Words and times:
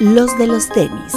Los 0.00 0.38
de 0.38 0.46
los 0.46 0.68
tenis. 0.68 1.12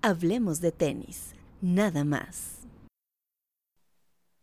Hablemos 0.00 0.60
de 0.60 0.72
tenis, 0.72 1.34
nada 1.60 2.04
más. 2.04 2.58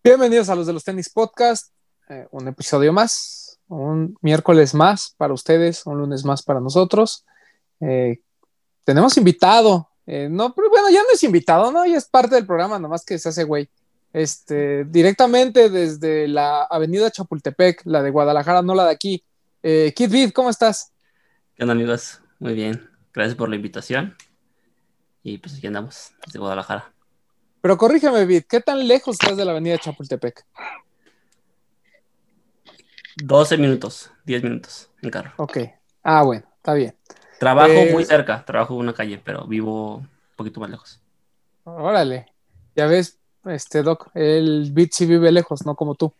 Bienvenidos 0.03 0.49
a 0.49 0.55
los 0.55 0.67
de 0.67 0.73
los 0.73 0.83
tenis 0.83 1.09
podcast, 1.09 1.73
eh, 2.09 2.27
un 2.31 2.47
episodio 2.47 2.93
más, 2.93 3.59
un 3.67 4.17
miércoles 4.21 4.73
más 4.73 5.13
para 5.17 5.33
ustedes, 5.33 5.85
un 5.85 5.97
lunes 5.97 6.23
más 6.25 6.41
para 6.43 6.59
nosotros. 6.59 7.25
Eh, 7.79 8.21
tenemos 8.85 9.17
invitado, 9.17 9.88
eh, 10.11 10.27
no, 10.27 10.55
pero 10.55 10.71
bueno, 10.71 10.89
ya 10.89 11.03
no 11.03 11.09
es 11.13 11.21
invitado, 11.21 11.71
¿no? 11.71 11.85
Ya 11.85 11.95
es 11.95 12.05
parte 12.05 12.33
del 12.33 12.47
programa, 12.47 12.79
nomás 12.79 13.05
que 13.05 13.19
se 13.19 13.29
hace 13.29 13.43
güey. 13.43 13.69
Este, 14.11 14.83
directamente 14.85 15.69
desde 15.69 16.27
la 16.27 16.63
avenida 16.63 17.11
Chapultepec, 17.11 17.83
la 17.85 18.01
de 18.01 18.09
Guadalajara, 18.09 18.63
no 18.63 18.73
la 18.73 18.85
de 18.85 18.91
aquí. 18.91 19.23
Eh, 19.61 19.93
Kid 19.95 20.09
Vid, 20.09 20.31
¿cómo 20.31 20.49
estás? 20.49 20.91
¿Qué 21.53 21.61
onda, 21.61 21.73
amigos? 21.73 22.21
Muy 22.39 22.55
bien. 22.55 22.89
Gracias 23.13 23.35
por 23.35 23.49
la 23.49 23.55
invitación. 23.55 24.15
Y 25.21 25.37
pues 25.37 25.55
aquí 25.55 25.67
andamos, 25.67 26.11
desde 26.25 26.39
Guadalajara. 26.39 26.91
Pero 27.61 27.77
corrígeme, 27.77 28.25
Vid, 28.25 28.45
¿qué 28.49 28.61
tan 28.61 28.87
lejos 28.87 29.15
estás 29.21 29.37
de 29.37 29.45
la 29.45 29.51
avenida 29.51 29.77
Chapultepec? 29.77 30.43
12 33.17 33.57
minutos, 33.59 34.09
10 34.25 34.41
minutos 34.41 34.89
en 35.03 35.11
carro. 35.11 35.33
Ok. 35.37 35.59
Ah, 36.01 36.23
bueno, 36.23 36.47
está 36.57 36.73
bien. 36.73 36.95
Trabajo 37.39 37.71
Eh, 37.71 37.89
muy 37.91 38.05
cerca, 38.05 38.43
trabajo 38.45 38.73
en 38.75 38.81
una 38.81 38.93
calle, 38.93 39.21
pero 39.23 39.45
vivo 39.45 39.97
un 39.97 40.09
poquito 40.35 40.59
más 40.59 40.69
lejos. 40.69 40.99
Órale. 41.63 42.27
Ya 42.75 42.85
ves, 42.87 43.17
este 43.45 43.83
Doc, 43.83 44.09
el 44.13 44.69
Vid 44.73 44.89
sí 44.91 45.05
vive 45.05 45.31
lejos, 45.31 45.65
no 45.65 45.75
como 45.75 45.95
tú. 45.95 46.13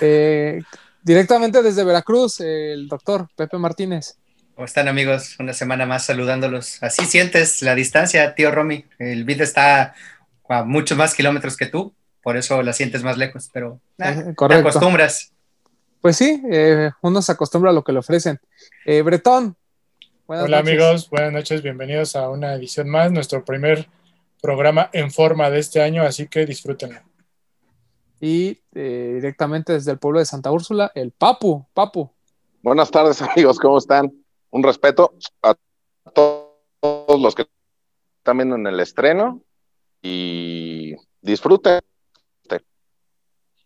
Eh, 0.00 0.62
directamente 1.02 1.62
desde 1.62 1.84
Veracruz, 1.84 2.40
el 2.40 2.88
doctor 2.88 3.28
Pepe 3.36 3.58
Martínez. 3.58 4.16
¿Cómo 4.54 4.64
están 4.66 4.86
amigos? 4.88 5.36
Una 5.40 5.52
semana 5.52 5.84
más 5.86 6.06
saludándolos. 6.06 6.80
Así 6.82 7.04
sientes 7.06 7.60
la 7.62 7.74
distancia, 7.74 8.34
tío 8.34 8.50
Romy. 8.52 8.84
El 8.98 9.24
vid 9.24 9.40
está 9.40 9.94
a 10.48 10.62
muchos 10.64 10.96
más 10.96 11.14
kilómetros 11.14 11.56
que 11.56 11.66
tú, 11.66 11.92
por 12.22 12.36
eso 12.36 12.62
la 12.62 12.72
sientes 12.72 13.02
más 13.02 13.16
lejos, 13.18 13.50
pero 13.52 13.80
ah, 13.98 14.10
Eh, 14.10 14.24
te 14.28 14.34
correcto. 14.34 14.68
acostumbras. 14.68 15.32
Pues 16.00 16.16
sí, 16.16 16.40
eh, 16.50 16.90
uno 17.00 17.20
se 17.22 17.32
acostumbra 17.32 17.70
a 17.70 17.74
lo 17.74 17.82
que 17.82 17.92
le 17.92 17.98
ofrecen. 17.98 18.38
Eh, 18.84 19.02
Bretón. 19.02 19.56
Buenas 20.26 20.44
Hola 20.46 20.58
noches. 20.62 20.70
amigos, 20.72 21.10
buenas 21.10 21.32
noches, 21.32 21.62
bienvenidos 21.62 22.16
a 22.16 22.28
una 22.30 22.54
edición 22.54 22.88
más, 22.88 23.12
nuestro 23.12 23.44
primer 23.44 23.88
programa 24.40 24.90
en 24.92 25.10
forma 25.10 25.50
de 25.50 25.58
este 25.58 25.82
año, 25.82 26.02
así 26.02 26.28
que 26.28 26.46
disfrútenlo. 26.46 27.00
Y 28.20 28.60
eh, 28.74 29.12
directamente 29.16 29.72
desde 29.72 29.92
el 29.92 29.98
pueblo 29.98 30.18
de 30.20 30.26
Santa 30.26 30.50
Úrsula, 30.50 30.90
el 30.94 31.12
Papu. 31.12 31.66
Papu. 31.74 32.10
Buenas 32.62 32.90
tardes, 32.90 33.20
amigos, 33.22 33.58
¿cómo 33.58 33.78
están? 33.78 34.12
Un 34.50 34.62
respeto 34.62 35.14
a 35.42 35.54
to- 36.14 36.40
todos 36.80 37.20
los 37.20 37.34
que 37.34 37.46
están 38.18 38.36
viendo 38.36 38.56
en 38.56 38.66
el 38.66 38.78
estreno 38.80 39.42
y 40.02 40.94
disfruten. 41.22 41.80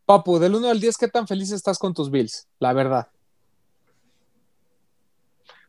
Papu, 0.06 0.38
del 0.38 0.54
1 0.54 0.68
al 0.70 0.80
10, 0.80 0.96
¿qué 0.96 1.08
tan 1.08 1.26
feliz 1.26 1.50
estás 1.50 1.78
con 1.78 1.92
tus 1.92 2.10
Bills? 2.10 2.48
La 2.60 2.72
verdad. 2.72 3.08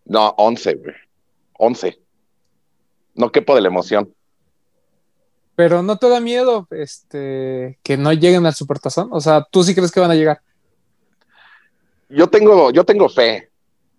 No, 0.10 0.34
11, 0.38 0.74
güey. 0.76 0.96
11. 1.58 2.02
No 3.14 3.32
quepo 3.32 3.56
de 3.56 3.62
la 3.62 3.68
emoción. 3.68 4.14
Pero 5.56 5.84
no 5.84 5.98
te 5.98 6.10
da 6.10 6.20
miedo 6.20 6.68
este, 6.72 7.80
que 7.84 7.96
no 7.96 8.12
lleguen 8.12 8.46
al 8.46 8.56
Supertazón. 8.56 9.10
O 9.12 9.22
sea, 9.22 9.48
¿tú 9.50 9.64
sí 9.64 9.76
crees 9.76 9.92
que 9.92 10.00
van 10.00 10.12
a 10.12 10.16
llegar? 10.16 10.42
Yo 12.10 12.28
tengo, 12.28 12.72
yo 12.72 12.84
tengo 12.84 13.08
fe. 13.08 13.52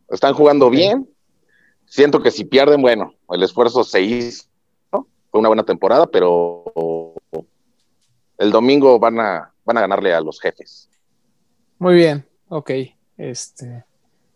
Están 0.08 0.34
jugando 0.34 0.68
bien. 0.68 1.08
Siento 1.86 2.20
que 2.20 2.32
si 2.32 2.44
pierden, 2.44 2.82
bueno, 2.82 3.14
el 3.30 3.42
esfuerzo 3.42 3.84
se 3.84 4.02
hizo. 4.02 4.44
¿no? 4.92 5.06
Fue 5.30 5.38
una 5.38 5.48
buena 5.48 5.64
temporada, 5.64 6.06
pero 6.06 6.64
el 8.38 8.50
domingo 8.50 8.98
van 8.98 9.20
a, 9.20 9.54
van 9.64 9.78
a 9.78 9.82
ganarle 9.82 10.12
a 10.12 10.20
los 10.20 10.40
jefes. 10.40 10.88
Muy 11.78 11.94
bien, 11.94 12.26
ok. 12.48 12.70
Este, 13.16 13.84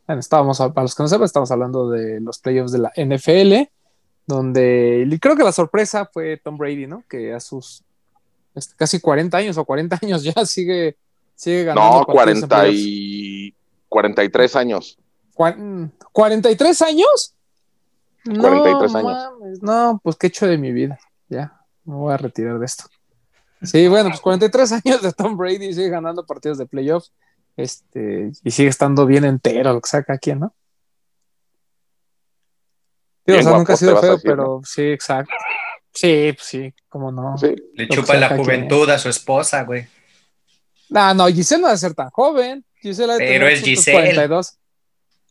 bueno, 0.06 0.20
estábamos, 0.20 0.58
para 0.58 0.82
los 0.82 0.94
que 0.94 1.02
no 1.02 1.08
sepan, 1.08 1.24
estamos 1.24 1.50
hablando 1.50 1.88
de 1.90 2.20
los 2.20 2.38
playoffs 2.38 2.72
de 2.72 2.78
la 2.78 2.92
NFL, 2.96 3.70
donde 4.26 5.18
creo 5.20 5.36
que 5.36 5.44
la 5.44 5.52
sorpresa 5.52 6.08
fue 6.12 6.36
Tom 6.42 6.56
Brady, 6.56 6.86
¿no? 6.86 7.04
Que 7.08 7.32
a 7.34 7.40
sus 7.40 7.82
este, 8.54 8.74
casi 8.76 9.00
40 9.00 9.36
años 9.36 9.56
o 9.58 9.64
40 9.64 9.98
años 10.02 10.22
ya 10.22 10.32
sigue, 10.46 10.96
sigue 11.34 11.64
ganando. 11.64 12.00
No, 12.00 12.04
partidos 12.06 12.42
en 12.42 12.48
40 12.48 12.48
playoffs. 12.48 12.78
y 12.80 13.54
43 13.88 14.56
años. 14.56 14.98
Cuan- 15.34 15.92
¿43 16.12 16.82
años? 16.86 17.34
No, 18.24 18.40
43 18.40 18.94
años. 18.94 19.04
mames, 19.04 19.62
no, 19.62 20.00
pues 20.02 20.16
qué 20.16 20.28
hecho 20.28 20.46
de 20.46 20.56
mi 20.58 20.72
vida. 20.72 20.98
Ya, 21.28 21.60
me 21.84 21.94
voy 21.94 22.12
a 22.14 22.16
retirar 22.16 22.58
de 22.58 22.66
esto. 22.66 22.84
Sí, 23.62 23.88
bueno, 23.88 24.10
pues 24.10 24.20
43 24.20 24.72
años 24.84 25.02
de 25.02 25.12
Tom 25.12 25.36
Brady 25.36 25.72
sigue 25.74 25.88
ganando 25.88 26.24
partidos 26.24 26.58
de 26.58 26.66
playoffs. 26.66 27.12
Este, 27.56 28.32
y 28.42 28.50
sigue 28.50 28.68
estando 28.68 29.06
bien 29.06 29.24
entero 29.24 29.72
lo 29.72 29.80
que 29.80 29.88
saca 29.88 30.14
aquí, 30.14 30.34
¿no? 30.34 30.54
Digo, 33.26 33.38
o 33.38 33.42
sea, 33.42 33.52
nunca 33.56 33.72
ha 33.72 33.76
sido 33.76 34.00
feo, 34.00 34.12
decir, 34.16 34.30
pero 34.30 34.60
sí, 34.64 34.82
exacto. 34.82 35.32
Sí, 35.92 36.32
pues 36.34 36.46
sí, 36.46 36.74
cómo 36.88 37.10
no. 37.12 37.38
Sí. 37.38 37.54
Le 37.74 37.88
chupa 37.88 38.14
la 38.14 38.36
juventud 38.36 38.88
a 38.90 38.98
su 38.98 39.08
esposa, 39.08 39.62
güey. 39.62 39.86
No, 40.90 41.14
no, 41.14 41.26
Giselle 41.28 41.62
no 41.62 41.68
debe 41.68 41.78
ser 41.78 41.94
tan 41.94 42.10
joven. 42.10 42.64
Giselle 42.82 43.14
Pero 43.18 43.46
es 43.48 43.62
Giselle. 43.62 43.96
42. 43.98 44.58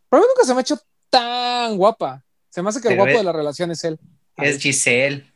Pero 0.09 0.17
a 0.17 0.25
mí 0.25 0.27
nunca 0.33 0.45
se 0.47 0.53
me 0.53 0.59
ha 0.59 0.61
hecho 0.61 0.79
tan 1.09 1.77
guapa. 1.77 2.23
Se 2.49 2.61
me 2.63 2.69
hace 2.69 2.81
que 2.81 2.87
el 2.89 2.95
guapo 2.95 3.11
es- 3.11 3.17
de 3.17 3.23
la 3.23 3.31
relación 3.31 3.69
es 3.71 3.83
él. 3.83 3.99
Es 4.37 4.57
Giselle. 4.59 5.31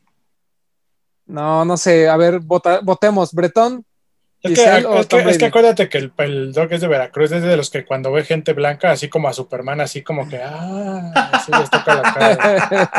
No, 1.28 1.64
no 1.66 1.78
sé. 1.78 2.08
A 2.10 2.18
ver, 2.18 2.40
vota- 2.40 2.80
votemos. 2.82 3.34
Bretón. 3.34 3.86
Es 4.48 4.60
que, 4.60 4.66
Giselle 4.66 4.86
o 4.86 5.00
es, 5.00 5.08
Tom 5.08 5.24
que, 5.24 5.30
es 5.30 5.38
que 5.38 5.46
Brady. 5.46 5.50
acuérdate 5.50 5.90
que 5.90 5.98
el, 5.98 6.12
el 6.18 6.54
Doc 6.54 6.72
es 6.72 6.82
de 6.82 6.88
Veracruz, 6.88 7.32
es 7.32 7.44
de 7.44 7.58
los 7.58 7.70
que 7.70 7.86
cuando 7.86 8.12
ve 8.12 8.24
gente 8.24 8.54
blanca, 8.54 8.92
así 8.92 9.10
como 9.10 9.28
a 9.28 9.34
Superman, 9.34 9.82
así 9.82 10.02
como 10.04 10.28
que, 10.30 10.40
ah, 10.44 11.12
así 11.34 11.52
les 11.52 11.70
toca 11.70 11.96
la 11.96 12.14
cara. 12.14 12.94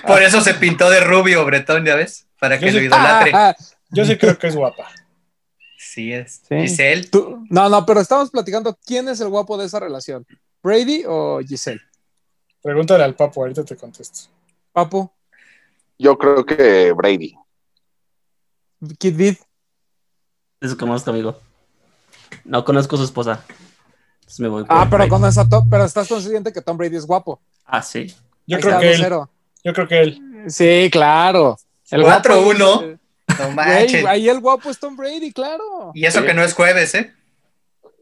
Por 0.06 0.22
eso 0.22 0.40
se 0.40 0.54
pintó 0.54 0.90
de 0.90 1.00
rubio, 1.00 1.44
Bretón, 1.44 1.84
¿ya 1.84 1.94
ves? 1.96 2.26
Para 2.38 2.58
que 2.58 2.66
Yo 2.66 2.72
lo 2.72 2.78
sí- 2.80 2.84
idolatre. 2.86 3.30
Ah, 3.34 3.54
ah, 3.58 3.64
Yo 3.90 4.04
sí 4.04 4.16
creo 4.16 4.38
que 4.38 4.46
es 4.48 4.56
guapa. 4.56 4.88
Sí 5.76 6.12
es. 6.12 6.42
Sí. 6.48 6.56
Giselle. 6.60 7.04
tú- 7.08 7.44
no, 7.50 7.68
no, 7.68 7.84
pero 7.84 8.00
estamos 8.00 8.30
platicando 8.30 8.78
quién 8.86 9.08
es 9.08 9.20
el 9.20 9.28
guapo 9.28 9.58
de 9.58 9.66
esa 9.66 9.80
relación. 9.80 10.24
¿Brady 10.62 11.04
o 11.06 11.40
Giselle? 11.46 11.80
Pregúntale 12.62 13.02
al 13.04 13.14
papo, 13.16 13.40
ahorita 13.42 13.64
te 13.64 13.76
contesto. 13.76 14.30
Papu, 14.72 15.10
Yo 15.98 16.16
creo 16.16 16.44
que 16.46 16.92
Brady. 16.92 17.34
Kid 18.98 19.16
Vid. 19.16 19.36
Eso 20.60 20.76
conozco, 20.76 21.10
amigo. 21.10 21.38
No 22.44 22.64
conozco 22.64 22.96
a 22.96 22.98
su 22.98 23.04
esposa. 23.04 23.44
Entonces 24.20 24.40
me 24.40 24.48
voy 24.48 24.64
por 24.64 24.76
Ah, 24.76 24.84
pero 24.84 24.98
Brady. 24.98 25.10
con 25.10 25.24
esa 25.26 25.48
top, 25.48 25.64
pero 25.70 25.84
estás 25.84 26.08
consciente 26.08 26.52
que 26.52 26.60
Tom 26.60 26.76
Brady 26.76 26.96
es 26.96 27.06
guapo. 27.06 27.40
Ah, 27.64 27.82
sí. 27.82 28.14
Yo 28.46 28.56
Ahí 28.56 28.62
creo 28.62 28.78
que 28.78 28.92
él, 28.92 29.00
2-0. 29.02 29.28
yo 29.64 29.72
creo 29.72 29.88
que 29.88 30.00
él. 30.00 30.44
Sí, 30.48 30.88
claro. 30.90 31.56
El 31.90 32.02
4-1. 32.02 32.64
guapo 32.66 32.84
es- 32.84 33.38
No 33.38 33.50
manches. 33.52 34.04
ahí 34.06 34.28
el 34.28 34.40
guapo 34.40 34.70
es 34.70 34.78
Tom 34.78 34.96
Brady, 34.96 35.32
claro. 35.32 35.92
Y 35.94 36.04
eso 36.04 36.24
que 36.24 36.34
no 36.34 36.42
es 36.42 36.52
jueves, 36.54 36.94
¿eh? 36.94 37.12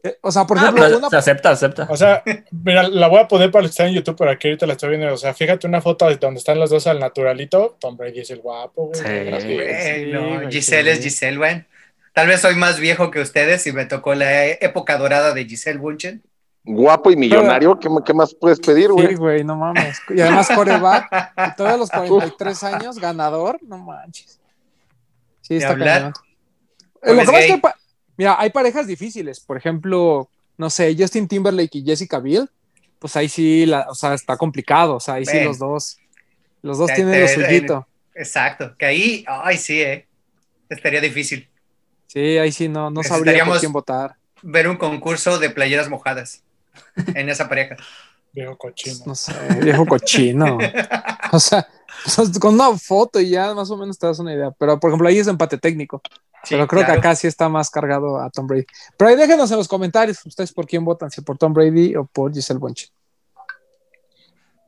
Eh, 0.03 0.17
O 0.21 0.31
sea, 0.31 0.45
por 0.45 0.57
Ah, 0.57 0.61
ejemplo, 0.63 0.97
una 0.97 1.09
se 1.09 1.17
acepta, 1.17 1.49
acepta. 1.51 1.87
O 1.89 1.97
sea, 1.97 2.23
mira, 2.51 2.83
la 2.87 3.07
voy 3.07 3.19
a 3.19 3.27
poner 3.27 3.51
para 3.51 3.63
los 3.63 3.71
que 3.71 3.73
están 3.73 3.87
en 3.87 3.95
YouTube, 3.95 4.15
pero 4.17 4.31
aquí 4.31 4.47
ahorita 4.47 4.65
la 4.65 4.73
estoy 4.73 4.89
viendo. 4.89 5.13
O 5.13 5.17
sea, 5.17 5.33
fíjate 5.33 5.67
una 5.67 5.81
foto 5.81 6.07
de 6.07 6.15
donde 6.17 6.39
están 6.39 6.59
los 6.59 6.69
dos 6.69 6.87
al 6.87 6.99
naturalito. 6.99 7.77
Tom 7.79 7.97
Brady 7.97 8.21
es 8.21 8.29
el 8.31 8.39
guapo, 8.39 8.87
güey. 8.87 8.99
Sí. 8.99 9.53
Güey, 9.55 10.05
sí, 10.05 10.11
no, 10.11 10.35
güey, 10.35 10.51
Giselle 10.51 10.91
sí. 10.93 10.97
es 10.99 11.03
Giselle, 11.03 11.37
güey. 11.37 11.65
Tal 12.13 12.27
vez 12.27 12.41
soy 12.41 12.55
más 12.55 12.79
viejo 12.79 13.11
que 13.11 13.19
ustedes 13.21 13.65
y 13.67 13.71
me 13.71 13.85
tocó 13.85 14.13
la 14.15 14.45
época 14.47 14.97
dorada 14.97 15.33
de 15.33 15.45
Giselle 15.45 15.79
Bunchen. 15.79 16.23
Guapo 16.63 17.09
y 17.09 17.15
millonario, 17.15 17.79
¿qué, 17.79 17.87
qué 18.05 18.13
más 18.13 18.33
puedes 18.35 18.59
pedir, 18.59 18.87
Sí, 18.87 18.91
güey? 18.91 19.15
güey, 19.15 19.43
no 19.43 19.55
mames. 19.55 19.99
Y 20.09 20.19
además 20.21 20.49
coreback, 20.53 21.33
y 21.37 21.55
todos 21.55 21.79
los 21.79 21.89
43 21.89 22.63
años, 22.63 22.99
ganador, 22.99 23.57
no 23.63 23.77
manches. 23.77 24.39
Sí, 25.41 25.55
está 25.55 25.77
cañón. 25.77 26.13
Pues 27.01 27.13
Lo 27.13 27.15
que 27.15 27.21
es 27.21 27.25
pasa 27.27 27.39
es 27.39 27.47
gay. 27.47 27.61
que, 27.61 27.69
mira, 28.19 28.39
hay 28.39 28.51
parejas 28.51 28.85
difíciles. 28.85 29.39
Por 29.39 29.57
ejemplo, 29.57 30.29
no 30.59 30.69
sé, 30.69 30.95
Justin 30.99 31.27
Timberlake 31.27 31.79
y 31.79 31.83
Jessica 31.85 32.19
Biel, 32.19 32.49
pues 32.99 33.15
ahí 33.15 33.29
sí, 33.29 33.65
la, 33.65 33.87
o 33.89 33.95
sea, 33.95 34.13
está 34.13 34.37
complicado. 34.37 34.97
O 34.97 34.99
sea, 34.99 35.15
ahí 35.15 35.25
sí 35.25 35.39
los 35.43 35.57
dos, 35.57 35.97
los 36.61 36.77
dos 36.77 36.87
Te- 36.89 36.95
tienen 36.95 37.15
te- 37.15 37.21
lo 37.21 37.27
suyito. 37.27 37.87
Exacto, 38.13 38.75
que 38.77 38.85
ahí, 38.85 39.25
ay, 39.27 39.57
sí, 39.57 39.81
eh. 39.81 40.05
Estaría 40.69 41.01
difícil 41.01 41.47
Sí, 42.07 42.37
ahí 42.37 42.51
sí 42.51 42.67
no, 42.69 42.89
no 42.91 43.03
sabría 43.03 43.45
por 43.45 43.59
quién 43.59 43.71
votar. 43.71 44.15
ver 44.43 44.67
un 44.67 44.77
concurso 44.77 45.39
de 45.39 45.49
playeras 45.49 45.89
mojadas 45.89 46.43
en 47.15 47.29
esa 47.29 47.47
pareja. 47.49 47.75
Viejo 48.33 48.57
cochino. 48.57 49.05
No 49.05 49.15
sé, 49.15 49.33
viejo 49.63 49.85
cochino. 49.85 50.57
O 52.05 52.09
sea, 52.09 52.25
con 52.39 52.53
una 52.53 52.77
foto 52.77 53.19
y 53.19 53.31
ya 53.31 53.53
más 53.53 53.69
o 53.71 53.75
menos 53.75 53.97
te 53.97 54.07
das 54.07 54.19
una 54.19 54.33
idea. 54.33 54.51
Pero 54.57 54.79
por 54.79 54.89
ejemplo, 54.89 55.09
ahí 55.09 55.17
es 55.17 55.27
empate 55.27 55.57
técnico. 55.57 56.01
Sí, 56.43 56.55
pero 56.55 56.67
creo 56.67 56.83
claro. 56.83 56.93
que 56.93 57.07
acá 57.07 57.15
sí 57.15 57.27
está 57.27 57.49
más 57.49 57.69
cargado 57.69 58.19
a 58.19 58.29
Tom 58.29 58.47
Brady. 58.47 58.65
Pero 58.95 59.09
ahí 59.09 59.17
déjenos 59.17 59.51
en 59.51 59.57
los 59.57 59.67
comentarios 59.67 60.25
ustedes 60.25 60.53
por 60.53 60.65
quién 60.65 60.85
votan, 60.85 61.11
si 61.11 61.21
por 61.21 61.37
Tom 61.37 61.53
Brady 61.53 61.95
o 61.97 62.05
por 62.05 62.33
Giselle 62.33 62.59
Bonche. 62.59 62.87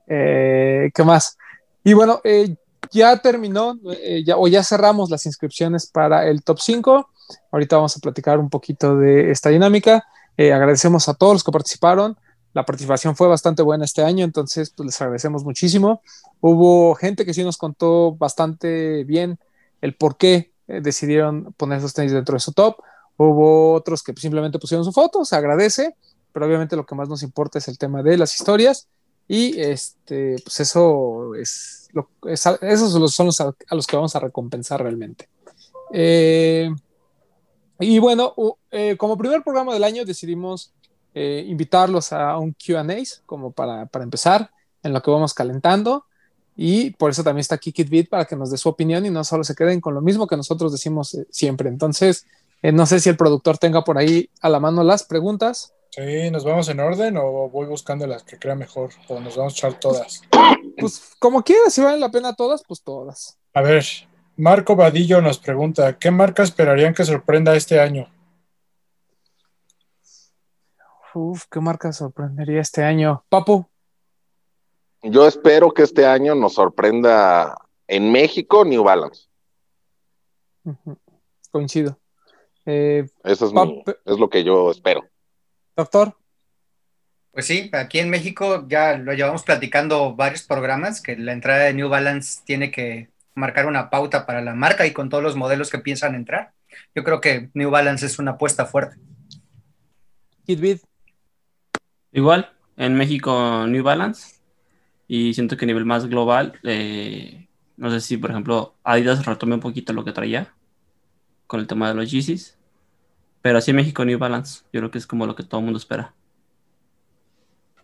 Eh, 0.08 0.92
¿Qué 0.94 1.04
más? 1.04 1.38
Y 1.84 1.94
bueno, 1.94 2.19
eh, 2.25 2.56
ya 2.92 3.18
terminó, 3.18 3.80
eh, 3.92 4.24
ya, 4.25 4.38
o 4.38 4.48
ya 4.48 4.63
cerramos 4.63 5.10
las 5.10 5.25
inscripciones 5.25 5.88
para 5.88 6.28
el 6.28 6.44
top 6.44 6.60
5. 6.60 7.10
Ahorita 7.52 7.78
vamos 7.78 7.96
a 7.96 8.00
platicar 8.00 8.40
un 8.40 8.50
poquito 8.50 8.98
de 8.98 9.31
esta 9.31 9.50
dinámica. 9.50 10.06
Eh, 10.38 10.52
agradecemos 10.52 11.08
a 11.08 11.13
todos 11.13 11.34
los 11.34 11.44
que 11.44 11.52
participaron. 11.52 12.18
La 12.53 12.65
participación 12.65 13.15
fue 13.15 13.27
bastante 13.27 13.62
buena 13.62 13.86
este 13.86 14.03
año, 14.03 14.25
entonces 14.25 14.71
pues, 14.75 14.86
les 14.86 15.01
agradecemos 15.01 15.44
muchísimo. 15.44 16.01
Hubo 16.42 16.95
gente 16.95 17.25
que 17.25 17.33
sí 17.33 17.44
nos 17.44 17.57
contó 17.57 18.13
bastante 18.13 19.03
bien 19.06 19.39
el 19.81 19.95
por 19.95 20.18
qué 20.18 20.51
eh, 20.68 20.81
decidieron 20.81 21.53
poner 21.57 21.80
esos 21.80 21.94
tenis 21.94 22.12
dentro 22.12 22.33
de 22.33 22.39
su 22.39 22.51
top. 22.51 22.77
Hubo 23.18 23.74
otros 23.74 24.03
que 24.03 24.13
simplemente 24.13 24.59
pusieron 24.59 24.83
su 24.83 24.92
foto, 24.92 25.24
se 25.24 25.36
agradece, 25.36 25.95
pero 26.33 26.45
obviamente 26.45 26.75
lo 26.75 26.86
que 26.86 26.95
más 26.95 27.07
nos 27.07 27.24
importa 27.24 27.59
es 27.59 27.68
el 27.68 27.77
tema 27.77 28.03
de 28.03 28.18
las 28.18 28.33
historias 28.33 28.88
y 29.27 29.59
este, 29.59 30.36
pues 30.44 30.59
eso 30.59 31.36
es, 31.36 31.88
lo, 31.94 32.09
es 32.25 32.45
esos 32.62 33.13
son 33.13 33.27
los 33.27 33.39
a, 33.39 33.53
los 33.71 33.88
que 33.88 33.95
vamos 33.95 34.15
a 34.15 34.19
recompensar 34.19 34.81
realmente. 34.81 35.30
Eh, 35.94 36.69
y 37.80 38.00
bueno, 38.00 38.33
eh, 38.71 38.98
como 38.98 39.18
primer 39.18 39.42
programa 39.44 39.74
del 39.74 39.83
año 39.83 40.06
decidimos 40.06 40.74
eh, 41.13 41.46
invitarlos 41.48 42.13
a 42.13 42.38
un 42.38 42.54
QA 42.54 42.86
como 43.25 43.52
para, 43.52 43.86
para, 43.88 44.04
empezar, 44.04 44.52
en 44.84 44.94
lo 44.94 45.02
que 45.02 45.12
vamos 45.12 45.34
calentando. 45.34 46.06
Y 46.56 46.92
por 46.92 47.12
eso 47.12 47.24
también 47.24 47.42
está 47.42 47.56
aquí 47.56 47.72
KitBit 47.72 48.10
para 48.10 48.25
que 48.25 48.36
nos 48.36 48.52
dé 48.52 48.58
su 48.58 48.69
opinión 48.69 49.06
y 49.06 49.10
no 49.10 49.24
solo 49.24 49.44
se 49.44 49.56
queden 49.56 49.81
con 49.81 49.94
lo 49.94 50.02
mismo 50.02 50.28
que 50.28 50.38
nosotros 50.38 50.72
decimos 50.72 51.13
eh, 51.16 51.25
siempre. 51.30 51.69
Entonces, 51.69 52.25
eh, 52.62 52.72
no 52.72 52.86
sé 52.86 53.00
si 53.00 53.10
el 53.10 53.18
productor 53.18 53.58
tenga 53.58 53.84
por 53.84 53.98
ahí 53.98 54.30
a 54.42 54.50
la 54.50 54.60
mano 54.60 54.84
las 54.84 55.04
preguntas. 55.04 55.74
Sí, 55.90 56.31
¿nos 56.31 56.46
vamos 56.46 56.69
en 56.69 56.80
orden 56.80 57.18
o 57.18 57.50
voy 57.50 57.68
buscando 57.68 58.08
las 58.08 58.24
que 58.24 58.38
crea 58.38 58.56
mejor? 58.56 58.92
O 59.08 59.19
nos 59.19 59.36
vamos 59.36 59.54
a 59.54 59.58
echar 59.58 59.80
todas. 59.80 60.22
Pues 60.78 61.16
como 61.19 61.44
quieras, 61.44 61.74
si 61.74 61.81
valen 61.81 62.00
la 62.00 62.12
pena 62.12 62.34
todas, 62.34 62.63
pues 62.66 62.81
todas. 62.81 63.38
A 63.54 63.62
ver, 63.62 63.86
Marco 64.38 64.75
Vadillo 64.75 65.22
nos 65.22 65.38
pregunta, 65.38 65.98
¿qué 66.00 66.10
marca 66.10 66.44
esperarían 66.44 66.94
que 66.94 67.04
sorprenda 67.04 67.56
este 67.56 67.80
año? 67.80 68.10
Uf, 71.13 71.46
¿qué 71.50 71.60
marca 71.60 71.92
sorprendería 71.92 72.62
este 72.62 72.84
año? 72.84 73.25
Papu. 73.30 73.66
Yo 75.04 75.28
espero 75.28 75.74
que 75.74 75.84
este 75.84 76.06
año 76.06 76.36
nos 76.36 76.54
sorprenda 76.54 77.58
en 77.88 78.12
México 78.12 78.63
New 78.63 78.84
Balance. 78.84 79.28
Uh 80.63 80.75
-huh. 80.86 80.98
Coincido. 81.50 82.00
Eh, 82.66 83.10
Eso 83.24 83.48
es, 83.48 83.54
mi, 83.54 83.84
es 84.06 84.19
lo 84.19 84.30
que 84.30 84.44
yo 84.44 84.69
espero. 84.72 85.04
Doctor. 85.75 86.16
Pues 87.31 87.46
sí, 87.46 87.69
aquí 87.74 88.00
en 88.00 88.10
México 88.10 88.66
ya 88.68 88.98
lo 88.98 89.13
llevamos 89.13 89.44
platicando 89.44 90.16
varios 90.16 90.44
programas, 90.44 91.02
que 91.02 91.18
la 91.18 91.34
entrada 91.34 91.63
de 91.63 91.74
New 91.74 91.90
Balance 91.90 92.42
tiene 92.46 92.72
que 92.72 93.10
marcar 93.36 93.66
una 93.66 93.90
pauta 93.90 94.25
para 94.25 94.42
la 94.42 94.54
marca 94.54 94.86
y 94.86 94.94
con 94.94 95.10
todos 95.10 95.24
los 95.24 95.36
modelos 95.36 95.69
que 95.69 95.80
piensan 95.80 96.13
entrar. 96.13 96.54
Yo 96.94 97.04
creo 97.04 97.22
que 97.22 97.50
New 97.54 97.69
Balance 97.72 98.06
es 98.06 98.19
una 98.19 98.31
apuesta 98.31 98.66
fuerte. 98.66 98.98
Kitbit. 100.46 100.84
Igual, 102.13 102.52
en 102.78 102.96
México 102.96 103.66
New 103.68 103.84
Balance. 103.84 104.42
Y 105.08 105.34
siento 105.34 105.58
que 105.58 105.66
a 105.66 105.68
nivel 105.68 105.86
más 105.86 106.08
global, 106.08 106.54
eh, 106.63 107.48
no 107.78 107.92
sé 107.92 108.00
si, 108.00 108.18
por 108.18 108.31
ejemplo, 108.31 108.75
Adidas 108.84 109.25
retome 109.25 109.56
un 109.56 109.60
poquito 109.60 109.94
lo 109.94 110.06
que 110.06 110.12
traía 110.12 110.54
con 111.48 111.60
el 111.60 111.68
tema 111.68 111.90
de 111.90 111.96
los 111.96 112.10
Yeezys. 112.10 112.58
Pero 113.42 113.58
así 113.58 113.72
en 113.72 113.78
México 113.78 114.06
New 114.06 114.19
Balance, 114.19 114.63
yo 114.72 114.80
creo 114.80 114.92
que 114.92 115.00
es 115.00 115.08
como 115.08 115.25
lo 115.25 115.36
que 115.36 115.44
todo 115.44 115.60
el 115.60 115.66
mundo 115.66 115.80
espera. 115.80 116.13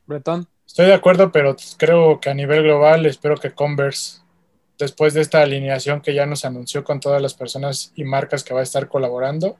Bretón. 0.06 0.47
Estoy 0.65 0.85
de 0.85 0.94
acuerdo, 0.94 1.31
pero 1.31 1.56
creo 1.77 2.19
que 2.19 2.29
a 2.29 2.33
nivel 2.33 2.63
global 2.63 3.06
espero 3.06 3.35
que 3.35 3.53
Converse, 3.53 4.21
después 4.77 5.13
de 5.13 5.21
esta 5.21 5.41
alineación 5.41 6.01
que 6.01 6.13
ya 6.13 6.25
nos 6.25 6.45
anunció 6.45 6.83
con 6.83 7.00
todas 7.00 7.21
las 7.21 7.33
personas 7.33 7.91
y 7.95 8.03
marcas 8.03 8.44
que 8.44 8.53
va 8.53 8.59
a 8.59 8.63
estar 8.63 8.88
colaborando, 8.88 9.57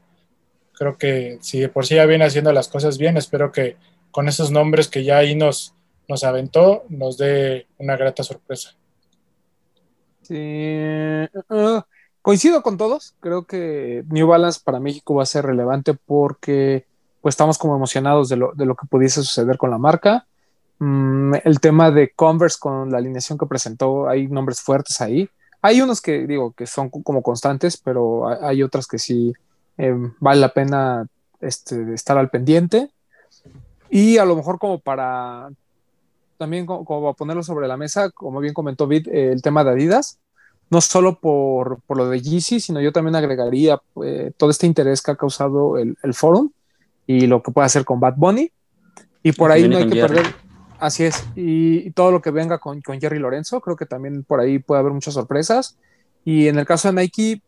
creo 0.74 0.98
que 0.98 1.38
si 1.42 1.60
de 1.60 1.70
por 1.70 1.86
sí 1.86 1.96
ya 1.96 2.06
viene 2.06 2.26
haciendo 2.26 2.52
las 2.54 2.68
cosas 2.68 2.98
bien, 2.98 3.18
espero 3.18 3.52
que 3.52 3.78
con 4.12 4.28
esos 4.28 4.52
nombres 4.52 4.88
que 4.88 5.04
ya 5.04 5.18
ahí 5.18 5.36
nos, 5.36 5.74
nos 6.08 6.24
aventó, 6.24 6.84
nos 6.90 7.18
dé 7.18 7.68
una 7.78 7.96
grata 7.98 8.24
sorpresa. 8.24 8.76
Sí, 10.22 11.26
uh, 11.50 11.82
coincido 12.22 12.62
con 12.62 12.78
todos, 12.78 13.16
creo 13.20 13.46
que 13.46 14.04
New 14.10 14.28
Balance 14.28 14.60
para 14.64 14.80
México 14.80 15.16
va 15.16 15.24
a 15.24 15.28
ser 15.28 15.46
relevante 15.46 15.94
porque 15.94 16.86
pues 17.22 17.34
estamos 17.34 17.58
como 17.58 17.76
emocionados 17.76 18.30
de 18.30 18.36
lo, 18.36 18.54
de 18.54 18.66
lo 18.66 18.76
que 18.76 18.88
pudiese 18.88 19.22
suceder 19.22 19.58
con 19.58 19.72
la 19.72 19.78
marca. 19.78 20.28
Mm, 20.80 21.36
el 21.44 21.60
tema 21.60 21.92
de 21.92 22.12
Converse 22.12 22.58
con 22.60 22.92
la 22.92 23.00
alineación 23.00 23.38
que 23.38 23.46
presentó, 23.46 24.08
hay 24.08 24.28
nombres 24.28 24.62
fuertes 24.62 25.02
ahí. 25.02 25.30
Hay 25.62 25.82
unos 25.82 26.02
que 26.02 26.28
digo 26.28 26.54
que 26.54 26.68
son 26.68 26.90
como 26.90 27.24
constantes, 27.24 27.78
pero 27.78 28.28
hay 28.28 28.62
otras 28.64 28.88
que 28.88 29.00
sí 29.00 29.34
eh, 29.78 29.96
vale 30.20 30.40
la 30.40 30.54
pena 30.54 31.08
este, 31.42 31.94
estar 31.94 32.18
al 32.18 32.30
pendiente. 32.30 32.90
Y 33.90 34.18
a 34.18 34.26
lo 34.26 34.36
mejor 34.36 34.60
como 34.60 34.80
para 34.80 35.50
también 36.38 36.66
como, 36.66 36.86
como 36.86 37.14
ponerlo 37.14 37.44
sobre 37.44 37.68
la 37.68 37.78
mesa, 37.78 38.12
como 38.12 38.40
bien 38.40 38.54
comentó 38.54 38.88
Vid, 38.88 39.08
eh, 39.10 39.32
el 39.32 39.42
tema 39.42 39.64
de 39.64 39.72
Adidas, 39.72 40.20
no 40.70 40.82
solo 40.82 41.20
por, 41.20 41.80
por 41.88 41.98
lo 41.98 42.10
de 42.10 42.22
Yeezy, 42.22 42.60
sino 42.60 42.82
yo 42.82 42.92
también 42.92 43.16
agregaría 43.16 43.82
eh, 44.04 44.32
todo 44.38 44.50
este 44.50 44.68
interés 44.68 45.02
que 45.02 45.12
ha 45.12 45.16
causado 45.16 45.78
el, 45.78 45.98
el 46.04 46.14
forum 46.14 46.52
y 47.06 47.28
lo 47.28 47.42
que 47.42 47.52
puede 47.52 47.66
hacer 47.66 47.86
con 47.86 48.00
Bad 48.00 48.16
Bunny. 48.18 48.52
Y 49.24 49.32
por 49.32 49.52
ahí 49.52 49.68
no 49.68 49.78
hay 49.78 49.88
que 49.88 49.96
Jerry. 49.96 50.16
perder, 50.16 50.36
así 50.80 51.04
es, 51.04 51.26
y, 51.36 51.88
y, 51.88 51.92
todo 51.92 52.12
lo 52.12 52.22
que 52.22 52.32
venga 52.32 52.60
con, 52.60 52.82
con 52.82 53.00
Jerry 53.00 53.20
Lorenzo, 53.20 53.60
creo 53.62 53.76
que 53.76 53.86
también 53.86 54.24
por 54.24 54.40
ahí 54.40 54.60
puede 54.60 54.80
haber 54.80 54.94
muchas 54.94 55.14
sorpresas. 55.14 55.78
Y 56.24 56.48
en 56.48 56.60
el 56.60 56.66
caso 56.66 56.90
de 56.90 57.02
Nike, 57.02 57.42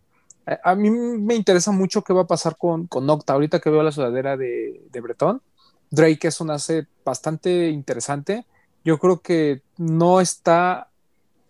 a, 0.46 0.72
a 0.72 0.76
mí 0.76 0.90
me 0.90 1.36
interesa 1.36 1.72
mucho 1.72 2.02
qué 2.02 2.14
va 2.14 2.22
a 2.22 2.28
pasar 2.28 2.58
con, 2.58 2.88
con 2.88 3.10
Octa, 3.10 3.34
ahorita 3.34 3.60
que 3.60 3.70
veo 3.70 3.84
la 3.84 3.92
sudadera 3.92 4.36
de, 4.36 4.82
de 4.92 5.02
Breton. 5.02 5.42
Drake 5.92 6.28
es 6.28 6.42
un 6.42 6.52
aset 6.52 6.88
bastante 7.04 7.70
interesante. 7.70 8.46
Yo 8.84 8.98
creo 9.00 9.22
que 9.22 9.62
no 9.78 10.22
está 10.22 10.90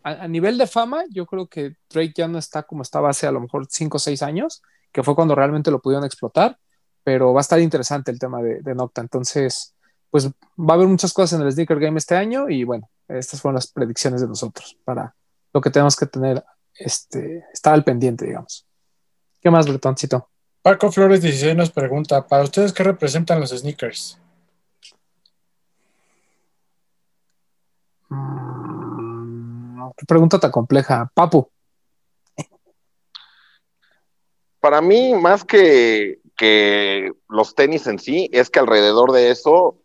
a, 0.03 0.09
a, 0.09 0.27
nivel 0.27 0.57
de 0.57 0.68
fama. 0.68 1.03
Yo 1.09 1.25
creo 1.25 1.47
que 1.47 1.75
Drake 1.89 2.13
ya 2.15 2.27
no 2.27 2.38
está 2.38 2.63
como 2.63 2.81
estaba 2.81 3.09
hace 3.09 3.28
a 3.28 3.31
lo 3.31 3.42
mejor 3.42 3.68
5 3.69 3.97
o 3.97 3.99
6 3.99 4.21
años, 4.23 4.61
que 4.92 5.04
fue 5.04 5.16
cuando 5.16 5.35
realmente 5.35 5.71
lo 5.71 5.81
pudieron 5.81 6.06
explotar. 6.06 6.57
Pero 7.04 7.33
va 7.33 7.40
a 7.40 7.42
estar 7.42 7.59
interesante 7.59 8.11
el 8.11 8.19
tema 8.19 8.42
de, 8.42 8.61
de 8.61 8.75
Nocta. 8.75 9.02
Entonces, 9.02 9.73
pues 10.09 10.28
va 10.28 10.73
a 10.73 10.73
haber 10.73 10.87
muchas 10.87 11.14
cosas 11.14 11.40
en 11.40 11.45
el 11.45 11.52
Sneaker 11.52 11.80
Game 11.80 11.97
este 11.97 12.16
año. 12.16 12.49
Y 12.49 12.64
bueno, 12.64 12.90
estas 13.07 13.42
fueron 13.42 13.56
las 13.56 13.68
predicciones 13.68 14.21
de 14.21 14.28
nosotros 14.28 14.78
para 14.83 15.16
lo 15.54 15.61
que 15.61 15.69
tenemos 15.69 15.95
que 15.95 16.06
tener, 16.06 16.44
este, 16.75 17.45
estar 17.54 17.73
al 17.73 17.83
pendiente, 17.83 18.25
digamos. 18.25 18.66
¿Qué 19.42 19.49
más, 19.49 19.68
Bretoncito? 19.68 20.30
Paco 20.61 20.92
Flores 20.92 21.21
16 21.21 21.56
nos 21.56 21.71
pregunta: 21.71 22.28
¿Para 22.28 22.44
ustedes 22.44 22.73
qué 22.73 22.83
representan 22.83 23.40
los 23.40 23.52
sneakers? 23.52 24.19
Qué 29.97 30.06
pregunta 30.07 30.39
tan 30.39 30.51
compleja. 30.51 31.11
Papu. 31.13 31.49
Para 34.59 34.81
mí, 34.81 35.13
más 35.13 35.44
que, 35.44 36.19
que 36.35 37.11
los 37.30 37.56
tenis 37.56 37.87
en 37.87 37.99
sí, 37.99 38.30
es 38.33 38.49
que 38.49 38.59
alrededor 38.59 39.11
de 39.11 39.31
eso 39.31 39.78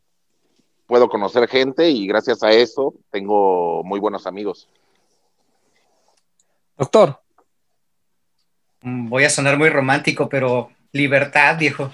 puedo 0.87 1.09
conocer 1.09 1.49
gente 1.49 1.91
y 1.91 2.07
gracias 2.07 2.43
a 2.43 2.51
eso 2.51 2.95
tengo 3.11 3.83
muy 3.85 4.01
buenos 4.01 4.27
amigos. 4.27 4.69
Doctor. 6.77 7.21
Mm, 8.83 9.09
Voy 9.09 9.25
a 9.25 9.31
sonar 9.31 9.59
muy 9.59 9.69
romántico, 9.69 10.29
pero 10.29 10.71
libertad, 10.93 11.59
viejo. 11.59 11.91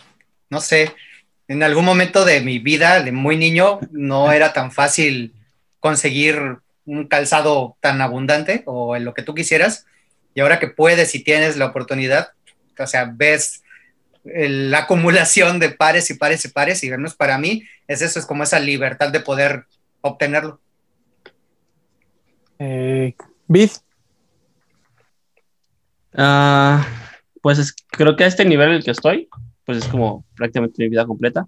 No 0.48 0.60
sé, 0.60 0.94
en 1.48 1.62
algún 1.62 1.84
momento 1.84 2.24
de 2.24 2.40
mi 2.40 2.58
vida, 2.58 3.02
de 3.02 3.12
muy 3.12 3.36
niño, 3.36 3.80
no 3.90 4.32
era 4.32 4.52
tan 4.52 4.72
fácil 4.72 5.34
conseguir 5.80 6.58
un 6.86 7.06
calzado 7.06 7.76
tan 7.80 8.00
abundante 8.00 8.62
o 8.66 8.96
en 8.96 9.04
lo 9.04 9.14
que 9.14 9.22
tú 9.22 9.34
quisieras. 9.34 9.86
Y 10.34 10.40
ahora 10.40 10.58
que 10.58 10.68
puedes 10.68 11.14
y 11.14 11.24
tienes 11.24 11.56
la 11.56 11.66
oportunidad, 11.66 12.30
o 12.78 12.86
sea, 12.86 13.10
ves 13.12 13.62
la 14.24 14.78
acumulación 14.84 15.58
de 15.58 15.70
pares 15.70 16.10
y 16.10 16.14
pares 16.14 16.44
y 16.44 16.48
pares, 16.48 16.84
y 16.84 16.90
menos 16.90 17.14
para 17.14 17.38
mí 17.38 17.64
es 17.88 18.02
eso, 18.02 18.18
es 18.18 18.26
como 18.26 18.42
esa 18.42 18.60
libertad 18.60 19.10
de 19.10 19.20
poder 19.20 19.64
obtenerlo. 20.00 20.60
Eh, 22.58 23.14
Bid. 23.48 23.70
Uh, 26.12 26.82
pues 27.40 27.58
es, 27.58 27.74
creo 27.90 28.16
que 28.16 28.24
a 28.24 28.26
este 28.26 28.44
nivel 28.44 28.68
en 28.68 28.74
el 28.76 28.84
que 28.84 28.90
estoy, 28.90 29.28
pues 29.64 29.78
es 29.78 29.86
como 29.86 30.24
prácticamente 30.36 30.82
mi 30.82 30.90
vida 30.90 31.06
completa. 31.06 31.46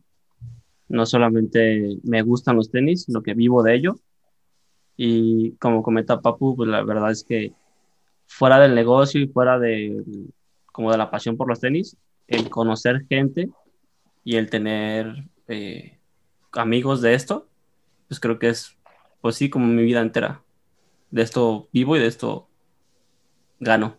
No 0.89 1.07
solamente 1.07 1.99
me 2.03 2.23
gustan 2.23 2.57
los 2.57 2.71
tenis, 2.71 3.05
sino 3.05 3.23
que 3.23 3.35
vivo 3.35 3.63
de 3.63 3.75
ello. 3.75 3.97
Y 4.97 5.53
como 5.57 5.83
comenta 5.83 6.21
Papu, 6.21 6.57
pues 6.57 6.69
la 6.69 6.83
verdad 6.83 7.11
es 7.11 7.25
que 7.25 7.53
fuera 8.27 8.59
del 8.59 8.75
negocio 8.75 9.21
y 9.21 9.29
fuera 9.29 9.59
de 9.59 10.03
como 10.73 10.91
de 10.91 10.99
la 10.99 11.11
pasión 11.11 11.37
por 11.37 11.49
los 11.49 11.61
tenis, 11.61 11.97
el 12.27 12.49
conocer 12.49 13.05
gente 13.09 13.51
y 14.25 14.37
el 14.37 14.49
tener 14.49 15.25
eh, 15.49 15.99
amigos 16.53 17.03
de 17.03 17.15
esto, 17.15 17.47
pues 18.09 18.21
creo 18.21 18.39
que 18.39 18.49
es, 18.49 18.77
pues 19.21 19.37
sí, 19.37 19.51
como 19.51 19.67
mi 19.67 19.83
vida 19.83 20.01
entera. 20.01 20.43
De 21.11 21.23
esto 21.23 21.69
vivo 21.73 21.97
y 21.97 22.01
de 22.01 22.07
esto 22.07 22.49
gano. 23.61 23.99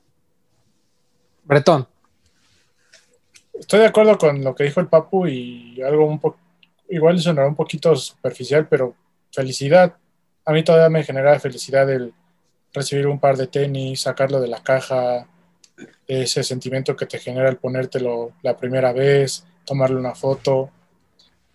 Bretón. 1.43 1.87
Estoy 3.53 3.79
de 3.79 3.85
acuerdo 3.85 4.17
con 4.17 4.43
lo 4.43 4.55
que 4.55 4.63
dijo 4.63 4.79
el 4.79 4.87
Papu 4.87 5.27
y 5.27 5.81
algo 5.81 6.05
un 6.05 6.19
poco, 6.19 6.39
igual 6.89 7.19
sonará 7.19 7.47
un 7.47 7.55
poquito 7.55 7.95
superficial, 7.95 8.67
pero 8.67 8.95
felicidad. 9.31 9.95
A 10.45 10.51
mí 10.51 10.63
todavía 10.63 10.89
me 10.89 11.03
genera 11.03 11.39
felicidad 11.39 11.89
el 11.89 12.13
recibir 12.73 13.07
un 13.07 13.19
par 13.19 13.37
de 13.37 13.47
tenis, 13.47 14.01
sacarlo 14.01 14.41
de 14.41 14.47
la 14.47 14.61
caja, 14.61 15.27
ese 16.07 16.43
sentimiento 16.43 16.95
que 16.95 17.05
te 17.05 17.19
genera 17.19 17.49
el 17.49 17.57
ponértelo 17.57 18.33
la 18.41 18.57
primera 18.57 18.91
vez, 18.93 19.45
tomarle 19.65 19.97
una 19.97 20.15
foto. 20.15 20.69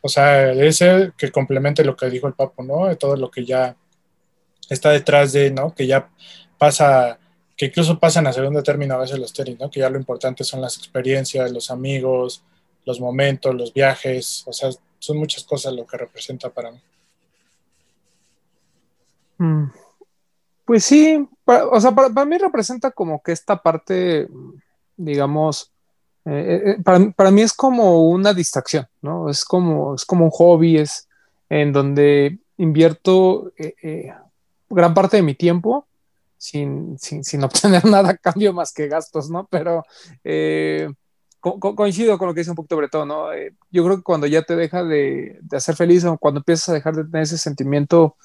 O 0.00 0.08
sea, 0.08 0.52
ese 0.52 1.12
que 1.16 1.30
complemente 1.30 1.84
lo 1.84 1.96
que 1.96 2.08
dijo 2.08 2.26
el 2.28 2.34
Papu, 2.34 2.62
¿no? 2.62 2.96
Todo 2.96 3.16
lo 3.16 3.30
que 3.30 3.44
ya 3.44 3.76
está 4.70 4.90
detrás 4.90 5.32
de, 5.32 5.50
¿no? 5.50 5.74
Que 5.74 5.86
ya 5.86 6.08
pasa 6.56 7.18
que 7.56 7.66
incluso 7.66 7.98
pasan 7.98 8.26
a 8.28 8.32
segundo 8.32 8.62
término 8.62 8.94
a 8.94 8.98
veces 8.98 9.18
los 9.18 9.32
tenis, 9.32 9.58
¿no? 9.58 9.68
Que 9.70 9.80
ya 9.80 9.90
lo 9.90 9.98
importante 9.98 10.44
son 10.44 10.60
las 10.60 10.76
experiencias, 10.76 11.50
los 11.50 11.70
amigos, 11.70 12.42
los 12.84 13.00
momentos, 13.00 13.54
los 13.54 13.74
viajes, 13.74 14.44
o 14.46 14.52
sea, 14.52 14.70
son 15.00 15.18
muchas 15.18 15.42
cosas 15.44 15.72
lo 15.72 15.84
que 15.84 15.96
representa 15.96 16.50
para 16.50 16.70
mí. 16.70 16.80
Mm. 19.38 19.64
Pues 20.64 20.84
sí, 20.84 21.26
o 21.46 21.80
sea, 21.80 21.92
para, 21.92 22.24
mí 22.26 22.36
representa 22.36 22.90
como 22.90 23.22
que 23.22 23.32
esta 23.32 23.62
parte, 23.62 24.28
digamos, 24.96 25.72
eh, 26.26 26.62
eh, 26.66 26.82
para, 26.82 27.10
para, 27.12 27.30
mí 27.30 27.40
es 27.40 27.54
como 27.54 28.08
una 28.08 28.34
distracción, 28.34 28.86
¿no? 29.00 29.30
Es 29.30 29.44
como, 29.44 29.94
es 29.94 30.04
como 30.04 30.26
un 30.26 30.30
hobby, 30.30 30.76
es 30.76 31.08
en 31.48 31.72
donde 31.72 32.38
invierto 32.58 33.52
eh, 33.56 34.12
gran 34.68 34.92
parte 34.92 35.16
de 35.16 35.22
mi 35.22 35.34
tiempo 35.34 35.86
sin, 36.36 36.98
sin, 36.98 37.44
obtener 37.44 37.84
nada 37.84 38.10
a 38.10 38.16
cambio 38.16 38.52
más 38.52 38.72
que 38.72 38.88
gastos, 38.88 39.28
¿no? 39.30 39.46
Pero 39.50 39.84
eh, 40.24 40.88
coincido 41.40 42.18
con 42.18 42.28
lo 42.28 42.34
que 42.34 42.40
dice 42.40 42.50
un 42.50 42.56
poquito 42.56 42.76
Bretón, 42.76 43.08
¿no? 43.08 43.32
Eh, 43.32 43.54
yo 43.70 43.84
creo 43.84 43.96
que 43.96 44.02
cuando 44.02 44.26
ya 44.26 44.42
te 44.42 44.56
deja 44.56 44.84
de, 44.84 45.38
de, 45.40 45.56
hacer 45.56 45.76
feliz 45.76 46.04
o 46.04 46.16
cuando 46.18 46.40
empiezas 46.40 46.70
a 46.70 46.72
dejar 46.72 46.94
de 46.94 47.04
tener 47.04 47.22
ese 47.22 47.38
sentimiento 47.38 48.16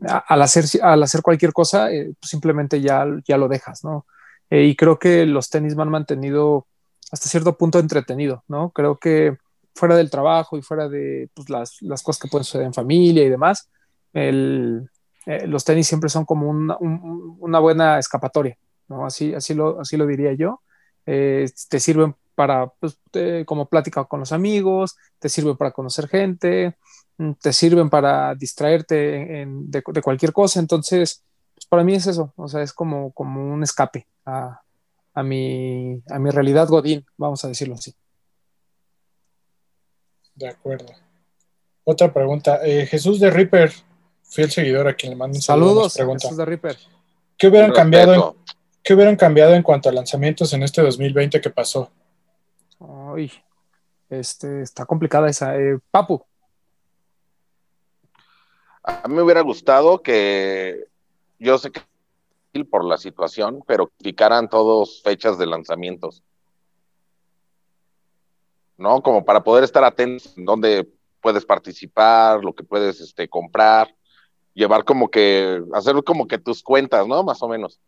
al, 0.00 0.42
hacer, 0.42 0.64
al 0.82 1.02
hacer 1.02 1.22
cualquier 1.22 1.52
cosa, 1.52 1.90
eh, 1.90 2.12
pues 2.18 2.30
simplemente 2.30 2.80
ya, 2.80 3.06
ya 3.26 3.36
lo 3.36 3.48
dejas, 3.48 3.84
¿no? 3.84 4.06
y 4.48 4.76
creo 4.76 4.96
que 4.96 5.26
los 5.26 5.50
tenis 5.50 5.74
me 5.74 5.82
han 5.82 5.88
mantenido 5.88 6.68
hasta 7.10 7.28
cierto 7.28 7.56
punto 7.56 7.80
entretenido, 7.80 8.44
¿no? 8.46 8.70
Creo 8.70 8.96
que 8.96 9.36
fuera 9.74 9.96
del 9.96 10.10
trabajo 10.10 10.56
y 10.56 10.62
fuera 10.62 10.88
de 10.88 11.28
pues, 11.34 11.50
las, 11.50 11.82
las 11.82 12.02
cosas 12.02 12.22
que 12.22 12.28
pueden 12.28 12.44
suceder 12.44 12.66
en 12.66 12.74
familia 12.74 13.24
y 13.24 13.28
demás, 13.28 13.68
el, 14.12 14.88
eh, 15.26 15.46
los 15.46 15.64
tenis 15.64 15.86
siempre 15.86 16.08
son 16.08 16.24
como 16.24 16.48
una, 16.48 17.58
buena 17.58 17.98
escapatoria, 17.98 18.56
¿no? 18.88 19.04
Así, 19.04 19.34
así, 19.34 19.54
lo, 19.54 19.80
así 19.80 19.96
lo 19.96 20.06
diría 20.06 20.32
yo. 20.32 20.62
Eh, 21.04 21.46
te 21.68 21.78
sirven 21.78 22.14
para, 22.34 22.68
pues, 22.68 22.98
como 23.44 23.68
plática 23.68 24.04
con 24.04 24.20
los 24.20 24.32
amigos, 24.32 24.96
te 25.18 25.28
sirven 25.28 25.56
para 25.56 25.72
conocer 25.72 26.08
gente, 26.08 26.76
te 27.40 27.52
sirven 27.52 27.90
para 27.90 28.34
distraerte 28.34 29.46
de, 29.46 29.82
cualquier 30.02 30.32
cosa. 30.32 30.60
Entonces, 30.60 31.22
pues 31.54 31.66
para 31.66 31.84
mí 31.84 31.94
es 31.94 32.06
eso, 32.06 32.32
o 32.36 32.48
sea, 32.48 32.62
es 32.62 32.72
como, 32.72 33.12
como 33.12 33.52
un 33.52 33.62
escape 33.62 34.06
a, 34.24 34.60
a, 35.14 35.22
mi, 35.22 36.02
a 36.08 36.18
mi 36.18 36.30
realidad 36.30 36.68
godín, 36.68 37.04
vamos 37.16 37.44
a 37.44 37.48
decirlo 37.48 37.74
así. 37.74 37.94
De 40.34 40.48
acuerdo. 40.48 40.92
Otra 41.84 42.12
pregunta. 42.12 42.60
Eh, 42.64 42.86
Jesús 42.86 43.18
de 43.20 43.30
Ripper 43.30 43.72
fiel 44.28 44.50
seguidor 44.50 44.88
a 44.88 44.94
quien 44.94 45.10
le 45.10 45.16
mando 45.16 45.38
un 45.38 45.42
saludo. 45.42 45.88
Saludos, 45.88 46.36
de 46.36 46.44
Ripper. 46.44 46.76
¿Qué 47.38 47.48
hubieran, 47.48 47.72
cambiado 47.72 48.14
en, 48.14 48.22
¿Qué 48.82 48.94
hubieran 48.94 49.16
cambiado 49.16 49.54
en 49.54 49.62
cuanto 49.62 49.88
a 49.88 49.92
lanzamientos 49.92 50.52
en 50.52 50.62
este 50.62 50.82
2020 50.82 51.40
que 51.40 51.50
pasó? 51.50 51.90
Ay, 52.80 53.30
este, 54.10 54.62
está 54.62 54.84
complicada 54.84 55.28
esa. 55.28 55.56
Eh, 55.56 55.78
Papu. 55.90 56.24
A 58.86 59.08
mí 59.08 59.14
me 59.14 59.22
hubiera 59.22 59.40
gustado 59.40 60.00
que, 60.00 60.84
yo 61.38 61.58
sé 61.58 61.70
que 61.72 61.80
por 62.70 62.84
la 62.84 62.96
situación, 62.96 63.62
pero 63.66 63.90
picaran 64.02 64.48
todos 64.48 65.02
fechas 65.02 65.36
de 65.36 65.46
lanzamientos. 65.46 66.22
¿No? 68.78 69.02
Como 69.02 69.24
para 69.24 69.42
poder 69.42 69.64
estar 69.64 69.84
atentos 69.84 70.36
en 70.38 70.44
dónde 70.44 70.88
puedes 71.20 71.44
participar, 71.44 72.42
lo 72.42 72.54
que 72.54 72.64
puedes 72.64 73.00
este, 73.00 73.28
comprar 73.28 73.94
llevar 74.56 74.84
como 74.84 75.08
que, 75.08 75.62
hacer 75.74 76.02
como 76.02 76.26
que 76.26 76.38
tus 76.38 76.62
cuentas, 76.62 77.06
¿no? 77.06 77.22
Más 77.22 77.42
o 77.42 77.48
menos. 77.48 77.78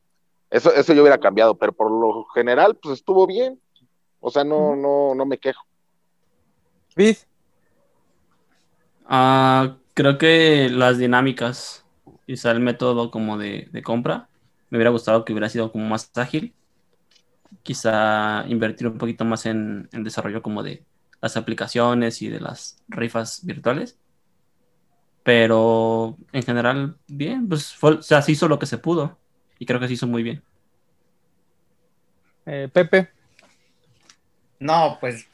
Eso, 0.50 0.72
eso 0.74 0.92
yo 0.92 1.00
hubiera 1.00 1.18
cambiado, 1.18 1.54
pero 1.56 1.72
por 1.72 1.90
lo 1.90 2.26
general, 2.26 2.76
pues 2.76 2.98
estuvo 2.98 3.26
bien. 3.26 3.58
O 4.20 4.30
sea, 4.30 4.44
no, 4.44 4.76
no, 4.76 5.14
no 5.14 5.24
me 5.24 5.38
quejo. 5.38 5.64
¿Vid? 6.94 7.16
Ah, 9.06 9.76
creo 9.98 10.16
que 10.16 10.68
las 10.70 10.98
dinámicas, 10.98 11.84
quizá 12.24 12.52
el 12.52 12.60
método 12.60 13.10
como 13.10 13.36
de, 13.36 13.68
compra, 13.84 14.28
me 14.70 14.78
hubiera 14.78 14.90
gustado 14.90 15.24
que 15.24 15.32
hubiera 15.32 15.48
sido 15.48 15.72
como 15.72 15.86
más 15.88 16.10
ágil. 16.16 16.54
Quizá 17.64 18.44
invertir 18.46 18.86
un 18.86 18.98
poquito 18.98 19.24
más 19.24 19.44
en, 19.46 19.88
en 19.92 20.04
desarrollo 20.04 20.40
como 20.40 20.62
de 20.62 20.84
las 21.20 21.36
aplicaciones 21.36 22.22
y 22.22 22.28
de 22.28 22.40
las 22.40 22.82
rifas 22.88 23.44
virtuales 23.44 23.98
pero 25.28 26.16
en 26.32 26.42
general, 26.42 26.96
bien, 27.06 27.46
pues 27.50 27.74
fue, 27.74 27.96
o 27.96 28.02
sea, 28.02 28.22
se 28.22 28.32
hizo 28.32 28.48
lo 28.48 28.58
que 28.58 28.64
se 28.64 28.78
pudo 28.78 29.18
y 29.58 29.66
creo 29.66 29.78
que 29.78 29.86
se 29.86 29.92
hizo 29.92 30.06
muy 30.06 30.22
bien. 30.22 30.42
Eh, 32.46 32.70
Pepe. 32.72 33.10
No, 34.58 34.96
pues 34.98 35.26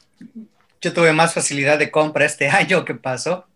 yo 0.81 0.93
tuve 0.93 1.13
más 1.13 1.33
facilidad 1.33 1.79
de 1.79 1.91
compra 1.91 2.25
este 2.25 2.49
año 2.49 2.83
que 2.83 2.95
pasó. 2.95 3.47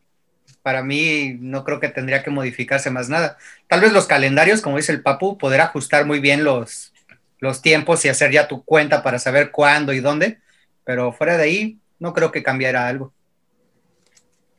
Para 0.61 0.83
mí 0.83 1.37
no 1.39 1.63
creo 1.63 1.79
que 1.79 1.89
tendría 1.89 2.23
que 2.23 2.29
modificarse 2.29 2.89
más 2.89 3.09
nada. 3.09 3.37
Tal 3.67 3.81
vez 3.81 3.93
los 3.93 4.07
calendarios, 4.07 4.61
como 4.61 4.77
dice 4.77 4.91
el 4.91 5.01
Papu, 5.01 5.37
poder 5.37 5.61
ajustar 5.61 6.05
muy 6.05 6.19
bien 6.19 6.43
los, 6.43 6.93
los 7.39 7.61
tiempos 7.61 8.03
y 8.05 8.09
hacer 8.09 8.31
ya 8.31 8.47
tu 8.47 8.63
cuenta 8.63 9.01
para 9.03 9.19
saber 9.19 9.51
cuándo 9.51 9.93
y 9.93 9.99
dónde, 9.99 10.39
pero 10.83 11.13
fuera 11.13 11.37
de 11.37 11.43
ahí 11.43 11.77
no 11.99 12.13
creo 12.13 12.31
que 12.31 12.43
cambiara 12.43 12.87
algo. 12.87 13.13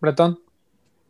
Bretón. 0.00 0.40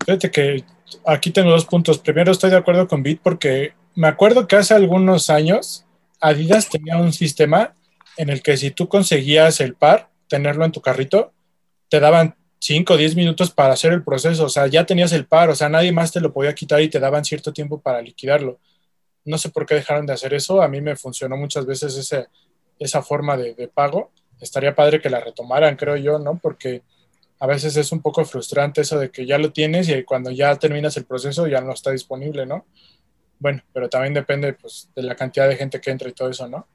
Fíjate 0.04 0.30
que 0.30 0.64
aquí 1.06 1.30
tengo 1.30 1.50
dos 1.50 1.66
puntos. 1.66 1.98
Primero, 1.98 2.32
estoy 2.32 2.50
de 2.50 2.56
acuerdo 2.56 2.88
con 2.88 3.02
Bit 3.02 3.20
porque 3.22 3.74
me 3.94 4.08
acuerdo 4.08 4.46
que 4.46 4.56
hace 4.56 4.74
algunos 4.74 5.30
años 5.30 5.86
Adidas 6.20 6.68
tenía 6.68 6.98
un 6.98 7.12
sistema 7.12 7.74
en 8.16 8.28
el 8.28 8.42
que 8.42 8.56
si 8.56 8.70
tú 8.70 8.88
conseguías 8.88 9.60
el 9.60 9.74
par, 9.74 10.10
tenerlo 10.28 10.64
en 10.64 10.72
tu 10.72 10.80
carrito, 10.80 11.32
te 11.88 12.00
daban 12.00 12.36
5 12.60 12.92
o 12.92 12.96
10 12.96 13.16
minutos 13.16 13.50
para 13.50 13.72
hacer 13.72 13.92
el 13.92 14.04
proceso. 14.04 14.44
O 14.44 14.48
sea, 14.48 14.66
ya 14.66 14.84
tenías 14.84 15.12
el 15.12 15.26
par, 15.26 15.48
o 15.50 15.54
sea, 15.54 15.68
nadie 15.68 15.92
más 15.92 16.12
te 16.12 16.20
lo 16.20 16.32
podía 16.32 16.54
quitar 16.54 16.80
y 16.82 16.88
te 16.88 17.00
daban 17.00 17.24
cierto 17.24 17.52
tiempo 17.52 17.80
para 17.80 18.02
liquidarlo. 18.02 18.60
No 19.24 19.38
sé 19.38 19.48
por 19.48 19.66
qué 19.66 19.74
dejaron 19.74 20.06
de 20.06 20.12
hacer 20.12 20.34
eso. 20.34 20.62
A 20.62 20.68
mí 20.68 20.80
me 20.80 20.94
funcionó 20.94 21.36
muchas 21.36 21.66
veces 21.66 21.96
ese, 21.96 22.28
esa 22.78 23.02
forma 23.02 23.36
de, 23.36 23.68
pago. 23.68 24.12
Estaría 24.40 24.74
padre 24.74 25.00
que 25.00 25.10
la 25.10 25.20
retomaran, 25.20 25.76
creo 25.76 25.96
yo, 25.96 26.18
¿no? 26.18 26.38
Porque 26.38 26.82
a 27.38 27.46
veces 27.46 27.76
es 27.76 27.92
un 27.92 28.02
poco 28.02 28.24
frustrante 28.24 28.82
eso 28.82 28.98
de 28.98 29.10
que 29.10 29.24
ya 29.24 29.38
lo 29.38 29.52
tienes 29.52 29.88
y 29.88 30.04
cuando 30.04 30.30
ya 30.30 30.54
terminas 30.56 30.96
el 30.98 31.06
proceso 31.06 31.46
ya 31.46 31.62
no 31.62 31.72
está 31.72 31.90
disponible, 31.90 32.44
¿no? 32.44 32.66
Bueno, 33.38 33.62
pero 33.72 33.88
también 33.88 34.12
depende 34.12 34.52
pues, 34.52 34.90
de 34.94 35.02
la 35.02 35.16
cantidad 35.16 35.48
de 35.48 35.56
gente 35.56 35.80
que 35.80 35.90
entra 35.90 36.10
y 36.10 36.12
todo 36.12 36.28
eso, 36.28 36.46
¿no? 36.46 36.68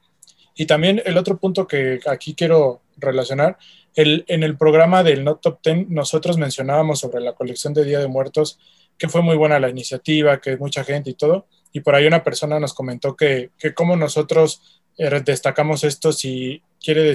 Y 0.56 0.66
también 0.66 1.00
el 1.04 1.16
otro 1.16 1.36
punto 1.38 1.66
que 1.66 2.00
aquí 2.06 2.34
quiero 2.34 2.82
relacionar, 2.96 3.58
en 3.96 4.42
el 4.42 4.56
programa 4.56 5.02
del 5.02 5.24
Not 5.24 5.40
Top 5.40 5.60
Ten 5.62 5.86
nosotros 5.88 6.36
mencionábamos 6.36 7.00
sobre 7.00 7.22
la 7.22 7.32
colección 7.32 7.72
de 7.72 7.84
Día 7.84 7.98
de 7.98 8.08
Muertos, 8.08 8.58
que 8.98 9.08
fue 9.08 9.22
muy 9.22 9.36
buena 9.36 9.58
la 9.58 9.70
iniciativa, 9.70 10.40
que 10.40 10.56
mucha 10.56 10.84
gente 10.84 11.10
y 11.10 11.14
todo, 11.14 11.46
y 11.72 11.80
por 11.80 11.94
ahí 11.94 12.06
una 12.06 12.22
persona 12.22 12.60
nos 12.60 12.74
comentó 12.74 13.16
que, 13.16 13.50
que 13.58 13.74
como 13.74 13.96
nosotros 13.96 14.82
eh, 14.98 15.22
destacamos 15.24 15.84
esto, 15.84 16.12
si 16.12 16.62
quiere 16.80 17.14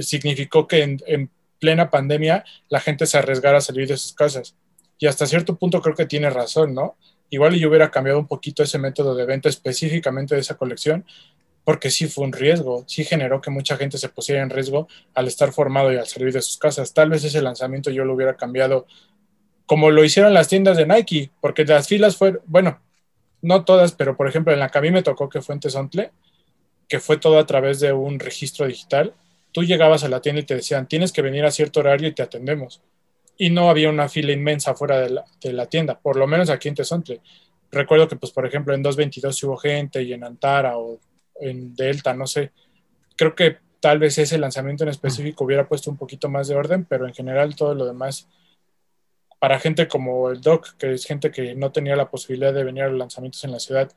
significó 0.00 0.66
que 0.66 0.82
en, 0.82 1.00
en 1.06 1.30
plena 1.58 1.90
pandemia 1.90 2.44
la 2.68 2.80
gente 2.80 3.06
se 3.06 3.18
arriesgara 3.18 3.58
a 3.58 3.62
salir 3.62 3.88
de 3.88 3.96
sus 3.96 4.12
casas. 4.12 4.54
Y 4.98 5.06
hasta 5.06 5.26
cierto 5.26 5.56
punto 5.56 5.80
creo 5.80 5.94
que 5.94 6.06
tiene 6.06 6.30
razón, 6.30 6.74
¿no? 6.74 6.96
Igual 7.30 7.54
yo 7.54 7.68
hubiera 7.68 7.90
cambiado 7.90 8.18
un 8.18 8.26
poquito 8.26 8.62
ese 8.62 8.78
método 8.78 9.14
de 9.14 9.26
venta 9.26 9.48
específicamente 9.48 10.34
de 10.34 10.40
esa 10.40 10.56
colección, 10.56 11.04
porque 11.68 11.90
sí 11.90 12.06
fue 12.06 12.24
un 12.24 12.32
riesgo, 12.32 12.84
sí 12.86 13.04
generó 13.04 13.42
que 13.42 13.50
mucha 13.50 13.76
gente 13.76 13.98
se 13.98 14.08
pusiera 14.08 14.40
en 14.40 14.48
riesgo 14.48 14.88
al 15.12 15.26
estar 15.26 15.52
formado 15.52 15.92
y 15.92 15.98
al 15.98 16.06
salir 16.06 16.32
de 16.32 16.40
sus 16.40 16.56
casas. 16.56 16.94
Tal 16.94 17.10
vez 17.10 17.22
ese 17.24 17.42
lanzamiento 17.42 17.90
yo 17.90 18.06
lo 18.06 18.14
hubiera 18.14 18.38
cambiado 18.38 18.86
como 19.66 19.90
lo 19.90 20.02
hicieron 20.02 20.32
las 20.32 20.48
tiendas 20.48 20.78
de 20.78 20.86
Nike, 20.86 21.30
porque 21.42 21.66
las 21.66 21.86
filas 21.86 22.16
fueron, 22.16 22.40
bueno, 22.46 22.80
no 23.42 23.66
todas, 23.66 23.92
pero 23.92 24.16
por 24.16 24.26
ejemplo, 24.26 24.50
en 24.50 24.60
la 24.60 24.70
que 24.70 24.78
a 24.78 24.80
mí 24.80 24.90
me 24.90 25.02
tocó 25.02 25.28
que 25.28 25.42
fue 25.42 25.56
en 25.56 25.60
Tezontle, 25.60 26.10
que 26.88 27.00
fue 27.00 27.18
todo 27.18 27.38
a 27.38 27.44
través 27.44 27.80
de 27.80 27.92
un 27.92 28.18
registro 28.18 28.66
digital, 28.66 29.12
tú 29.52 29.62
llegabas 29.62 30.04
a 30.04 30.08
la 30.08 30.22
tienda 30.22 30.40
y 30.40 30.46
te 30.46 30.54
decían, 30.54 30.88
tienes 30.88 31.12
que 31.12 31.20
venir 31.20 31.44
a 31.44 31.50
cierto 31.50 31.80
horario 31.80 32.08
y 32.08 32.14
te 32.14 32.22
atendemos. 32.22 32.80
Y 33.36 33.50
no 33.50 33.68
había 33.68 33.90
una 33.90 34.08
fila 34.08 34.32
inmensa 34.32 34.74
fuera 34.74 35.00
de 35.00 35.52
la, 35.52 35.66
tienda, 35.66 35.98
por 35.98 36.16
lo 36.16 36.26
menos 36.26 36.48
aquí 36.48 36.68
en 36.68 36.76
Tezontle. 36.76 37.20
Recuerdo 37.70 38.08
que, 38.08 38.16
pues, 38.16 38.32
por 38.32 38.46
ejemplo, 38.46 38.72
en 38.72 38.82
222 38.82 39.42
hubo 39.42 39.58
gente 39.58 40.02
y 40.02 40.14
en 40.14 40.24
Antara 40.24 40.78
o 40.78 40.98
en 41.40 41.74
Delta, 41.74 42.14
no 42.14 42.26
sé. 42.26 42.52
Creo 43.16 43.34
que 43.34 43.58
tal 43.80 43.98
vez 43.98 44.18
ese 44.18 44.38
lanzamiento 44.38 44.84
en 44.84 44.90
específico 44.90 45.44
hubiera 45.44 45.68
puesto 45.68 45.90
un 45.90 45.96
poquito 45.96 46.28
más 46.28 46.48
de 46.48 46.56
orden, 46.56 46.84
pero 46.84 47.06
en 47.06 47.14
general 47.14 47.56
todo 47.56 47.74
lo 47.74 47.86
demás, 47.86 48.28
para 49.38 49.60
gente 49.60 49.88
como 49.88 50.30
el 50.30 50.40
Doc, 50.40 50.76
que 50.78 50.92
es 50.92 51.04
gente 51.04 51.30
que 51.30 51.54
no 51.54 51.72
tenía 51.72 51.96
la 51.96 52.10
posibilidad 52.10 52.52
de 52.52 52.64
venir 52.64 52.84
a 52.84 52.88
los 52.88 52.98
lanzamientos 52.98 53.44
en 53.44 53.52
la 53.52 53.60
ciudad, 53.60 53.90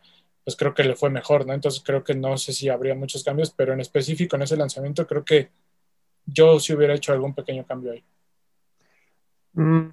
pues 0.43 0.55
creo 0.55 0.73
que 0.73 0.83
le 0.83 0.95
fue 0.95 1.09
mejor, 1.09 1.45
¿no? 1.45 1.53
Entonces 1.53 1.81
creo 1.85 2.03
que 2.03 2.15
no 2.15 2.37
sé 2.37 2.53
si 2.53 2.69
habría 2.69 2.95
muchos 2.95 3.23
cambios, 3.23 3.51
pero 3.51 3.73
en 3.73 3.79
específico 3.79 4.35
en 4.35 4.43
ese 4.43 4.57
lanzamiento 4.57 5.05
creo 5.07 5.23
que 5.23 5.49
yo 6.25 6.59
sí 6.59 6.73
hubiera 6.73 6.95
hecho 6.95 7.13
algún 7.13 7.33
pequeño 7.33 7.65
cambio 7.65 7.91
ahí. 7.91 8.03
Mm. 9.53 9.89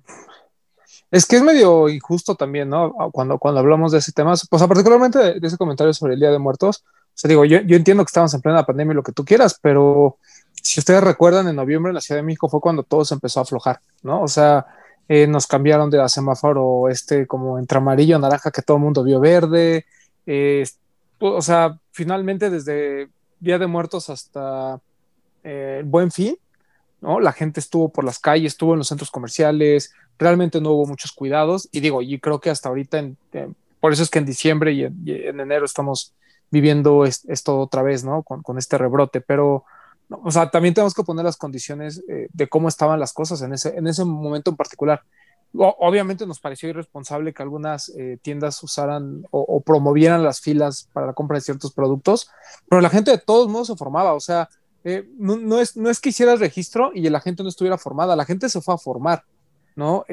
Es 1.11 1.27
que 1.27 1.37
es 1.37 1.43
medio 1.43 1.89
injusto 1.89 2.35
también, 2.35 2.69
¿no? 2.69 2.93
Cuando, 3.13 3.39
cuando 3.39 3.61
hablamos 3.61 3.93
de 3.93 3.99
ese 3.99 4.13
tema, 4.13 4.35
pues 4.51 4.63
particularmente 4.63 5.41
de, 5.41 5.47
ese 5.47 5.57
comentario 5.57 5.93
sobre 5.95 6.15
el 6.15 6.21
Día 6.21 6.31
de 6.31 6.39
Muertos, 6.39 6.85
o 6.85 6.98
sea, 7.19 7.29
digo, 7.29 7.45
yo, 7.45 7.61
yo 7.63 7.77
entiendo 7.77 8.05
que 8.05 8.11
estamos 8.11 8.33
en 8.35 8.41
plena 8.41 8.65
pandemia 8.65 8.93
y 8.93 8.97
lo 8.97 9.03
que 9.03 9.13
tú 9.13 9.25
quieras, 9.25 9.59
pero 9.61 10.19
si 10.63 10.81
ustedes 10.81 11.03
recuerdan, 11.03 11.49
en 11.49 11.57
noviembre 11.57 11.91
en 11.91 11.95
la 11.95 12.01
Ciudad 12.01 12.21
de 12.21 12.27
México 12.27 12.49
fue 12.49 12.61
cuando 12.61 12.83
todo 12.83 13.05
se 13.05 13.15
empezó 13.15 13.41
a 13.41 13.43
aflojar, 13.43 13.81
¿no? 14.03 14.23
O 14.23 14.29
sea, 14.29 14.67
eh, 15.09 15.27
nos 15.27 15.47
cambiaron 15.47 15.91
de 15.91 15.99
la 15.99 16.09
semáforo 16.09 16.89
este 16.89 17.27
como 17.27 17.59
entre 17.59 17.79
amarillo 17.79 18.19
naranja 18.19 18.51
que 18.51 18.63
todo 18.63 18.77
el 18.77 18.83
mundo 18.83 19.03
vio 19.03 19.21
verde, 19.21 19.87
o 21.19 21.43
sea, 21.43 21.79
finalmente 21.91 22.51
desde 22.51 23.09
Día 23.41 23.59
de 23.59 23.67
Muertos 23.67 24.11
hasta 24.11 24.81
eh, 25.43 25.83
Buen 25.85 26.11
Fin, 26.11 26.37
¿no? 27.01 27.21
La 27.21 27.33
gente 27.33 27.61
estuvo 27.61 27.89
por 27.89 28.05
las 28.05 28.19
calles, 28.19 28.53
estuvo 28.53 28.75
en 28.75 28.79
los 28.79 28.89
centros 28.89 29.11
comerciales, 29.11 29.93
realmente 30.19 30.61
no 30.61 30.71
hubo 30.73 30.87
muchos 30.87 31.13
cuidados 31.13 31.69
y 31.73 31.81
digo, 31.81 32.03
y 32.03 32.19
creo 32.21 32.41
que 32.41 32.51
hasta 32.51 32.69
ahorita, 32.69 33.03
por 33.81 33.93
eso 33.93 34.03
es 34.03 34.11
que 34.11 34.19
en 34.19 34.27
diciembre 34.27 34.73
y 34.73 34.85
en 34.85 35.41
enero 35.41 35.65
estamos 35.65 36.15
viviendo 36.51 37.05
es, 37.05 37.25
esto 37.29 37.59
otra 37.59 37.83
vez, 37.83 38.05
¿no? 38.05 38.23
Con, 38.23 38.43
con 38.43 38.59
este 38.59 38.79
rebrote, 38.79 39.21
pero, 39.21 39.65
o 40.09 40.31
sea, 40.31 40.51
también 40.51 40.75
tenemos 40.75 40.95
que 40.95 41.05
poner 41.05 41.25
las 41.25 41.37
condiciones 41.37 42.03
eh, 42.09 42.29
de 42.33 42.49
cómo 42.49 42.69
estaban 42.69 43.01
las 43.01 43.13
cosas 43.13 43.43
en 43.43 43.53
ese, 43.53 43.77
en 43.77 43.87
ese 43.87 44.05
momento 44.05 44.51
en 44.51 44.57
particular. 44.57 45.03
Obviamente 45.55 46.27
nos 46.27 46.41
pareció 46.41 46.69
irresponsable 46.69 47.33
que 47.33 47.43
algunas 47.43 47.89
eh, 47.97 48.19
tiendas 48.21 48.63
usaran 48.63 49.25
o, 49.31 49.63
promovieran 49.63 50.23
las 50.23 50.43
filas 50.43 50.91
para 50.93 51.07
la 51.07 51.15
compra 51.15 51.39
de 51.39 51.41
ciertos 51.41 51.73
productos, 51.73 52.31
pero 52.69 52.83
la 52.83 52.91
gente 52.91 53.13
de 53.13 53.19
todos 53.19 53.49
modos 53.49 53.69
se 53.69 53.77
formaba, 53.77 54.13
o 54.13 54.21
sea, 54.21 54.51
eh, 54.85 55.09
no, 55.17 55.59
es, 55.59 55.75
no 55.75 55.89
es 55.89 56.01
que 56.01 56.11
hicieras 56.11 56.39
registro 56.39 56.91
y 56.95 57.09
la 57.09 57.21
gente 57.21 57.43
no 57.43 57.49
estuviera 57.49 57.79
formada, 57.79 58.15
la 58.15 58.27
gente 58.27 58.51
se 58.51 58.61
fue 58.61 58.75
a 58.75 58.79
formar, 58.79 59.25
¿no? 59.75 60.05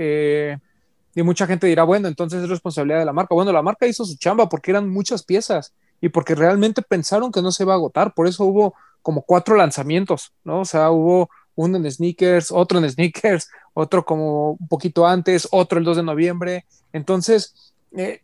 Y 1.16 1.24
mucha 1.24 1.48
gente 1.48 1.68
dirá, 1.68 1.84
bueno, 1.84 2.10
entonces 2.10 2.44
es 2.44 2.50
responsabilidad 2.50 3.00
de 3.00 3.06
la 3.06 3.14
marca. 3.14 3.34
Bueno, 3.34 3.54
la 3.54 3.62
marca 3.62 3.88
hizo 3.88 4.04
su 4.04 4.18
chamba 4.18 4.50
porque 4.50 4.72
eran 4.72 4.90
muchas 4.90 5.24
piezas 5.24 5.74
y 6.06 6.10
porque 6.10 6.36
realmente 6.36 6.84
pensaron 6.84 7.32
que 7.32 7.42
no 7.42 7.52
se 7.52 7.64
iba 7.64 7.74
a 7.74 7.78
agotar, 7.78 8.14
por 8.14 8.28
eso 8.28 8.44
hubo 8.44 8.76
como 9.02 9.24
cuatro 9.24 9.56
lanzamientos, 9.56 10.34
¿no? 10.44 10.60
O 10.60 10.66
sea, 10.66 10.92
hubo 10.92 11.32
uno 11.56 11.78
en 11.78 11.92
sneakers, 11.92 12.52
otro 12.52 12.78
en 12.78 12.88
sneakers, 12.88 13.50
otro 13.74 14.06
como 14.06 14.52
un 14.52 14.68
poquito 14.68 15.08
antes, 15.08 15.48
otro 15.50 15.80
el 15.80 15.84
2 15.84 15.98
de 15.98 16.04
noviembre. 16.04 16.66
Entonces, 16.94 17.74
eh, 17.98 18.22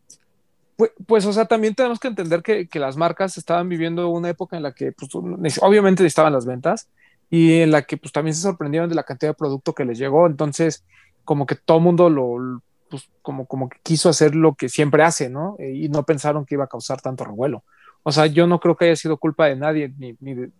pues, 0.75 0.91
pues, 1.07 1.25
o 1.25 1.33
sea, 1.33 1.45
también 1.45 1.73
tenemos 1.73 1.99
que 1.99 2.09
entender 2.09 2.43
que, 2.43 2.67
que, 2.67 2.77
las 2.77 2.97
marcas 2.97 3.35
estaban 3.35 3.67
viviendo 3.67 4.09
una 4.09 4.29
época 4.29 4.57
en 4.57 4.61
la 4.61 4.73
que, 4.73 4.91
pues, 4.91 5.09
obviamente 5.59 6.03
necesitaban 6.03 6.33
las 6.33 6.45
ventas 6.45 6.87
y 7.31 7.61
en 7.61 7.71
la 7.71 7.81
que, 7.81 7.97
pues, 7.97 8.11
también 8.11 8.35
se 8.35 8.43
sorprendieron 8.43 8.89
de 8.89 8.95
la 8.95 9.05
cantidad 9.05 9.31
de 9.31 9.37
producto 9.37 9.73
que 9.73 9.85
les 9.85 9.97
llegó. 9.97 10.27
Entonces, 10.27 10.83
como 11.25 11.47
que 11.47 11.55
todo 11.55 11.79
mundo 11.79 12.11
lo, 12.11 12.61
pues, 12.91 13.09
como, 13.23 13.47
como 13.47 13.69
que 13.69 13.79
quiso 13.81 14.07
hacer 14.07 14.35
lo 14.35 14.53
que 14.53 14.69
siempre 14.69 15.01
hace, 15.01 15.31
¿no? 15.31 15.55
Y 15.57 15.89
no 15.89 16.03
pensaron 16.03 16.45
que 16.45 16.53
iba 16.53 16.65
a 16.65 16.67
causar 16.67 17.01
tanto 17.01 17.23
revuelo. 17.23 17.63
O 18.03 18.11
sea, 18.11 18.25
yo 18.25 18.47
no 18.47 18.59
creo 18.59 18.75
que 18.75 18.85
haya 18.85 18.95
sido 18.95 19.17
culpa 19.17 19.45
de 19.47 19.55
nadie, 19.55 19.93
ni, 19.97 20.15
ni 20.19 20.33
de, 20.33 20.51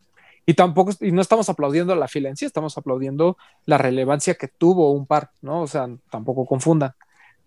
y 0.45 0.53
tampoco, 0.53 0.91
y 0.99 1.11
no 1.11 1.21
estamos 1.21 1.49
aplaudiendo 1.49 1.95
la 1.95 2.07
fila 2.07 2.29
en 2.29 2.37
sí, 2.37 2.45
estamos 2.45 2.77
aplaudiendo 2.77 3.37
la 3.65 3.77
relevancia 3.77 4.35
que 4.35 4.47
tuvo 4.47 4.91
un 4.91 5.05
par, 5.05 5.31
¿no? 5.41 5.61
O 5.61 5.67
sea, 5.67 5.87
tampoco 6.09 6.45
confundan. 6.45 6.93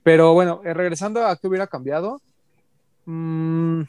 Pero 0.03 0.33
bueno, 0.35 0.61
eh, 0.65 0.75
regresando 0.75 1.27
a 1.27 1.37
qué 1.37 1.49
hubiera 1.49 1.67
cambiado, 1.67 2.21
mmm, 3.07 3.83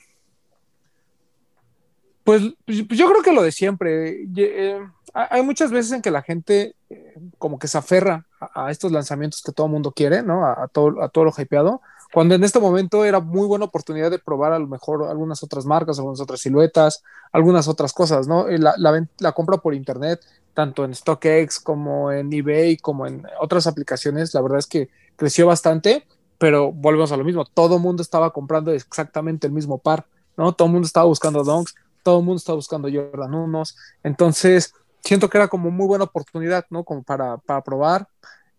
pues, 2.24 2.42
pues, 2.66 2.80
yo 2.88 3.08
creo 3.10 3.22
que 3.22 3.34
lo 3.34 3.44
de 3.44 3.52
siempre. 3.52 4.26
Eh, 4.36 4.80
hay 5.14 5.44
muchas 5.44 5.72
veces 5.72 5.92
en 5.92 6.02
que 6.02 6.12
la 6.12 6.24
gente 6.24 6.76
eh, 6.90 7.14
como 7.38 7.60
que 7.60 7.68
se 7.68 7.78
aferra 7.78 8.26
a, 8.40 8.72
estos 8.72 8.92
lanzamientos 8.92 9.42
que 9.44 9.52
todo 9.52 9.68
el 9.68 9.74
mundo 9.74 9.92
quiere, 9.92 10.24
¿no? 10.24 10.46
A, 10.46 10.64
a, 10.64 10.68
todo, 10.68 11.04
a 11.04 11.10
todo 11.10 11.26
lo 11.26 11.34
hypeado, 11.38 11.82
cuando 12.14 12.36
en 12.36 12.44
este 12.44 12.60
momento 12.60 13.04
era 13.04 13.20
muy 13.20 13.48
buena 13.48 13.66
oportunidad 13.66 14.12
de 14.12 14.20
probar 14.20 14.54
a 14.54 14.60
lo 14.60 14.68
mejor 14.68 15.04
algunas 15.04 15.44
otras 15.44 15.66
marcas, 15.66 15.98
algunas 15.98 16.22
otras 16.22 16.40
siluetas, 16.40 17.04
algunas 17.32 17.68
otras 17.68 17.94
cosas, 17.94 18.28
¿no? 18.28 18.48
La, 18.48 18.74
la, 18.78 19.06
la 19.20 19.32
compra 19.34 19.58
por 19.58 19.74
internet, 19.74 20.22
tanto 20.54 20.86
en 20.86 20.96
StockX 20.96 21.60
como 21.60 22.12
en 22.12 22.32
eBay, 22.32 22.78
como 22.78 23.06
en 23.06 23.26
otras 23.40 23.68
aplicaciones, 23.68 24.34
la 24.34 24.42
verdad 24.42 24.60
es 24.60 24.68
que 24.68 24.90
creció 25.16 25.48
bastante, 25.48 26.08
pero 26.38 26.72
volvemos 26.72 27.12
a 27.12 27.18
lo 27.18 27.24
mismo, 27.24 27.46
todo 27.46 27.76
el 27.76 27.82
mundo 27.82 28.02
estaba 28.02 28.32
comprando 28.32 28.72
exactamente 28.72 29.48
el 29.48 29.54
mismo 29.54 29.78
par, 29.78 30.06
¿no? 30.38 30.54
Todo 30.54 30.68
el 30.68 30.74
mundo 30.74 30.86
estaba 30.86 31.06
buscando 31.06 31.44
donks, 31.44 31.76
todo 32.04 32.20
el 32.20 32.26
mundo 32.26 32.38
estaba 32.38 32.56
buscando 32.56 32.90
Jordan 32.92 33.34
unos, 33.34 33.78
entonces 34.04 34.74
siento 35.06 35.30
que 35.30 35.38
era 35.38 35.48
como 35.48 35.72
muy 35.72 35.88
buena 35.88 36.06
oportunidad, 36.06 36.66
¿no? 36.70 36.84
Como 36.84 37.04
para, 37.04 37.38
para 37.38 37.62
probar. 37.62 38.08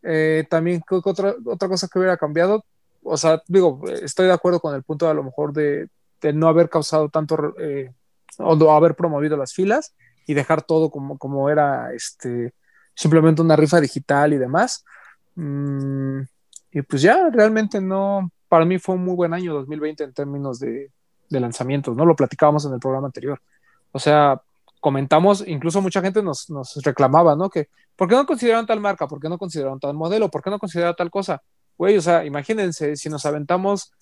Eh, 0.03 0.47
también 0.49 0.83
otra, 0.89 1.35
otra 1.45 1.69
cosa 1.69 1.89
que 1.89 1.99
hubiera 1.99 2.17
cambiado, 2.17 2.65
o 3.07 3.17
sea, 3.17 3.43
digo, 3.47 3.81
estoy 4.03 4.27
de 4.27 4.33
acuerdo 4.33 4.61
con 4.61 4.75
el 4.75 4.83
punto 4.83 5.07
de 5.07 5.13
a 5.13 5.15
lo 5.15 5.25
mejor 5.25 5.53
de, 5.53 5.89
no 6.35 6.49
haber 6.49 6.69
causado 6.69 7.09
tanto 7.09 7.55
eh, 7.61 7.93
o 8.39 8.57
no 8.57 8.73
haber 8.73 8.97
promovido 8.97 9.37
las 9.37 9.55
filas 9.55 9.95
y 10.27 10.35
dejar 10.35 10.63
todo 10.63 10.91
como, 10.91 11.19
como 11.19 11.49
era 11.49 11.93
este, 11.95 12.53
simplemente 12.95 13.43
una 13.43 13.55
rifa 13.55 13.81
digital 13.81 14.33
y 14.33 14.39
demás. 14.39 14.85
Mm, 15.37 16.23
y 16.73 16.83
pues 16.83 17.03
ya, 17.03 17.31
realmente 17.31 17.81
no, 17.81 18.31
para 18.49 18.65
mí 18.65 18.79
fue 18.79 18.97
un 18.97 19.05
muy 19.05 19.15
buen 19.15 19.33
año 19.35 19.55
2020 19.55 20.05
en 20.05 20.13
términos 20.13 20.59
de, 20.59 20.91
lanzamientos, 21.29 21.97
¿no? 21.97 22.05
Lo 22.05 22.17
platicábamos 22.17 22.65
en 22.65 22.73
el 22.73 22.81
programa 22.81 23.07
anterior. 23.07 23.41
O 23.93 23.99
sea, 23.99 24.41
comentamos, 24.81 25.45
incluso 25.47 25.81
mucha 25.81 26.01
gente 26.01 26.23
nos, 26.23 26.51
nos, 26.51 26.77
reclamaba, 26.83 27.37
¿no? 27.37 27.51
Que, 27.51 27.69
¿por 27.97 28.09
qué 28.09 28.15
no 28.15 28.27
consideraron 28.27 28.67
tal 28.67 28.81
marca? 28.81 29.07
¿Por 29.07 29.21
qué 29.21 29.29
no 29.29 29.39
consideraron 29.39 29.81
tal 29.81 29.95
modelo? 29.95 30.31
¿Por 30.31 30.43
qué 30.43 30.51
no 30.51 30.59
consideraron 30.59 30.97
tal 30.97 31.11
cosa? 31.11 31.43
Güey, 31.79 31.97
o 31.97 32.03
sea, 32.03 32.25
imagínense, 32.25 32.97
si 32.97 33.09
nos 33.09 33.27
aventamos, 33.27 33.93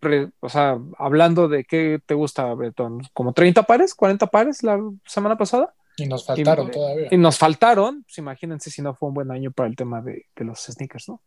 re, 0.00 0.30
o 0.40 0.48
sea, 0.48 0.78
hablando 0.98 1.48
de 1.48 1.64
qué 1.64 2.00
te 2.04 2.14
gusta, 2.14 2.54
Betón, 2.54 3.00
como 3.12 3.32
30 3.32 3.64
pares, 3.64 3.94
40 3.94 4.26
pares 4.28 4.62
la 4.62 4.78
semana 5.04 5.36
pasada. 5.36 5.74
Y 5.96 6.06
nos 6.06 6.24
faltaron 6.24 6.68
y, 6.68 6.70
todavía. 6.70 7.08
Y 7.10 7.16
nos 7.16 7.38
faltaron, 7.38 8.04
pues 8.04 8.18
imagínense 8.18 8.70
si 8.70 8.82
no 8.82 8.94
fue 8.94 9.08
un 9.08 9.14
buen 9.14 9.30
año 9.30 9.50
para 9.50 9.68
el 9.68 9.74
tema 9.74 10.00
de, 10.00 10.26
de 10.36 10.44
los 10.44 10.60
sneakers, 10.60 11.08
¿no? 11.08 11.20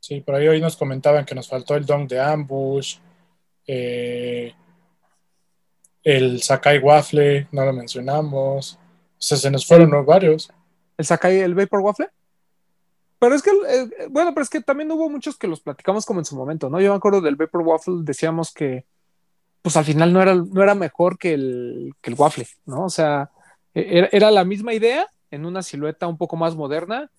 Sí, 0.00 0.20
por 0.20 0.34
ahí 0.34 0.48
hoy 0.48 0.60
nos 0.60 0.76
comentaban 0.76 1.24
que 1.24 1.34
nos 1.34 1.48
faltó 1.48 1.76
el 1.76 1.86
don 1.86 2.06
de 2.06 2.20
Ambush, 2.20 2.96
eh, 3.66 4.52
el 6.02 6.42
Sakai 6.42 6.78
Waffle, 6.78 7.48
no 7.52 7.64
lo 7.64 7.72
mencionamos. 7.72 8.74
O 8.74 8.78
sea, 9.16 9.38
se 9.38 9.50
nos 9.50 9.66
fueron 9.66 9.94
¿El, 9.94 10.04
varios. 10.04 10.52
¿El 10.98 11.04
Sakai, 11.06 11.38
el 11.38 11.54
Vapor 11.54 11.80
Waffle? 11.80 12.08
Pero 13.24 13.36
es 13.36 13.42
que, 13.42 13.50
eh, 13.50 14.08
bueno, 14.10 14.34
pero 14.34 14.42
es 14.42 14.50
que 14.50 14.60
también 14.60 14.92
hubo 14.92 15.08
muchos 15.08 15.38
que 15.38 15.46
los 15.46 15.58
platicamos 15.58 16.04
como 16.04 16.20
en 16.20 16.26
su 16.26 16.36
momento, 16.36 16.68
¿no? 16.68 16.78
Yo 16.78 16.90
me 16.90 16.96
acuerdo 16.96 17.22
del 17.22 17.36
Vapor 17.36 17.62
Waffle, 17.62 18.00
decíamos 18.02 18.52
que, 18.52 18.84
pues 19.62 19.78
al 19.78 19.86
final 19.86 20.12
no 20.12 20.20
era, 20.20 20.34
no 20.34 20.62
era 20.62 20.74
mejor 20.74 21.16
que 21.16 21.32
el, 21.32 21.94
que 22.02 22.10
el 22.10 22.16
waffle, 22.18 22.46
¿no? 22.66 22.84
O 22.84 22.90
sea, 22.90 23.30
e, 23.72 23.98
era, 23.98 24.08
era, 24.12 24.30
la 24.30 24.44
misma 24.44 24.74
idea 24.74 25.06
en 25.30 25.46
una 25.46 25.62
silueta 25.62 26.06
un 26.06 26.18
poco 26.18 26.36
más 26.36 26.54
moderna, 26.54 27.10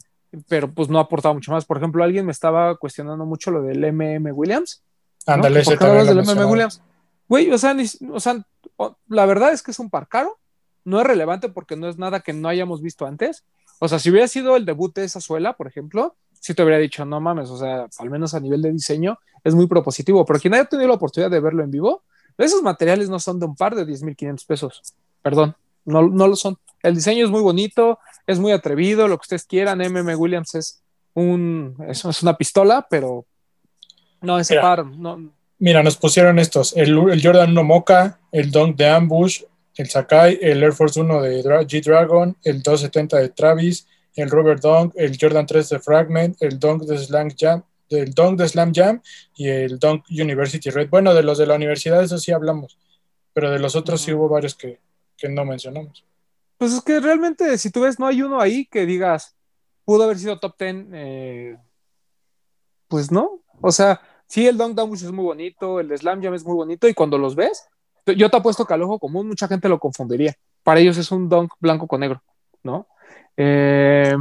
pero 0.48 0.72
pues 0.72 0.90
no 0.90 1.00
aportaba 1.00 1.34
mucho 1.34 1.52
más. 1.52 1.66
Por 1.66 1.78
ejemplo, 1.78 2.04
alguien 2.04 2.28
me 2.28 2.32
estaba 2.32 2.78
cuestionando 2.78 3.26
mucho 3.26 3.50
lo 3.50 3.64
del 3.64 3.92
MM 3.92 4.32
Williams. 4.32 4.84
Ándale, 5.26 5.62
¿no? 5.62 5.66
¿Por 5.66 5.80
qué 5.80 5.86
hablas 5.86 6.08
del 6.08 6.20
MM 6.20 6.46
Williams? 6.46 6.84
Güey, 7.28 7.52
o 7.52 7.58
sea, 7.58 7.74
ni, 7.74 7.86
o 8.12 8.20
sea, 8.20 8.46
la 9.08 9.26
verdad 9.26 9.54
es 9.54 9.64
que 9.64 9.72
es 9.72 9.80
un 9.80 9.90
par 9.90 10.08
caro, 10.08 10.38
no 10.84 11.02
es 11.02 11.08
relevante 11.08 11.50
porque 11.50 11.76
no 11.76 11.90
es 11.90 11.98
nada 11.98 12.20
que 12.20 12.32
no 12.32 12.48
hayamos 12.48 12.84
visto 12.84 13.08
antes. 13.08 13.44
O 13.80 13.88
sea, 13.88 14.00
si 14.00 14.10
hubiera 14.10 14.28
sido 14.28 14.56
el 14.56 14.66
debut 14.66 14.94
de 14.96 15.04
esa 15.04 15.20
suela, 15.20 15.54
por 15.54 15.68
ejemplo, 15.68 16.16
sí 16.40 16.54
te 16.54 16.62
habría 16.62 16.78
dicho, 16.78 17.06
no 17.06 17.20
mames, 17.20 17.50
o 17.50 17.58
sea, 17.58 17.88
al 17.98 18.10
menos 18.10 18.34
a 18.34 18.40
nivel 18.40 18.62
de 18.62 18.72
diseño 18.72 19.20
es 19.44 19.56
muy 19.56 19.68
propositivo, 19.68 20.26
pero 20.26 20.40
quien 20.40 20.54
haya 20.54 20.66
tenido 20.66 20.88
la 20.88 20.96
oportunidad 20.96 21.32
de 21.32 21.40
verlo 21.40 21.64
en 21.64 21.72
vivo, 21.72 22.04
esos 22.38 22.62
materiales 22.62 23.10
no 23.10 23.20
son 23.20 23.40
de 23.40 23.46
un 23.46 23.56
par 23.56 23.76
de 23.76 23.86
10.500 23.86 24.46
pesos, 24.46 24.82
perdón, 25.22 25.56
no, 25.86 26.04
no 26.04 26.28
lo 26.28 26.36
son. 26.36 26.58
El 26.82 26.96
diseño 26.96 27.26
es 27.26 27.32
muy 27.32 27.42
bonito, 27.42 28.00
es 28.28 28.40
muy 28.40 28.52
atrevido, 28.52 29.08
lo 29.08 29.18
que 29.18 29.24
ustedes 29.24 29.46
quieran, 29.46 29.80
MM 29.80 30.16
Williams 30.16 30.56
es, 30.56 30.84
un, 31.14 31.76
es, 31.88 32.04
es 32.06 32.24
una 32.24 32.38
pistola, 32.38 32.86
pero 32.90 33.26
no, 34.22 34.40
ese 34.40 34.56
Mira, 34.56 34.62
par, 34.62 34.86
no, 34.86 35.32
Mira, 35.58 35.84
nos 35.84 35.98
pusieron 35.98 36.40
estos: 36.40 36.76
el, 36.76 36.98
el 37.10 37.24
Jordan 37.24 37.52
1 37.52 37.64
Mocha, 37.64 38.20
el 38.32 38.52
Dunk 38.52 38.76
de 38.76 38.90
Ambush, 38.90 39.44
el 39.76 39.90
Sakai, 39.90 40.38
el 40.42 40.64
Air 40.64 40.74
Force 40.74 41.00
1 41.00 41.22
de 41.22 41.44
Dra- 41.44 41.66
G-Dragon, 41.66 42.38
el 42.44 42.62
270 42.62 43.18
de 43.18 43.30
Travis, 43.30 43.88
el 44.16 44.30
Robert 44.30 44.62
Dunk, 44.62 44.94
el 44.96 45.18
Jordan 45.20 45.46
3 45.46 45.70
de 45.70 45.80
Fragment, 45.80 46.42
el 46.42 46.58
Dunk 46.60 46.84
de 46.84 46.98
Slam 46.98 47.30
Jam, 47.38 47.64
el 47.90 48.14
Dunk 48.14 48.40
de 48.40 48.48
Slam 48.48 48.72
Jam 48.74 49.02
y 49.36 49.48
el 49.50 49.78
Dunk 49.78 50.06
University 50.10 50.70
Red. 50.70 50.90
Bueno, 50.90 51.14
de 51.14 51.24
los 51.24 51.38
de 51.38 51.46
la 51.46 51.56
universidad, 51.56 52.02
eso 52.02 52.18
sí 52.18 52.32
hablamos, 52.32 52.78
pero 53.34 53.52
de 53.52 53.60
los 53.60 53.76
otros 53.76 54.02
sí 54.02 54.14
hubo 54.14 54.30
varios 54.30 54.56
que, 54.56 54.80
que 55.18 55.28
no 55.30 55.44
mencionamos. 55.46 56.06
Pues 56.58 56.72
es 56.74 56.82
que 56.82 57.02
realmente, 57.02 57.58
si 57.58 57.70
tú 57.70 57.82
ves, 57.82 58.00
no 58.00 58.08
hay 58.08 58.22
uno 58.22 58.40
ahí 58.40 58.66
que 58.68 58.86
digas, 58.86 59.36
pudo 59.84 60.04
haber 60.06 60.18
sido 60.18 60.40
top 60.40 60.56
10. 60.58 60.76
eh, 60.94 61.58
pues 62.88 63.12
no. 63.12 63.42
O 63.62 63.72
sea, 63.72 64.00
sí, 64.28 64.48
el 64.48 64.58
Dunk 64.58 64.76
Dambush 64.76 65.04
es 65.04 65.12
muy 65.12 65.26
bonito, 65.26 65.80
el 65.80 65.90
de 65.90 65.98
Slam 65.98 66.22
Jam 66.24 66.34
es 66.34 66.46
muy 66.46 66.56
bonito, 66.56 66.88
y 66.88 66.94
cuando 66.94 67.18
los 67.18 67.36
ves, 67.36 67.68
yo 68.06 68.30
te 68.30 68.38
apuesto 68.38 68.66
que 68.66 68.74
al 68.74 68.84
ojo 68.84 69.00
común 69.00 69.28
mucha 69.28 69.48
gente 69.48 69.70
lo 69.70 69.80
confundiría. 69.80 70.36
Para 70.64 70.80
ellos 70.80 70.98
es 70.98 71.12
un 71.12 71.30
Dunk 71.30 71.54
blanco 71.60 71.88
con 71.88 72.02
negro, 72.02 72.22
¿no? 72.64 72.88
Eh, 73.38 74.16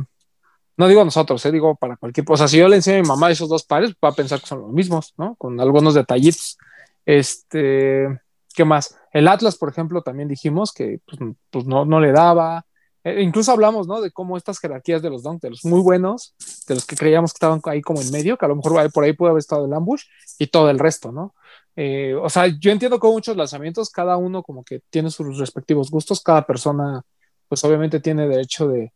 no 0.77 0.89
digo 0.89 1.05
nosotros, 1.05 1.45
eh, 1.47 1.53
digo 1.53 1.77
para 1.77 1.97
cualquier. 1.97 2.27
O 2.29 2.37
sea, 2.37 2.49
si 2.49 2.59
yo 2.59 2.69
le 2.69 2.77
enseño 2.77 2.99
a 2.99 3.03
mi 3.03 3.09
mamá 3.09 3.31
esos 3.31 3.49
dos 3.49 3.65
pares, 3.65 3.95
va 4.03 4.09
a 4.09 4.15
pensar 4.15 4.41
que 4.41 4.47
son 4.47 4.61
los 4.61 4.73
mismos, 4.73 5.15
¿no? 5.17 5.37
Con 5.37 5.61
algunos 5.61 5.95
detallitos. 5.95 6.59
Este, 7.07 8.09
¿qué 8.55 8.65
más? 8.65 8.99
El 9.13 9.29
Atlas, 9.29 9.57
por 9.57 9.69
ejemplo, 9.69 10.03
también 10.03 10.29
dijimos 10.29 10.73
que 10.73 11.01
pues, 11.07 11.21
pues 11.51 11.65
no, 11.67 11.85
no 11.85 12.01
le 12.01 12.13
daba. 12.13 12.67
Eh, 13.05 13.23
incluso 13.23 13.53
hablamos, 13.53 13.87
¿no? 13.87 14.01
De 14.01 14.11
cómo 14.11 14.37
estas 14.37 14.59
jerarquías 14.59 15.03
de 15.03 15.11
los 15.11 15.23
dunk, 15.23 15.43
de 15.43 15.51
los 15.51 15.65
muy 15.65 15.81
buenos, 15.81 16.35
de 16.67 16.75
los 16.75 16.87
que 16.87 16.97
creíamos 16.97 17.33
que 17.33 17.37
estaban 17.37 17.61
ahí 17.65 17.83
como 17.83 18.01
en 18.01 18.11
medio, 18.11 18.37
que 18.37 18.47
a 18.47 18.49
lo 18.49 18.57
mejor 18.57 18.91
por 18.93 19.05
ahí 19.05 19.13
puede 19.13 19.31
haber 19.31 19.41
estado 19.41 19.67
el 19.67 19.73
ambush 19.73 20.05
y 20.39 20.49
todo 20.49 20.71
el 20.71 20.79
resto, 20.79 21.13
¿no? 21.13 21.35
Eh, 21.77 22.15
o 22.15 22.29
sea, 22.31 22.47
yo 22.47 22.71
entiendo 22.71 22.99
hubo 22.99 23.13
muchos 23.13 23.37
lanzamientos, 23.37 23.91
cada 23.91 24.17
uno 24.17 24.43
como 24.43 24.65
que 24.65 24.81
tiene 24.91 25.11
sus 25.11 25.39
respectivos 25.39 25.91
gustos, 25.91 26.23
cada 26.23 26.47
persona, 26.47 27.03
pues 27.49 27.65
obviamente 27.65 28.01
tiene 28.01 28.29
derecho 28.29 28.69
de, 28.69 28.93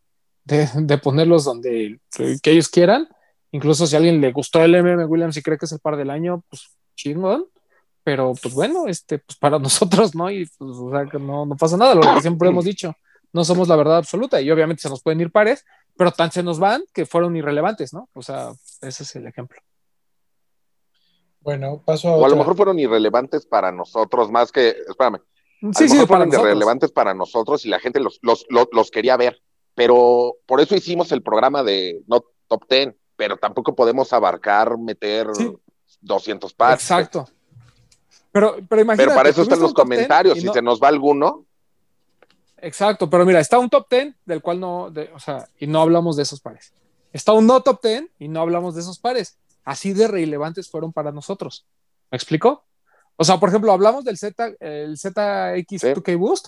ponerlos 1.03 1.43
donde 1.43 1.99
que 2.41 2.51
ellos 2.51 2.69
quieran. 2.69 3.07
Incluso 3.51 3.87
si 3.87 3.95
a 3.95 3.97
alguien 3.97 4.21
le 4.21 4.31
gustó 4.31 4.63
el 4.63 4.75
MM 4.75 5.05
Williams 5.05 5.37
y 5.37 5.41
cree 5.41 5.57
que 5.57 5.65
es 5.65 5.71
el 5.71 5.79
par 5.79 5.97
del 5.97 6.09
año, 6.09 6.43
pues 6.49 6.69
chingón. 6.95 7.45
Pero 8.03 8.33
pues 8.41 8.53
bueno, 8.53 8.87
este, 8.87 9.19
pues 9.19 9.37
para 9.37 9.59
nosotros, 9.59 10.15
¿no? 10.15 10.29
Y 10.31 10.45
pues, 10.57 10.77
o 10.77 10.91
sea, 10.91 11.05
que 11.05 11.19
no 11.19 11.47
pasa 11.59 11.77
nada, 11.77 11.95
lo 11.95 12.01
que 12.01 12.21
siempre 12.21 12.49
hemos 12.49 12.65
dicho, 12.65 12.93
no 13.33 13.43
somos 13.43 13.67
la 13.67 13.75
verdad 13.75 13.97
absoluta 13.97 14.41
y 14.41 14.49
obviamente 14.49 14.81
se 14.81 14.89
nos 14.89 15.01
pueden 15.01 15.21
ir 15.21 15.31
pares, 15.31 15.65
pero 15.95 16.11
tan 16.11 16.31
se 16.31 16.43
nos 16.43 16.59
van 16.59 16.83
que 16.93 17.05
fueron 17.05 17.35
irrelevantes, 17.35 17.93
¿no? 17.93 18.09
O 18.13 18.21
sea, 18.21 18.51
ese 18.81 19.03
es 19.03 19.15
el 19.15 19.27
ejemplo. 19.27 19.59
Bueno, 21.41 21.81
paso 21.85 22.09
a 22.09 22.15
O 22.17 22.25
a 22.25 22.29
lo 22.29 22.35
mejor 22.35 22.55
fueron 22.55 22.79
irrelevantes 22.79 23.45
para 23.45 23.71
nosotros, 23.71 24.29
más 24.31 24.51
que, 24.51 24.75
espérame, 24.87 25.15
a 25.15 25.19
Sí, 25.19 25.23
lo 25.61 25.71
sí, 25.73 25.83
mejor 25.83 25.97
para 25.97 26.05
fueron 26.07 26.27
nosotros. 26.29 26.47
irrelevantes 26.49 26.91
para 26.91 27.13
nosotros 27.13 27.65
y 27.65 27.69
la 27.69 27.79
gente 27.79 27.99
los, 27.99 28.19
los, 28.21 28.45
los, 28.49 28.67
los 28.71 28.91
quería 28.91 29.17
ver. 29.17 29.41
Pero 29.75 30.35
por 30.45 30.59
eso 30.61 30.75
hicimos 30.75 31.11
el 31.11 31.21
programa 31.23 31.63
de 31.63 32.01
no 32.07 32.23
top 32.47 32.63
10, 32.69 32.95
pero 33.15 33.37
tampoco 33.37 33.73
podemos 33.75 34.11
abarcar, 34.13 34.77
meter 34.77 35.27
Sí. 35.33 35.53
200 36.01 36.53
pares. 36.53 36.81
Exacto. 36.81 37.27
Pero, 38.31 38.57
pero 38.67 38.81
imagínate. 38.81 39.07
Pero 39.09 39.15
para 39.17 39.29
eso 39.29 39.41
están 39.41 39.59
los 39.59 39.69
un 39.71 39.75
top 39.75 39.87
10 39.87 39.97
comentarios. 39.97 40.37
Si 40.39 40.45
no- 40.45 40.53
se 40.53 40.61
nos 40.61 40.81
va 40.81 40.89
alguno, 40.89 41.45
Exacto, 42.61 43.09
pero 43.09 43.25
mira, 43.25 43.39
está 43.39 43.57
un 43.57 43.69
top 43.69 43.87
10 43.89 44.15
del 44.25 44.41
cual 44.41 44.59
no, 44.59 44.91
de- 44.91 45.09
o 45.15 45.19
sea, 45.19 45.47
y 45.59 45.65
no 45.67 45.81
hablamos 45.81 46.17
de 46.17 46.23
esos 46.23 46.41
pares. 46.41 46.73
Está 47.13 47.31
un 47.31 47.47
no 47.47 47.61
top 47.61 47.81
10 47.81 48.05
y 48.19 48.27
no 48.27 48.41
hablamos 48.41 48.75
de 48.75 48.81
esos 48.81 48.99
pares. 48.99 49.37
Así 49.63 49.93
de 49.93 50.07
relevantes 50.07 50.69
fueron 50.69 50.91
para 50.93 51.11
nosotros. 51.11 51.65
¿Me 52.11 52.15
explico? 52.15 52.65
O 53.15 53.23
sea, 53.23 53.39
por 53.39 53.49
ejemplo, 53.49 53.71
hablamos 53.71 54.03
del 54.05 54.17
Z, 54.17 54.53
el 54.59 54.97
ZX2K 54.97 56.17
Boost 56.17 56.47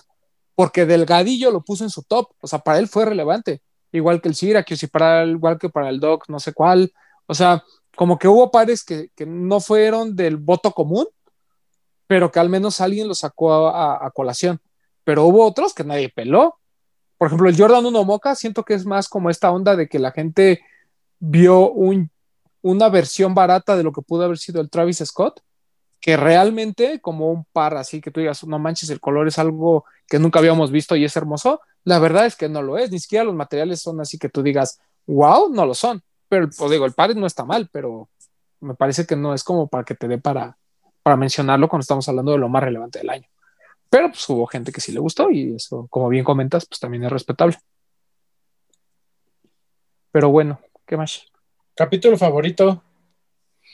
porque 0.54 0.86
Delgadillo 0.86 1.50
lo 1.50 1.62
puso 1.62 1.84
en 1.84 1.90
su 1.90 2.02
top. 2.02 2.30
O 2.40 2.46
sea, 2.46 2.58
para 2.60 2.78
él 2.78 2.88
fue 2.88 3.04
relevante. 3.04 3.62
Igual 3.90 4.20
que 4.20 4.28
el 4.28 4.34
Syracuse 4.34 4.86
y 4.86 4.88
para 4.88 5.22
el- 5.22 5.32
igual 5.32 5.58
que 5.58 5.68
para 5.68 5.88
el 5.88 6.00
Doc, 6.00 6.24
no 6.28 6.40
sé 6.40 6.52
cuál. 6.52 6.92
O 7.26 7.34
sea, 7.34 7.62
como 7.96 8.18
que 8.18 8.28
hubo 8.28 8.50
pares 8.50 8.84
que, 8.84 9.10
que 9.14 9.26
no 9.26 9.60
fueron 9.60 10.16
del 10.16 10.36
voto 10.38 10.72
común, 10.72 11.06
pero 12.06 12.30
que 12.30 12.40
al 12.40 12.48
menos 12.48 12.80
alguien 12.80 13.08
lo 13.08 13.14
sacó 13.14 13.52
a, 13.68 13.94
a- 13.96 14.06
a 14.06 14.10
colación. 14.10 14.60
Pero 15.04 15.24
hubo 15.24 15.44
otros 15.46 15.74
que 15.74 15.84
nadie 15.84 16.08
peló. 16.08 16.58
Por 17.18 17.26
ejemplo, 17.28 17.48
el 17.48 17.56
Jordan 17.56 17.84
1 17.86 18.04
Moca, 18.04 18.34
siento 18.34 18.64
que 18.64 18.74
es 18.74 18.84
más 18.86 19.08
como 19.08 19.30
esta 19.30 19.50
onda 19.50 19.76
de 19.76 19.88
que 19.88 19.98
la 19.98 20.10
gente 20.12 20.60
vio 21.18 21.70
un- 21.70 22.10
una 22.62 22.88
versión 22.88 23.34
barata 23.34 23.76
de 23.76 23.82
lo 23.82 23.92
que 23.92 24.02
pudo 24.02 24.24
haber 24.24 24.38
sido 24.38 24.60
el 24.60 24.70
Travis 24.70 25.02
Scott, 25.04 25.40
que 26.00 26.16
realmente 26.16 27.00
como 27.00 27.30
un 27.30 27.44
par 27.44 27.76
así 27.76 28.00
que 28.00 28.10
tú 28.10 28.20
digas, 28.20 28.44
no 28.44 28.58
manches, 28.58 28.90
el 28.90 29.00
color 29.00 29.28
es 29.28 29.38
algo 29.38 29.84
que 30.08 30.18
nunca 30.18 30.40
habíamos 30.40 30.70
visto 30.70 30.96
y 30.96 31.04
es 31.04 31.16
hermoso. 31.16 31.60
La 31.84 31.98
verdad 31.98 32.26
es 32.26 32.36
que 32.36 32.48
no 32.48 32.62
lo 32.62 32.78
es, 32.78 32.90
ni 32.90 32.98
siquiera 32.98 33.24
los 33.24 33.34
materiales 33.34 33.80
son 33.80 34.00
así 34.00 34.18
que 34.18 34.28
tú 34.28 34.42
digas, 34.42 34.80
wow, 35.06 35.52
no 35.52 35.66
lo 35.66 35.74
son. 35.74 36.02
Pero, 36.28 36.48
os 36.58 36.70
digo, 36.70 36.86
el 36.86 36.92
par 36.92 37.14
no 37.14 37.26
está 37.26 37.44
mal, 37.44 37.68
pero 37.70 38.08
me 38.60 38.74
parece 38.74 39.06
que 39.06 39.16
no 39.16 39.34
es 39.34 39.44
como 39.44 39.68
para 39.68 39.84
que 39.84 39.94
te 39.94 40.08
dé 40.08 40.18
para, 40.18 40.56
para 41.02 41.16
mencionarlo 41.16 41.68
cuando 41.68 41.82
estamos 41.82 42.08
hablando 42.08 42.32
de 42.32 42.38
lo 42.38 42.48
más 42.48 42.62
relevante 42.62 42.98
del 42.98 43.10
año. 43.10 43.28
Pero 43.90 44.08
pues 44.08 44.28
hubo 44.28 44.46
gente 44.46 44.72
que 44.72 44.80
sí 44.80 44.90
le 44.90 45.00
gustó 45.00 45.30
y 45.30 45.54
eso, 45.54 45.86
como 45.90 46.08
bien 46.08 46.24
comentas, 46.24 46.66
pues 46.66 46.80
también 46.80 47.04
es 47.04 47.12
respetable. 47.12 47.58
Pero 50.10 50.30
bueno, 50.30 50.60
¿qué 50.86 50.96
más? 50.96 51.31
Capítulo 51.74 52.16
favorito 52.18 52.82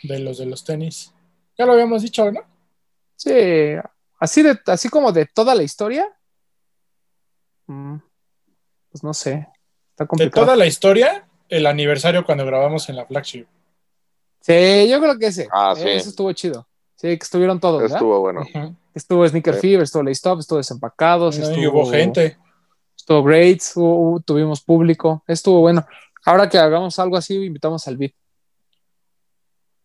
de 0.03 0.19
los 0.21 0.39
de 0.39 0.47
los 0.47 0.65
tenis. 0.65 1.13
Ya 1.59 1.67
lo 1.67 1.73
habíamos 1.73 2.03
dicho, 2.03 2.31
¿no? 2.31 2.41
Sí, 3.17 3.33
así, 4.21 4.43
de, 4.43 4.59
así 4.67 4.89
como 4.89 5.11
de 5.11 5.27
toda 5.27 5.55
la 5.57 5.65
historia, 5.65 6.07
mm, 7.67 7.97
pues 8.91 9.03
no 9.03 9.13
sé, 9.13 9.49
está 9.91 10.07
De 10.17 10.31
toda 10.31 10.55
la 10.55 10.67
historia, 10.67 11.27
el 11.49 11.67
aniversario 11.67 12.25
cuando 12.25 12.47
grabamos 12.47 12.89
en 12.89 12.97
la 12.97 13.07
flagship. 13.07 13.47
Sí, 14.41 14.89
yo 14.89 15.01
creo 15.01 15.19
que 15.19 15.27
ese. 15.27 15.49
Ah, 15.53 15.75
eh, 15.77 15.81
sí. 15.83 15.89
Eso 15.89 16.11
estuvo 16.11 16.33
chido. 16.33 16.67
Sí, 16.95 17.09
que 17.09 17.23
estuvieron 17.25 17.59
todos, 17.61 17.83
¿verdad? 17.83 17.97
estuvo 17.97 18.21
bueno. 18.21 18.45
Estuvo 18.95 19.27
Sneaker 19.27 19.55
Sí. 19.55 19.61
Fever, 19.61 19.83
estuvo 19.83 20.09
Stop, 20.09 20.41
estuvo 20.41 20.59
Desempacados, 20.59 21.39
No, 21.39 21.45
estuvo, 21.45 21.63
y 21.63 21.67
hubo 21.67 21.87
gente. 21.91 22.37
estuvo 22.97 23.23
hubo- 23.77 24.21
tuvimos 24.21 24.61
público, 24.63 25.23
estuvo 25.27 25.61
bueno. 25.61 25.87
Ahora 26.29 26.47
que 26.47 26.59
hagamos 26.59 26.99
algo 26.99 27.17
así, 27.17 27.37
invitamos 27.43 27.89
al 27.89 27.97
beat. 27.97 28.13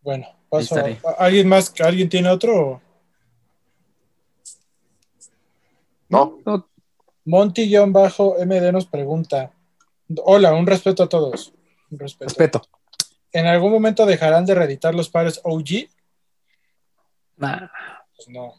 Bueno, 0.02 0.28
paso. 0.50 0.76
Ahí 0.76 0.92
estaré. 0.94 1.16
¿a- 1.18 1.24
¿Alguien 1.24 1.48
más? 1.48 1.74
¿Alguien 1.80 2.10
tiene 2.10 2.28
otro? 2.30 2.82
¿No? 6.10 6.40
No, 6.46 6.68
Monty-MD 7.24 8.72
nos 8.74 8.86
pregunta. 8.88 9.54
Hola, 10.26 10.54
un 10.54 10.68
respeto 10.68 11.04
a 11.04 11.08
todos. 11.08 11.54
Un 11.90 11.98
respeto. 12.00 12.26
respeto. 12.28 12.62
¿En 13.32 13.48
algún 13.48 13.72
momento 13.72 14.06
dejarán 14.06 14.46
de 14.46 14.54
reeditar 14.56 14.94
los 14.94 15.10
pares 15.10 15.40
OG? 15.46 15.88
Nah. 17.38 17.70
Pues 18.18 18.28
no. 18.28 18.54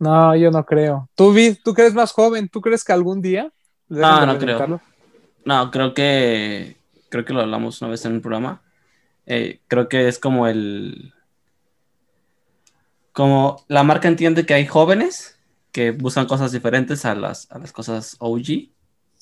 No, 0.00 0.34
yo 0.34 0.50
no 0.50 0.66
creo. 0.66 1.08
Tú, 1.14 1.32
Vid, 1.32 1.58
tú 1.62 1.72
que 1.72 1.82
eres 1.82 1.94
más 1.94 2.10
joven, 2.10 2.48
¿tú 2.48 2.60
crees 2.60 2.82
que 2.82 2.92
algún 2.92 3.22
día? 3.22 3.52
No, 3.86 4.20
de 4.20 4.26
no 4.26 4.38
creo. 4.38 4.80
No, 5.48 5.70
creo 5.70 5.94
que 5.94 6.76
creo 7.08 7.24
que 7.24 7.32
lo 7.32 7.40
hablamos 7.40 7.80
una 7.80 7.90
vez 7.90 8.04
en 8.04 8.12
el 8.16 8.20
programa. 8.20 8.60
Eh, 9.24 9.60
creo 9.66 9.88
que 9.88 10.06
es 10.06 10.18
como 10.18 10.46
el 10.46 11.14
como 13.12 13.64
la 13.66 13.82
marca 13.82 14.08
entiende 14.08 14.44
que 14.44 14.52
hay 14.52 14.66
jóvenes 14.66 15.40
que 15.72 15.92
buscan 15.92 16.26
cosas 16.26 16.52
diferentes 16.52 17.06
a 17.06 17.14
las, 17.14 17.50
a 17.50 17.58
las 17.58 17.72
cosas 17.72 18.16
OG, 18.18 18.68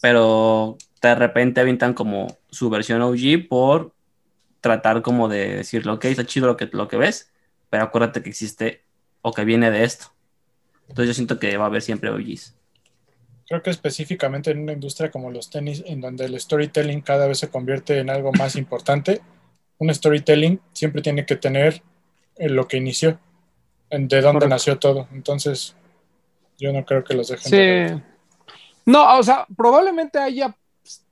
pero 0.02 0.78
de 1.00 1.14
repente 1.14 1.60
avientan 1.60 1.94
como 1.94 2.36
su 2.50 2.70
versión 2.70 3.02
OG 3.02 3.46
por 3.48 3.94
tratar 4.60 5.02
como 5.02 5.28
de 5.28 5.58
decirle, 5.58 5.92
ok, 5.92 6.06
está 6.06 6.26
chido 6.26 6.48
lo 6.48 6.56
que, 6.56 6.68
lo 6.72 6.88
que 6.88 6.96
ves, 6.96 7.30
pero 7.70 7.84
acuérdate 7.84 8.24
que 8.24 8.30
existe 8.30 8.82
o 9.22 9.32
que 9.32 9.44
viene 9.44 9.70
de 9.70 9.84
esto. 9.84 10.06
Entonces 10.88 11.06
yo 11.06 11.14
siento 11.14 11.38
que 11.38 11.56
va 11.56 11.66
a 11.66 11.68
haber 11.68 11.82
siempre 11.82 12.10
OGs. 12.10 12.55
Creo 13.48 13.62
que 13.62 13.70
específicamente 13.70 14.50
en 14.50 14.58
una 14.60 14.72
industria 14.72 15.10
como 15.10 15.30
los 15.30 15.50
tenis, 15.50 15.82
en 15.86 16.00
donde 16.00 16.24
el 16.24 16.38
storytelling 16.40 17.00
cada 17.00 17.26
vez 17.28 17.38
se 17.38 17.48
convierte 17.48 17.98
en 18.00 18.10
algo 18.10 18.32
más 18.32 18.56
importante, 18.56 19.20
un 19.78 19.92
storytelling 19.94 20.60
siempre 20.72 21.02
tiene 21.02 21.24
que 21.26 21.36
tener 21.36 21.82
eh, 22.36 22.48
lo 22.48 22.66
que 22.66 22.76
inició, 22.76 23.18
en- 23.90 24.08
de 24.08 24.16
dónde 24.20 24.40
Correcto. 24.40 24.48
nació 24.48 24.78
todo. 24.78 25.08
Entonces, 25.12 25.74
yo 26.58 26.72
no 26.72 26.84
creo 26.84 27.04
que 27.04 27.14
los 27.14 27.28
dejen. 27.28 27.50
de 27.50 27.88
Sí. 27.96 28.02
No, 28.84 29.18
o 29.18 29.22
sea, 29.22 29.46
probablemente 29.56 30.18
haya 30.18 30.56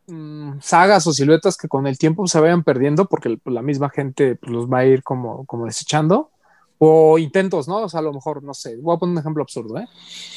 mm, 0.07 0.61
sagas 0.61 1.07
o 1.07 1.13
siluetas 1.13 1.57
que 1.57 1.67
con 1.69 1.87
el 1.87 1.97
tiempo 1.99 2.27
se 2.27 2.41
vayan 2.41 2.63
perdiendo 2.63 3.07
porque 3.07 3.39
pues, 3.43 3.55
la 3.55 3.63
misma 3.63 3.91
gente 3.91 4.37
pues, 4.37 4.53
los 4.53 4.67
va 4.71 4.79
a 4.81 4.85
ir 4.87 5.03
como, 5.03 5.45
como 5.47 5.67
desechando. 5.67 6.31
O 6.79 7.19
intentos, 7.19 7.69
¿no? 7.69 7.83
O 7.83 7.89
sea, 7.89 8.01
a 8.01 8.03
lo 8.03 8.13
mejor, 8.13 8.43
no 8.43 8.53
sé, 8.53 8.77
voy 8.77 8.97
a 8.97 8.99
poner 8.99 9.13
un 9.13 9.19
ejemplo 9.19 9.43
absurdo, 9.43 9.79
¿eh? 9.79 9.87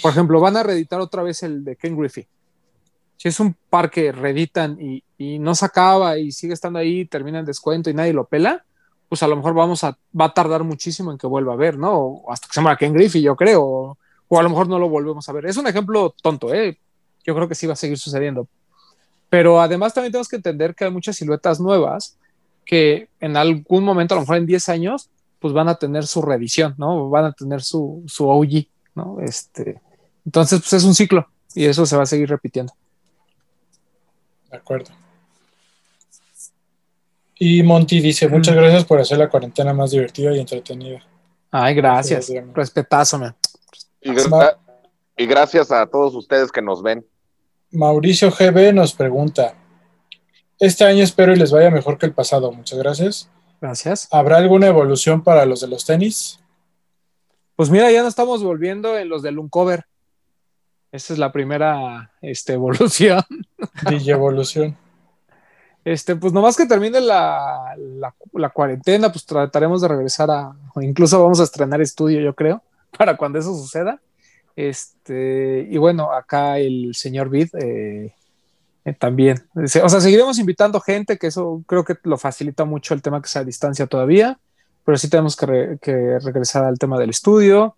Por 0.01 0.11
ejemplo, 0.11 0.39
van 0.39 0.57
a 0.57 0.63
reeditar 0.63 0.99
otra 0.99 1.23
vez 1.23 1.43
el 1.43 1.63
de 1.63 1.75
Ken 1.75 1.97
Griffey. 1.97 2.27
Si 3.17 3.27
es 3.27 3.39
un 3.39 3.55
par 3.69 3.89
que 3.89 4.11
reeditan 4.11 4.77
y, 4.79 5.03
y 5.17 5.39
no 5.39 5.55
se 5.55 5.65
acaba 5.65 6.17
y 6.19 6.31
sigue 6.31 6.53
estando 6.53 6.79
ahí, 6.79 7.05
termina 7.05 7.39
en 7.39 7.45
descuento 7.45 7.89
y 7.89 7.93
nadie 7.93 8.13
lo 8.13 8.25
pela, 8.25 8.63
pues 9.09 9.23
a 9.23 9.27
lo 9.27 9.35
mejor 9.35 9.53
vamos 9.53 9.83
a, 9.83 9.97
va 10.19 10.25
a 10.25 10.33
tardar 10.33 10.63
muchísimo 10.63 11.11
en 11.11 11.17
que 11.17 11.27
vuelva 11.27 11.53
a 11.53 11.57
ver, 11.57 11.77
¿no? 11.77 11.97
O 11.97 12.31
hasta 12.31 12.47
que 12.47 12.53
se 12.53 12.61
muera 12.61 12.77
Ken 12.77 12.93
Griffey, 12.93 13.21
yo 13.21 13.35
creo, 13.35 13.97
o 14.27 14.39
a 14.39 14.43
lo 14.43 14.49
mejor 14.49 14.67
no 14.67 14.79
lo 14.79 14.89
volvemos 14.89 15.27
a 15.29 15.31
ver. 15.31 15.45
Es 15.45 15.57
un 15.57 15.67
ejemplo 15.67 16.13
tonto, 16.21 16.53
¿eh? 16.53 16.77
Yo 17.25 17.33
creo 17.35 17.47
que 17.47 17.55
sí 17.55 17.67
va 17.67 17.73
a 17.73 17.77
seguir 17.77 17.97
sucediendo. 17.97 18.47
Pero 19.29 19.61
además 19.61 19.93
también 19.93 20.11
tenemos 20.11 20.27
que 20.27 20.37
entender 20.37 20.75
que 20.75 20.85
hay 20.85 20.91
muchas 20.91 21.15
siluetas 21.15 21.59
nuevas 21.59 22.17
que 22.65 23.09
en 23.19 23.37
algún 23.37 23.83
momento, 23.83 24.13
a 24.13 24.17
lo 24.17 24.21
mejor 24.21 24.37
en 24.37 24.45
10 24.45 24.69
años, 24.69 25.09
pues 25.39 25.53
van 25.53 25.69
a 25.69 25.75
tener 25.75 26.05
su 26.07 26.21
reedición, 26.21 26.75
¿no? 26.77 27.09
Van 27.09 27.25
a 27.25 27.31
tener 27.33 27.61
su, 27.61 28.03
su 28.07 28.27
OG, 28.29 28.67
¿no? 28.95 29.17
Este, 29.21 29.79
entonces, 30.25 30.59
pues 30.59 30.73
es 30.73 30.83
un 30.83 30.95
ciclo 30.95 31.27
y 31.55 31.65
eso 31.65 31.85
se 31.85 31.95
va 31.95 32.03
a 32.03 32.07
seguir 32.07 32.29
repitiendo. 32.29 32.73
De 34.51 34.57
acuerdo. 34.57 34.91
Y 37.39 37.61
Monty 37.61 37.99
dice, 37.99 38.27
muchas 38.27 38.55
gracias 38.55 38.83
por 38.85 38.99
hacer 38.99 39.17
la 39.19 39.29
cuarentena 39.29 39.73
más 39.73 39.91
divertida 39.91 40.35
y 40.35 40.39
entretenida. 40.39 41.05
Ay, 41.51 41.75
gracias. 41.75 42.31
Respetazo, 42.53 43.19
man. 43.19 43.35
Y, 44.01 44.09
gra- 44.11 44.57
y 45.15 45.25
gracias 45.27 45.71
a 45.71 45.85
todos 45.85 46.15
ustedes 46.15 46.51
que 46.51 46.61
nos 46.61 46.81
ven. 46.81 47.05
Mauricio 47.71 48.31
GB 48.31 48.73
nos 48.73 48.93
pregunta, 48.93 49.53
este 50.59 50.85
año 50.85 51.03
espero 51.03 51.33
y 51.33 51.35
les 51.35 51.51
vaya 51.51 51.69
mejor 51.69 51.97
que 51.97 52.05
el 52.07 52.13
pasado. 52.13 52.51
Muchas 52.51 52.79
gracias. 52.79 53.29
Gracias. 53.59 54.07
¿Habrá 54.11 54.37
alguna 54.37 54.67
evolución 54.67 55.23
para 55.23 55.45
los 55.45 55.61
de 55.61 55.67
los 55.67 55.85
tenis? 55.85 56.39
Pues 57.55 57.69
mira, 57.69 57.91
ya 57.91 58.01
nos 58.01 58.09
estamos 58.09 58.43
volviendo 58.43 58.97
en 58.97 59.09
los 59.09 59.23
del 59.23 59.39
Uncover. 59.39 59.85
Esa 60.91 61.13
es 61.13 61.19
la 61.19 61.31
primera 61.31 62.11
este, 62.21 62.53
evolución. 62.53 63.23
DJ 63.89 64.11
evolución. 64.11 64.77
Este, 65.83 66.15
pues 66.15 66.33
nomás 66.33 66.57
que 66.57 66.65
termine 66.65 66.99
la, 66.99 67.73
la, 67.77 68.13
la 68.33 68.49
cuarentena, 68.49 69.11
pues 69.11 69.25
trataremos 69.25 69.81
de 69.81 69.87
regresar 69.87 70.29
a, 70.29 70.53
o 70.75 70.81
incluso 70.81 71.21
vamos 71.21 71.39
a 71.39 71.43
estrenar 71.43 71.81
estudio, 71.81 72.19
yo 72.19 72.35
creo, 72.35 72.61
para 72.97 73.15
cuando 73.17 73.39
eso 73.39 73.55
suceda. 73.55 73.99
Este, 74.55 75.67
y 75.69 75.77
bueno, 75.77 76.11
acá 76.11 76.57
el 76.57 76.93
señor 76.93 77.29
Vid 77.29 77.49
eh, 77.55 78.13
eh, 78.87 78.93
también. 78.93 79.43
O 79.55 79.67
sea, 79.89 79.99
seguiremos 80.01 80.39
invitando 80.39 80.79
gente, 80.79 81.17
que 81.17 81.27
eso 81.27 81.61
creo 81.67 81.83
que 81.83 81.95
lo 82.03 82.17
facilita 82.17 82.65
mucho 82.65 82.93
el 82.93 83.01
tema 83.01 83.21
que 83.21 83.27
sea 83.29 83.41
a 83.41 83.45
distancia 83.45 83.85
todavía, 83.87 84.39
pero 84.85 84.97
sí 84.97 85.09
tenemos 85.09 85.35
que, 85.35 85.45
re- 85.45 85.77
que 85.81 86.19
regresar 86.19 86.63
al 86.63 86.77
tema 86.79 86.97
del 86.97 87.09
estudio. 87.09 87.75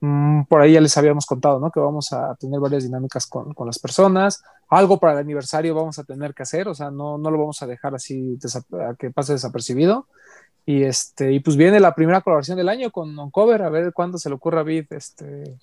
Mm, 0.00 0.44
por 0.44 0.60
ahí 0.60 0.72
ya 0.72 0.80
les 0.80 0.96
habíamos 0.96 1.26
contado, 1.26 1.60
¿no? 1.60 1.70
Que 1.70 1.80
vamos 1.80 2.12
a 2.12 2.34
tener 2.36 2.58
varias 2.60 2.82
dinámicas 2.84 3.26
con, 3.26 3.54
con 3.54 3.66
las 3.66 3.78
personas. 3.78 4.42
Algo 4.68 4.98
para 4.98 5.12
el 5.14 5.18
aniversario 5.20 5.74
vamos 5.74 5.98
a 5.98 6.04
tener 6.04 6.32
que 6.34 6.42
hacer, 6.44 6.66
o 6.68 6.74
sea, 6.74 6.90
no, 6.90 7.18
no 7.18 7.30
lo 7.30 7.38
vamos 7.38 7.60
a 7.62 7.66
dejar 7.66 7.94
así 7.94 8.38
a 8.88 8.94
que 8.94 9.10
pase 9.10 9.32
desapercibido. 9.32 10.06
Y 10.64 10.84
este, 10.84 11.32
y 11.32 11.40
pues 11.40 11.56
viene 11.56 11.80
la 11.80 11.94
primera 11.94 12.20
colaboración 12.20 12.56
del 12.56 12.68
año 12.68 12.90
con 12.92 13.18
Uncover, 13.18 13.62
a 13.62 13.68
ver 13.68 13.92
cuándo 13.92 14.16
se 14.18 14.28
le 14.28 14.36
ocurra 14.36 14.60
a 14.60 14.64
Vid, 14.64 14.86
este, 14.90 15.56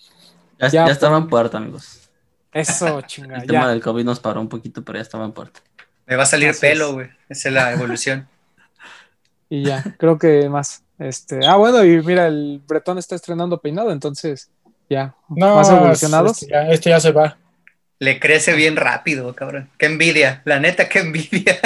Ya, 0.60 0.68
Ya, 0.68 0.86
ya 0.88 0.92
estaba 0.92 1.18
en 1.18 1.28
puerta, 1.28 1.58
amigos. 1.58 2.09
Eso, 2.52 3.02
chinga, 3.02 3.38
El 3.38 3.48
tema 3.48 3.70
del 3.70 3.82
COVID 3.82 4.04
nos 4.04 4.20
paró 4.20 4.42
un 4.42 4.50
poquito, 4.50 4.84
pero 4.84 4.98
ya 4.98 5.04
estaba 5.04 5.26
en 5.26 5.32
puerta. 5.32 5.62
Me 6.06 6.16
va 6.16 6.24
a 6.24 6.26
salir 6.26 6.50
Así 6.50 6.62
pelo, 6.62 6.88
es. 6.88 6.94
güey. 6.94 7.08
Esa 7.30 7.50
es 7.50 7.56
la 7.56 7.74
evolución. 7.74 8.28
Y 9.52 9.64
ya, 9.64 9.84
creo 9.98 10.20
que 10.20 10.48
más. 10.48 10.84
Este, 11.00 11.40
ah, 11.48 11.56
bueno, 11.56 11.84
y 11.84 12.04
mira, 12.04 12.28
el 12.28 12.62
Bretón 12.68 13.00
está 13.00 13.16
estrenando 13.16 13.60
peinado, 13.60 13.92
entonces 13.92 14.52
ya, 14.90 15.16
No, 15.28 15.56
más 15.56 15.70
evolucionados. 15.70 16.44
Este 16.44 16.52
ya, 16.52 16.70
este 16.70 16.90
ya 16.92 17.00
se 17.00 17.12
va. 17.12 17.38
Le 18.00 18.20
crece 18.20 18.54
bien 18.54 18.76
rápido, 18.76 19.34
cabrón. 19.36 19.70
Qué 19.78 19.88
envidia. 19.88 20.42
La 20.46 20.60
neta, 20.60 20.88
qué 20.88 21.00
envidia. 21.00 21.60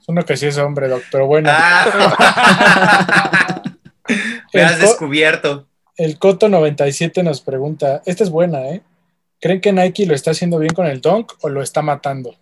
Es 0.00 0.08
uno 0.08 0.24
que 0.24 0.36
sí 0.36 0.46
es 0.46 0.58
hombre, 0.58 0.88
doc, 0.88 1.02
pero 1.10 1.26
bueno. 1.26 1.50
Ah. 1.52 3.62
Me 4.54 4.62
has 4.62 4.78
descubierto. 4.78 5.66
El 5.96 6.18
Coto97 6.18 7.22
nos 7.22 7.40
pregunta, 7.40 8.02
esta 8.06 8.24
es 8.24 8.30
buena, 8.30 8.60
¿eh? 8.68 8.82
¿Creen 9.40 9.60
que 9.60 9.72
Nike 9.72 10.06
lo 10.06 10.14
está 10.14 10.32
haciendo 10.32 10.58
bien 10.58 10.74
con 10.74 10.86
el 10.86 11.00
Dunk 11.00 11.32
o 11.40 11.48
lo 11.48 11.62
está 11.62 11.82
matando? 11.82 12.36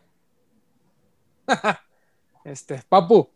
Este, 2.44 2.82
Papu, 2.88 3.28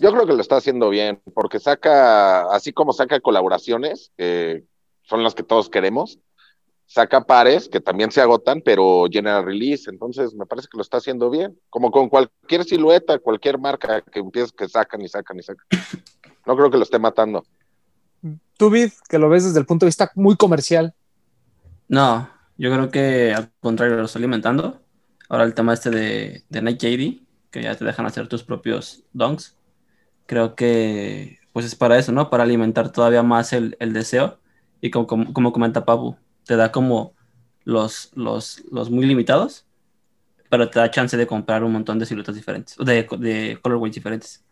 Yo 0.00 0.10
creo 0.10 0.26
que 0.26 0.32
lo 0.32 0.40
está 0.40 0.56
haciendo 0.56 0.88
bien, 0.88 1.20
porque 1.32 1.60
saca, 1.60 2.52
así 2.52 2.72
como 2.72 2.92
saca 2.92 3.20
colaboraciones, 3.20 4.10
que 4.16 4.64
son 5.02 5.22
las 5.22 5.36
que 5.36 5.44
todos 5.44 5.70
queremos, 5.70 6.18
saca 6.86 7.24
pares 7.24 7.68
que 7.68 7.80
también 7.80 8.10
se 8.10 8.20
agotan, 8.20 8.62
pero 8.62 9.06
general 9.08 9.44
release, 9.44 9.88
entonces 9.88 10.34
me 10.34 10.44
parece 10.44 10.66
que 10.68 10.76
lo 10.76 10.82
está 10.82 10.96
haciendo 10.96 11.30
bien, 11.30 11.56
como 11.70 11.92
con 11.92 12.08
cualquier 12.08 12.64
silueta, 12.64 13.20
cualquier 13.20 13.58
marca 13.58 14.00
que 14.00 14.18
empieces 14.18 14.50
que 14.50 14.68
sacan 14.68 15.00
y 15.02 15.08
sacan 15.08 15.38
y 15.38 15.42
sacan. 15.44 15.66
No 16.46 16.56
creo 16.56 16.72
que 16.72 16.78
lo 16.78 16.82
esté 16.82 16.98
matando. 16.98 17.44
tú 18.56 18.70
Vid, 18.70 18.90
que 19.08 19.18
lo 19.18 19.28
ves 19.28 19.44
desde 19.44 19.60
el 19.60 19.66
punto 19.66 19.86
de 19.86 19.90
vista 19.90 20.10
muy 20.16 20.36
comercial. 20.36 20.94
No, 21.86 22.33
yo 22.56 22.72
creo 22.72 22.90
que 22.90 23.34
al 23.34 23.50
contrario 23.60 23.96
lo 23.96 24.04
está 24.04 24.18
alimentando. 24.18 24.80
Ahora 25.28 25.44
el 25.44 25.54
tema 25.54 25.74
este 25.74 25.90
de, 25.90 26.44
de 26.48 26.62
Nike 26.62 26.86
AD, 26.86 27.26
que 27.50 27.62
ya 27.62 27.74
te 27.74 27.84
dejan 27.84 28.06
hacer 28.06 28.28
tus 28.28 28.42
propios 28.44 29.04
donks. 29.12 29.56
Creo 30.26 30.54
que 30.54 31.38
pues 31.54 31.66
es 31.66 31.76
para 31.76 31.96
eso, 31.98 32.10
¿no? 32.12 32.30
Para 32.30 32.42
alimentar 32.42 32.90
todavía 32.90 33.22
más 33.22 33.52
el, 33.52 33.76
deseo. 33.92 34.40
Y 34.80 34.90
como, 34.90 35.32
como, 35.32 35.52
comenta 35.52 35.84
Papu, 35.84 36.16
te 36.44 36.56
da 36.56 36.72
como 36.72 37.14
los, 37.64 38.10
los, 38.14 38.62
los 38.72 38.90
muy 38.90 39.06
limitados, 39.06 39.64
pero 40.50 40.68
te 40.68 40.80
da 40.80 40.90
chance 40.90 41.16
de 41.16 41.26
comprar 41.28 41.62
un 41.62 41.72
montón 41.72 41.98
de 42.00 42.06
siluetas 42.06 42.34
diferentes, 42.34 42.76
de, 42.76 43.58
colorways 43.62 43.94
diferentes. 43.94 44.44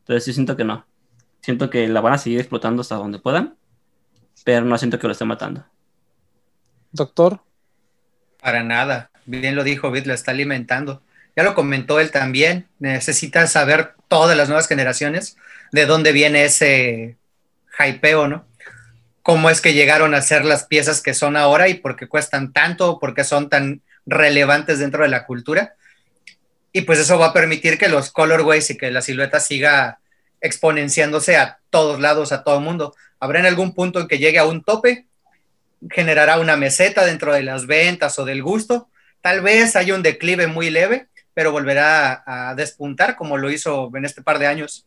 Entonces 0.00 0.26
yo 0.26 0.32
siento 0.32 0.56
que 0.56 0.64
no. 0.64 0.84
Siento 1.40 1.70
que 1.70 1.86
la 1.88 2.00
van 2.00 2.14
a 2.14 2.18
seguir 2.18 2.40
explotando 2.40 2.82
hasta 2.82 2.96
donde 2.96 3.20
puedan, 3.20 3.56
pero 4.44 4.66
no 4.66 4.76
siento 4.78 4.98
que 4.98 5.06
lo 5.06 5.12
esté 5.12 5.24
matando. 5.24 5.64
Doctor, 6.92 7.40
Para 8.40 8.62
nada. 8.62 9.10
Bien 9.24 9.56
lo 9.56 9.64
dijo 9.64 9.90
Vid, 9.90 10.06
lo 10.06 10.14
está 10.14 10.30
alimentando. 10.30 11.02
Ya 11.34 11.42
lo 11.42 11.54
comentó 11.54 12.00
él 12.00 12.10
también. 12.10 12.68
Necesita 12.78 13.46
saber 13.46 13.94
todas 14.08 14.36
las 14.36 14.48
nuevas 14.48 14.68
generaciones 14.68 15.36
de 15.72 15.86
dónde 15.86 16.12
viene 16.12 16.44
ese 16.44 17.16
hypeo, 17.78 18.28
¿no? 18.28 18.44
Cómo 19.22 19.48
es 19.48 19.60
que 19.60 19.72
llegaron 19.72 20.14
a 20.14 20.20
ser 20.20 20.44
las 20.44 20.64
piezas 20.64 21.00
que 21.00 21.14
son 21.14 21.36
ahora 21.36 21.68
y 21.68 21.74
por 21.74 21.96
qué 21.96 22.08
cuestan 22.08 22.52
tanto, 22.52 22.98
por 22.98 23.14
qué 23.14 23.24
son 23.24 23.48
tan 23.48 23.80
relevantes 24.04 24.78
dentro 24.78 25.04
de 25.04 25.08
la 25.08 25.24
cultura. 25.24 25.76
Y 26.72 26.82
pues 26.82 26.98
eso 26.98 27.18
va 27.18 27.26
a 27.26 27.32
permitir 27.32 27.78
que 27.78 27.88
los 27.88 28.10
colorways 28.10 28.70
y 28.70 28.76
que 28.76 28.90
la 28.90 29.00
silueta 29.00 29.40
siga 29.40 30.00
exponenciándose 30.40 31.36
a 31.36 31.60
todos 31.70 32.00
lados, 32.00 32.32
a 32.32 32.42
todo 32.42 32.60
mundo. 32.60 32.94
Habrá 33.20 33.40
en 33.40 33.46
algún 33.46 33.74
punto 33.74 34.00
en 34.00 34.08
que 34.08 34.18
llegue 34.18 34.38
a 34.38 34.44
un 34.44 34.62
tope, 34.62 35.06
generará 35.90 36.38
una 36.38 36.56
meseta 36.56 37.04
dentro 37.04 37.32
de 37.32 37.42
las 37.42 37.66
ventas 37.66 38.18
o 38.18 38.24
del 38.24 38.42
gusto. 38.42 38.88
Tal 39.20 39.40
vez 39.40 39.76
haya 39.76 39.94
un 39.94 40.02
declive 40.02 40.46
muy 40.46 40.70
leve, 40.70 41.08
pero 41.34 41.52
volverá 41.52 42.22
a, 42.26 42.54
despuntar 42.54 43.16
como 43.16 43.38
lo 43.38 43.50
hizo 43.50 43.90
en 43.94 44.04
este 44.04 44.22
par 44.22 44.38
de 44.38 44.46
años. 44.46 44.86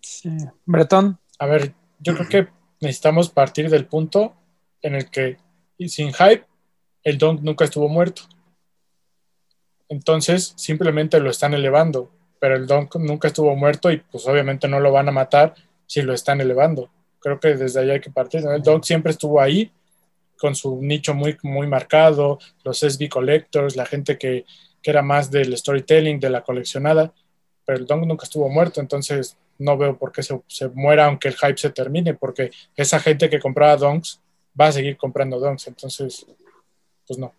sí. 0.00 0.30
Bretón, 0.64 1.18
A 1.38 1.46
ver, 1.46 1.74
yo 1.98 2.14
creo 2.14 2.28
que 2.28 2.48
necesitamos 2.80 3.30
partir 3.30 3.70
del 3.70 3.86
punto 3.86 4.34
en 4.82 4.94
el 4.94 5.10
que 5.10 5.38
sin 5.88 6.12
hype 6.12 6.46
el 7.02 7.18
Dunk 7.18 7.40
nunca 7.42 7.64
estuvo 7.64 7.88
muerto. 7.88 8.22
Entonces 9.88 10.54
simplemente 10.56 11.20
lo 11.20 11.30
están 11.30 11.54
elevando, 11.54 12.10
pero 12.40 12.56
el 12.56 12.66
Dunk 12.66 12.96
nunca 12.96 13.28
estuvo 13.28 13.54
muerto 13.54 13.90
y 13.90 13.98
pues 13.98 14.26
obviamente 14.26 14.68
no 14.68 14.80
lo 14.80 14.92
van 14.92 15.08
a 15.08 15.12
matar 15.12 15.54
si 15.86 16.02
lo 16.02 16.14
están 16.14 16.40
elevando. 16.40 16.90
Creo 17.24 17.40
que 17.40 17.54
desde 17.54 17.80
ahí 17.80 17.90
hay 17.90 18.00
que 18.00 18.10
partir. 18.10 18.44
¿no? 18.44 18.52
El 18.52 18.62
Dunk 18.62 18.84
siempre 18.84 19.10
estuvo 19.10 19.40
ahí 19.40 19.72
con 20.38 20.54
su 20.54 20.82
nicho 20.82 21.14
muy, 21.14 21.38
muy 21.42 21.66
marcado, 21.66 22.38
los 22.64 22.80
SB 22.80 23.08
collectors, 23.08 23.76
la 23.76 23.86
gente 23.86 24.18
que, 24.18 24.44
que 24.82 24.90
era 24.90 25.00
más 25.00 25.30
del 25.30 25.56
storytelling, 25.56 26.20
de 26.20 26.28
la 26.28 26.42
coleccionada, 26.42 27.14
pero 27.64 27.78
el 27.78 27.86
Dunk 27.86 28.04
nunca 28.04 28.24
estuvo 28.24 28.46
muerto, 28.50 28.82
entonces 28.82 29.38
no 29.58 29.78
veo 29.78 29.96
por 29.96 30.12
qué 30.12 30.22
se, 30.22 30.38
se, 30.48 30.68
muera 30.68 31.06
aunque 31.06 31.28
el 31.28 31.34
hype 31.34 31.56
se 31.56 31.70
termine, 31.70 32.12
porque 32.12 32.50
esa 32.76 33.00
gente 33.00 33.30
que 33.30 33.40
compraba 33.40 33.78
donks 33.78 34.20
va 34.60 34.66
a 34.66 34.72
seguir 34.72 34.98
comprando 34.98 35.40
donks, 35.40 35.66
entonces, 35.66 36.26
pues 37.06 37.18
no. 37.18 37.32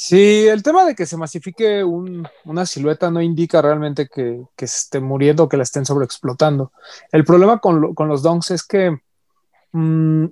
Sí, 0.00 0.46
el 0.46 0.62
tema 0.62 0.84
de 0.84 0.94
que 0.94 1.06
se 1.06 1.16
masifique 1.16 1.82
un, 1.82 2.24
una 2.44 2.64
silueta 2.66 3.10
no 3.10 3.20
indica 3.20 3.60
realmente 3.60 4.06
que, 4.08 4.44
que, 4.54 4.64
esté 4.64 5.00
muriendo 5.00 5.42
o 5.42 5.48
que 5.48 5.56
la 5.56 5.64
estén 5.64 5.84
sobreexplotando. 5.84 6.70
El 7.10 7.24
problema 7.24 7.58
con 7.58 8.08
los 8.08 8.22
donks 8.22 8.52
es 8.52 8.62
que 8.62 8.96
mmm, 9.72 10.26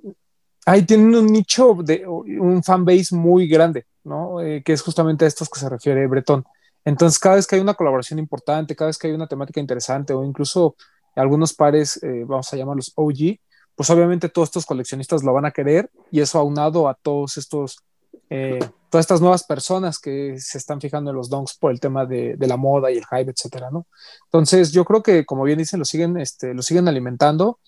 ahí 0.65 0.85
tienen 0.85 1.13
un 1.13 1.25
nicho 1.25 1.75
de 1.83 2.07
un 2.07 2.63
fanbase 2.63 3.13
muy 3.13 3.49
grande, 3.49 3.85
¿no? 4.05 4.41
Eh, 4.41 4.63
que 4.63 4.71
es 4.71 4.81
justamente 4.81 5.25
a 5.25 5.27
estos 5.27 5.49
que 5.49 5.59
se 5.59 5.67
refiere 5.67 6.07
Bretón. 6.07 6.45
Entonces, 6.85 7.19
cada 7.19 7.35
vez 7.35 7.45
que 7.45 7.57
hay 7.57 7.61
una 7.61 7.73
colaboración 7.73 8.19
importante, 8.19 8.73
cada 8.73 8.87
vez 8.87 8.97
que 8.97 9.07
hay 9.07 9.13
una 9.13 9.27
temática 9.27 9.59
interesante 9.59 10.13
o 10.13 10.23
incluso 10.23 10.77
algunos 11.13 11.53
pares, 11.53 12.01
eh, 12.03 12.23
vamos 12.25 12.53
a 12.53 12.55
llamarlos 12.55 12.93
OG, 12.95 13.37
pues 13.75 13.89
obviamente 13.89 14.29
todos 14.29 14.47
estos 14.47 14.65
coleccionistas 14.65 15.25
lo 15.25 15.33
van 15.33 15.45
a 15.45 15.51
querer 15.51 15.91
y 16.09 16.21
eso 16.21 16.39
aunado 16.39 16.87
a 16.87 16.93
todos 16.93 17.35
estos, 17.35 17.83
eh, 18.29 18.59
todas 18.89 19.03
estas 19.03 19.21
nuevas 19.21 19.43
personas 19.43 19.99
que 19.99 20.39
se 20.39 20.57
están 20.57 20.81
fijando 20.81 21.11
en 21.11 21.17
los 21.17 21.29
donks 21.29 21.57
por 21.57 21.71
el 21.71 21.79
tema 21.79 22.05
de, 22.05 22.35
de, 22.35 22.47
la 22.47 22.57
moda 22.57 22.91
y 22.91 22.97
el 22.97 23.05
hype, 23.05 23.31
etcétera, 23.31 23.69
¿no? 23.71 23.87
Entonces, 24.25 24.71
yo 24.71 24.85
creo 24.85 25.03
que, 25.03 25.25
como 25.25 25.43
bien 25.43 25.57
dicen, 25.57 25.79
lo 25.79 25.85
siguen, 25.85 26.17
este, 26.17 26.53
lo 26.53 26.61
siguen 26.61 26.87
alimentando. 26.87 27.59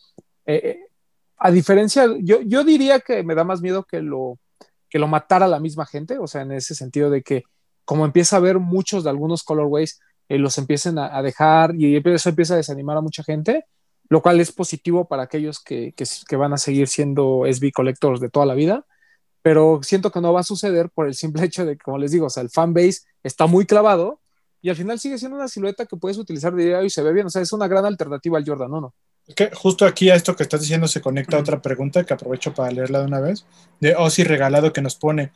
Eh, 0.46 0.80
a 1.38 1.52
diferencia, 1.52 2.08
yo, 2.22 2.42
yo 2.42 2.64
diría 2.64 3.00
que 3.00 3.24
me 3.24 3.36
da 3.36 3.44
más 3.44 3.62
miedo 3.62 3.84
que 3.84 4.02
lo, 4.02 4.38
que 4.90 5.00
lo 5.00 5.08
matara 5.08 5.48
la 5.48 5.60
misma 5.60 5.86
gente, 5.86 6.18
o 6.18 6.28
sea, 6.28 6.42
en 6.42 6.52
ese 6.52 6.76
sentido 6.76 7.10
de 7.10 7.22
que 7.22 7.44
como 7.86 8.06
empieza 8.06 8.36
a 8.36 8.40
haber 8.40 8.60
muchos 8.60 9.04
de 9.04 9.10
algunos 9.10 9.44
colorways, 9.44 10.00
eh, 10.28 10.38
los 10.38 10.58
empiecen 10.58 11.00
a, 11.00 11.18
a, 11.18 11.22
dejar 11.24 11.74
y 11.76 11.98
eso 11.98 12.30
empieza 12.30 12.54
a 12.54 12.58
desanimar 12.58 12.98
a 12.98 13.02
mucha 13.02 13.24
gente, 13.24 13.66
lo 14.10 14.22
cual 14.22 14.40
es 14.40 14.52
positivo 14.52 15.08
para 15.08 15.24
aquellos 15.24 15.60
que, 15.64 15.94
que, 15.94 16.06
que 16.28 16.36
van 16.36 16.54
a 16.54 16.58
seguir 16.58 16.88
siendo 16.88 17.46
SB 17.52 17.72
collectors 17.72 18.20
de 18.20 18.30
toda 18.30 18.46
la 18.46 18.54
vida 18.54 18.86
pero 19.42 19.80
siento 19.84 20.12
que 20.12 20.22
no 20.22 20.34
va 20.34 20.42
a 20.42 20.44
suceder 20.44 20.90
por 20.90 21.08
el 21.08 21.16
simple 21.16 21.44
hecho 21.46 21.66
de 21.66 21.78
que, 21.78 21.84
como 21.84 21.98
les 21.98 22.12
digo, 22.12 22.28
o 22.28 22.30
sea, 22.30 22.44
el 22.44 22.50
fanbase 22.50 23.02
está 23.24 23.48
muy 23.48 23.66
clavado 23.66 24.20
y 24.62 24.70
al 24.70 24.76
final 24.76 25.00
sigue 25.00 25.18
siendo 25.18 25.38
una 25.38 25.48
silueta 25.48 25.86
que 25.86 25.96
puedes 25.96 26.18
utilizar 26.18 26.54
de 26.54 26.66
día 26.66 26.84
y 26.84 26.90
se 26.90 27.02
ve 27.02 27.14
bien, 27.14 27.28
o 27.28 27.30
sea, 27.30 27.42
es 27.42 27.54
una 27.54 27.68
gran 27.68 27.86
alternativa 27.86 28.38
al 28.38 28.46
Jordan 28.46 28.74
1. 28.74 28.94
Es 29.28 29.36
que 29.36 29.52
justo 29.54 29.86
aquí 29.86 30.10
a 30.10 30.16
esto 30.16 30.36
que 30.36 30.44
estás 30.44 30.62
diciendo 30.62 30.88
se 30.88 31.02
conecta 31.02 31.38
otra 31.38 31.62
pregunta 31.62 32.04
que 32.04 32.14
aprovecho 32.14 32.54
para 32.54 32.72
leerla 32.72 33.00
de 33.00 33.06
una 33.06 33.20
vez, 33.20 33.46
de 33.80 33.96
Ozzy 33.96 34.24
Regalado 34.24 34.74
que 34.74 34.82
nos 34.82 34.96
pone, 34.96 35.32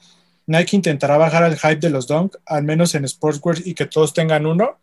Nike 0.45 0.75
intentará 0.75 1.17
bajar 1.17 1.43
el 1.43 1.57
hype 1.57 1.77
de 1.77 1.89
los 1.89 2.07
Dunk, 2.07 2.35
al 2.45 2.63
menos 2.63 2.95
en 2.95 3.07
Sportswear 3.07 3.59
y 3.65 3.75
que 3.75 3.85
todos 3.85 4.13
tengan 4.13 4.45
uno. 4.45 4.77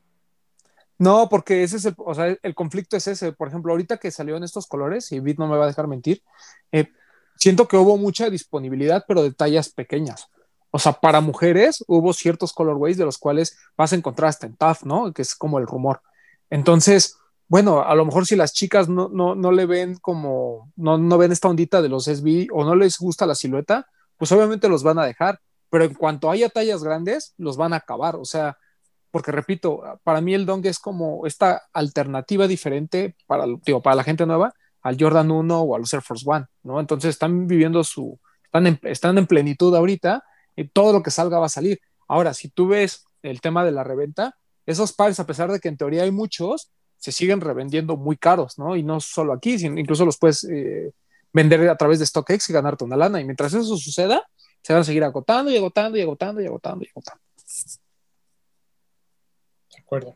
No, 0.98 1.28
porque 1.28 1.62
ese 1.62 1.78
es 1.78 1.86
el, 1.86 1.94
o 1.98 2.14
sea, 2.14 2.36
el 2.42 2.54
conflicto 2.54 2.96
es 2.96 3.06
ese. 3.06 3.32
Por 3.32 3.48
ejemplo, 3.48 3.72
ahorita 3.72 3.96
que 3.96 4.10
salió 4.10 4.36
en 4.36 4.44
estos 4.44 4.66
colores, 4.66 5.10
y 5.12 5.20
Bit 5.20 5.38
no 5.38 5.48
me 5.48 5.56
va 5.56 5.64
a 5.64 5.68
dejar 5.68 5.86
mentir, 5.86 6.22
eh, 6.72 6.88
siento 7.40 7.66
que 7.66 7.76
hubo 7.76 7.96
mucha 7.96 8.30
disponibilidad, 8.30 9.04
pero 9.08 9.22
de 9.22 9.32
tallas 9.32 9.70
pequeñas. 9.70 10.28
O 10.70 10.78
sea, 10.78 10.92
para 10.92 11.20
mujeres 11.20 11.82
hubo 11.88 12.12
ciertos 12.12 12.52
colorways 12.52 12.96
de 12.96 13.04
los 13.04 13.18
cuales 13.18 13.58
vas 13.76 13.92
a 13.92 13.96
encontrar 13.96 14.28
hasta 14.28 14.46
en 14.46 14.56
TAF, 14.56 14.84
¿no? 14.84 15.12
Que 15.12 15.22
es 15.22 15.34
como 15.34 15.58
el 15.58 15.66
rumor. 15.66 16.02
Entonces, 16.50 17.16
bueno, 17.48 17.82
a 17.82 17.94
lo 17.94 18.04
mejor 18.04 18.26
si 18.26 18.36
las 18.36 18.52
chicas 18.52 18.88
no, 18.88 19.08
no, 19.08 19.34
no 19.34 19.50
le 19.50 19.66
ven 19.66 19.96
como, 19.96 20.70
no, 20.76 20.98
no 20.98 21.18
ven 21.18 21.32
esta 21.32 21.48
ondita 21.48 21.82
de 21.82 21.88
los 21.88 22.04
SB 22.04 22.48
o 22.52 22.62
no 22.62 22.76
les 22.76 22.98
gusta 22.98 23.26
la 23.26 23.34
silueta, 23.34 23.88
pues 24.16 24.30
obviamente 24.30 24.68
los 24.68 24.82
van 24.82 24.98
a 24.98 25.06
dejar. 25.06 25.40
Pero 25.70 25.84
en 25.84 25.94
cuanto 25.94 26.30
haya 26.30 26.48
tallas 26.50 26.84
grandes, 26.84 27.34
los 27.38 27.56
van 27.56 27.72
a 27.72 27.76
acabar. 27.76 28.16
O 28.16 28.24
sea, 28.24 28.58
porque 29.10 29.32
repito, 29.32 29.82
para 30.04 30.20
mí 30.20 30.34
el 30.34 30.46
dong 30.46 30.64
es 30.66 30.78
como 30.78 31.26
esta 31.26 31.62
alternativa 31.72 32.46
diferente 32.46 33.16
para, 33.26 33.46
digo, 33.64 33.80
para 33.80 33.96
la 33.96 34.04
gente 34.04 34.26
nueva 34.26 34.54
al 34.82 34.96
Jordan 34.98 35.30
1 35.30 35.60
o 35.60 35.76
a 35.76 35.78
los 35.78 35.92
Air 35.92 36.02
Force 36.02 36.24
One, 36.26 36.46
¿no? 36.62 36.80
Entonces 36.80 37.10
están 37.10 37.46
viviendo 37.46 37.84
su, 37.84 38.18
están 38.44 38.66
en, 38.66 38.78
están 38.82 39.18
en 39.18 39.26
plenitud 39.26 39.74
ahorita 39.74 40.24
y 40.56 40.68
todo 40.68 40.92
lo 40.92 41.02
que 41.02 41.10
salga 41.10 41.38
va 41.38 41.46
a 41.46 41.50
salir. 41.50 41.80
Ahora, 42.08 42.34
si 42.34 42.48
tú 42.48 42.68
ves 42.68 43.04
el 43.22 43.40
tema 43.40 43.64
de 43.64 43.72
la 43.72 43.84
reventa, 43.84 44.36
esos 44.66 44.92
pares, 44.92 45.20
a 45.20 45.26
pesar 45.26 45.50
de 45.50 45.60
que 45.60 45.68
en 45.68 45.76
teoría 45.76 46.02
hay 46.02 46.10
muchos, 46.10 46.70
se 46.96 47.12
siguen 47.12 47.40
revendiendo 47.40 47.96
muy 47.96 48.16
caros, 48.16 48.58
¿no? 48.58 48.76
Y 48.76 48.82
no 48.82 49.00
solo 49.00 49.32
aquí, 49.32 49.58
sino 49.58 49.78
incluso 49.78 50.04
los 50.04 50.18
puedes 50.18 50.44
eh, 50.44 50.92
vender 51.32 51.68
a 51.68 51.76
través 51.76 51.98
de 51.98 52.06
StockX 52.06 52.50
y 52.50 52.52
ganarte 52.52 52.84
una 52.84 52.96
lana. 52.96 53.20
Y 53.20 53.24
mientras 53.24 53.54
eso 53.54 53.76
suceda, 53.76 54.22
se 54.62 54.72
van 54.72 54.82
a 54.82 54.84
seguir 54.84 55.04
agotando 55.04 55.50
y 55.50 55.56
agotando 55.56 55.96
y 55.96 56.02
agotando 56.02 56.40
y 56.42 56.46
agotando 56.46 56.84
y 56.84 56.88
agotando. 56.88 57.22
De 59.74 59.82
acuerdo. 59.82 60.14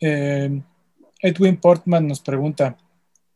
Eh, 0.00 0.62
Edwin 1.20 1.56
Portman 1.58 2.06
nos 2.06 2.20
pregunta, 2.20 2.76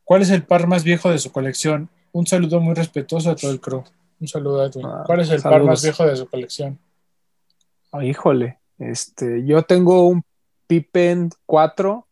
¿Cuál 0.09 0.23
es 0.23 0.31
el 0.31 0.43
par 0.43 0.67
más 0.67 0.85
viejo 0.85 1.11
de 1.11 1.19
su 1.19 1.31
colección? 1.31 1.91
Un 2.13 2.27
saludo 2.27 2.61
muy 2.61 2.73
respetuoso 2.73 3.31
a 3.31 3.37
todo 3.37 3.51
el 3.51 3.61
crew. 3.61 3.85
Un 4.19 4.27
saludo 4.27 4.63
a. 4.63 4.71
Ah, 4.83 5.03
¿Cuál 5.05 5.21
es 5.21 5.29
el 5.29 5.39
saludos. 5.39 5.61
par 5.61 5.69
más 5.69 5.83
viejo 5.83 6.07
de 6.07 6.17
su 6.17 6.27
colección? 6.27 6.79
Oh, 7.91 8.01
híjole, 8.01 8.59
este, 8.79 9.45
yo 9.45 9.65
tengo 9.65 10.09
un 10.09 10.25
Pippen 10.67 11.29
4 11.45 12.09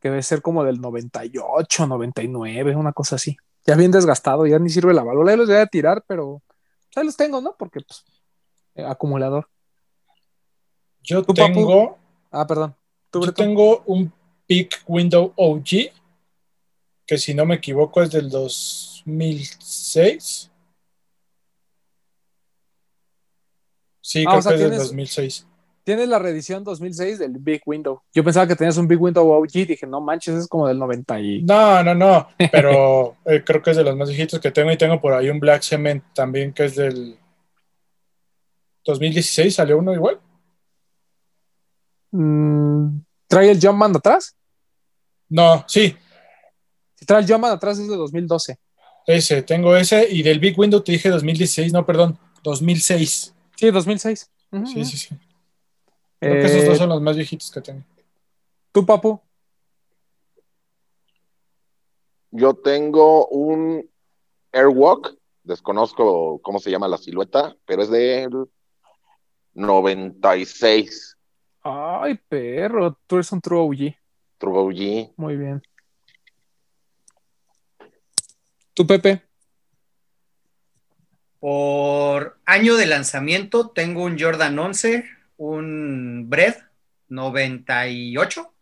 que 0.00 0.08
debe 0.08 0.22
ser 0.22 0.40
como 0.40 0.64
del 0.64 0.80
98, 0.80 1.86
99, 1.86 2.76
una 2.76 2.94
cosa 2.94 3.16
así. 3.16 3.36
Ya 3.66 3.74
bien 3.76 3.90
desgastado, 3.90 4.46
ya 4.46 4.58
ni 4.58 4.70
sirve 4.70 4.94
la 4.94 5.04
válvula. 5.04 5.36
los 5.36 5.46
voy 5.46 5.56
a 5.56 5.66
tirar, 5.66 6.02
pero 6.06 6.40
ya 6.96 7.04
los 7.04 7.14
tengo, 7.14 7.42
¿no? 7.42 7.54
Porque, 7.58 7.80
pues, 7.82 8.06
eh, 8.74 8.86
acumulador. 8.86 9.50
Yo 11.02 11.22
tengo. 11.22 11.90
Papu? 11.90 11.96
Ah, 12.30 12.46
perdón. 12.46 12.74
yo 13.12 13.34
tengo 13.34 13.82
un 13.84 14.10
Peak 14.46 14.82
Window 14.86 15.34
OG 15.36 15.92
que 17.06 17.18
si 17.18 17.34
no 17.34 17.44
me 17.44 17.56
equivoco 17.56 18.02
es 18.02 18.10
del 18.10 18.30
2006. 18.30 20.50
Sí, 24.00 24.24
ah, 24.26 24.30
creo 24.30 24.38
o 24.38 24.42
sea, 24.42 24.52
que 24.52 24.64
es 24.64 24.70
del 24.70 24.78
2006. 24.78 25.46
Tienes 25.84 26.08
la 26.08 26.18
reedición 26.18 26.64
2006 26.64 27.18
del 27.18 27.32
Big 27.32 27.60
Window. 27.66 28.00
Yo 28.14 28.24
pensaba 28.24 28.46
que 28.46 28.56
tenías 28.56 28.78
un 28.78 28.88
Big 28.88 29.00
Window 29.00 29.30
OG, 29.30 29.52
dije, 29.52 29.86
no 29.86 30.00
manches, 30.00 30.34
es 30.34 30.48
como 30.48 30.66
del 30.66 30.78
90 30.78 31.20
y... 31.20 31.42
No, 31.42 31.82
no, 31.82 31.94
no, 31.94 32.28
pero 32.52 33.18
eh, 33.26 33.42
creo 33.44 33.60
que 33.60 33.72
es 33.72 33.76
de 33.76 33.84
los 33.84 33.94
más 33.94 34.08
viejitos 34.08 34.40
que 34.40 34.50
tengo 34.50 34.72
y 34.72 34.78
tengo 34.78 34.98
por 34.98 35.12
ahí 35.12 35.28
un 35.28 35.40
Black 35.40 35.62
Cement 35.62 36.02
también 36.14 36.54
que 36.54 36.64
es 36.64 36.76
del 36.76 37.18
2016, 38.84 39.54
salió 39.54 39.78
uno 39.78 39.92
igual. 39.92 40.20
Mm, 42.12 43.00
¿Trae 43.26 43.50
el 43.50 43.60
Jumpman 43.60 43.96
atrás? 43.96 44.36
No, 45.28 45.64
sí, 45.66 45.96
el 47.08 47.26
Jumpman 47.26 47.52
atrás 47.52 47.78
es 47.78 47.88
de 47.88 47.96
2012. 47.96 48.58
Ese, 49.06 49.42
tengo 49.42 49.76
ese. 49.76 50.08
Y 50.10 50.22
del 50.22 50.38
Big 50.38 50.58
Window 50.58 50.80
te 50.80 50.92
dije 50.92 51.10
2016, 51.10 51.72
no, 51.72 51.84
perdón, 51.84 52.18
2006. 52.42 53.34
Sí, 53.56 53.70
2006. 53.70 54.30
Uh 54.50 54.56
-huh. 54.58 54.66
Sí, 54.66 54.84
sí, 54.84 54.96
sí. 54.96 55.14
Creo 56.20 56.34
eh, 56.34 56.40
que 56.40 56.46
esos 56.46 56.64
dos 56.64 56.78
son 56.78 56.88
los 56.88 57.02
más 57.02 57.16
viejitos 57.16 57.50
que 57.50 57.60
tengo. 57.60 57.82
¿Tú, 58.72 58.84
Papu? 58.86 59.20
Yo 62.30 62.54
tengo 62.54 63.28
un 63.28 63.88
Airwalk, 64.52 65.16
desconozco 65.44 66.40
cómo 66.42 66.58
se 66.58 66.70
llama 66.70 66.88
la 66.88 66.98
silueta, 66.98 67.56
pero 67.64 67.82
es 67.82 67.90
del 67.90 68.48
96. 69.52 71.16
Ay, 71.62 72.18
perro, 72.28 72.98
tú 73.06 73.16
eres 73.16 73.30
un 73.30 73.40
True 73.40 73.60
OG. 73.60 73.94
True 74.38 74.58
OG. 74.58 75.12
Muy 75.16 75.36
bien. 75.36 75.62
¿Tú, 78.74 78.86
Pepe? 78.86 79.22
Por 81.38 82.38
año 82.44 82.74
de 82.76 82.86
lanzamiento 82.86 83.70
tengo 83.70 84.02
un 84.02 84.18
Jordan 84.18 84.58
11, 84.58 85.04
un 85.36 86.26
Bread 86.28 86.56
98. 87.08 88.52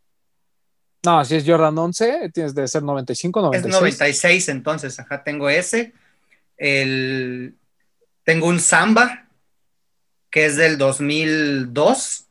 No, 1.05 1.25
si 1.25 1.37
es 1.37 1.45
Jordan 1.47 1.77
11, 1.77 2.31
tienes 2.33 2.55
de 2.55 2.69
ser 2.69 2.83
95, 2.83 3.41
96. 3.41 3.75
Es 3.75 3.81
96, 3.81 4.49
entonces, 4.51 5.01
ajá, 5.01 5.25
tengo 5.25 5.49
ese. 5.49 5.95
El, 6.57 7.57
tengo 8.23 8.47
un 8.47 8.61
Samba, 8.61 9.27
que 10.31 10.45
es 10.45 10.57
del 10.57 10.77
2002. 10.79 12.27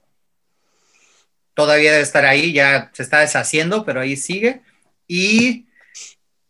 Todavía 1.53 1.91
debe 1.91 2.03
estar 2.03 2.25
ahí, 2.25 2.53
ya 2.53 2.91
se 2.93 3.03
está 3.03 3.19
deshaciendo, 3.19 3.83
pero 3.83 4.01
ahí 4.01 4.15
sigue. 4.15 4.61
Y 5.07 5.65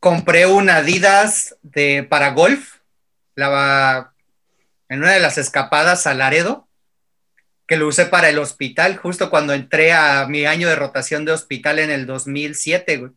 compré 0.02 0.48
una 0.48 0.78
Adidas 0.78 1.56
de, 1.62 2.04
para 2.04 2.32
golf, 2.32 2.80
la, 3.36 4.12
en 4.90 5.00
una 5.00 5.12
de 5.14 5.20
las 5.22 5.38
escapadas 5.38 6.08
a 6.08 6.16
Laredo, 6.16 6.68
que 7.68 7.78
lo 7.78 7.88
usé 7.88 8.08
para 8.08 8.28
el 8.28 8.40
hospital, 8.40 8.98
justo 8.98 9.30
cuando 9.30 9.54
entré 9.54 9.94
a 9.94 10.26
mi 10.28 10.46
año 10.46 10.68
de 10.68 10.76
rotación 10.76 11.24
de 11.24 11.32
hospital 11.32 11.80
en 11.80 11.92
el 11.92 12.08
2007, 12.08 12.98
güey. 12.98 13.12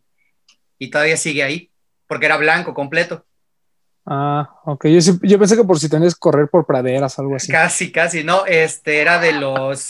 Y 0.77 0.91
todavía 0.91 1.17
sigue 1.17 1.43
ahí, 1.43 1.71
porque 2.07 2.27
era 2.27 2.37
blanco 2.37 2.73
completo. 2.73 3.25
Ah, 4.05 4.61
ok. 4.65 4.85
Yo, 4.85 5.13
yo 5.23 5.39
pensé 5.39 5.57
que 5.57 5.63
por 5.63 5.79
si 5.79 5.89
tenías 5.89 6.13
que 6.13 6.19
correr 6.19 6.47
por 6.49 6.67
praderas, 6.67 7.17
algo 7.17 7.35
así. 7.35 7.51
Casi, 7.51 7.91
casi, 7.91 8.23
no. 8.23 8.45
Este 8.45 9.01
era 9.01 9.19
de 9.19 9.33
los. 9.33 9.87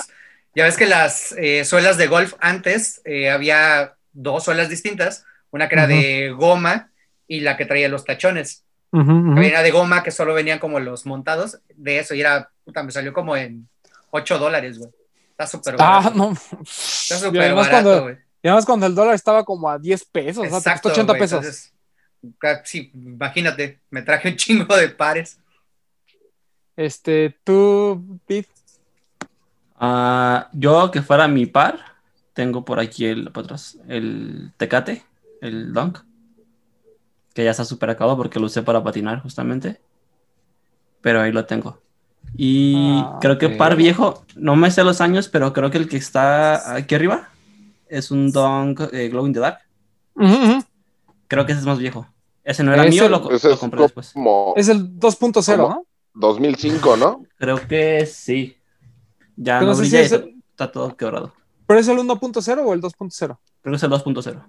Ya 0.56 0.64
ves 0.64 0.78
que 0.78 0.86
las 0.86 1.34
eh, 1.34 1.66
suelas 1.66 1.98
de 1.98 2.08
golf 2.08 2.36
antes 2.40 3.02
eh, 3.04 3.30
había 3.30 3.96
dos 4.14 4.46
suelas 4.46 4.70
distintas 4.70 5.26
una 5.56 5.70
que 5.70 5.76
era 5.76 5.86
uh 5.86 5.88
-huh. 5.88 6.02
de 6.02 6.30
goma 6.32 6.92
y 7.28 7.40
la 7.40 7.56
que 7.56 7.66
traía 7.66 7.88
los 7.88 8.04
tachones. 8.04 8.64
Uh 8.92 9.00
-huh. 9.00 9.44
Era 9.44 9.64
de 9.64 9.72
goma 9.72 10.04
que 10.04 10.12
solo 10.12 10.34
venían 10.34 10.60
como 10.60 10.80
los 10.80 11.06
montados 11.06 11.60
de 11.74 12.00
eso 12.00 12.14
y 12.14 12.22
era, 12.22 12.52
puta, 12.66 12.84
me 12.84 12.92
salió 12.92 13.14
como 13.14 13.38
en 13.38 13.68
8 14.12 14.38
dólares, 14.38 14.78
güey. 14.78 14.92
Está 15.32 15.48
súper 15.48 15.76
ah, 15.76 15.78
barato. 15.78 16.10
Ah, 16.10 16.14
no. 16.16 16.32
Está 16.62 17.18
súper 17.18 17.54
barato, 17.54 18.04
güey. 18.04 18.18
Y 18.44 18.48
además 18.48 18.66
cuando 18.66 18.86
el 18.86 18.94
dólar 18.94 19.16
estaba 19.16 19.44
como 19.44 19.70
a 19.70 19.80
10 19.80 20.06
pesos, 20.06 20.46
Exacto, 20.46 20.90
o 20.90 20.94
sea, 20.94 21.04
80 21.04 21.14
wey, 21.14 21.22
pesos. 21.22 21.40
Entonces, 21.40 21.74
sí, 22.70 22.92
imagínate, 22.94 23.80
me 23.90 24.02
traje 24.02 24.30
un 24.30 24.36
chingo 24.38 24.76
de 24.76 24.90
pares. 24.90 25.40
Este, 26.76 27.40
tú, 27.46 28.20
Pete. 28.28 28.50
Uh, 29.80 30.44
yo 30.52 30.92
que 30.92 31.02
fuera 31.02 31.28
mi 31.28 31.46
par, 31.46 31.80
tengo 32.34 32.64
por 32.64 32.80
aquí 32.80 33.06
el, 33.06 33.32
por 33.32 33.46
atrás, 33.46 33.78
el 33.88 34.52
Tecate 34.58 35.04
el 35.42 35.74
Dunk, 35.74 36.00
que 37.34 37.44
ya 37.44 37.52
está 37.52 37.66
súper 37.66 37.90
acabado 37.90 38.18
porque 38.18 38.40
lo 38.40 38.46
usé 38.48 38.62
para 38.64 38.84
patinar 38.84 39.22
justamente. 39.22 39.80
Pero 41.02 41.22
ahí 41.22 41.32
lo 41.32 41.46
tengo. 41.46 41.82
Y 42.36 42.74
Ah, 43.00 43.20
creo 43.22 43.38
que 43.38 43.50
par 43.50 43.76
viejo, 43.76 44.26
no 44.36 44.56
me 44.56 44.72
sé 44.72 44.84
los 44.84 45.00
años, 45.02 45.30
pero 45.30 45.54
creo 45.54 45.70
que 45.70 45.78
el 45.78 45.88
que 45.88 45.98
está 45.98 46.74
aquí 46.76 46.96
arriba 46.96 47.30
es 47.88 48.10
un 48.12 48.32
Dunk 48.32 48.82
eh, 48.92 49.10
Glow 49.10 49.28
in 49.28 49.34
the 49.34 49.40
Dark. 49.40 49.60
Creo 51.28 51.46
que 51.46 51.52
ese 51.52 51.62
es 51.62 51.68
más 51.68 51.78
viejo. 51.80 52.08
Ese 52.44 52.64
no 52.64 52.74
era 52.74 52.84
Ese- 52.84 52.92
mío, 52.92 53.10
lo, 53.10 53.22
co- 53.22 53.32
Ese 53.32 53.48
lo 53.50 53.54
es 53.56 53.60
compré 53.60 53.82
después. 53.82 54.12
como 54.14 54.54
Es 54.56 54.70
el 54.70 55.00
2.0, 55.00 55.56
¿Cómo? 55.58 55.70
¿no? 55.70 55.86
2005, 56.14 56.98
¿no? 56.98 57.24
Creo 57.38 57.68
que 57.68 58.06
sí. 58.06 58.58
Ya 59.36 59.60
Pero 59.60 59.72
no 59.72 59.78
no 59.78 59.84
sé 59.84 59.84
si 59.86 59.90
brilla 59.90 60.02
y 60.02 60.06
es 60.06 60.12
el- 60.12 60.36
está 60.52 60.72
todo 60.72 60.96
quebrado. 60.96 61.34
¿Pero 61.68 61.80
es 61.80 61.88
el 61.88 61.98
1.0 61.98 62.64
o 62.66 62.74
el 62.74 62.82
2.0? 62.82 63.18
Creo 63.62 63.72
que 63.72 63.76
es 63.76 63.84
el 63.84 63.90
2.0. 63.90 64.44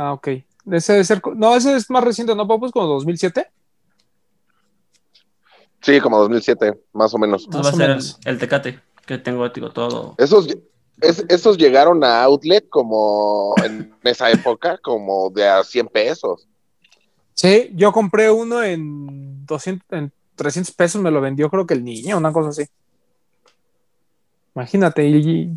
Ah, 0.00 0.12
ok. 0.12 0.28
Ese 0.70 0.92
debe 0.92 1.04
ser. 1.04 1.20
No, 1.34 1.56
ese 1.56 1.74
es 1.74 1.90
más 1.90 2.04
reciente, 2.04 2.32
¿no, 2.36 2.46
Papu? 2.46 2.66
Es 2.66 2.72
como 2.72 2.86
2007. 2.86 3.50
Sí, 5.82 6.00
como 6.00 6.18
2007, 6.18 6.78
más 6.92 7.12
o 7.14 7.18
menos. 7.18 7.48
Más 7.48 7.56
va 7.66 7.70
a 7.70 7.72
o 7.72 7.76
ser 7.76 7.82
el, 7.82 7.88
menos. 7.96 8.18
el 8.24 8.38
Tecate, 8.38 8.80
que 9.06 9.18
tengo, 9.18 9.48
digo, 9.48 9.70
todo. 9.72 10.14
Esos, 10.18 10.46
es- 11.00 11.24
esos 11.28 11.58
llegaron 11.58 12.04
a 12.04 12.22
Outlet 12.22 12.68
como 12.68 13.54
en 13.64 13.92
esa 14.04 14.30
época, 14.30 14.78
como 14.78 15.30
de 15.30 15.48
a 15.48 15.64
100 15.64 15.88
pesos. 15.88 16.46
Sí, 17.34 17.70
yo 17.74 17.90
compré 17.92 18.30
uno 18.30 18.62
en 18.62 19.44
200, 19.46 19.84
en 19.90 20.12
300 20.36 20.74
pesos, 20.74 21.02
me 21.02 21.10
lo 21.10 21.20
vendió 21.20 21.50
creo 21.50 21.66
que 21.66 21.74
el 21.74 21.84
niño, 21.84 22.18
una 22.18 22.32
cosa 22.32 22.50
así. 22.50 22.64
Imagínate, 24.54 25.06
y, 25.08 25.56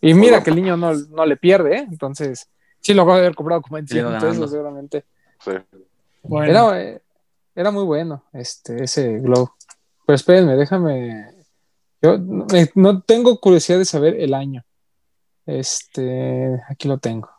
y 0.00 0.14
mira 0.14 0.32
Bueno. 0.38 0.44
que 0.44 0.50
el 0.50 0.56
niño 0.56 0.76
no, 0.76 0.92
no 0.92 1.26
le 1.26 1.36
pierde, 1.36 1.76
¿eh? 1.78 1.86
Entonces, 1.90 2.48
sí 2.80 2.94
lo 2.94 3.04
voy 3.04 3.14
a 3.14 3.16
haber 3.18 3.34
comprado 3.34 3.62
como 3.62 3.78
en 3.78 3.86
Sí, 3.86 3.94
le 3.94 4.00
100 4.02 4.12
va 4.14 4.18
pesos 4.20 4.50
seguramente. 4.50 5.04
Sí. 5.44 5.52
Bueno, 6.22 6.72
Era, 6.74 7.00
era 7.54 7.70
muy 7.70 7.84
bueno 7.84 8.24
este, 8.32 8.84
ese 8.84 9.18
glow. 9.18 9.50
Pero 10.06 10.14
espérenme, 10.16 10.56
déjame. 10.56 11.34
Yo 12.02 12.18
me- 12.18 12.70
no 12.74 13.02
tengo 13.02 13.38
curiosidad 13.40 13.78
de 13.78 13.84
saber 13.84 14.14
el 14.20 14.34
año. 14.34 14.64
Este, 15.46 16.60
aquí 16.68 16.88
lo 16.88 16.98
tengo. 16.98 17.30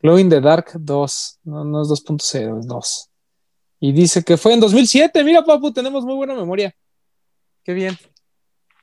Glow 0.00 0.18
in 0.18 0.28
the 0.28 0.40
Dark 0.40 0.70
2. 0.74 1.40
No, 1.44 1.64
no 1.64 1.82
es 1.82 1.88
2.0, 1.88 2.60
es 2.60 2.66
2. 2.66 3.10
Y 3.80 3.92
dice 3.92 4.22
que 4.24 4.36
fue 4.36 4.54
en 4.54 4.60
2007. 4.60 5.22
Mira, 5.24 5.44
papu, 5.44 5.72
tenemos 5.72 6.04
muy 6.04 6.14
buena 6.14 6.34
memoria. 6.34 6.74
Qué 7.64 7.72
bien. 7.74 7.96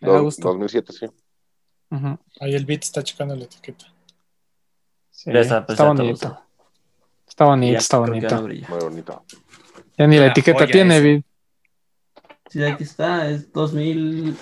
Me 0.02 0.08
da 0.10 0.16
Dos- 0.16 0.24
gusto. 0.24 0.48
2007, 0.50 0.94
sí. 0.94 1.06
Ujú. 1.92 2.18
ahí 2.40 2.56
el 2.56 2.66
beat 2.66 2.84
está 2.84 3.04
checando 3.04 3.36
la 3.36 3.44
etiqueta. 3.46 3.86
Sí, 5.16 5.32
Ya 5.34 5.40
está, 5.40 5.66
pues, 5.66 5.80
está 5.80 5.88
bonito. 5.88 6.14
usado. 6.14 6.42
Está 7.28 7.46
bonito, 7.46 7.72
Ya, 7.74 7.78
está 7.80 7.98
ya 7.98 8.00
no 8.02 8.08
bonito. 8.42 8.42
Muy 8.70 8.80
bonito. 8.80 9.26
Ya 9.98 10.08
ni 10.08 10.16
la 10.18 10.22
Una 10.24 10.32
etiqueta 10.32 10.68
tiene. 10.68 11.00
Vid. 11.00 11.24
Sí, 12.50 12.64
aquí 12.64 12.84
está, 12.84 13.30
es 13.30 13.52
2000. 13.52 14.36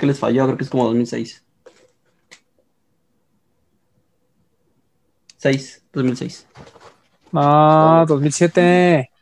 ¿Qué 0.00 0.06
les 0.06 0.18
falló? 0.18 0.44
Creo 0.46 0.56
que 0.56 0.64
es 0.64 0.70
como 0.70 0.84
2006. 0.86 1.44
6, 5.38 5.82
2006. 5.92 6.46
No, 7.32 8.04
2007. 8.06 9.10
Ya 9.10 9.10
te 9.10 9.20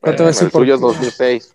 voy 0.00 0.10
a 0.10 0.16
Bueno, 0.16 0.26
decir 0.26 0.44
el 0.46 0.50
por 0.50 0.62
suyo 0.62 0.74
es 0.74 0.80
qué. 0.80 0.86
2006. 0.86 1.54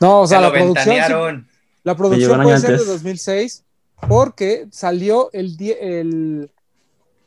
No, 0.00 0.20
o 0.22 0.26
sea, 0.26 0.38
Se 0.38 0.44
la 0.44 0.52
producción. 0.52 1.48
La 1.82 1.96
producción 1.96 2.42
puede 2.42 2.58
ser 2.58 2.68
de 2.70 2.74
antes. 2.76 2.88
2006 2.88 3.64
porque 4.08 4.66
salió 4.70 5.30
el, 5.32 5.56
die- 5.56 5.78
el... 5.80 6.50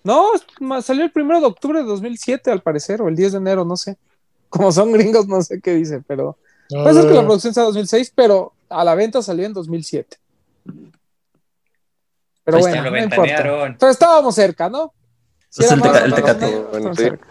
No, 0.08 0.82
salió 0.82 1.04
el 1.04 1.12
primero 1.12 1.40
de 1.42 1.48
octubre 1.48 1.80
de 1.80 1.86
2007 1.86 2.50
al 2.52 2.62
parecer, 2.62 3.02
o 3.02 3.10
el 3.10 3.16
10 3.16 3.34
de 3.34 3.38
enero, 3.40 3.66
no 3.66 3.76
sé. 3.76 3.98
Como 4.50 4.72
son 4.72 4.92
gringos, 4.94 5.28
no 5.28 5.42
sé 5.42 5.60
qué 5.62 5.74
dice, 5.76 6.02
pero... 6.08 6.38
No, 6.72 6.84
Puede 6.84 7.02
ser 7.02 7.10
que 7.10 7.16
la 7.16 7.22
producción 7.26 7.54
sea 7.54 7.64
2006, 7.64 8.12
pero 8.16 8.54
a 8.70 8.84
la 8.84 8.94
venta 8.96 9.22
salió 9.22 9.46
en 9.46 9.54
2007. 9.54 10.18
Pero 12.44 12.60
bueno, 12.60 12.82
no 12.92 12.98
importa. 12.98 13.22
ventanearon. 13.22 13.78
Pero 13.80 13.92
estábamos 13.92 14.36
cerca, 14.36 14.70
¿no? 14.70 14.94
Si 15.50 15.64
Es 15.64 15.72
era 15.72 16.06
el 16.06 16.14
teca- 16.14 16.32
el 16.46 16.52
Bueno, 16.70 16.92
estábamos 16.92 16.98
sí. 16.98 17.04
cerca. 17.04 17.28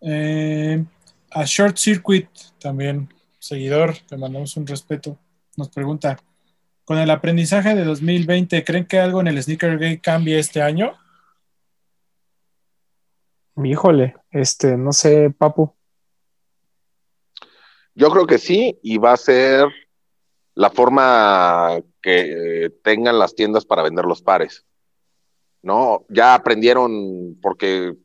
Eh, 0.00 0.84
a 1.30 1.44
Short 1.44 1.76
Circuit, 1.76 2.28
también 2.60 3.12
seguidor, 3.38 3.94
le 4.10 4.16
mandamos 4.18 4.56
un 4.56 4.66
respeto. 4.66 5.18
Nos 5.56 5.68
pregunta: 5.68 6.18
Con 6.84 6.98
el 6.98 7.10
aprendizaje 7.10 7.74
de 7.74 7.84
2020, 7.84 8.64
¿creen 8.64 8.86
que 8.86 8.98
algo 8.98 9.20
en 9.20 9.28
el 9.28 9.42
Sneaker 9.42 9.74
Gate 9.78 10.00
cambie 10.00 10.38
este 10.38 10.60
año? 10.62 10.94
Híjole, 13.62 14.16
este, 14.30 14.76
no 14.76 14.92
sé, 14.92 15.30
Papu. 15.30 15.74
Yo 17.94 18.10
creo 18.10 18.26
que 18.26 18.38
sí, 18.38 18.78
y 18.82 18.98
va 18.98 19.12
a 19.12 19.16
ser 19.16 19.68
la 20.54 20.70
forma 20.70 21.80
que 22.02 22.64
eh, 22.64 22.70
tengan 22.82 23.18
las 23.18 23.34
tiendas 23.34 23.64
para 23.64 23.82
vender 23.82 24.04
los 24.04 24.22
pares. 24.22 24.64
¿No? 25.62 26.04
Ya 26.08 26.34
aprendieron 26.34 27.38
porque 27.40 27.96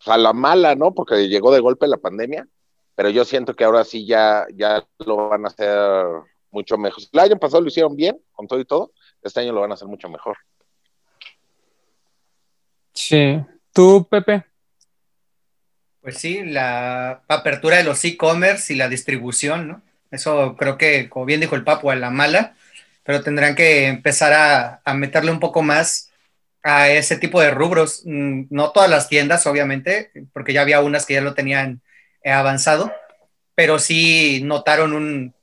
o 0.00 0.02
sea, 0.02 0.16
la 0.16 0.32
mala, 0.32 0.74
¿no? 0.74 0.94
Porque 0.94 1.28
llegó 1.28 1.52
de 1.52 1.60
golpe 1.60 1.86
la 1.86 1.98
pandemia, 1.98 2.48
pero 2.94 3.10
yo 3.10 3.24
siento 3.24 3.54
que 3.54 3.64
ahora 3.64 3.84
sí 3.84 4.06
ya, 4.06 4.46
ya 4.54 4.86
lo 4.98 5.28
van 5.28 5.44
a 5.44 5.48
hacer 5.48 6.06
mucho 6.50 6.78
mejor. 6.78 7.02
El 7.12 7.20
año 7.20 7.38
pasado 7.38 7.60
lo 7.60 7.68
hicieron 7.68 7.96
bien, 7.96 8.18
con 8.32 8.46
todo 8.46 8.60
y 8.60 8.64
todo, 8.64 8.92
este 9.22 9.40
año 9.40 9.52
lo 9.52 9.60
van 9.60 9.72
a 9.72 9.74
hacer 9.74 9.88
mucho 9.88 10.08
mejor. 10.08 10.38
Sí. 12.94 13.44
¿Tú, 13.72 14.06
Pepe? 14.08 14.49
Pues 16.00 16.16
sí, 16.18 16.42
la 16.44 17.22
apertura 17.28 17.76
de 17.76 17.84
los 17.84 18.02
e-commerce 18.04 18.72
y 18.72 18.76
la 18.76 18.88
distribución, 18.88 19.68
¿no? 19.68 19.82
Eso 20.10 20.56
creo 20.56 20.78
que, 20.78 21.08
como 21.10 21.26
bien 21.26 21.40
dijo 21.40 21.56
el 21.56 21.64
Papu, 21.64 21.90
a 21.90 21.96
la 21.96 22.10
mala, 22.10 22.54
pero 23.04 23.22
tendrán 23.22 23.54
que 23.54 23.86
empezar 23.88 24.32
a, 24.84 24.94
meterle 24.94 25.30
un 25.30 25.40
poco 25.40 25.62
más 25.62 26.10
a 26.62 26.88
ese 26.90 27.16
tipo 27.18 27.40
de 27.40 27.50
rubros. 27.50 28.02
Mm, 28.06 28.44
No 28.50 28.72
todas 28.72 28.88
las 28.90 29.08
tiendas, 29.08 29.46
obviamente, 29.46 30.10
porque 30.32 30.52
ya 30.54 30.62
había 30.62 30.80
unas 30.80 31.04
que 31.06 31.14
ya 31.14 31.20
lo 31.20 31.34
tenían 31.34 31.82
eh, 32.24 32.32
avanzado, 32.32 32.92
pero 33.54 33.78
sí 33.78 34.42
notaron 34.44 34.94
un, 34.94 35.34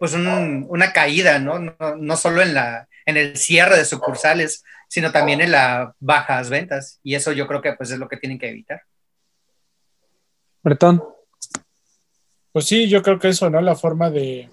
pues 0.00 0.14
un- 0.14 0.66
una 0.70 0.92
caída, 0.92 1.38
¿no? 1.40 1.58
¿no? 1.60 2.16
Solo 2.16 2.42
en, 2.42 2.56
en 3.06 3.16
el 3.18 3.36
cierre 3.38 3.78
de 3.78 3.84
sucursales, 3.86 4.64
sino 4.88 5.12
también 5.12 5.40
en 5.42 5.52
las 5.52 5.90
bajas 6.00 6.50
ventas. 6.50 7.00
Y 7.04 7.14
eso 7.16 7.32
yo 7.32 7.46
creo 7.48 7.62
que 7.62 7.74
pues 7.74 7.90
es 7.92 7.98
lo 7.98 8.08
que 8.08 8.16
tienen 8.18 8.38
que 8.38 8.50
evitar. 8.50 8.82
Bretón. 10.64 11.04
Pues 12.52 12.64
sí, 12.64 12.88
yo 12.88 13.02
creo 13.02 13.18
que 13.18 13.28
eso, 13.28 13.50
¿no? 13.50 13.60
La 13.60 13.76
forma 13.76 14.10
de, 14.10 14.48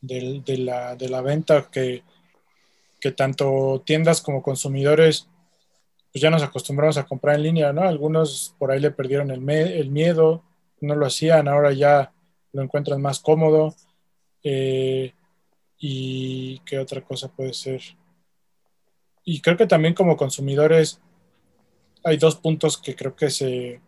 de, 0.00 0.58
la, 0.58 0.96
de 0.96 1.08
la 1.08 1.20
venta 1.20 1.68
que, 1.70 2.02
que 3.00 3.12
tanto 3.12 3.82
tiendas 3.84 4.22
como 4.22 4.42
consumidores 4.42 5.28
pues 6.12 6.22
ya 6.22 6.30
nos 6.30 6.44
acostumbramos 6.44 6.96
a 6.96 7.06
comprar 7.06 7.34
en 7.34 7.42
línea, 7.42 7.72
¿no? 7.72 7.82
Algunos 7.82 8.54
por 8.56 8.70
ahí 8.70 8.78
le 8.78 8.92
perdieron 8.92 9.32
el, 9.32 9.50
el 9.50 9.90
miedo, 9.90 10.44
no 10.80 10.94
lo 10.94 11.06
hacían, 11.06 11.48
ahora 11.48 11.72
ya 11.72 12.12
lo 12.52 12.62
encuentran 12.62 13.02
más 13.02 13.18
cómodo. 13.18 13.74
Eh, 14.44 15.12
y 15.76 16.60
qué 16.60 16.78
otra 16.78 17.00
cosa 17.00 17.28
puede 17.28 17.52
ser. 17.52 17.82
Y 19.24 19.40
creo 19.40 19.56
que 19.56 19.66
también 19.66 19.94
como 19.94 20.16
consumidores 20.16 21.00
hay 22.04 22.16
dos 22.16 22.36
puntos 22.36 22.78
que 22.78 22.94
creo 22.94 23.16
que 23.16 23.30
se, 23.30 23.80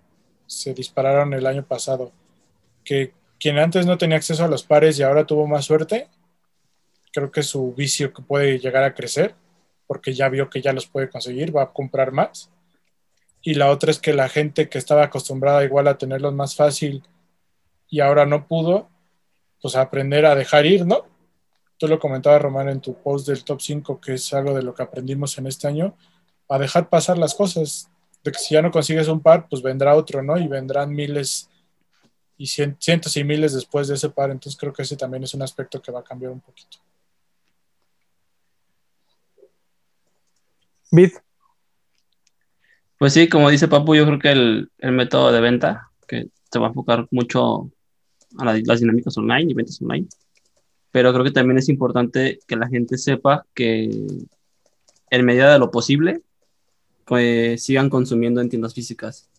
se 0.47 0.74
dispararon 0.74 1.34
el 1.34 1.47
año 1.47 1.64
pasado. 1.64 2.12
Que 2.84 3.12
quien 3.38 3.59
antes 3.59 3.86
no 3.86 3.99
tenía 3.99 4.16
acceso 4.16 4.44
a 4.44 4.49
los 4.49 4.62
pares 4.62 4.99
y 4.99 5.03
ahora 5.03 5.26
tuvo 5.26 5.47
más 5.47 5.64
suerte, 5.64 6.09
creo 7.12 7.30
que 7.30 7.42
su 7.42 7.72
vicio 7.74 8.12
que 8.12 8.22
puede 8.22 8.59
llegar 8.59 8.84
a 8.84 8.94
crecer, 8.94 9.34
porque 9.86 10.12
ya 10.12 10.28
vio 10.28 10.51
que 10.51 10.62
ya 10.62 10.72
los 10.72 10.86
puede 10.86 11.09
conseguir, 11.09 11.57
va 11.57 11.62
a 11.62 11.72
comprar 11.72 12.12
más. 12.12 12.51
Y 13.42 13.55
la 13.55 13.70
otra 13.70 13.90
es 13.90 13.99
que 13.99 14.12
la 14.12 14.28
gente 14.28 14.68
que 14.68 14.78
estaba 14.78 15.05
acostumbrada 15.05 15.64
igual 15.64 15.88
a 15.88 15.99
tenerlos 15.99 16.34
más 16.34 16.57
fácil 16.57 17.03
y 17.88 18.01
ahora 18.01 18.26
no 18.26 18.47
pudo, 18.47 18.88
pues 19.62 19.76
aprender 19.76 20.26
a 20.26 20.34
dejar 20.34 20.66
ir, 20.66 20.84
¿no? 20.84 21.07
Tú 21.78 21.88
lo 21.88 21.99
comentabas, 21.99 22.42
Román, 22.42 22.68
en 22.68 22.80
tu 22.80 22.94
post 22.94 23.28
del 23.28 23.44
top 23.44 23.61
5, 23.61 24.01
que 24.01 24.14
es 24.14 24.32
algo 24.32 24.55
de 24.55 24.62
lo 24.62 24.74
que 24.74 24.82
aprendimos 24.82 25.36
en 25.38 25.47
este 25.47 25.68
año, 25.68 25.94
a 26.49 26.59
dejar 26.59 26.88
pasar 26.88 27.18
las 27.18 27.34
cosas, 27.34 27.90
de 28.26 28.32
que 28.32 28.38
si 28.38 28.54
ya 28.54 28.62
no 28.62 28.70
consigues 28.70 29.08
un 29.08 29.20
par, 29.20 29.48
pues 29.48 29.62
vendrá 29.62 29.94
otro, 29.94 30.22
¿no? 30.22 30.36
Y 30.38 30.46
vendrán 30.48 30.90
miles 30.90 31.48
y 32.38 32.44
cien- 32.46 32.76
cientos 32.78 33.16
y 33.16 33.24
miles 33.24 33.54
después 33.54 33.88
de 33.88 33.94
ese 33.94 34.10
par, 34.10 34.30
entonces 34.30 34.58
creo 34.60 34.72
que 34.72 34.82
ese 34.82 34.96
también 34.96 35.24
es 35.24 35.32
un 35.34 35.42
aspecto 35.42 35.80
que 35.80 35.90
va 35.92 36.00
a 36.00 36.04
cambiar 36.04 36.32
un 36.32 36.40
poquito. 36.40 36.78
Vid. 40.92 41.12
Pues 42.98 43.12
sí, 43.12 43.28
como 43.28 43.50
dice 43.50 43.68
Papu, 43.68 43.94
yo 43.94 44.06
creo 44.06 44.18
que 44.18 44.32
el, 44.32 44.70
el 44.78 44.92
método 44.92 45.32
de 45.32 45.40
venta, 45.40 45.90
que 46.06 46.28
se 46.50 46.58
va 46.58 46.66
a 46.66 46.68
enfocar 46.68 47.06
mucho 47.10 47.70
a 48.38 48.44
la- 48.44 48.60
las 48.64 48.80
dinámicas 48.80 49.16
online 49.18 49.50
y 49.50 49.54
ventas 49.54 49.80
online, 49.82 50.06
pero 50.90 51.12
creo 51.12 51.24
que 51.24 51.30
también 51.30 51.58
es 51.58 51.68
importante 51.68 52.38
que 52.46 52.56
la 52.56 52.68
gente 52.68 52.96
sepa 52.96 53.44
que 53.54 53.90
en 55.10 55.24
medida 55.24 55.52
de 55.52 55.58
lo 55.58 55.70
posible, 55.70 56.22
pues, 57.07 57.62
sigan 57.62 57.88
consumiendo 57.88 58.40
en 58.42 58.50
tiendas 58.50 58.74
físicas. 58.74 59.30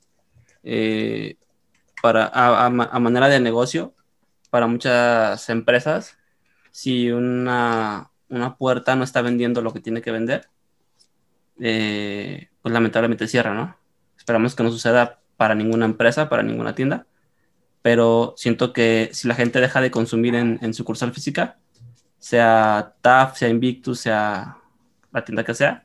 Eh, 0.63 1.37
para, 2.01 2.29
a 2.33 2.99
manera 2.99 3.29
de 3.29 3.39
negocio, 3.39 3.93
para 4.49 4.67
muchas 4.67 5.49
empresas, 5.49 6.17
si 6.71 7.11
una, 7.11 8.11
una 8.29 8.55
puerta 8.57 8.95
no 8.95 9.03
está 9.03 9.21
vendiendo 9.21 9.61
lo 9.61 9.73
que 9.73 9.79
tiene 9.79 10.01
que 10.01 10.11
vender, 10.11 10.47
eh, 11.59 12.49
pues 12.61 12.71
lamentablemente 12.71 13.27
cierra, 13.27 13.53
¿no? 13.53 13.75
Esperamos 14.17 14.55
que 14.55 14.63
no 14.63 14.71
suceda 14.71 15.19
para 15.37 15.55
ninguna 15.55 15.85
empresa, 15.85 16.29
para 16.29 16.43
ninguna 16.43 16.75
tienda, 16.75 17.07
pero 17.81 18.33
siento 18.37 18.73
que 18.73 19.09
si 19.11 19.27
la 19.27 19.35
gente 19.35 19.59
deja 19.59 19.81
de 19.81 19.91
consumir 19.91 20.35
en, 20.35 20.59
en 20.61 20.73
sucursal 20.73 21.13
física, 21.13 21.57
sea 22.19 22.95
TAF, 23.01 23.37
sea 23.37 23.49
Invictus, 23.49 24.01
sea 24.01 24.57
la 25.11 25.25
tienda 25.25 25.43
que 25.43 25.53
sea, 25.53 25.83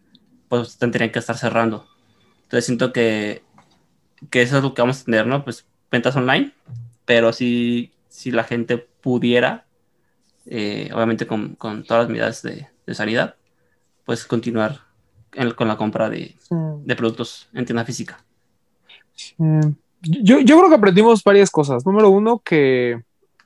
pues 0.53 0.76
tendrían 0.76 1.11
que 1.11 1.18
estar 1.18 1.38
cerrando. 1.38 1.86
Entonces 2.42 2.66
siento 2.66 2.92
que, 2.92 3.42
que 4.28 4.42
eso 4.42 4.59
es 4.59 4.62
lo 4.62 4.74
que 4.74 4.82
vamos 4.82 5.00
a 5.00 5.05
tener, 5.07 5.26
¿no? 5.26 5.42
Pues 5.44 5.64
ventas 5.90 6.14
online, 6.14 6.53
pero 7.07 7.32
si, 7.32 7.90
si 8.11 8.30
la 8.30 8.44
gente 8.44 8.76
pudiera, 8.76 9.64
eh, 10.44 10.90
obviamente 10.92 11.26
con, 11.26 11.55
con, 11.55 11.84
todas 11.84 12.03
las 12.03 12.11
medidas 12.11 12.42
de, 12.42 12.68
de 12.86 12.94
sanidad, 12.94 13.36
pues 14.05 14.26
continuar 14.26 14.80
en, 15.32 15.53
con 15.53 15.68
la 15.68 15.78
compra 15.78 16.11
de, 16.11 16.36
de, 16.50 16.96
productos 16.96 17.48
en 17.55 17.64
tienda 17.64 17.86
física. 17.86 18.22
Yo, 19.38 20.40
yo 20.40 20.59
creo 20.59 20.68
que 20.68 20.74
aprendimos 20.74 21.24
varias 21.24 21.50
cosas. 21.50 21.86
Número 21.86 22.11
uno, 22.11 22.42
que 22.44 23.00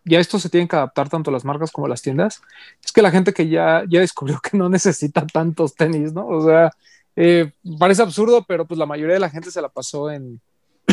ya 0.04 0.18
esto 0.18 0.40
se 0.40 0.48
tienen 0.48 0.66
que 0.66 0.74
adaptar 0.74 1.09
tanto 1.09 1.30
las 1.30 1.44
marcas 1.44 1.70
como 1.70 1.86
las 1.86 2.02
tiendas, 2.02 2.42
es 2.84 2.90
que 2.90 3.02
la 3.02 3.12
gente 3.12 3.32
que 3.32 3.48
ya, 3.48 3.84
ya 3.88 4.00
descubrió 4.00 4.40
que 4.40 4.57
no 4.57 4.68
necesita 4.70 5.24
tantos 5.24 5.76
tenis, 5.76 6.12
¿no? 6.12 6.26
O 6.26 6.44
sea, 6.44 6.72
eh, 7.17 7.53
parece 7.79 8.03
absurdo, 8.03 8.45
pero 8.47 8.67
pues 8.67 8.79
la 8.79 8.87
mayoría 8.87 9.14
de 9.14 9.21
la 9.21 9.31
gente 9.31 9.51
se 9.51 9.61
la 9.62 9.69
pasó 9.69 10.11
en, 10.11 10.41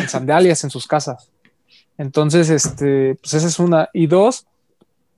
sandalias 0.08 0.64
en 0.64 0.70
sus 0.70 0.86
casas. 0.86 1.30
Entonces, 1.96 2.50
este, 2.50 3.16
pues 3.16 3.34
esa 3.34 3.46
es 3.46 3.58
una. 3.58 3.88
Y 3.92 4.06
dos, 4.06 4.46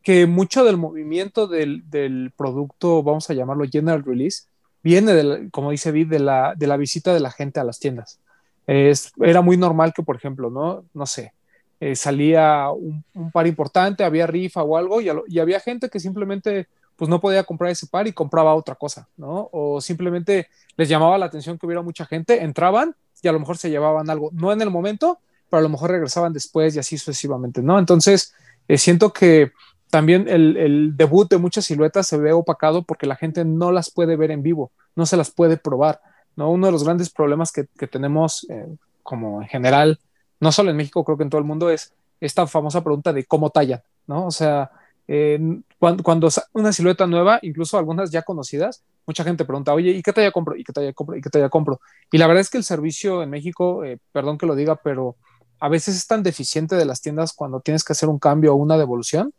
que 0.02 0.26
mucho 0.26 0.64
del 0.64 0.76
movimiento 0.76 1.46
del, 1.46 2.32
producto, 2.36 3.02
vamos 3.02 3.30
a 3.30 3.34
llamarlo 3.34 3.64
general 3.70 4.04
release, 4.04 4.44
viene, 4.82 5.48
como 5.50 5.70
dice 5.70 5.92
Vid, 5.92 6.08
de 6.08 6.18
la, 6.18 6.54
de 6.56 6.66
la 6.66 6.76
visita 6.76 7.14
de 7.14 7.20
la 7.20 7.30
gente 7.30 7.60
a 7.60 7.64
las 7.64 7.78
tiendas. 7.78 8.20
Era 8.66 9.40
muy 9.42 9.56
normal 9.56 9.92
que, 9.94 10.02
por 10.02 10.16
ejemplo, 10.16 10.50
no, 10.50 10.84
no 10.92 11.06
sé, 11.06 11.32
eh, 11.78 11.94
salía 11.94 12.70
un, 12.70 13.30
par 13.32 13.46
importante, 13.46 14.02
había 14.02 14.26
rifa 14.26 14.62
o 14.62 14.76
algo, 14.76 15.00
y, 15.00 15.38
había 15.38 15.60
gente 15.60 15.90
que 15.90 16.00
simplemente 16.00 16.68
pues 16.96 17.08
no 17.08 17.20
podía 17.20 17.44
comprar 17.44 17.70
ese 17.70 17.86
par 17.86 18.06
y 18.06 18.12
compraba 18.12 18.54
otra 18.54 18.74
cosa, 18.74 19.08
¿no? 19.16 19.48
O 19.52 19.80
simplemente 19.80 20.48
les 20.76 20.88
llamaba 20.88 21.18
la 21.18 21.26
atención 21.26 21.58
que 21.58 21.66
hubiera 21.66 21.82
mucha 21.82 22.06
gente, 22.06 22.42
entraban 22.42 22.94
y 23.22 23.28
a 23.28 23.32
lo 23.32 23.40
mejor 23.40 23.58
se 23.58 23.70
llevaban 23.70 24.10
algo, 24.10 24.30
no 24.32 24.52
en 24.52 24.62
el 24.62 24.70
momento, 24.70 25.18
pero 25.50 25.60
a 25.60 25.62
lo 25.62 25.68
mejor 25.68 25.90
regresaban 25.90 26.32
después 26.32 26.74
y 26.76 26.78
así 26.78 26.98
sucesivamente, 26.98 27.62
¿no? 27.62 27.78
Entonces, 27.78 28.34
eh, 28.68 28.78
siento 28.78 29.12
que 29.12 29.52
también 29.90 30.28
el, 30.28 30.96
debut 30.96 31.30
de 31.30 31.38
muchas 31.38 31.64
siluetas 31.66 32.06
se 32.06 32.18
ve 32.18 32.32
opacado 32.32 32.82
porque 32.82 33.06
la 33.06 33.16
gente 33.16 33.44
no 33.44 33.70
las 33.72 33.90
puede 33.90 34.16
ver 34.16 34.30
en 34.30 34.42
vivo, 34.42 34.70
no 34.94 35.06
se 35.06 35.16
las 35.16 35.30
puede 35.30 35.56
probar, 35.56 36.00
¿no? 36.34 36.50
Uno 36.50 36.66
de 36.66 36.72
los 36.72 36.84
grandes 36.84 37.10
problemas 37.10 37.52
que, 37.52 37.66
que 37.78 37.86
tenemos 37.86 38.46
eh, 38.50 38.66
como 39.02 39.42
en 39.42 39.48
general 39.48 39.98
no 40.40 40.52
solo 40.52 40.70
en 40.70 40.76
México, 40.76 41.04
creo 41.04 41.16
que 41.16 41.24
en 41.24 41.30
todo 41.30 41.38
el 41.38 41.46
mundo, 41.46 41.70
es 41.70 41.92
esta 42.20 42.46
famosa 42.46 42.82
pregunta 42.82 43.12
de 43.12 43.24
cómo 43.24 43.50
tallan, 43.50 43.82
¿no? 44.06 44.26
O 44.26 44.30
sea, 44.30 44.70
eh, 45.08 45.38
cuando, 45.78 46.02
cuando, 46.02 46.28
una 46.52 46.72
silueta 46.72 47.06
nueva, 47.06 47.38
incluso 47.42 47.78
algunas 47.78 48.10
ya 48.10 48.22
conocidas, 48.22 48.82
mucha 49.06 49.24
gente 49.24 49.44
pregunta, 49.44 49.74
oye, 49.74 49.90
¿y 49.90 50.02
qué 50.02 50.12
talla 50.12 50.32
compro? 50.32 50.56
¿Y 50.56 50.64
qué 50.64 50.72
talla 50.72 50.92
compro? 50.92 51.16
¿Y 51.16 51.20
qué 51.20 51.30
talla 51.30 51.48
compro? 51.48 51.80
Y 52.10 52.18
la 52.18 52.26
verdad 52.26 52.40
es 52.40 52.50
que 52.50 52.58
el 52.58 52.64
servicio 52.64 53.22
en 53.22 53.30
México, 53.30 53.84
eh, 53.84 53.98
perdón 54.12 54.38
que 54.38 54.46
lo 54.46 54.54
diga, 54.54 54.76
pero 54.76 55.16
a 55.60 55.68
veces 55.68 55.96
es 55.96 56.06
tan 56.06 56.22
deficiente 56.22 56.76
de 56.76 56.84
las 56.84 57.00
tiendas 57.00 57.32
cuando 57.32 57.60
tienes 57.60 57.84
que 57.84 57.92
hacer 57.92 58.08
un 58.08 58.18
cambio 58.18 58.52
o 58.52 58.56
una 58.56 58.76
devolución, 58.76 59.32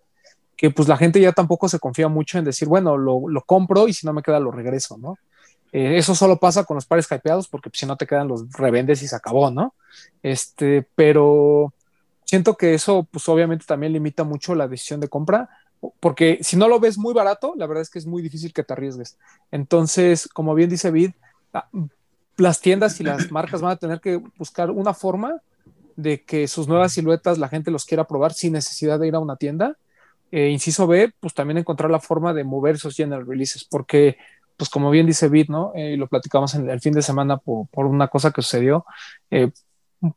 que 0.55 0.71
pues 0.71 0.87
la 0.87 0.97
gente 0.97 1.19
ya 1.19 1.33
tampoco 1.33 1.69
se 1.69 1.79
confía 1.79 2.07
mucho 2.07 2.37
en 2.37 2.45
decir, 2.45 2.67
bueno, 2.67 2.97
lo, 2.97 3.27
lo 3.27 3.41
compro 3.41 3.87
y 3.87 3.93
si 3.93 4.05
no 4.05 4.13
me 4.13 4.23
queda 4.23 4.39
lo 4.39 4.51
regreso, 4.51 4.97
¿no? 4.97 5.17
Eh, 5.71 5.97
eso 5.97 6.15
solo 6.15 6.37
pasa 6.37 6.63
con 6.63 6.75
los 6.75 6.85
pares 6.85 7.07
hypeados 7.11 7.47
porque 7.47 7.69
pues, 7.69 7.79
si 7.79 7.85
no 7.85 7.97
te 7.97 8.07
quedan 8.07 8.27
los 8.27 8.49
revendes 8.53 9.01
y 9.03 9.07
se 9.07 9.15
acabó, 9.15 9.51
¿no? 9.51 9.73
Este, 10.23 10.87
pero 10.95 11.73
siento 12.23 12.55
que 12.55 12.73
eso 12.73 13.07
pues 13.09 13.27
obviamente 13.29 13.65
también 13.65 13.93
limita 13.93 14.23
mucho 14.23 14.55
la 14.55 14.67
decisión 14.67 14.99
de 14.99 15.09
compra 15.09 15.49
porque 15.99 16.39
si 16.41 16.57
no 16.57 16.67
lo 16.67 16.79
ves 16.79 16.97
muy 16.97 17.13
barato, 17.13 17.53
la 17.55 17.67
verdad 17.67 17.81
es 17.81 17.89
que 17.89 17.99
es 17.99 18.05
muy 18.05 18.21
difícil 18.21 18.53
que 18.53 18.63
te 18.63 18.73
arriesgues. 18.73 19.17
Entonces, 19.51 20.27
como 20.27 20.55
bien 20.55 20.69
dice 20.69 20.91
Vid, 20.91 21.11
ah, 21.53 21.69
las 22.37 22.61
tiendas 22.61 22.99
y 22.99 23.03
las 23.03 23.31
marcas 23.31 23.61
van 23.61 23.71
a 23.71 23.75
tener 23.77 23.99
que 23.99 24.17
buscar 24.37 24.71
una 24.71 24.93
forma 24.93 25.41
de 25.95 26.23
que 26.23 26.47
sus 26.47 26.67
nuevas 26.67 26.93
siluetas 26.93 27.39
la 27.39 27.49
gente 27.49 27.71
los 27.71 27.85
quiera 27.85 28.05
probar 28.05 28.33
sin 28.33 28.53
necesidad 28.53 28.99
de 28.99 29.07
ir 29.07 29.15
a 29.15 29.19
una 29.19 29.35
tienda. 29.35 29.77
Eh, 30.31 30.49
inciso 30.49 30.87
B, 30.87 31.11
pues 31.19 31.33
también 31.33 31.57
encontrar 31.57 31.89
la 31.89 31.99
forma 31.99 32.33
de 32.33 32.43
mover 32.43 32.75
esos 32.75 32.95
general 32.95 33.25
releases, 33.25 33.63
porque 33.63 34.17
pues 34.57 34.69
como 34.69 34.89
bien 34.89 35.05
dice 35.05 35.29
Bit, 35.29 35.49
¿no? 35.49 35.71
Eh, 35.75 35.95
lo 35.97 36.07
platicamos 36.07 36.55
en 36.55 36.69
el 36.69 36.81
fin 36.81 36.93
de 36.93 37.01
semana 37.01 37.37
por, 37.37 37.85
una 37.85 38.07
cosa 38.07 38.31
que 38.31 38.41
sucedió. 38.41 38.85
Eh, 39.31 39.51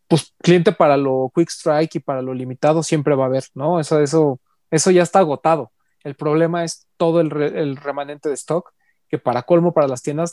pues 0.08 0.34
cliente 0.42 0.72
para 0.72 0.96
lo 0.96 1.30
quick 1.34 1.48
strike 1.48 1.96
y 1.96 2.00
para 2.00 2.22
lo 2.22 2.34
limitado 2.34 2.82
siempre 2.82 3.14
va 3.14 3.24
a 3.24 3.26
haber, 3.28 3.44
¿no? 3.54 3.80
Eso, 3.80 4.00
eso, 4.00 4.40
eso 4.70 4.90
ya 4.90 5.02
está 5.02 5.20
agotado. 5.20 5.72
El 6.02 6.14
problema 6.14 6.64
es 6.64 6.86
todo 6.96 7.20
el, 7.20 7.30
re, 7.30 7.60
el 7.60 7.76
remanente 7.76 8.28
de 8.28 8.34
stock, 8.34 8.72
que 9.08 9.18
para 9.18 9.42
colmo 9.42 9.72
para 9.72 9.88
las 9.88 10.02
tiendas, 10.02 10.32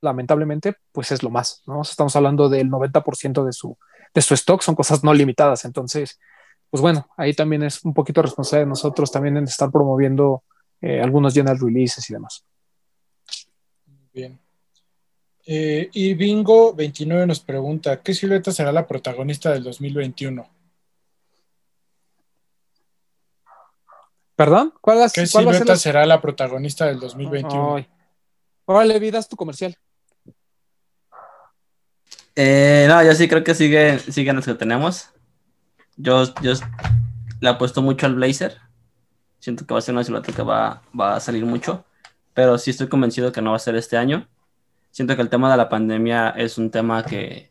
lamentablemente, 0.00 0.76
pues 0.92 1.12
es 1.12 1.22
lo 1.22 1.30
más. 1.30 1.62
Estamos 1.82 2.16
hablando 2.16 2.48
del 2.48 2.70
90% 2.70 3.44
de 3.44 3.52
su, 3.52 3.78
de 4.14 4.22
su 4.22 4.34
stock, 4.34 4.62
son 4.62 4.74
cosas 4.74 5.02
no 5.04 5.14
limitadas. 5.14 5.64
Entonces, 5.64 6.18
pues 6.70 6.80
bueno, 6.80 7.06
ahí 7.16 7.32
también 7.32 7.62
es 7.62 7.84
un 7.84 7.94
poquito 7.94 8.22
responsable 8.22 8.64
de 8.64 8.70
nosotros 8.70 9.10
también 9.10 9.36
en 9.36 9.44
estar 9.44 9.70
promoviendo 9.70 10.42
eh, 10.80 11.00
algunos 11.00 11.32
general 11.32 11.58
releases 11.58 12.08
y 12.10 12.12
demás. 12.12 12.44
Bien. 14.12 14.38
Eh, 15.46 15.88
y 15.92 16.14
Bingo 16.14 16.74
29 16.74 17.26
nos 17.26 17.40
pregunta, 17.40 18.02
¿qué 18.02 18.12
silueta 18.12 18.50
será 18.50 18.72
la 18.72 18.86
protagonista 18.86 19.52
del 19.52 19.62
2021? 19.62 20.55
¿Perdón? 24.36 24.72
¿Cuál 24.80 25.02
es, 25.02 25.12
¿Qué 25.12 25.26
cuál 25.32 25.44
silueta 25.44 25.72
la... 25.72 25.76
será 25.76 26.06
la 26.06 26.20
protagonista 26.20 26.86
del 26.86 27.00
2021? 27.00 27.76
Ay. 27.76 27.88
Órale, 28.66 28.98
vidas 28.98 29.28
tu 29.28 29.36
comercial. 29.36 29.76
Eh, 32.34 32.84
no, 32.88 33.02
yo 33.02 33.14
sí 33.14 33.28
creo 33.28 33.42
que 33.42 33.54
siguen 33.54 33.98
sigue 33.98 34.32
los 34.32 34.44
que 34.44 34.54
tenemos. 34.54 35.10
Yo, 35.96 36.34
yo 36.42 36.52
le 37.40 37.48
apuesto 37.48 37.80
mucho 37.80 38.06
al 38.06 38.14
Blazer. 38.14 38.58
Siento 39.40 39.66
que 39.66 39.72
va 39.72 39.78
a 39.78 39.82
ser 39.82 39.94
una 39.94 40.04
silueta 40.04 40.32
que 40.32 40.42
va, 40.42 40.82
va 40.98 41.16
a 41.16 41.20
salir 41.20 41.44
mucho 41.46 41.84
pero 42.36 42.58
sí 42.58 42.70
estoy 42.70 42.88
convencido 42.88 43.32
que 43.32 43.40
no 43.40 43.52
va 43.52 43.56
a 43.56 43.60
ser 43.60 43.76
este 43.76 43.96
año. 43.96 44.28
Siento 44.90 45.16
que 45.16 45.22
el 45.22 45.30
tema 45.30 45.50
de 45.50 45.56
la 45.56 45.70
pandemia 45.70 46.28
es 46.36 46.58
un 46.58 46.70
tema 46.70 47.02
que 47.02 47.50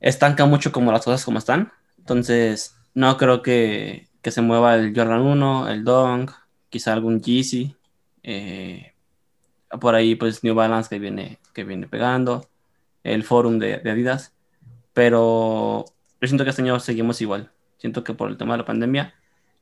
estanca 0.00 0.44
mucho 0.44 0.70
como 0.70 0.92
las 0.92 1.02
cosas 1.02 1.24
como 1.24 1.38
están. 1.38 1.72
Entonces, 1.96 2.76
no 2.92 3.16
creo 3.16 3.40
que, 3.40 4.06
que 4.22 4.30
se 4.30 4.42
mueva 4.42 4.76
el 4.76 4.94
Jordan 4.96 5.20
1, 5.20 5.68
el 5.68 5.84
Dong, 5.84 6.30
quizá 6.70 6.92
algún 6.92 7.20
Yeezy. 7.20 7.76
Eh, 8.22 8.92
por 9.80 9.94
ahí, 9.94 10.14
pues 10.14 10.44
New 10.44 10.54
Balance 10.54 10.88
que 10.88 10.98
viene, 10.98 11.38
que 11.52 11.64
viene 11.64 11.88
pegando, 11.88 12.48
el 13.04 13.24
Forum 13.24 13.58
de, 13.58 13.78
de 13.78 13.90
Adidas. 13.90 14.32
Pero 14.92 15.84
yo 16.20 16.28
siento 16.28 16.44
que 16.44 16.50
este 16.50 16.62
año 16.62 16.78
seguimos 16.80 17.20
igual. 17.20 17.50
Siento 17.78 18.04
que 18.04 18.14
por 18.14 18.30
el 18.30 18.36
tema 18.36 18.54
de 18.54 18.58
la 18.58 18.66
pandemia 18.66 19.14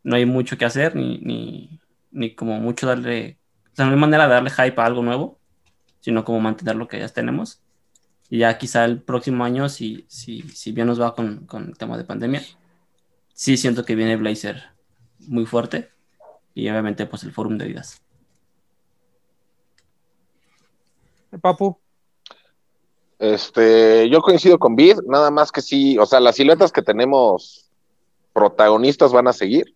no 0.02 0.16
hay 0.16 0.26
mucho 0.26 0.58
que 0.58 0.64
hacer 0.64 0.94
ni, 0.96 1.18
ni, 1.18 1.80
ni 2.10 2.34
como 2.34 2.58
mucho 2.58 2.86
darle 2.86 3.40
o 3.72 3.76
sea, 3.76 3.86
no 3.86 3.92
hay 3.92 3.98
manera 3.98 4.26
de 4.26 4.34
darle 4.34 4.50
hype 4.50 4.80
a 4.80 4.84
algo 4.84 5.02
nuevo, 5.02 5.38
sino 6.00 6.24
como 6.24 6.40
mantener 6.40 6.76
lo 6.76 6.88
que 6.88 6.98
ya 6.98 7.08
tenemos. 7.08 7.62
Y 8.28 8.38
ya 8.38 8.58
quizá 8.58 8.84
el 8.84 9.00
próximo 9.00 9.44
año, 9.44 9.68
si, 9.68 10.04
si, 10.08 10.42
si 10.42 10.72
bien 10.72 10.86
nos 10.86 11.00
va 11.00 11.14
con, 11.14 11.46
con 11.46 11.68
el 11.68 11.78
tema 11.78 11.96
de 11.96 12.04
pandemia, 12.04 12.42
sí 13.40 13.56
siento 13.56 13.86
que 13.86 13.94
viene 13.94 14.16
Blazer 14.16 14.64
muy 15.20 15.46
fuerte 15.46 15.90
y 16.52 16.68
obviamente 16.68 17.06
pues 17.06 17.22
el 17.22 17.32
forum 17.32 17.56
de 17.56 17.68
vidas. 17.68 17.98
Papu. 21.40 21.78
Este, 23.18 24.10
yo 24.10 24.20
coincido 24.20 24.58
con 24.58 24.76
Bid, 24.76 24.98
nada 25.06 25.30
más 25.30 25.50
que 25.52 25.62
sí, 25.62 25.96
o 25.96 26.04
sea, 26.04 26.20
las 26.20 26.36
siluetas 26.36 26.70
que 26.70 26.82
tenemos 26.82 27.70
protagonistas 28.34 29.10
van 29.10 29.28
a 29.28 29.32
seguir, 29.32 29.74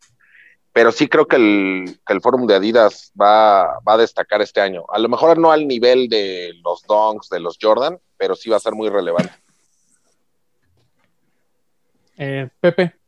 pero 0.74 0.92
sí 0.92 1.08
creo 1.08 1.26
que 1.26 1.36
el, 1.36 1.98
que 2.06 2.12
el 2.12 2.20
Fórum 2.20 2.46
de 2.46 2.56
Adidas 2.56 3.12
va, 3.18 3.78
va, 3.78 3.94
a 3.94 3.98
destacar 3.98 4.42
este 4.42 4.60
año. 4.60 4.84
A 4.90 4.98
lo 4.98 5.08
mejor 5.08 5.38
no 5.38 5.50
al 5.50 5.66
nivel 5.66 6.10
de 6.10 6.52
los 6.62 6.82
Donks, 6.82 7.30
de 7.30 7.40
los 7.40 7.56
Jordan, 7.58 7.98
pero 8.18 8.36
sí 8.36 8.50
va 8.50 8.58
a 8.58 8.60
ser 8.60 8.74
muy 8.74 8.90
relevante. 8.90 9.32
Eh, 12.18 12.50
Pepe. 12.60 13.03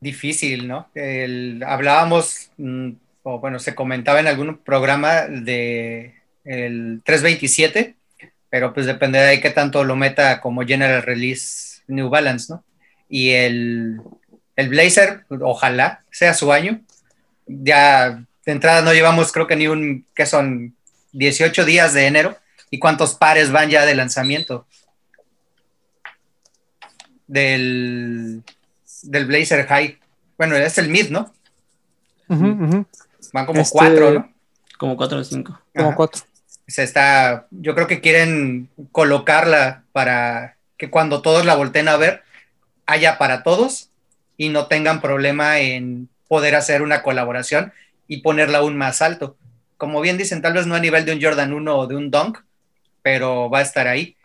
Difícil, 0.00 0.68
¿no? 0.68 0.88
Hablábamos, 1.66 2.50
mm, 2.56 2.90
o 3.22 3.40
bueno, 3.40 3.58
se 3.58 3.74
comentaba 3.74 4.20
en 4.20 4.28
algún 4.28 4.58
programa 4.58 5.26
de 5.26 6.14
el 6.44 7.02
327, 7.04 7.96
pero 8.48 8.72
pues 8.72 8.86
dependerá 8.86 9.26
de 9.26 9.40
qué 9.40 9.50
tanto 9.50 9.84
lo 9.84 9.96
meta 9.96 10.40
como 10.40 10.64
general 10.64 11.02
release 11.02 11.82
New 11.88 12.08
Balance, 12.08 12.52
¿no? 12.52 12.64
Y 13.08 13.30
el 13.30 14.00
el 14.58 14.68
Blazer, 14.70 15.24
ojalá 15.40 16.02
sea 16.10 16.34
su 16.34 16.52
año. 16.52 16.80
Ya 17.46 18.24
de 18.44 18.52
entrada 18.52 18.82
no 18.82 18.92
llevamos, 18.92 19.30
creo 19.30 19.46
que 19.46 19.54
ni 19.54 19.68
un, 19.68 20.04
que 20.16 20.26
son 20.26 20.74
18 21.12 21.64
días 21.64 21.94
de 21.94 22.06
enero. 22.06 22.36
¿Y 22.68 22.80
cuántos 22.80 23.14
pares 23.14 23.52
van 23.52 23.70
ya 23.70 23.86
de 23.86 23.94
lanzamiento? 23.94 24.66
Del, 27.28 28.42
del 29.02 29.26
Blazer 29.26 29.66
High. 29.66 29.98
Bueno, 30.36 30.56
es 30.56 30.78
el 30.78 30.88
mid, 30.88 31.10
¿no? 31.10 31.32
Van 32.28 33.46
como 33.46 33.60
Este, 33.60 33.72
cuatro, 33.72 34.10
¿no? 34.12 34.32
Como 34.78 34.96
4 34.96 35.18
o 35.18 35.24
5. 35.24 35.60
Como 35.76 35.94
cuatro. 35.96 36.22
se 36.68 36.84
está, 36.84 37.46
yo 37.50 37.74
creo 37.74 37.88
que 37.88 38.00
quieren 38.00 38.68
colocarla 38.92 39.82
para 39.92 40.56
que 40.76 40.88
cuando 40.88 41.20
todos 41.20 41.44
la 41.44 41.56
volteen 41.56 41.88
a 41.88 41.96
ver, 41.96 42.22
haya 42.86 43.18
para 43.18 43.42
todos 43.42 43.90
y 44.36 44.50
no 44.50 44.66
tengan 44.66 45.00
problema 45.00 45.58
en 45.58 46.08
poder 46.28 46.54
hacer 46.54 46.82
una 46.82 47.02
colaboración 47.02 47.72
y 48.06 48.18
ponerla 48.18 48.58
aún 48.58 48.76
más 48.76 49.02
alto. 49.02 49.36
Como 49.76 50.00
bien 50.00 50.16
dicen, 50.16 50.42
tal 50.42 50.52
vez 50.52 50.66
no 50.66 50.76
a 50.76 50.80
nivel 50.80 51.04
de 51.04 51.12
un 51.12 51.22
Jordan 51.22 51.52
1 51.52 51.76
o 51.76 51.86
de 51.86 51.96
un 51.96 52.10
Dunk, 52.10 52.38
pero 53.02 53.50
va 53.50 53.58
a 53.58 53.62
estar 53.62 53.88
ahí. 53.88 54.16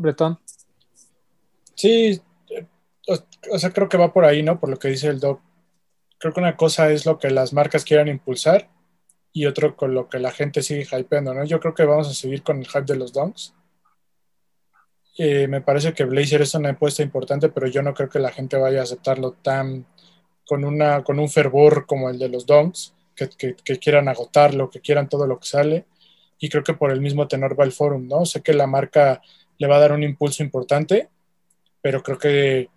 Bretón. 0.00 0.38
Sí, 1.74 2.20
o, 3.08 3.18
o 3.52 3.58
sea, 3.58 3.70
creo 3.70 3.88
que 3.88 3.96
va 3.98 4.12
por 4.12 4.24
ahí, 4.24 4.42
¿no? 4.42 4.58
Por 4.58 4.70
lo 4.70 4.78
que 4.78 4.88
dice 4.88 5.08
el 5.08 5.20
doc. 5.20 5.40
Creo 6.18 6.32
que 6.34 6.40
una 6.40 6.56
cosa 6.56 6.90
es 6.90 7.06
lo 7.06 7.18
que 7.18 7.30
las 7.30 7.52
marcas 7.52 7.84
quieran 7.84 8.08
impulsar 8.08 8.68
y 9.32 9.46
otro 9.46 9.76
con 9.76 9.94
lo 9.94 10.08
que 10.08 10.18
la 10.18 10.30
gente 10.32 10.62
sigue 10.62 10.86
hypeando, 10.90 11.32
¿no? 11.32 11.44
Yo 11.44 11.60
creo 11.60 11.74
que 11.74 11.84
vamos 11.84 12.08
a 12.08 12.14
seguir 12.14 12.42
con 12.42 12.58
el 12.58 12.66
hype 12.66 12.82
de 12.82 12.96
los 12.96 13.12
donks. 13.12 13.54
Eh, 15.18 15.48
me 15.48 15.60
parece 15.60 15.92
que 15.92 16.04
Blazer 16.04 16.42
es 16.42 16.54
una 16.54 16.70
apuesta 16.70 17.02
importante, 17.02 17.48
pero 17.48 17.66
yo 17.66 17.82
no 17.82 17.94
creo 17.94 18.08
que 18.08 18.18
la 18.18 18.30
gente 18.32 18.56
vaya 18.56 18.80
a 18.80 18.84
aceptarlo 18.84 19.32
tan 19.32 19.86
con, 20.46 20.64
una, 20.64 21.02
con 21.04 21.18
un 21.18 21.28
fervor 21.28 21.86
como 21.86 22.10
el 22.10 22.18
de 22.18 22.28
los 22.28 22.46
donks, 22.46 22.94
que, 23.14 23.28
que- 23.28 23.56
que 23.56 23.78
quieran 23.78 24.08
agotarlo, 24.08 24.70
que 24.70 24.80
quieran 24.80 25.08
todo 25.08 25.26
lo 25.26 25.38
que 25.38 25.46
sale. 25.48 25.86
Y 26.38 26.48
creo 26.48 26.62
que 26.64 26.74
por 26.74 26.90
el 26.90 27.00
mismo 27.00 27.28
tenor 27.28 27.58
va 27.58 27.64
el 27.64 27.72
forum, 27.72 28.08
¿no? 28.08 28.24
Sé 28.24 28.42
que 28.42 28.54
la 28.54 28.66
marca 28.66 29.20
le 29.60 29.66
va 29.66 29.76
a 29.76 29.80
dar 29.80 29.92
un 29.92 30.02
impulso 30.02 30.42
importante, 30.42 31.10
pero 31.82 32.02
creo 32.02 32.18
que 32.18 32.70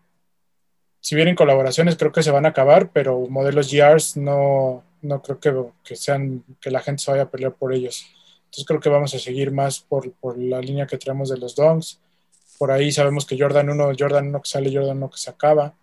si 1.00 1.16
vienen 1.16 1.34
colaboraciones, 1.36 1.96
creo 1.96 2.12
que 2.12 2.24
se 2.24 2.32
van 2.32 2.46
a 2.46 2.50
acabar, 2.50 2.92
pero 2.92 3.26
modelos 3.30 3.72
GRs 3.72 4.18
no, 4.18 4.84
no 5.02 5.22
creo 5.22 5.40
que, 5.40 5.54
que 5.82 5.96
sean 5.96 6.44
que 6.60 6.72
la 6.72 6.82
gente 6.82 7.02
se 7.02 7.12
vaya 7.12 7.24
a 7.24 7.32
pelear 7.32 7.54
por 7.54 7.74
ellos. 7.74 8.06
Entonces 8.46 8.66
creo 8.66 8.82
que 8.82 8.90
vamos 8.90 9.16
a 9.16 9.20
seguir 9.20 9.52
más 9.52 9.80
por, 9.80 10.12
por 10.12 10.38
la 10.38 10.60
línea 10.60 10.86
que 10.86 10.98
traemos 10.98 11.30
de 11.30 11.38
los 11.38 11.56
donks. 11.56 12.02
Por 12.58 12.70
ahí 12.70 12.92
sabemos 12.92 13.26
que 13.26 13.40
Jordan 13.40 13.70
1, 13.70 13.94
Jordan 13.98 14.28
1 14.28 14.42
que 14.42 14.50
sale, 14.50 14.74
Jordan 14.76 14.98
1 14.98 15.10
que 15.10 15.18
se 15.18 15.30
acaba. 15.30 15.74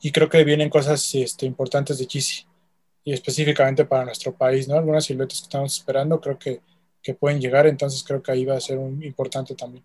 Y 0.00 0.12
creo 0.12 0.30
que 0.30 0.44
vienen 0.44 0.70
cosas 0.70 1.14
este, 1.14 1.44
importantes 1.44 1.98
de 1.98 2.06
Yeezy. 2.06 2.46
Y 3.04 3.12
específicamente 3.12 3.84
para 3.84 4.06
nuestro 4.06 4.34
país, 4.34 4.66
¿no? 4.66 4.76
Algunas 4.76 5.04
siluetas 5.04 5.40
que 5.40 5.44
estamos 5.44 5.76
esperando 5.76 6.22
creo 6.22 6.38
que, 6.38 6.62
que 7.04 7.14
pueden 7.14 7.40
llegar, 7.40 7.66
entonces 7.68 8.02
creo 8.02 8.20
que 8.22 8.32
ahí 8.32 8.44
va 8.44 8.56
a 8.56 8.60
ser 8.60 8.78
un 8.78 9.00
importante 9.04 9.54
también. 9.54 9.84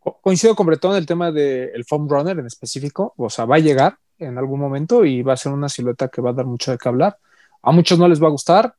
Co- 0.00 0.18
Coincido 0.20 0.56
con 0.56 0.66
Bretón 0.66 0.96
el 0.96 1.06
tema 1.06 1.30
del 1.30 1.84
foam 1.84 2.08
runner 2.08 2.38
en 2.38 2.46
específico, 2.46 3.14
o 3.16 3.30
sea, 3.30 3.44
va 3.44 3.56
a 3.56 3.60
llegar 3.60 3.98
en 4.18 4.38
algún 4.38 4.58
momento 4.58 5.04
y 5.04 5.22
va 5.22 5.34
a 5.34 5.36
ser 5.36 5.52
una 5.52 5.68
silueta 5.68 6.08
que 6.08 6.20
va 6.22 6.30
a 6.30 6.34
dar 6.34 6.46
mucho 6.46 6.70
de 6.72 6.78
qué 6.78 6.88
hablar. 6.88 7.18
A 7.62 7.70
muchos 7.72 7.98
no 7.98 8.08
les 8.08 8.20
va 8.22 8.26
a 8.28 8.30
gustar, 8.30 8.74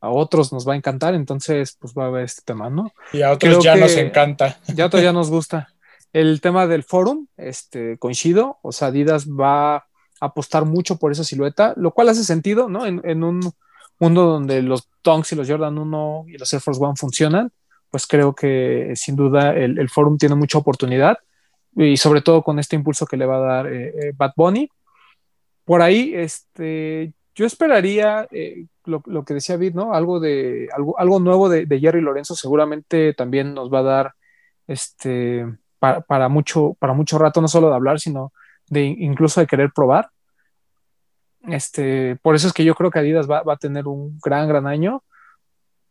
a 0.00 0.10
otros 0.10 0.52
nos 0.52 0.68
va 0.68 0.74
a 0.74 0.76
encantar, 0.76 1.14
entonces 1.14 1.76
pues 1.80 1.92
va 1.94 2.04
a 2.04 2.06
haber 2.08 2.24
este 2.24 2.42
tema, 2.44 2.70
¿no? 2.70 2.92
Y 3.12 3.22
a 3.22 3.32
otros 3.32 3.58
Creo 3.58 3.62
ya 3.62 3.76
nos 3.76 3.96
encanta. 3.96 4.58
Ya 4.74 4.84
a 4.84 4.86
otros 4.86 5.02
ya 5.02 5.12
nos 5.14 5.30
gusta. 5.30 5.68
El 6.12 6.40
tema 6.40 6.66
del 6.66 6.84
forum, 6.84 7.26
este, 7.36 7.98
coincido, 7.98 8.58
o 8.62 8.72
sea, 8.72 8.88
Adidas 8.88 9.28
va 9.28 9.76
a 9.76 9.86
apostar 10.20 10.64
mucho 10.64 10.96
por 10.96 11.12
esa 11.12 11.24
silueta, 11.24 11.74
lo 11.76 11.92
cual 11.92 12.08
hace 12.08 12.24
sentido, 12.24 12.68
¿no? 12.68 12.86
En, 12.86 13.00
en 13.04 13.24
un 13.24 13.40
mundo 13.98 14.24
donde 14.24 14.62
los 14.62 14.88
Dunks 15.02 15.32
y 15.32 15.36
los 15.36 15.48
Jordan 15.48 15.78
1 15.78 16.24
y 16.28 16.38
los 16.38 16.52
Air 16.52 16.62
Force 16.62 16.82
One 16.82 16.94
funcionan, 16.96 17.50
pues 17.90 18.06
creo 18.06 18.34
que 18.34 18.92
sin 18.94 19.16
duda 19.16 19.54
el, 19.54 19.78
el 19.78 19.88
forum 19.88 20.18
tiene 20.18 20.34
mucha 20.34 20.58
oportunidad 20.58 21.18
y 21.74 21.96
sobre 21.96 22.22
todo 22.22 22.42
con 22.42 22.58
este 22.58 22.76
impulso 22.76 23.06
que 23.06 23.16
le 23.16 23.26
va 23.26 23.36
a 23.36 23.40
dar 23.40 23.66
eh, 23.72 23.88
eh, 23.88 24.12
Bad 24.16 24.32
Bunny. 24.36 24.68
Por 25.64 25.82
ahí, 25.82 26.12
este, 26.14 27.12
yo 27.34 27.46
esperaría 27.46 28.26
eh, 28.30 28.66
lo, 28.84 29.02
lo 29.06 29.24
que 29.24 29.34
decía 29.34 29.56
Vid, 29.56 29.74
¿no? 29.74 29.94
Algo 29.94 30.18
de 30.18 30.68
algo, 30.74 30.98
algo 30.98 31.20
nuevo 31.20 31.48
de, 31.48 31.66
de 31.66 31.78
Jerry 31.78 32.00
Lorenzo 32.00 32.34
seguramente 32.34 33.14
también 33.14 33.54
nos 33.54 33.72
va 33.72 33.80
a 33.80 33.82
dar 33.82 34.14
este 34.66 35.46
para, 35.78 36.00
para 36.00 36.28
mucho 36.28 36.74
para 36.78 36.94
mucho 36.94 37.18
rato 37.18 37.40
no 37.40 37.48
solo 37.48 37.68
de 37.68 37.74
hablar 37.76 38.00
sino 38.00 38.32
de 38.66 38.82
incluso 38.82 39.40
de 39.40 39.46
querer 39.46 39.70
probar 39.74 40.10
este 41.46 42.16
por 42.22 42.34
eso 42.34 42.48
es 42.48 42.52
que 42.52 42.64
yo 42.64 42.74
creo 42.74 42.90
que 42.90 42.98
Adidas 42.98 43.30
va, 43.30 43.42
va 43.42 43.54
a 43.54 43.58
tener 43.58 43.86
un 43.86 44.18
gran 44.22 44.48
gran 44.48 44.66
año 44.66 45.02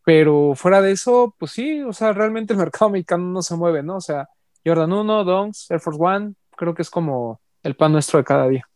pero 0.03 0.53
fuera 0.55 0.81
de 0.81 0.91
eso 0.91 1.35
pues 1.37 1.51
sí 1.51 1.81
o 1.83 1.93
sea 1.93 2.13
realmente 2.13 2.53
el 2.53 2.59
mercado 2.65 2.89
mexicano 2.89 3.25
no 3.25 3.41
se 3.41 3.55
mueve 3.55 3.83
no 3.83 3.97
o 3.97 4.01
sea 4.01 4.27
Jordan 4.65 4.91
1 4.91 5.23
Dunks 5.23 5.71
Air 5.71 5.79
Force 5.79 5.99
One 6.01 6.33
creo 6.55 6.73
que 6.73 6.81
es 6.81 6.89
como 6.89 7.39
el 7.63 7.75
pan 7.75 7.91
nuestro 7.91 8.19
de 8.19 8.25
cada 8.25 8.47
día 8.47 8.67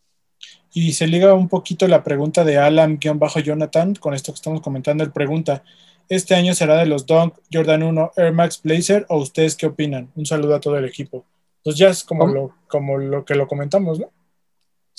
Y 0.74 0.94
se 0.94 1.08
liga 1.08 1.34
un 1.34 1.50
poquito 1.50 1.88
la 1.88 2.04
pregunta 2.04 2.44
de 2.44 2.58
Alan-Jonathan 2.58 3.96
con 3.96 4.14
esto 4.14 4.32
que 4.32 4.38
estamos 4.38 4.62
comentando. 4.62 5.04
Él 5.04 5.12
pregunta: 5.12 5.64
¿Este 6.08 6.34
año 6.34 6.54
será 6.54 6.78
de 6.78 6.86
los 6.86 7.06
Dunk 7.06 7.36
Jordan 7.52 7.84
1 7.84 8.12
Air 8.16 8.34
Max 8.34 8.62
Blazer 8.64 9.06
o 9.10 9.18
ustedes 9.18 9.56
qué 9.56 9.68
opinan? 9.68 10.10
Un 10.16 10.26
saludo 10.26 10.56
a 10.56 10.60
todo 10.60 10.78
el 10.78 10.86
equipo. 10.86 11.26
Pues 11.64 11.78
ya 11.78 11.90
es 11.90 12.04
como, 12.04 12.22
¿Cómo? 12.22 12.34
lo, 12.34 12.56
como 12.68 12.98
lo 12.98 13.24
que 13.26 13.36
lo 13.36 13.48
comentamos, 13.48 14.00
¿no? 14.00 14.10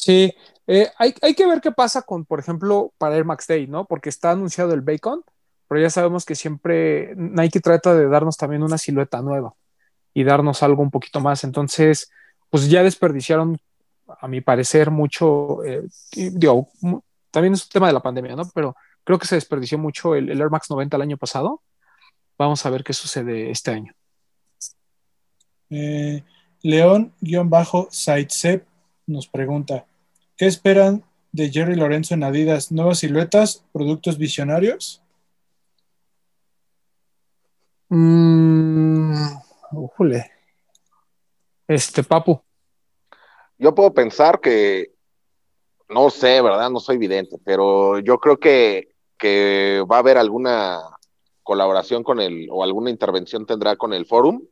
Sí, 0.02 0.34
eh, 0.66 0.90
hay, 0.98 1.14
hay, 1.22 1.34
que 1.34 1.46
ver 1.46 1.60
qué 1.60 1.70
pasa 1.70 2.02
con, 2.02 2.24
por 2.24 2.40
ejemplo, 2.40 2.92
para 2.98 3.14
Air 3.14 3.24
Max 3.24 3.46
Day, 3.46 3.68
¿no? 3.68 3.84
Porque 3.84 4.08
está 4.08 4.32
anunciado 4.32 4.74
el 4.74 4.80
Bacon, 4.80 5.22
pero 5.68 5.80
ya 5.80 5.90
sabemos 5.90 6.24
que 6.24 6.34
siempre 6.34 7.14
Nike 7.14 7.60
trata 7.60 7.94
de 7.94 8.08
darnos 8.08 8.36
también 8.36 8.64
una 8.64 8.78
silueta 8.78 9.22
nueva 9.22 9.54
y 10.12 10.24
darnos 10.24 10.64
algo 10.64 10.82
un 10.82 10.90
poquito 10.90 11.20
más. 11.20 11.44
Entonces, 11.44 12.10
pues 12.50 12.68
ya 12.68 12.82
desperdiciaron, 12.82 13.60
a 14.20 14.26
mi 14.26 14.40
parecer, 14.40 14.90
mucho, 14.90 15.62
eh, 15.64 15.86
también 17.30 17.54
es 17.54 17.62
un 17.62 17.70
tema 17.70 17.86
de 17.86 17.92
la 17.92 18.02
pandemia, 18.02 18.34
¿no? 18.34 18.50
Pero 18.52 18.74
creo 19.04 19.20
que 19.20 19.28
se 19.28 19.36
desperdició 19.36 19.78
mucho 19.78 20.16
el, 20.16 20.30
el 20.30 20.40
Air 20.40 20.50
Max 20.50 20.68
90 20.68 20.96
el 20.96 21.02
año 21.02 21.16
pasado. 21.16 21.62
Vamos 22.36 22.66
a 22.66 22.70
ver 22.70 22.82
qué 22.82 22.92
sucede 22.92 23.52
este 23.52 23.70
año. 23.70 23.92
Eh, 25.70 26.24
León-Sidesep 26.62 28.66
nos 29.06 29.28
pregunta, 29.28 29.86
¿qué 30.36 30.46
esperan 30.46 31.04
de 31.32 31.50
Jerry 31.50 31.76
Lorenzo 31.76 32.14
en 32.14 32.24
Adidas? 32.24 32.72
¿Nuevas 32.72 32.98
siluetas? 32.98 33.64
¿Productos 33.72 34.18
visionarios? 34.18 35.02
Mm, 37.88 39.14
ujule. 39.72 40.30
Este, 41.68 42.02
Papu. 42.02 42.40
Yo 43.58 43.74
puedo 43.74 43.92
pensar 43.92 44.40
que, 44.40 44.92
no 45.88 46.10
sé, 46.10 46.40
¿verdad? 46.40 46.70
No 46.70 46.80
soy 46.80 46.98
vidente, 46.98 47.36
pero 47.44 47.98
yo 47.98 48.18
creo 48.18 48.38
que, 48.38 48.94
que 49.18 49.84
va 49.90 49.96
a 49.96 50.00
haber 50.00 50.18
alguna 50.18 50.80
colaboración 51.42 52.02
con 52.02 52.20
el, 52.20 52.48
o 52.50 52.64
alguna 52.64 52.90
intervención 52.90 53.46
tendrá 53.46 53.76
con 53.76 53.92
el 53.92 54.06
forum. 54.06 54.42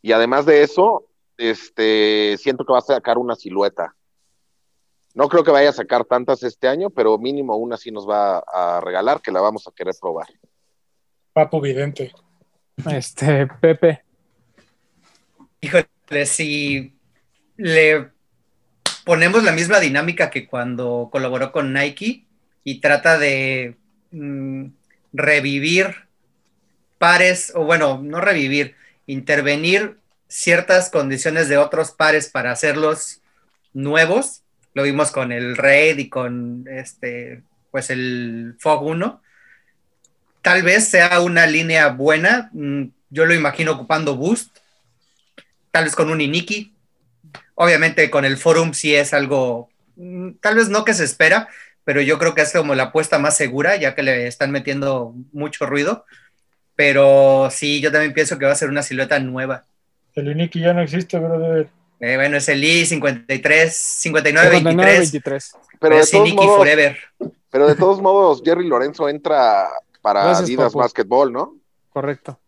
Y 0.00 0.12
además 0.12 0.46
de 0.46 0.62
eso, 0.62 1.08
este, 1.36 2.36
siento 2.38 2.64
que 2.64 2.72
va 2.72 2.78
a 2.78 2.82
sacar 2.82 3.18
una 3.18 3.34
silueta. 3.34 3.94
No 5.18 5.28
creo 5.28 5.42
que 5.42 5.50
vaya 5.50 5.70
a 5.70 5.72
sacar 5.72 6.04
tantas 6.04 6.44
este 6.44 6.68
año, 6.68 6.90
pero 6.90 7.18
mínimo 7.18 7.56
una 7.56 7.76
sí 7.76 7.90
nos 7.90 8.08
va 8.08 8.38
a 8.38 8.80
regalar 8.80 9.20
que 9.20 9.32
la 9.32 9.40
vamos 9.40 9.66
a 9.66 9.72
querer 9.72 9.92
probar. 10.00 10.28
Papu 11.32 11.60
Vidente. 11.60 12.12
Este, 12.88 13.48
Pepe. 13.60 14.04
Híjole, 15.60 15.88
si 16.24 16.96
le 17.56 18.10
ponemos 19.04 19.42
la 19.42 19.50
misma 19.50 19.80
dinámica 19.80 20.30
que 20.30 20.46
cuando 20.46 21.08
colaboró 21.10 21.50
con 21.50 21.72
Nike 21.72 22.24
y 22.62 22.80
trata 22.80 23.18
de 23.18 23.76
mm, 24.12 24.66
revivir 25.12 25.96
pares, 26.98 27.52
o 27.56 27.64
bueno, 27.64 27.98
no 28.00 28.20
revivir, 28.20 28.76
intervenir 29.06 29.98
ciertas 30.28 30.90
condiciones 30.90 31.48
de 31.48 31.58
otros 31.58 31.90
pares 31.90 32.30
para 32.30 32.52
hacerlos 32.52 33.20
nuevos. 33.72 34.44
Lo 34.78 34.84
vimos 34.84 35.10
con 35.10 35.32
el 35.32 35.56
Raid 35.56 35.98
y 35.98 36.08
con 36.08 36.64
este, 36.70 37.42
pues 37.72 37.90
el 37.90 38.54
Fog 38.60 38.84
1. 38.84 39.20
Tal 40.40 40.62
vez 40.62 40.86
sea 40.86 41.18
una 41.18 41.48
línea 41.48 41.88
buena. 41.88 42.48
mm, 42.52 42.84
Yo 43.10 43.26
lo 43.26 43.34
imagino 43.34 43.72
ocupando 43.72 44.14
Boost. 44.14 44.56
Tal 45.72 45.82
vez 45.82 45.96
con 45.96 46.10
un 46.12 46.20
Iniki. 46.20 46.72
Obviamente 47.56 48.08
con 48.08 48.24
el 48.24 48.36
Forum 48.36 48.72
sí 48.72 48.94
es 48.94 49.12
algo, 49.12 49.68
mm, 49.96 50.34
tal 50.40 50.54
vez 50.54 50.68
no 50.68 50.84
que 50.84 50.94
se 50.94 51.02
espera, 51.02 51.48
pero 51.82 52.00
yo 52.00 52.16
creo 52.20 52.36
que 52.36 52.42
es 52.42 52.52
como 52.52 52.76
la 52.76 52.84
apuesta 52.84 53.18
más 53.18 53.36
segura, 53.36 53.74
ya 53.74 53.96
que 53.96 54.04
le 54.04 54.28
están 54.28 54.52
metiendo 54.52 55.12
mucho 55.32 55.66
ruido. 55.66 56.04
Pero 56.76 57.48
sí, 57.50 57.80
yo 57.80 57.90
también 57.90 58.12
pienso 58.14 58.38
que 58.38 58.46
va 58.46 58.52
a 58.52 58.54
ser 58.54 58.68
una 58.68 58.84
silueta 58.84 59.18
nueva. 59.18 59.64
El 60.14 60.28
Iniki 60.28 60.60
ya 60.60 60.72
no 60.72 60.82
existe, 60.82 61.18
brother. 61.18 61.66
Eh, 62.00 62.16
bueno, 62.16 62.36
es 62.36 62.48
el 62.48 62.62
I 62.62 62.86
53, 62.86 63.74
59, 63.74 64.50
59, 64.56 64.98
23. 64.98 65.12
23. 65.12 65.52
Pero 65.80 65.96
de 65.96 66.06
todos 66.06 66.34
modos, 66.34 66.56
Forever. 66.56 66.98
pero 67.50 67.66
de 67.66 67.74
todos 67.74 68.00
modos, 68.00 68.42
Jerry 68.44 68.66
Lorenzo 68.68 69.08
entra 69.08 69.68
para 70.00 70.22
Gracias, 70.24 70.48
Adidas. 70.48 70.74
Basketball, 70.74 71.32
¿no? 71.32 71.56
Correcto. 71.90 72.38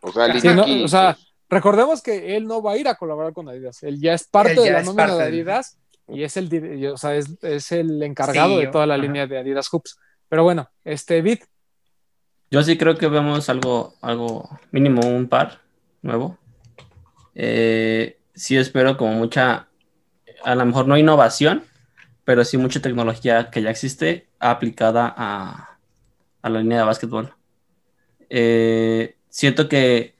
O 0.00 0.12
sea, 0.12 0.26
el 0.26 0.40
Sí, 0.40 0.48
¿no? 0.48 0.64
O 0.84 0.88
sea, 0.88 1.16
recordemos 1.48 2.02
que 2.02 2.36
él 2.36 2.46
no 2.46 2.62
va 2.62 2.72
a 2.72 2.76
ir 2.76 2.88
a 2.88 2.94
colaborar 2.96 3.32
con 3.32 3.48
Adidas. 3.48 3.82
Él 3.82 4.00
ya 4.00 4.14
es 4.14 4.24
parte 4.24 4.54
ya 4.56 4.62
de 4.62 4.70
la 4.72 4.82
nómina 4.82 5.06
parte 5.06 5.22
de 5.22 5.28
Adidas 5.28 5.78
y 6.08 6.22
es 6.22 6.36
el, 6.36 6.86
o 6.92 6.96
sea, 6.96 7.16
es, 7.16 7.30
es 7.42 7.72
el 7.72 8.02
encargado 8.02 8.54
Sí, 8.56 8.64
de 8.64 8.66
toda 8.68 8.86
la 8.86 8.96
línea 8.96 9.26
de 9.26 9.38
Adidas 9.38 9.68
Hoops. 9.68 9.98
Pero 10.28 10.42
bueno, 10.44 10.68
este 10.84 11.20
Vid, 11.22 11.38
Yo 12.50 12.62
sí 12.62 12.76
creo 12.78 12.96
que 12.96 13.08
vemos 13.08 13.48
algo, 13.48 13.94
algo 14.00 14.48
mínimo 14.70 15.06
un 15.06 15.28
par 15.28 15.60
nuevo. 16.02 16.38
Eh, 17.34 18.18
sí 18.36 18.56
espero 18.56 18.96
como 18.96 19.14
mucha, 19.14 19.68
a 20.44 20.54
lo 20.54 20.64
mejor 20.64 20.86
no 20.86 20.96
innovación, 20.96 21.64
pero 22.24 22.44
sí 22.44 22.58
mucha 22.58 22.80
tecnología 22.80 23.50
que 23.50 23.62
ya 23.62 23.70
existe 23.70 24.28
aplicada 24.38 25.12
a, 25.16 25.78
a 26.42 26.50
la 26.50 26.60
línea 26.60 26.78
de 26.78 26.84
básquetbol. 26.84 27.34
Eh, 28.28 29.16
siento 29.28 29.68
que 29.68 30.14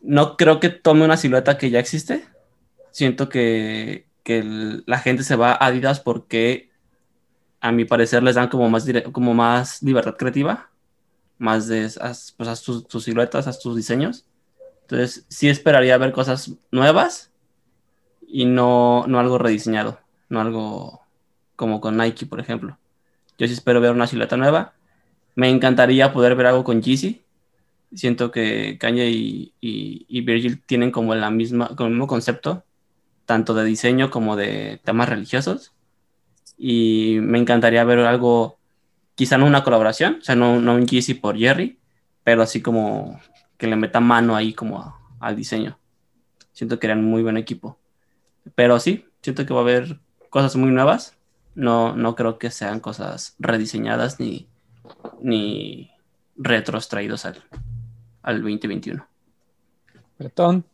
no 0.00 0.36
creo 0.36 0.60
que 0.60 0.68
tome 0.70 1.04
una 1.04 1.16
silueta 1.16 1.58
que 1.58 1.70
ya 1.70 1.78
existe. 1.78 2.26
Siento 2.90 3.28
que, 3.28 4.06
que 4.22 4.42
la 4.86 4.98
gente 4.98 5.22
se 5.24 5.36
va 5.36 5.52
a 5.52 5.66
Adidas 5.66 6.00
porque 6.00 6.70
a 7.60 7.72
mi 7.72 7.84
parecer 7.84 8.22
les 8.22 8.34
dan 8.34 8.48
como 8.48 8.68
más, 8.68 8.86
como 9.12 9.34
más 9.34 9.82
libertad 9.82 10.16
creativa, 10.16 10.70
más 11.38 11.68
de 11.68 11.84
haz, 12.00 12.34
pues, 12.36 12.62
tus, 12.62 12.86
tus 12.86 13.04
siluetas, 13.04 13.46
haz 13.46 13.60
tus 13.60 13.76
diseños. 13.76 14.26
Entonces 14.92 15.24
sí 15.28 15.48
esperaría 15.48 15.96
ver 15.96 16.12
cosas 16.12 16.52
nuevas 16.70 17.30
y 18.28 18.44
no, 18.44 19.06
no 19.06 19.20
algo 19.20 19.38
rediseñado, 19.38 19.98
no 20.28 20.38
algo 20.42 21.00
como 21.56 21.80
con 21.80 21.96
Nike, 21.96 22.26
por 22.26 22.40
ejemplo. 22.40 22.76
Yo 23.38 23.46
sí 23.46 23.54
espero 23.54 23.80
ver 23.80 23.92
una 23.92 24.06
silueta 24.06 24.36
nueva. 24.36 24.74
Me 25.34 25.48
encantaría 25.48 26.12
poder 26.12 26.36
ver 26.36 26.44
algo 26.44 26.62
con 26.62 26.82
Yeezy. 26.82 27.22
Siento 27.94 28.30
que 28.30 28.76
Kanye 28.78 29.08
y, 29.08 30.20
Virgil 30.20 30.60
tienen 30.60 30.90
como 30.90 31.14
la 31.14 31.30
misma, 31.30 31.68
como 31.68 31.86
el 31.86 31.94
mismo 31.94 32.06
concepto, 32.06 32.62
tanto 33.24 33.54
de 33.54 33.64
diseño 33.64 34.10
como 34.10 34.36
de 34.36 34.78
temas 34.84 35.08
religiosos. 35.08 35.72
Y 36.58 37.16
me 37.22 37.38
encantaría 37.38 37.82
ver 37.84 38.00
algo, 38.00 38.58
quizá 39.14 39.38
no 39.38 39.46
una 39.46 39.64
colaboración, 39.64 40.18
o 40.20 40.22
sea, 40.22 40.34
no, 40.34 40.60
no 40.60 40.74
un 40.74 40.86
Yeezy 40.86 41.14
por 41.14 41.38
Jerry, 41.38 41.78
pero 42.24 42.42
así 42.42 42.60
como 42.60 43.18
que 43.62 43.68
le 43.68 43.76
meta 43.76 44.00
mano 44.00 44.34
ahí 44.34 44.54
como 44.54 44.80
a- 44.80 44.98
al 45.20 45.36
diseño. 45.36 45.78
Siento 46.52 46.80
que 46.80 46.88
eran 46.88 47.04
muy 47.04 47.22
buen 47.22 47.36
equipo. 47.36 47.78
Pero 48.56 48.80
sí, 48.80 49.06
siento 49.22 49.46
que 49.46 49.54
va 49.54 49.60
a 49.60 49.62
haber 49.62 50.00
cosas 50.30 50.56
muy 50.56 50.70
nuevas. 50.72 51.16
No, 51.54 51.94
no 51.96 52.16
creo 52.16 52.38
que 52.38 52.50
sean 52.50 52.80
cosas 52.80 53.36
rediseñadas 53.38 54.18
ni, 54.18 54.48
ni 55.20 55.92
retros 56.36 56.88
traídos 56.88 57.24
al, 57.24 57.44
al 58.22 58.42
2021. 58.42 59.06
Bretón, 60.18 60.64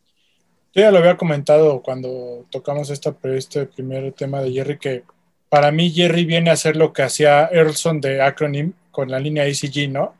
Yo 0.73 0.81
ya 0.83 0.91
lo 0.91 0.99
había 0.99 1.17
comentado 1.17 1.81
cuando 1.81 2.45
tocamos 2.51 2.89
esta, 2.89 3.15
este 3.23 3.65
primer 3.67 4.13
tema 4.13 4.41
de 4.41 4.51
Jerry, 4.51 4.77
que 4.79 5.03
para 5.49 5.71
mí 5.71 5.91
Jerry 5.91 6.25
viene 6.25 6.49
a 6.51 6.53
hacer 6.53 6.75
lo 6.75 6.93
que 6.93 7.03
hacía 7.03 7.47
Earlson 7.47 8.01
de 8.01 8.21
Acronym 8.21 8.73
con 8.91 9.09
la 9.11 9.19
línea 9.19 9.43
ACG, 9.45 9.89
¿no? 9.91 10.15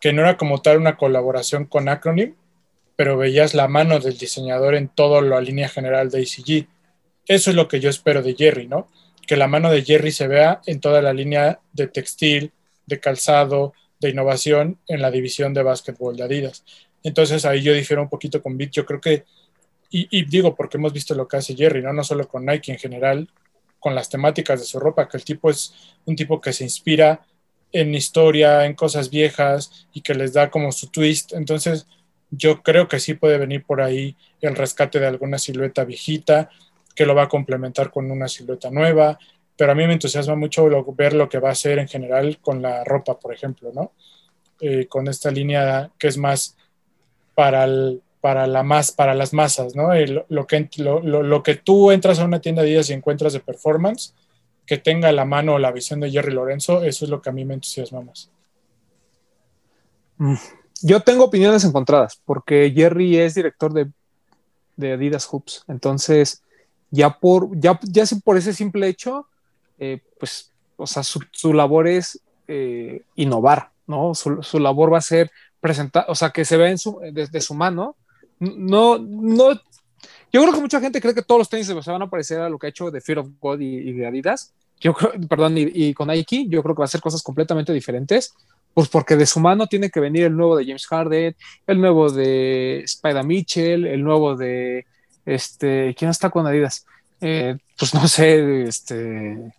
Que 0.00 0.12
no 0.12 0.22
era 0.22 0.36
como 0.36 0.62
tal 0.62 0.78
una 0.78 0.96
colaboración 0.96 1.64
con 1.64 1.88
Acronym, 1.88 2.34
pero 2.96 3.16
veías 3.16 3.54
la 3.54 3.68
mano 3.68 4.00
del 4.00 4.18
diseñador 4.18 4.74
en 4.74 4.88
toda 4.88 5.20
la 5.22 5.40
línea 5.40 5.68
general 5.68 6.10
de 6.10 6.20
ACG. 6.22 6.68
Eso 7.26 7.50
es 7.50 7.56
lo 7.56 7.68
que 7.68 7.80
yo 7.80 7.90
espero 7.90 8.22
de 8.22 8.34
Jerry, 8.34 8.66
¿no? 8.66 8.88
Que 9.26 9.36
la 9.36 9.46
mano 9.46 9.70
de 9.70 9.82
Jerry 9.82 10.10
se 10.10 10.26
vea 10.26 10.60
en 10.66 10.80
toda 10.80 11.02
la 11.02 11.12
línea 11.12 11.60
de 11.72 11.86
textil, 11.86 12.52
de 12.86 12.98
calzado, 12.98 13.74
de 14.00 14.10
innovación 14.10 14.78
en 14.86 15.02
la 15.02 15.10
división 15.10 15.54
de 15.54 15.62
básquetbol 15.62 16.16
de 16.16 16.24
Adidas. 16.24 16.64
Entonces 17.02 17.44
ahí 17.44 17.62
yo 17.62 17.72
difiero 17.72 18.02
un 18.02 18.08
poquito 18.08 18.42
con 18.42 18.56
Vic. 18.56 18.70
Yo 18.72 18.86
creo 18.86 19.00
que 19.00 19.24
y, 19.90 20.08
y 20.10 20.24
digo 20.24 20.54
porque 20.54 20.76
hemos 20.76 20.92
visto 20.92 21.14
lo 21.14 21.26
que 21.26 21.38
hace 21.38 21.54
Jerry, 21.54 21.82
¿no? 21.82 21.92
No 21.92 22.04
solo 22.04 22.28
con 22.28 22.44
Nike 22.44 22.72
en 22.72 22.78
general, 22.78 23.28
con 23.78 23.94
las 23.94 24.08
temáticas 24.08 24.60
de 24.60 24.66
su 24.66 24.78
ropa, 24.78 25.08
que 25.08 25.16
el 25.16 25.24
tipo 25.24 25.50
es 25.50 25.72
un 26.04 26.16
tipo 26.16 26.40
que 26.40 26.52
se 26.52 26.64
inspira 26.64 27.20
en 27.72 27.94
historia, 27.94 28.64
en 28.64 28.74
cosas 28.74 29.10
viejas 29.10 29.88
y 29.92 30.00
que 30.00 30.14
les 30.14 30.32
da 30.32 30.50
como 30.50 30.72
su 30.72 30.88
twist. 30.88 31.32
Entonces, 31.34 31.86
yo 32.30 32.62
creo 32.62 32.88
que 32.88 33.00
sí 33.00 33.14
puede 33.14 33.38
venir 33.38 33.64
por 33.64 33.80
ahí 33.80 34.16
el 34.40 34.54
rescate 34.56 35.00
de 35.00 35.06
alguna 35.06 35.38
silueta 35.38 35.84
viejita, 35.84 36.50
que 36.94 37.06
lo 37.06 37.14
va 37.14 37.24
a 37.24 37.28
complementar 37.28 37.90
con 37.90 38.10
una 38.10 38.28
silueta 38.28 38.70
nueva, 38.70 39.18
pero 39.56 39.72
a 39.72 39.74
mí 39.74 39.86
me 39.86 39.92
entusiasma 39.94 40.34
mucho 40.36 40.68
ver 40.96 41.12
lo 41.14 41.28
que 41.28 41.38
va 41.38 41.48
a 41.50 41.52
hacer 41.52 41.78
en 41.78 41.88
general 41.88 42.38
con 42.40 42.62
la 42.62 42.84
ropa, 42.84 43.18
por 43.18 43.32
ejemplo, 43.34 43.70
¿no? 43.74 43.92
Eh, 44.60 44.86
con 44.88 45.08
esta 45.08 45.30
línea 45.30 45.90
que 45.98 46.08
es 46.08 46.16
más 46.18 46.56
para 47.34 47.66
para 48.20 48.48
la 48.48 48.64
más 48.64 48.90
para 48.90 49.14
las 49.14 49.32
masas, 49.32 49.76
¿no? 49.76 49.90
Lo, 50.28 50.46
que, 50.46 50.68
lo, 50.78 51.00
lo- 51.00 51.22
lo 51.22 51.42
que 51.42 51.54
tú 51.54 51.92
entras 51.92 52.18
a 52.18 52.24
una 52.24 52.40
tienda 52.40 52.62
de 52.62 52.70
Adidas 52.70 52.90
y 52.90 52.94
encuentras 52.94 53.32
de 53.32 53.40
performance, 53.40 54.14
que 54.68 54.76
tenga 54.76 55.10
la 55.12 55.24
mano 55.24 55.58
la 55.58 55.72
visión 55.72 55.98
de 55.98 56.10
Jerry 56.10 56.34
Lorenzo, 56.34 56.82
eso 56.84 57.06
es 57.06 57.10
lo 57.10 57.22
que 57.22 57.30
a 57.30 57.32
mí 57.32 57.42
me 57.46 57.54
entusiasma 57.54 58.02
más. 58.02 58.30
Mm. 60.18 60.34
yo 60.82 61.00
tengo 61.00 61.24
opiniones 61.24 61.62
encontradas 61.64 62.20
porque 62.24 62.72
Jerry 62.74 63.18
es 63.18 63.34
director 63.34 63.72
de, 63.72 64.92
Adidas 64.92 65.26
Hoops. 65.26 65.64
Entonces, 65.68 66.42
ya 66.90 67.18
por, 67.18 67.48
ya, 67.58 67.80
ya 67.82 68.04
por 68.22 68.36
ese 68.36 68.52
simple 68.52 68.88
hecho, 68.88 69.26
eh, 69.78 70.00
pues, 70.20 70.52
o 70.76 70.86
sea, 70.86 71.02
su, 71.02 71.20
su 71.32 71.54
labor 71.54 71.88
es 71.88 72.20
eh, 72.46 73.02
innovar, 73.16 73.70
¿no? 73.86 74.14
Su, 74.14 74.42
su 74.42 74.58
labor 74.58 74.92
va 74.92 74.98
a 74.98 75.02
ser 75.02 75.30
presentar, 75.60 76.04
o 76.08 76.14
sea, 76.14 76.30
que 76.30 76.44
se 76.44 76.58
vea 76.58 76.70
en 76.70 76.78
su, 76.78 77.00
desde 77.12 77.40
su 77.40 77.54
mano. 77.54 77.96
No, 78.38 78.98
no, 78.98 79.60
yo 80.32 80.42
creo 80.42 80.54
que 80.54 80.60
mucha 80.60 80.80
gente 80.80 81.00
cree 81.00 81.14
que 81.14 81.22
todos 81.22 81.38
los 81.40 81.48
tenis 81.48 81.66
se 81.66 81.74
van 81.74 82.02
a 82.02 82.10
parecer 82.10 82.40
a 82.40 82.48
lo 82.48 82.58
que 82.58 82.66
ha 82.66 82.70
hecho 82.70 82.90
de 82.90 83.00
Fear 83.00 83.18
of 83.20 83.28
God 83.40 83.60
y, 83.60 83.92
de 83.92 84.06
Adidas. 84.06 84.52
Yo 84.80 84.94
creo, 84.94 85.12
perdón, 85.28 85.54
y, 85.56 85.92
con 85.94 86.08
Nike, 86.08 86.46
yo 86.48 86.62
creo 86.62 86.74
que 86.74 86.80
va 86.80 86.84
a 86.84 86.88
ser 86.88 87.00
cosas 87.00 87.22
completamente 87.22 87.72
diferentes. 87.72 88.32
Pues 88.74 88.88
porque 88.88 89.16
de 89.16 89.26
su 89.26 89.40
mano 89.40 89.66
tiene 89.66 89.90
que 89.90 89.98
venir 89.98 90.24
el 90.24 90.36
nuevo 90.36 90.56
de 90.56 90.64
James 90.64 90.86
Harden, 90.86 91.34
el 91.66 91.80
nuevo 91.80 92.10
de 92.12 92.80
Spider 92.84 93.24
Mitchell, 93.24 93.86
el 93.86 94.04
nuevo 94.04 94.36
de 94.36 94.86
este, 95.26 95.94
¿quién 95.98 96.10
está 96.10 96.30
con 96.30 96.46
Adidas? 96.46 96.86
Eh, 97.20 97.56
pues 97.76 97.92
no 97.94 98.06
sé, 98.06 98.62
este, 98.62 99.52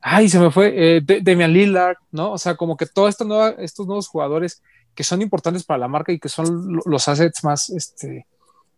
ay, 0.00 0.28
se 0.28 0.38
me 0.38 0.50
fue, 0.52 0.72
eh, 0.98 1.00
Damian 1.22 1.52
Lillard, 1.52 1.96
¿no? 2.12 2.32
O 2.32 2.38
sea, 2.38 2.54
como 2.54 2.76
que 2.76 2.86
todos 2.86 3.18
nueva- 3.22 3.56
estos 3.58 3.86
nuevos 3.86 4.06
jugadores 4.06 4.62
que 4.94 5.02
son 5.02 5.20
importantes 5.22 5.64
para 5.64 5.78
la 5.78 5.88
marca 5.88 6.12
y 6.12 6.20
que 6.20 6.28
son 6.28 6.74
lo- 6.76 6.82
los 6.86 7.08
assets 7.08 7.42
más, 7.42 7.70
este, 7.70 8.26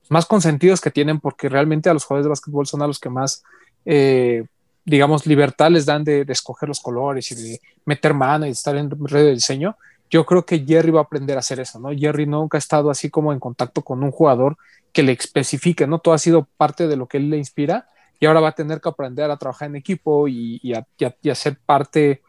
más 0.08 0.26
consentidos 0.26 0.80
que 0.80 0.90
tienen, 0.90 1.20
porque 1.20 1.48
realmente 1.48 1.88
a 1.88 1.94
los 1.94 2.04
jugadores 2.04 2.26
de 2.26 2.30
básquetbol 2.30 2.66
son 2.66 2.82
a 2.82 2.86
los 2.86 2.98
que 2.98 3.10
más, 3.10 3.42
eh, 3.84 4.44
digamos, 4.84 5.26
libertad 5.26 5.70
les 5.70 5.86
dan 5.86 6.04
de, 6.04 6.24
de 6.24 6.32
escoger 6.32 6.68
los 6.68 6.80
colores 6.80 7.30
y 7.32 7.34
de 7.34 7.60
meter 7.84 8.14
mano 8.14 8.46
y 8.46 8.50
estar 8.50 8.76
en 8.76 8.90
red 8.90 9.24
de 9.24 9.32
diseño. 9.32 9.76
Yo 10.08 10.24
creo 10.24 10.46
que 10.46 10.64
Jerry 10.64 10.90
va 10.90 11.00
a 11.00 11.04
aprender 11.04 11.36
a 11.36 11.40
hacer 11.40 11.58
eso, 11.58 11.80
¿no? 11.80 11.90
Jerry 11.96 12.26
nunca 12.26 12.56
ha 12.56 12.60
estado 12.60 12.90
así 12.90 13.10
como 13.10 13.32
en 13.32 13.40
contacto 13.40 13.82
con 13.82 14.04
un 14.04 14.12
jugador 14.12 14.56
que 14.92 15.02
le 15.02 15.12
especifique, 15.12 15.86
¿no? 15.86 15.98
Todo 15.98 16.14
ha 16.14 16.18
sido 16.18 16.46
parte 16.56 16.86
de 16.86 16.96
lo 16.96 17.06
que 17.06 17.16
él 17.16 17.28
le 17.28 17.36
inspira 17.36 17.88
y 18.20 18.26
ahora 18.26 18.40
va 18.40 18.48
a 18.48 18.52
tener 18.52 18.80
que 18.80 18.88
aprender 18.88 19.30
a 19.30 19.36
trabajar 19.36 19.68
en 19.68 19.76
equipo 19.76 20.28
y, 20.28 20.72
a, 20.72 20.86
y 20.98 21.50
parte, 21.66 22.22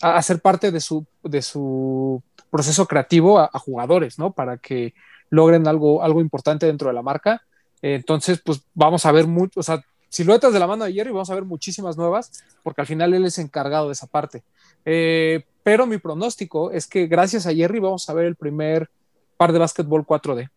a, 0.00 0.20
ser 0.20 0.40
parte 0.40 0.70
de 0.70 0.80
su, 0.80 1.06
de 1.22 1.40
su 1.40 2.22
proceso 2.50 2.86
creativo 2.86 3.38
a, 3.38 3.48
a 3.52 3.58
jugadores, 3.58 4.18
¿no? 4.18 4.32
Para 4.32 4.58
que 4.58 4.94
logren 5.34 5.66
algo, 5.66 6.02
algo 6.02 6.20
importante 6.20 6.66
dentro 6.66 6.88
de 6.88 6.94
la 6.94 7.02
marca. 7.02 7.42
Entonces, 7.82 8.40
pues 8.42 8.62
vamos 8.72 9.04
a 9.04 9.12
ver 9.12 9.26
mucho, 9.26 9.60
o 9.60 9.62
sea, 9.62 9.84
siluetas 10.08 10.52
de 10.52 10.58
la 10.58 10.66
mano 10.66 10.84
de 10.84 10.92
Jerry, 10.92 11.10
vamos 11.10 11.28
a 11.28 11.34
ver 11.34 11.44
muchísimas 11.44 11.96
nuevas, 11.96 12.44
porque 12.62 12.80
al 12.80 12.86
final 12.86 13.12
él 13.12 13.24
es 13.26 13.38
encargado 13.38 13.88
de 13.88 13.92
esa 13.92 14.06
parte. 14.06 14.42
Eh, 14.84 15.44
pero 15.62 15.86
mi 15.86 15.98
pronóstico 15.98 16.70
es 16.70 16.86
que 16.86 17.06
gracias 17.06 17.46
a 17.46 17.52
Jerry 17.52 17.80
vamos 17.80 18.08
a 18.08 18.14
ver 18.14 18.26
el 18.26 18.36
primer 18.36 18.88
par 19.36 19.52
de 19.52 19.58
básquetbol 19.58 20.06
4D. 20.06 20.48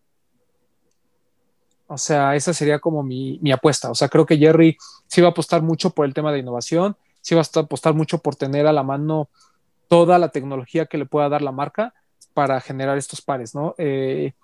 O 1.88 1.98
sea, 1.98 2.36
esa 2.36 2.54
sería 2.54 2.78
como 2.78 3.02
mi, 3.02 3.38
mi 3.42 3.50
apuesta. 3.50 3.90
O 3.90 3.94
sea, 3.94 4.08
creo 4.08 4.26
que 4.26 4.38
Jerry 4.38 4.76
sí 5.06 5.20
va 5.20 5.28
a 5.28 5.30
apostar 5.32 5.62
mucho 5.62 5.90
por 5.90 6.06
el 6.06 6.14
tema 6.14 6.32
de 6.32 6.38
innovación, 6.38 6.96
sí 7.20 7.34
va 7.34 7.42
a 7.42 7.60
apostar 7.60 7.94
mucho 7.94 8.18
por 8.18 8.36
tener 8.36 8.66
a 8.66 8.72
la 8.72 8.82
mano 8.82 9.28
toda 9.88 10.18
la 10.18 10.28
tecnología 10.28 10.86
que 10.86 10.98
le 10.98 11.06
pueda 11.06 11.28
dar 11.28 11.42
la 11.42 11.52
marca 11.52 11.94
para 12.32 12.60
generar 12.60 12.96
estos 12.96 13.22
pares, 13.22 13.54
¿no? 13.54 13.74
Eh, 13.78 14.34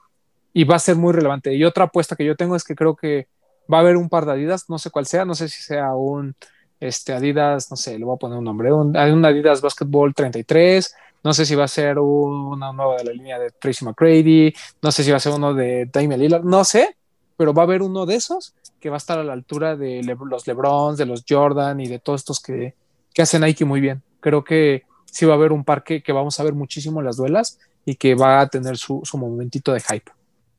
y 0.55 0.65
va 0.65 0.77
a 0.77 0.79
ser 0.79 0.97
muy 0.97 1.13
relevante. 1.13 1.53
Y 1.53 1.65
otra 1.65 1.85
apuesta 1.85 2.17
que 2.17 2.25
yo 2.25 2.37
tengo 2.37 2.57
es 2.57 2.65
que 2.65 2.77
creo 2.77 2.95
que 2.97 3.27
va 3.71 3.79
a 3.79 3.81
haber 3.81 3.97
un 3.97 4.09
par 4.09 4.25
de 4.25 4.33
Adidas, 4.33 4.71
no 4.71 4.79
sé 4.79 4.91
cuál 4.91 5.05
sea, 5.05 5.25
no 5.25 5.35
sé 5.35 5.49
si 5.49 5.63
sea 5.63 5.95
un 5.95 6.35
este, 6.81 7.13
Adidas, 7.13 7.71
no 7.71 7.77
sé, 7.77 7.99
le 7.99 8.05
voy 8.05 8.15
a 8.15 8.19
poner 8.19 8.39
un 8.39 8.45
nombre, 8.45 8.73
un, 8.73 8.97
un 8.97 9.25
Adidas 9.25 9.61
Basketball 9.61 10.15
33, 10.15 10.95
no 11.25 11.35
sé 11.35 11.45
si 11.45 11.55
va 11.55 11.65
a 11.65 11.69
ser 11.69 11.99
una 11.99 12.73
nueva 12.73 12.97
de 12.97 13.05
la 13.05 13.13
línea 13.13 13.39
de 13.39 13.51
Tracy 13.51 13.85
McGrady, 13.85 14.55
no 14.81 14.93
sé 14.93 15.03
si 15.03 15.11
va 15.11 15.17
a 15.17 15.21
ser 15.21 15.33
uno 15.33 15.55
de 15.55 15.89
Damian 15.93 16.21
Lillard, 16.21 16.45
no 16.45 16.63
sé, 16.65 16.97
pero 17.37 17.53
va 17.53 17.63
a 17.63 17.65
haber 17.67 17.83
uno 17.83 18.07
de 18.07 18.15
esos 18.15 18.55
que 18.79 18.91
va 18.91 18.97
a 18.97 18.99
estar 18.99 19.19
a 19.19 19.25
la 19.25 19.33
altura 19.33 19.77
de 19.77 20.03
los 20.05 20.47
LeBrons, 20.47 20.99
de 20.99 21.07
los 21.07 21.25
Jordan 21.29 21.81
y 21.81 21.89
de 21.89 21.99
todos 21.99 22.21
estos 22.21 22.41
que, 22.41 22.75
que 23.13 23.23
hacen 23.23 23.41
Nike 23.41 23.65
muy 23.65 23.81
bien. 23.81 24.03
Creo 24.21 24.45
que 24.45 24.83
sí 25.07 25.25
va 25.25 25.33
a 25.33 25.37
haber 25.37 25.53
un 25.53 25.65
parque 25.65 26.03
que 26.03 26.13
vamos 26.13 26.39
a 26.39 26.45
ver 26.45 26.53
muchísimo 26.53 27.01
en 27.01 27.07
las 27.07 27.17
duelas 27.17 27.59
y 27.87 27.97
que 27.97 28.15
va 28.15 28.41
a 28.41 28.49
tener 28.49 28.77
su 28.77 29.03
momentito 29.15 29.73
de 29.73 29.81
hype. 29.81 30.13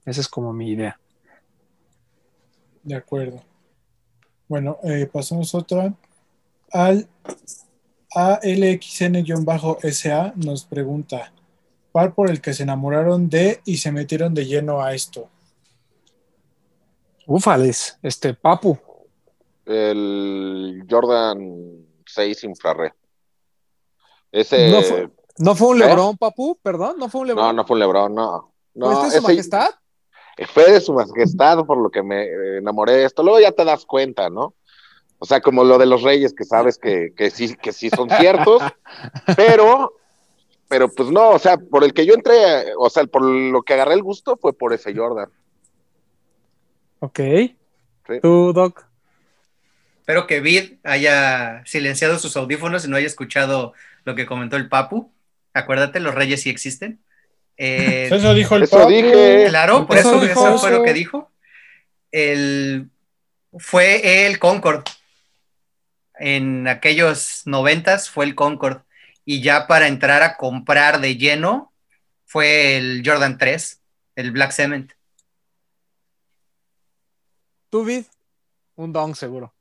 Esa 0.05 0.21
es 0.21 0.27
como 0.27 0.53
mi 0.53 0.69
idea. 0.69 0.99
De 2.83 2.95
acuerdo. 2.95 3.41
Bueno, 4.47 4.77
eh, 4.83 5.09
pasamos 5.11 5.55
otra. 5.55 5.91
Al 6.71 7.07
ALXN-SA 8.15 9.33
nos 10.35 10.65
pregunta, 10.65 11.33
¿cuál 11.91 12.13
por 12.13 12.29
el 12.29 12.39
que 12.41 12.53
se 12.53 12.63
enamoraron 12.63 13.27
de 13.29 13.61
y 13.65 13.77
se 13.77 13.91
metieron 13.91 14.35
de 14.35 14.45
lleno 14.45 14.81
a 14.81 14.93
esto? 14.93 15.27
Ufales, 17.25 17.97
este 18.03 18.35
Papu. 18.35 18.77
El 19.65 20.85
Jordan 20.87 21.87
6 22.05 22.43
infrarred. 22.43 22.91
Ese... 24.31 24.69
¿No 24.69 24.83
fue, 24.83 25.09
¿no 25.39 25.55
fue 25.55 25.67
un 25.69 25.81
¿Eh? 25.81 25.85
Lebron, 25.87 26.15
Papu? 26.17 26.59
Perdón, 26.61 26.97
¿no 26.99 27.09
fue 27.09 27.21
un 27.21 27.27
Lebron? 27.27 27.47
No, 27.47 27.53
no 27.53 27.65
fue 27.65 27.73
un 27.75 27.79
Lebron, 27.79 28.13
no. 28.13 28.53
no 28.75 28.91
¿Fuiste 28.91 29.15
de 29.15 29.21
su 29.21 29.23
majestad? 29.23 29.71
Fue 30.53 30.71
de 30.71 30.81
su 30.81 30.93
majestad 30.93 31.65
por 31.65 31.77
lo 31.77 31.89
que 31.89 32.03
me 32.03 32.57
enamoré 32.57 32.93
de 32.93 33.05
esto. 33.05 33.23
Luego 33.23 33.39
ya 33.39 33.51
te 33.51 33.63
das 33.63 33.85
cuenta, 33.85 34.29
¿no? 34.29 34.53
O 35.17 35.25
sea, 35.25 35.41
como 35.41 35.63
lo 35.63 35.77
de 35.77 35.85
los 35.85 36.01
reyes, 36.01 36.33
que 36.33 36.43
sabes 36.43 36.77
que, 36.77 37.13
que 37.15 37.29
sí, 37.29 37.55
que 37.55 37.71
sí 37.71 37.89
son 37.89 38.09
ciertos, 38.09 38.61
pero, 39.37 39.93
pero 40.67 40.89
pues 40.89 41.09
no, 41.09 41.29
o 41.29 41.39
sea, 41.39 41.57
por 41.57 41.83
el 41.83 41.93
que 41.93 42.05
yo 42.05 42.13
entré, 42.13 42.73
o 42.77 42.89
sea, 42.89 43.05
por 43.05 43.23
lo 43.23 43.63
que 43.63 43.73
agarré 43.73 43.93
el 43.93 44.03
gusto 44.03 44.37
fue 44.37 44.53
por 44.53 44.73
ese 44.73 44.93
Jordan. 44.93 45.29
Ok. 46.99 47.19
¿Tú, 48.21 48.51
Doc? 48.53 48.85
Espero 49.99 50.27
que 50.27 50.39
Vid 50.39 50.73
haya 50.83 51.63
silenciado 51.65 52.19
sus 52.19 52.37
audífonos 52.37 52.85
y 52.85 52.89
no 52.89 52.97
haya 52.97 53.07
escuchado 53.07 53.73
lo 54.03 54.13
que 54.13 54.27
comentó 54.27 54.55
el 54.57 54.69
Papu. 54.69 55.11
Acuérdate, 55.53 55.99
los 55.99 56.13
reyes 56.13 56.41
sí 56.41 56.49
existen. 56.49 56.99
Eh, 57.57 58.09
eso 58.11 58.33
dijo 58.33 58.55
el 58.55 58.63
eso. 58.63 58.85
Dije. 58.87 59.45
Claro, 59.49 59.87
por 59.87 59.97
eso, 59.97 60.21
eso, 60.23 60.57
fue 60.57 60.71
lo 60.71 60.83
que 60.83 60.93
dijo. 60.93 61.31
El, 62.11 62.89
fue 63.57 64.25
el 64.27 64.39
Concord. 64.39 64.83
En 66.17 66.67
aquellos 66.67 67.43
noventas 67.45 68.09
fue 68.09 68.25
el 68.25 68.35
Concord. 68.35 68.81
Y 69.25 69.41
ya 69.41 69.67
para 69.67 69.87
entrar 69.87 70.21
a 70.21 70.37
comprar 70.37 71.01
de 71.01 71.17
lleno 71.17 71.73
fue 72.25 72.77
el 72.77 73.01
Jordan 73.05 73.37
3, 73.37 73.81
el 74.15 74.31
Black 74.31 74.51
Cement. 74.51 74.91
¿Tú, 77.69 77.83
Vid? 77.83 78.05
Un 78.75 78.93
dong 78.93 79.15
seguro. 79.15 79.53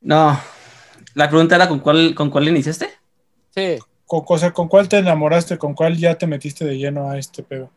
No. 0.00 0.40
La 1.14 1.28
pregunta 1.28 1.56
era 1.56 1.68
con 1.68 1.80
cuál, 1.80 2.14
con 2.14 2.30
cuál 2.30 2.48
iniciaste. 2.48 2.90
Sí. 3.50 3.78
Con, 4.22 4.36
o 4.36 4.38
sea, 4.38 4.52
¿con 4.52 4.68
cuál 4.68 4.88
te 4.88 4.98
enamoraste? 4.98 5.58
¿Con 5.58 5.74
cuál 5.74 5.96
ya 5.96 6.16
te 6.16 6.26
metiste 6.26 6.64
de 6.64 6.78
lleno 6.78 7.10
a 7.10 7.18
este 7.18 7.42
pedo? 7.42 7.70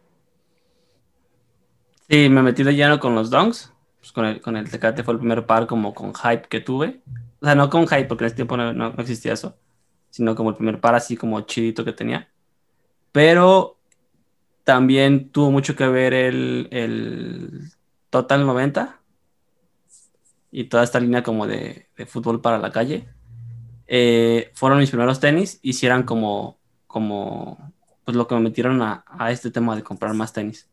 Sí, 2.10 2.30
me 2.30 2.42
metí 2.42 2.64
de 2.64 2.76
lleno 2.76 3.00
con 3.00 3.16
los 3.16 3.30
donks. 3.30 3.74
Pues 4.00 4.12
con 4.12 4.26
el, 4.26 4.42
con 4.42 4.56
el 4.56 4.70
Tecate 4.70 5.04
fue 5.04 5.16
el 5.16 5.20
primer 5.20 5.46
par 5.46 5.68
como 5.68 5.94
con 5.94 6.14
hype 6.14 6.48
que 6.48 6.62
tuve. 6.62 7.02
O 7.42 7.46
sea, 7.46 7.56
no 7.56 7.70
con 7.70 7.88
hype, 7.88 8.06
porque 8.06 8.24
en 8.24 8.28
ese 8.28 8.36
tiempo 8.36 8.56
no, 8.58 8.88
existía 9.00 9.34
eso. 9.34 9.58
Sino 10.10 10.36
como 10.36 10.52
el 10.52 10.56
primer 10.56 10.80
par 10.80 10.96
así 10.96 11.18
como 11.18 11.42
chidito 11.42 11.84
que 11.84 11.94
tenía. 11.94 12.30
Pero 13.12 13.78
también 14.64 15.30
tuvo 15.30 15.52
mucho 15.52 15.76
que 15.76 15.88
ver 15.88 16.14
el, 16.14 16.68
el 16.72 17.72
Total 18.10 18.46
90 18.46 19.00
y 20.52 20.66
toda 20.66 20.84
esta 20.84 21.00
línea 21.00 21.24
como 21.24 21.48
de 21.48 21.88
fútbol 22.08 22.42
para 22.42 22.60
la 22.60 22.72
calle. 22.72 23.08
Eh, 23.88 24.52
fueron 24.54 24.80
mis 24.80 24.90
primeros 24.90 25.20
tenis 25.20 25.60
y 25.62 25.74
si 25.74 25.86
eran 25.86 26.04
como, 26.04 26.58
como 26.88 27.74
pues 28.04 28.16
lo 28.18 28.28
que 28.28 28.36
me 28.36 28.42
metieron 28.42 28.82
a, 28.82 29.06
a 29.08 29.32
este 29.32 29.52
tema 29.52 29.76
de 29.76 29.84
comprar 29.84 30.14
más 30.14 30.34
tenis. 30.34 30.70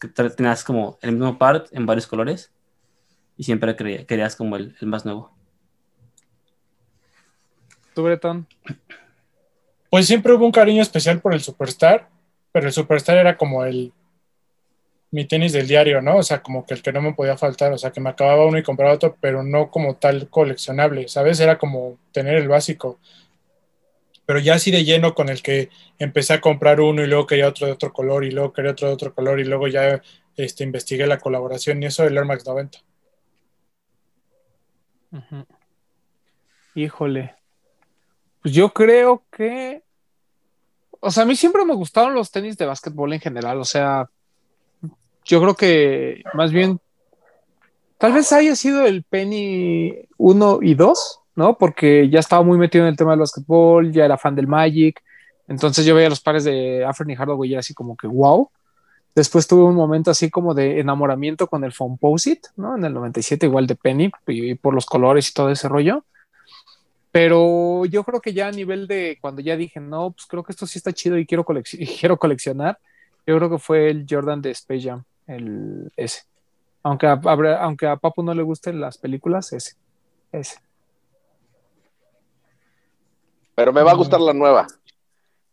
Que 0.00 0.08
tenías 0.08 0.64
como 0.64 0.98
el 1.02 1.12
mismo 1.12 1.38
par 1.38 1.64
en 1.70 1.86
varios 1.86 2.06
colores 2.06 2.52
y 3.36 3.44
siempre 3.44 3.74
querías 3.76 4.36
como 4.36 4.56
el, 4.56 4.76
el 4.80 4.88
más 4.88 5.04
nuevo. 5.04 5.32
¿Tú, 7.94 8.02
Bretón? 8.02 8.46
Pues 9.88 10.06
siempre 10.06 10.32
hubo 10.32 10.44
un 10.44 10.52
cariño 10.52 10.82
especial 10.82 11.20
por 11.20 11.32
el 11.32 11.40
Superstar, 11.40 12.08
pero 12.50 12.66
el 12.66 12.72
Superstar 12.72 13.16
era 13.16 13.36
como 13.36 13.64
el 13.64 13.92
mi 15.14 15.26
tenis 15.26 15.52
del 15.52 15.68
diario, 15.68 16.02
¿no? 16.02 16.16
O 16.16 16.22
sea, 16.24 16.42
como 16.42 16.66
que 16.66 16.74
el 16.74 16.82
que 16.82 16.92
no 16.92 17.00
me 17.00 17.14
podía 17.14 17.36
faltar, 17.36 17.72
o 17.72 17.78
sea, 17.78 17.92
que 17.92 18.00
me 18.00 18.10
acababa 18.10 18.46
uno 18.46 18.58
y 18.58 18.64
compraba 18.64 18.94
otro, 18.94 19.16
pero 19.20 19.44
no 19.44 19.70
como 19.70 19.94
tal 19.94 20.28
coleccionable, 20.28 21.06
¿sabes? 21.06 21.38
Era 21.38 21.56
como 21.56 22.00
tener 22.10 22.34
el 22.34 22.48
básico. 22.48 22.98
Pero 24.26 24.40
ya 24.40 24.54
así 24.54 24.72
de 24.72 24.82
lleno 24.82 25.14
con 25.14 25.28
el 25.28 25.40
que 25.40 25.68
empecé 26.00 26.32
a 26.32 26.40
comprar 26.40 26.80
uno 26.80 27.00
y 27.00 27.06
luego 27.06 27.28
quería 27.28 27.46
otro 27.46 27.68
de 27.68 27.72
otro 27.74 27.92
color 27.92 28.24
y 28.24 28.32
luego 28.32 28.52
quería 28.52 28.72
otro 28.72 28.88
de 28.88 28.94
otro 28.94 29.14
color 29.14 29.38
y 29.38 29.44
luego 29.44 29.68
ya 29.68 30.02
este, 30.34 30.64
investigué 30.64 31.06
la 31.06 31.20
colaboración 31.20 31.80
y 31.80 31.86
eso 31.86 32.02
del 32.02 32.16
Air 32.16 32.24
Max 32.24 32.44
90. 32.44 32.78
Uh 35.12 35.16
-huh. 35.18 35.46
Híjole. 36.74 37.36
Pues 38.42 38.52
yo 38.52 38.70
creo 38.70 39.24
que. 39.30 39.84
O 40.98 41.12
sea, 41.12 41.22
a 41.22 41.26
mí 41.26 41.36
siempre 41.36 41.64
me 41.64 41.74
gustaron 41.74 42.14
los 42.14 42.32
tenis 42.32 42.56
de 42.56 42.66
básquetbol 42.66 43.12
en 43.12 43.20
general. 43.20 43.60
O 43.60 43.64
sea, 43.64 44.10
yo 45.24 45.40
creo 45.40 45.54
que 45.54 46.22
más 46.34 46.52
bien. 46.52 46.80
Tal 47.98 48.12
vez 48.12 48.32
haya 48.32 48.54
sido 48.56 48.84
el 48.84 49.02
Penny 49.02 49.94
1 50.18 50.58
y 50.62 50.74
2, 50.74 51.20
¿no? 51.36 51.56
Porque 51.56 52.10
ya 52.10 52.20
estaba 52.20 52.42
muy 52.42 52.58
metido 52.58 52.84
en 52.84 52.90
el 52.90 52.96
tema 52.96 53.12
del 53.12 53.20
básquetbol, 53.20 53.92
ya 53.92 54.04
era 54.04 54.18
fan 54.18 54.34
del 54.34 54.46
Magic. 54.46 55.02
Entonces 55.48 55.86
yo 55.86 55.94
veía 55.94 56.08
los 56.08 56.20
pares 56.20 56.44
de 56.44 56.84
Afrin 56.84 57.10
y 57.10 57.16
Hardaway 57.16 57.52
y 57.52 57.54
así 57.54 57.72
como 57.72 57.96
que 57.96 58.06
wow. 58.06 58.50
Después 59.14 59.46
tuve 59.46 59.62
un 59.62 59.76
momento 59.76 60.10
así 60.10 60.28
como 60.28 60.54
de 60.54 60.80
enamoramiento 60.80 61.46
con 61.46 61.62
el 61.64 61.72
Fomposite, 61.72 62.48
¿no? 62.56 62.76
En 62.76 62.84
el 62.84 62.92
97, 62.92 63.46
igual 63.46 63.66
de 63.66 63.76
Penny, 63.76 64.10
y 64.26 64.54
por 64.56 64.74
los 64.74 64.86
colores 64.86 65.30
y 65.30 65.32
todo 65.32 65.50
ese 65.50 65.68
rollo. 65.68 66.04
Pero 67.12 67.84
yo 67.84 68.02
creo 68.02 68.20
que 68.20 68.32
ya 68.32 68.48
a 68.48 68.50
nivel 68.50 68.88
de 68.88 69.18
cuando 69.20 69.40
ya 69.40 69.56
dije, 69.56 69.78
no, 69.78 70.10
pues 70.10 70.26
creo 70.26 70.42
que 70.42 70.50
esto 70.50 70.66
sí 70.66 70.78
está 70.78 70.92
chido 70.92 71.16
y 71.16 71.26
quiero, 71.26 71.44
colec 71.44 71.64
y 71.74 71.86
quiero 71.86 72.18
coleccionar, 72.18 72.78
yo 73.24 73.36
creo 73.36 73.48
que 73.50 73.58
fue 73.58 73.88
el 73.88 74.04
Jordan 74.08 74.42
de 74.42 74.50
Space 74.50 74.82
Jam, 74.82 75.04
el 75.26 75.92
ese. 75.96 76.22
Aunque 76.82 77.06
a, 77.06 77.20
aunque 77.60 77.86
a 77.86 77.96
Papu 77.96 78.22
no 78.22 78.34
le 78.34 78.42
gusten 78.42 78.80
las 78.80 78.98
películas, 78.98 79.52
ese. 79.52 79.74
Ese. 80.32 80.58
Pero 83.54 83.72
me 83.72 83.82
va 83.82 83.92
a 83.92 83.96
gustar 83.96 84.20
la 84.20 84.32
nueva. 84.32 84.66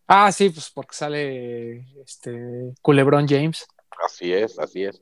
Ah, 0.07 0.31
sí, 0.31 0.49
pues 0.49 0.69
porque 0.69 0.95
sale 0.95 1.85
este 2.03 2.73
Culebrón 2.81 3.27
James. 3.27 3.65
Así 4.05 4.33
es, 4.33 4.59
así 4.59 4.83
es. 4.83 5.01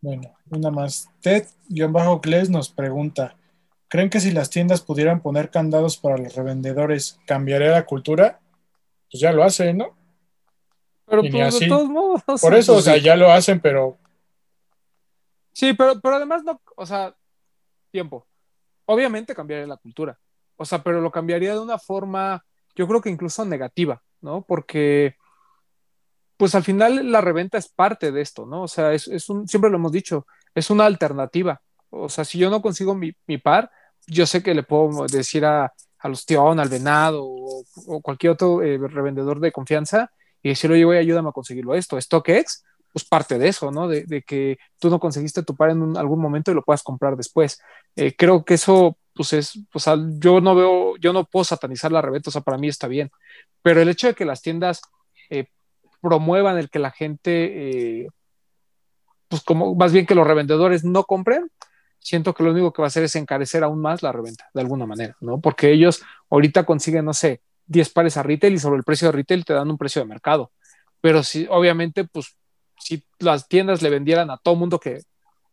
Bueno, 0.00 0.34
una 0.50 0.70
más. 0.70 1.10
Ted-Gles 1.20 2.48
nos 2.48 2.70
pregunta: 2.70 3.36
¿Creen 3.88 4.10
que 4.10 4.20
si 4.20 4.30
las 4.30 4.48
tiendas 4.48 4.80
pudieran 4.80 5.20
poner 5.20 5.50
candados 5.50 5.98
para 5.98 6.16
los 6.16 6.34
revendedores, 6.34 7.18
cambiaría 7.26 7.70
la 7.70 7.84
cultura? 7.84 8.40
Pues 9.10 9.20
ya 9.20 9.32
lo 9.32 9.44
hacen, 9.44 9.78
¿no? 9.78 9.96
Pero 11.06 11.22
pues, 11.22 11.60
de 11.60 11.68
todos 11.68 11.88
modos. 11.88 12.22
Por 12.40 12.54
eso, 12.54 12.72
pues, 12.74 12.86
o 12.86 12.90
sea, 12.90 12.96
ya 12.96 13.16
lo 13.16 13.30
hacen, 13.30 13.60
pero. 13.60 13.98
Sí, 15.52 15.72
pero, 15.74 16.00
pero 16.00 16.16
además 16.16 16.42
no, 16.44 16.60
o 16.76 16.86
sea, 16.86 17.14
tiempo. 17.90 18.26
Obviamente 18.86 19.34
cambiaría 19.34 19.66
la 19.66 19.76
cultura. 19.76 20.18
O 20.56 20.64
sea, 20.64 20.82
pero 20.82 21.00
lo 21.00 21.10
cambiaría 21.10 21.52
de 21.52 21.60
una 21.60 21.78
forma, 21.78 22.44
yo 22.74 22.86
creo 22.88 23.00
que 23.00 23.10
incluso 23.10 23.44
negativa, 23.44 24.02
¿no? 24.20 24.42
Porque, 24.42 25.16
pues 26.36 26.54
al 26.54 26.64
final 26.64 27.10
la 27.12 27.20
reventa 27.20 27.58
es 27.58 27.68
parte 27.68 28.12
de 28.12 28.20
esto, 28.20 28.46
¿no? 28.46 28.62
O 28.62 28.68
sea, 28.68 28.92
es, 28.92 29.08
es 29.08 29.28
un, 29.28 29.46
siempre 29.46 29.70
lo 29.70 29.76
hemos 29.76 29.92
dicho, 29.92 30.26
es 30.54 30.70
una 30.70 30.86
alternativa. 30.86 31.60
O 31.90 32.08
sea, 32.08 32.24
si 32.24 32.38
yo 32.38 32.50
no 32.50 32.62
consigo 32.62 32.94
mi, 32.94 33.12
mi 33.26 33.38
par, 33.38 33.70
yo 34.06 34.26
sé 34.26 34.42
que 34.42 34.54
le 34.54 34.62
puedo 34.62 35.06
decir 35.06 35.44
a, 35.44 35.72
a 35.98 36.08
los 36.08 36.26
Tion, 36.26 36.58
al 36.58 36.68
Venado 36.68 37.24
o, 37.24 37.64
o 37.86 38.00
cualquier 38.00 38.32
otro 38.32 38.62
eh, 38.62 38.78
revendedor 38.78 39.40
de 39.40 39.52
confianza 39.52 40.10
y 40.44 40.50
decirle, 40.50 40.76
oye, 40.76 40.84
güey, 40.84 40.98
ayúdame 40.98 41.30
a 41.30 41.32
conseguirlo 41.32 41.74
esto. 41.74 41.98
StockX, 41.98 42.64
pues 42.92 43.06
parte 43.06 43.38
de 43.38 43.48
eso, 43.48 43.70
¿no? 43.70 43.88
De, 43.88 44.22
que 44.26 44.58
tú 44.78 44.90
no 44.90 45.00
conseguiste 45.00 45.42
tu 45.42 45.56
par 45.56 45.70
en 45.70 45.96
algún 45.96 46.20
momento 46.20 46.50
y 46.50 46.54
lo 46.54 46.62
puedas 46.62 46.82
comprar 46.82 47.16
después. 47.16 47.58
Eh, 47.96 48.14
creo 48.14 48.44
que 48.44 48.54
eso, 48.54 48.98
pues 49.14 49.32
es, 49.32 49.58
pues 49.72 49.86
yo 50.18 50.42
no 50.42 50.54
veo, 50.54 50.96
yo 50.98 51.14
no 51.14 51.24
puedo 51.24 51.44
satanizar 51.44 51.90
la 51.90 52.02
reventa, 52.02 52.28
o 52.28 52.30
sea, 52.30 52.42
para 52.42 52.58
mí 52.58 52.68
está 52.68 52.88
bien. 52.88 53.10
Pero 53.62 53.80
el 53.80 53.88
hecho 53.88 54.06
de 54.06 54.14
que 54.14 54.26
las 54.26 54.42
tiendas 54.42 54.82
eh, 55.30 55.46
promuevan 56.02 56.58
el 56.58 56.68
que 56.68 56.78
la 56.78 56.90
gente, 56.90 58.02
eh, 58.02 58.08
pues 59.28 59.42
como 59.42 59.74
más 59.74 59.94
bien 59.94 60.04
que 60.04 60.14
los 60.14 60.26
revendedores 60.26 60.84
no 60.84 61.04
compren, 61.04 61.50
siento 62.00 62.34
que 62.34 62.42
lo 62.42 62.50
único 62.50 62.70
que 62.70 62.82
va 62.82 62.86
a 62.86 62.88
hacer 62.88 63.04
es 63.04 63.16
encarecer 63.16 63.64
aún 63.64 63.80
más 63.80 64.02
la 64.02 64.12
reventa, 64.12 64.50
de 64.52 64.60
alguna 64.60 64.84
manera, 64.84 65.16
¿no? 65.22 65.40
Porque 65.40 65.72
ellos 65.72 66.02
ahorita 66.28 66.66
consiguen, 66.66 67.06
no 67.06 67.14
sé, 67.14 67.40
10 67.66 67.90
pares 67.90 68.16
a 68.16 68.22
retail 68.22 68.54
y 68.54 68.58
sobre 68.58 68.78
el 68.78 68.84
precio 68.84 69.08
de 69.08 69.12
retail 69.12 69.44
te 69.44 69.54
dan 69.54 69.70
un 69.70 69.78
precio 69.78 70.02
de 70.02 70.06
mercado. 70.06 70.52
Pero 71.00 71.22
si, 71.22 71.46
obviamente, 71.50 72.04
pues, 72.04 72.36
si 72.78 73.04
las 73.18 73.48
tiendas 73.48 73.82
le 73.82 73.90
vendieran 73.90 74.30
a 74.30 74.36
todo 74.36 74.56
mundo 74.56 74.80
que 74.80 75.02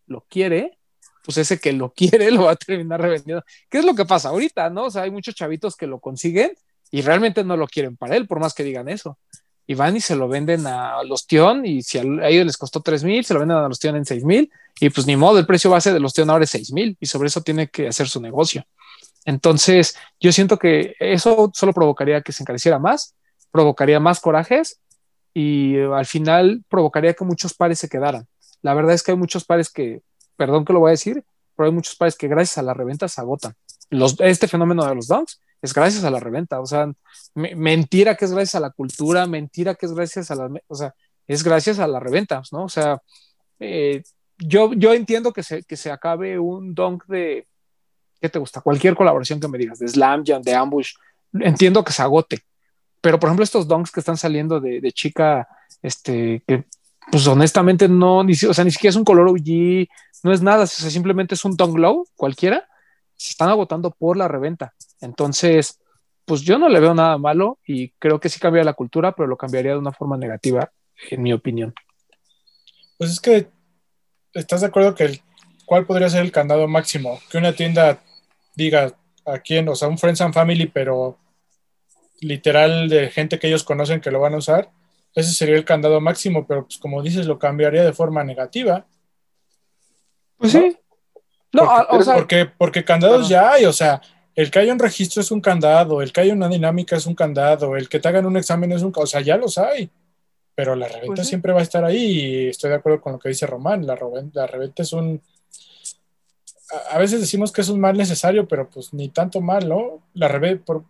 lo 0.07 0.25
quiere, 0.29 0.77
pues 1.23 1.37
ese 1.37 1.59
que 1.59 1.73
lo 1.73 1.93
quiere 1.95 2.31
lo 2.31 2.43
va 2.43 2.51
a 2.51 2.55
terminar 2.55 3.01
revendiendo. 3.01 3.43
¿Qué 3.69 3.79
es 3.79 3.85
lo 3.85 3.95
que 3.95 4.05
pasa 4.05 4.29
ahorita, 4.29 4.69
no? 4.69 4.85
O 4.85 4.91
sea, 4.91 5.03
hay 5.03 5.11
muchos 5.11 5.35
chavitos 5.35 5.75
que 5.75 5.87
lo 5.87 5.99
consiguen 5.99 6.53
y 6.91 7.01
realmente 7.01 7.43
no 7.43 7.55
lo 7.57 7.67
quieren 7.67 7.95
para 7.97 8.15
él, 8.15 8.27
por 8.27 8.39
más 8.39 8.53
que 8.53 8.63
digan 8.63 8.89
eso. 8.89 9.17
Y 9.67 9.75
van 9.75 9.95
y 9.95 10.01
se 10.01 10.15
lo 10.15 10.27
venden 10.27 10.67
a 10.67 11.01
los 11.03 11.27
Tion 11.27 11.65
y 11.65 11.81
si 11.81 11.97
a 11.97 12.01
ellos 12.01 12.45
les 12.45 12.57
costó 12.57 12.81
3 12.81 13.03
mil, 13.03 13.23
se 13.23 13.33
lo 13.33 13.39
venden 13.39 13.57
a 13.57 13.69
los 13.69 13.79
Tion 13.79 13.95
en 13.95 14.05
6 14.05 14.25
mil 14.25 14.51
y 14.79 14.89
pues 14.89 15.07
ni 15.07 15.15
modo, 15.15 15.39
el 15.39 15.45
precio 15.45 15.69
base 15.69 15.93
de 15.93 15.99
los 15.99 16.13
Tion 16.13 16.29
ahora 16.29 16.43
es 16.43 16.49
6 16.49 16.73
mil 16.73 16.97
y 16.99 17.05
sobre 17.05 17.27
eso 17.27 17.41
tiene 17.41 17.69
que 17.69 17.87
hacer 17.87 18.09
su 18.09 18.19
negocio. 18.19 18.65
Entonces, 19.25 19.95
yo 20.19 20.31
siento 20.31 20.57
que 20.57 20.95
eso 20.99 21.51
solo 21.53 21.73
provocaría 21.73 22.21
que 22.21 22.31
se 22.31 22.43
encareciera 22.43 22.79
más, 22.79 23.15
provocaría 23.51 23.99
más 23.99 24.19
corajes 24.19 24.79
y 25.33 25.79
al 25.79 26.05
final 26.05 26.63
provocaría 26.69 27.13
que 27.13 27.25
muchos 27.25 27.53
pares 27.53 27.79
se 27.79 27.89
quedaran. 27.89 28.27
La 28.61 28.73
verdad 28.73 28.93
es 28.93 29.03
que 29.03 29.11
hay 29.11 29.17
muchos 29.17 29.45
pares 29.45 29.69
que, 29.69 30.01
perdón 30.35 30.65
que 30.65 30.73
lo 30.73 30.79
voy 30.79 30.89
a 30.89 30.91
decir, 30.91 31.23
pero 31.55 31.67
hay 31.67 31.73
muchos 31.73 31.95
pares 31.95 32.15
que 32.15 32.27
gracias 32.27 32.57
a 32.57 32.63
la 32.63 32.73
reventa 32.73 33.07
se 33.07 33.21
agotan. 33.21 33.53
Los, 33.89 34.19
este 34.19 34.47
fenómeno 34.47 34.85
de 34.85 34.95
los 34.95 35.07
dunks 35.07 35.39
es 35.61 35.73
gracias 35.73 36.03
a 36.03 36.09
la 36.09 36.19
reventa. 36.19 36.59
O 36.59 36.65
sea, 36.65 36.91
mentira 37.35 38.15
que 38.15 38.25
es 38.25 38.31
gracias 38.31 38.55
a 38.55 38.59
la 38.59 38.71
cultura, 38.71 39.27
mentira 39.27 39.75
que 39.75 39.85
es 39.85 39.93
gracias 39.93 40.31
a 40.31 40.35
la, 40.35 40.49
o 40.67 40.75
sea, 40.75 40.93
es 41.27 41.43
gracias 41.43 41.79
a 41.79 41.87
la 41.87 41.99
reventa, 41.99 42.41
¿no? 42.51 42.63
O 42.63 42.69
sea, 42.69 43.01
eh, 43.59 44.01
yo, 44.37 44.73
yo 44.73 44.93
entiendo 44.93 45.31
que 45.33 45.43
se, 45.43 45.63
que 45.63 45.77
se 45.77 45.91
acabe 45.91 46.39
un 46.39 46.73
dunk 46.73 47.05
de, 47.05 47.47
¿qué 48.21 48.29
te 48.29 48.39
gusta? 48.39 48.61
Cualquier 48.61 48.95
colaboración 48.95 49.39
que 49.39 49.47
me 49.47 49.57
digas, 49.57 49.79
de 49.79 49.87
Slam 49.87 50.23
Jam, 50.25 50.41
de 50.41 50.53
Ambush, 50.53 50.93
entiendo 51.33 51.83
que 51.83 51.91
se 51.91 52.03
agote. 52.03 52.39
Pero, 53.01 53.19
por 53.19 53.27
ejemplo, 53.27 53.43
estos 53.43 53.67
donks 53.67 53.91
que 53.91 53.99
están 53.99 54.15
saliendo 54.15 54.59
de, 54.59 54.91
chica, 54.91 55.47
este, 55.81 56.43
que 56.47 56.65
pues 57.11 57.25
honestamente 57.27 57.89
no, 57.89 58.23
ni, 58.23 58.33
o 58.33 58.53
sea, 58.53 58.63
ni 58.63 58.71
siquiera 58.71 58.91
es 58.91 58.95
un 58.95 59.03
color 59.03 59.27
OG, 59.27 59.87
no 60.23 60.31
es 60.31 60.41
nada, 60.41 60.67
simplemente 60.67 61.33
es 61.33 61.43
un 61.43 61.57
dunk 61.57 61.77
low, 61.77 62.05
cualquiera, 62.15 62.69
se 63.15 63.31
están 63.31 63.49
agotando 63.49 63.89
por 63.89 64.17
la 64.17 64.27
reventa. 64.27 64.75
Entonces, 65.01 65.79
pues 66.25 66.41
yo 66.41 66.59
no 66.59 66.69
le 66.69 66.79
veo 66.79 66.93
nada 66.93 67.17
malo 67.17 67.57
y 67.65 67.89
creo 67.93 68.19
que 68.19 68.29
sí 68.29 68.39
cambia 68.39 68.63
la 68.63 68.73
cultura, 68.73 69.13
pero 69.13 69.27
lo 69.27 69.35
cambiaría 69.35 69.71
de 69.71 69.79
una 69.79 69.91
forma 69.91 70.15
negativa, 70.15 70.71
en 71.09 71.23
mi 71.23 71.33
opinión. 71.33 71.73
Pues 72.99 73.11
es 73.11 73.19
que, 73.19 73.49
¿estás 74.33 74.61
de 74.61 74.67
acuerdo 74.67 74.93
que 74.93 75.05
el, 75.05 75.21
cuál 75.65 75.87
podría 75.87 76.09
ser 76.09 76.21
el 76.21 76.31
candado 76.31 76.67
máximo? 76.67 77.19
Que 77.31 77.39
una 77.39 77.53
tienda 77.53 77.99
diga 78.55 78.95
a 79.25 79.39
quién, 79.39 79.67
o 79.69 79.75
sea, 79.75 79.87
un 79.87 79.97
Friends 79.97 80.21
and 80.21 80.33
Family, 80.33 80.67
pero 80.67 81.17
literal 82.19 82.89
de 82.89 83.09
gente 83.09 83.39
que 83.39 83.47
ellos 83.47 83.63
conocen 83.63 84.01
que 84.01 84.11
lo 84.11 84.19
van 84.19 84.33
a 84.33 84.37
usar, 84.37 84.71
ese 85.13 85.31
sería 85.31 85.55
el 85.55 85.65
candado 85.65 85.99
máximo, 85.99 86.45
pero 86.47 86.65
pues 86.65 86.77
como 86.77 87.01
dices, 87.01 87.25
lo 87.25 87.37
cambiaría 87.37 87.83
de 87.83 87.93
forma 87.93 88.23
negativa. 88.23 88.85
Pues 90.37 90.53
sí. 90.53 90.77
No, 91.51 91.65
porque, 91.65 91.95
o 91.97 92.01
sea, 92.03 92.13
porque, 92.15 92.45
porque 92.45 92.85
candados 92.85 93.27
ya 93.27 93.51
hay, 93.51 93.65
o 93.65 93.73
sea, 93.73 94.01
el 94.35 94.49
que 94.49 94.59
haya 94.59 94.71
un 94.71 94.79
registro 94.79 95.21
es 95.21 95.31
un 95.31 95.41
candado, 95.41 96.01
el 96.01 96.13
que 96.13 96.21
haya 96.21 96.33
una 96.33 96.47
dinámica 96.47 96.95
es 96.95 97.05
un 97.05 97.15
candado, 97.15 97.75
el 97.75 97.89
que 97.89 97.99
te 97.99 98.07
hagan 98.07 98.25
un 98.25 98.37
examen 98.37 98.71
es 98.71 98.81
un, 98.81 98.93
o 98.95 99.05
sea, 99.05 99.19
ya 99.19 99.35
los 99.35 99.57
hay, 99.57 99.89
pero 100.55 100.75
la 100.75 100.87
reventa 100.87 101.15
pues 101.15 101.27
siempre 101.27 101.51
va 101.51 101.59
a 101.59 101.63
estar 101.63 101.83
ahí 101.83 101.97
y 101.97 102.47
estoy 102.47 102.69
de 102.69 102.77
acuerdo 102.77 103.01
con 103.01 103.13
lo 103.13 103.19
que 103.19 103.29
dice 103.29 103.45
Román, 103.45 103.85
la, 103.85 103.99
la 104.33 104.47
reventa 104.47 104.83
es 104.83 104.93
un, 104.93 105.21
a, 106.89 106.97
veces 106.97 107.21
decimos 107.21 107.51
que 107.51 107.61
es 107.61 107.69
un 107.69 107.79
mal 107.79 107.97
necesario, 107.97 108.47
pero 108.47 108.69
pues 108.69 108.93
ni 108.93 109.09
tanto 109.09 109.41
mal, 109.41 109.67
¿no? 109.67 110.01
La 110.13 110.27
reventa, 110.27 110.63
por, 110.65 110.85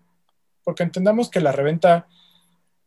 porque 0.64 0.84
entendamos 0.84 1.30
que 1.30 1.42
la 1.42 1.52
reventa 1.52 2.08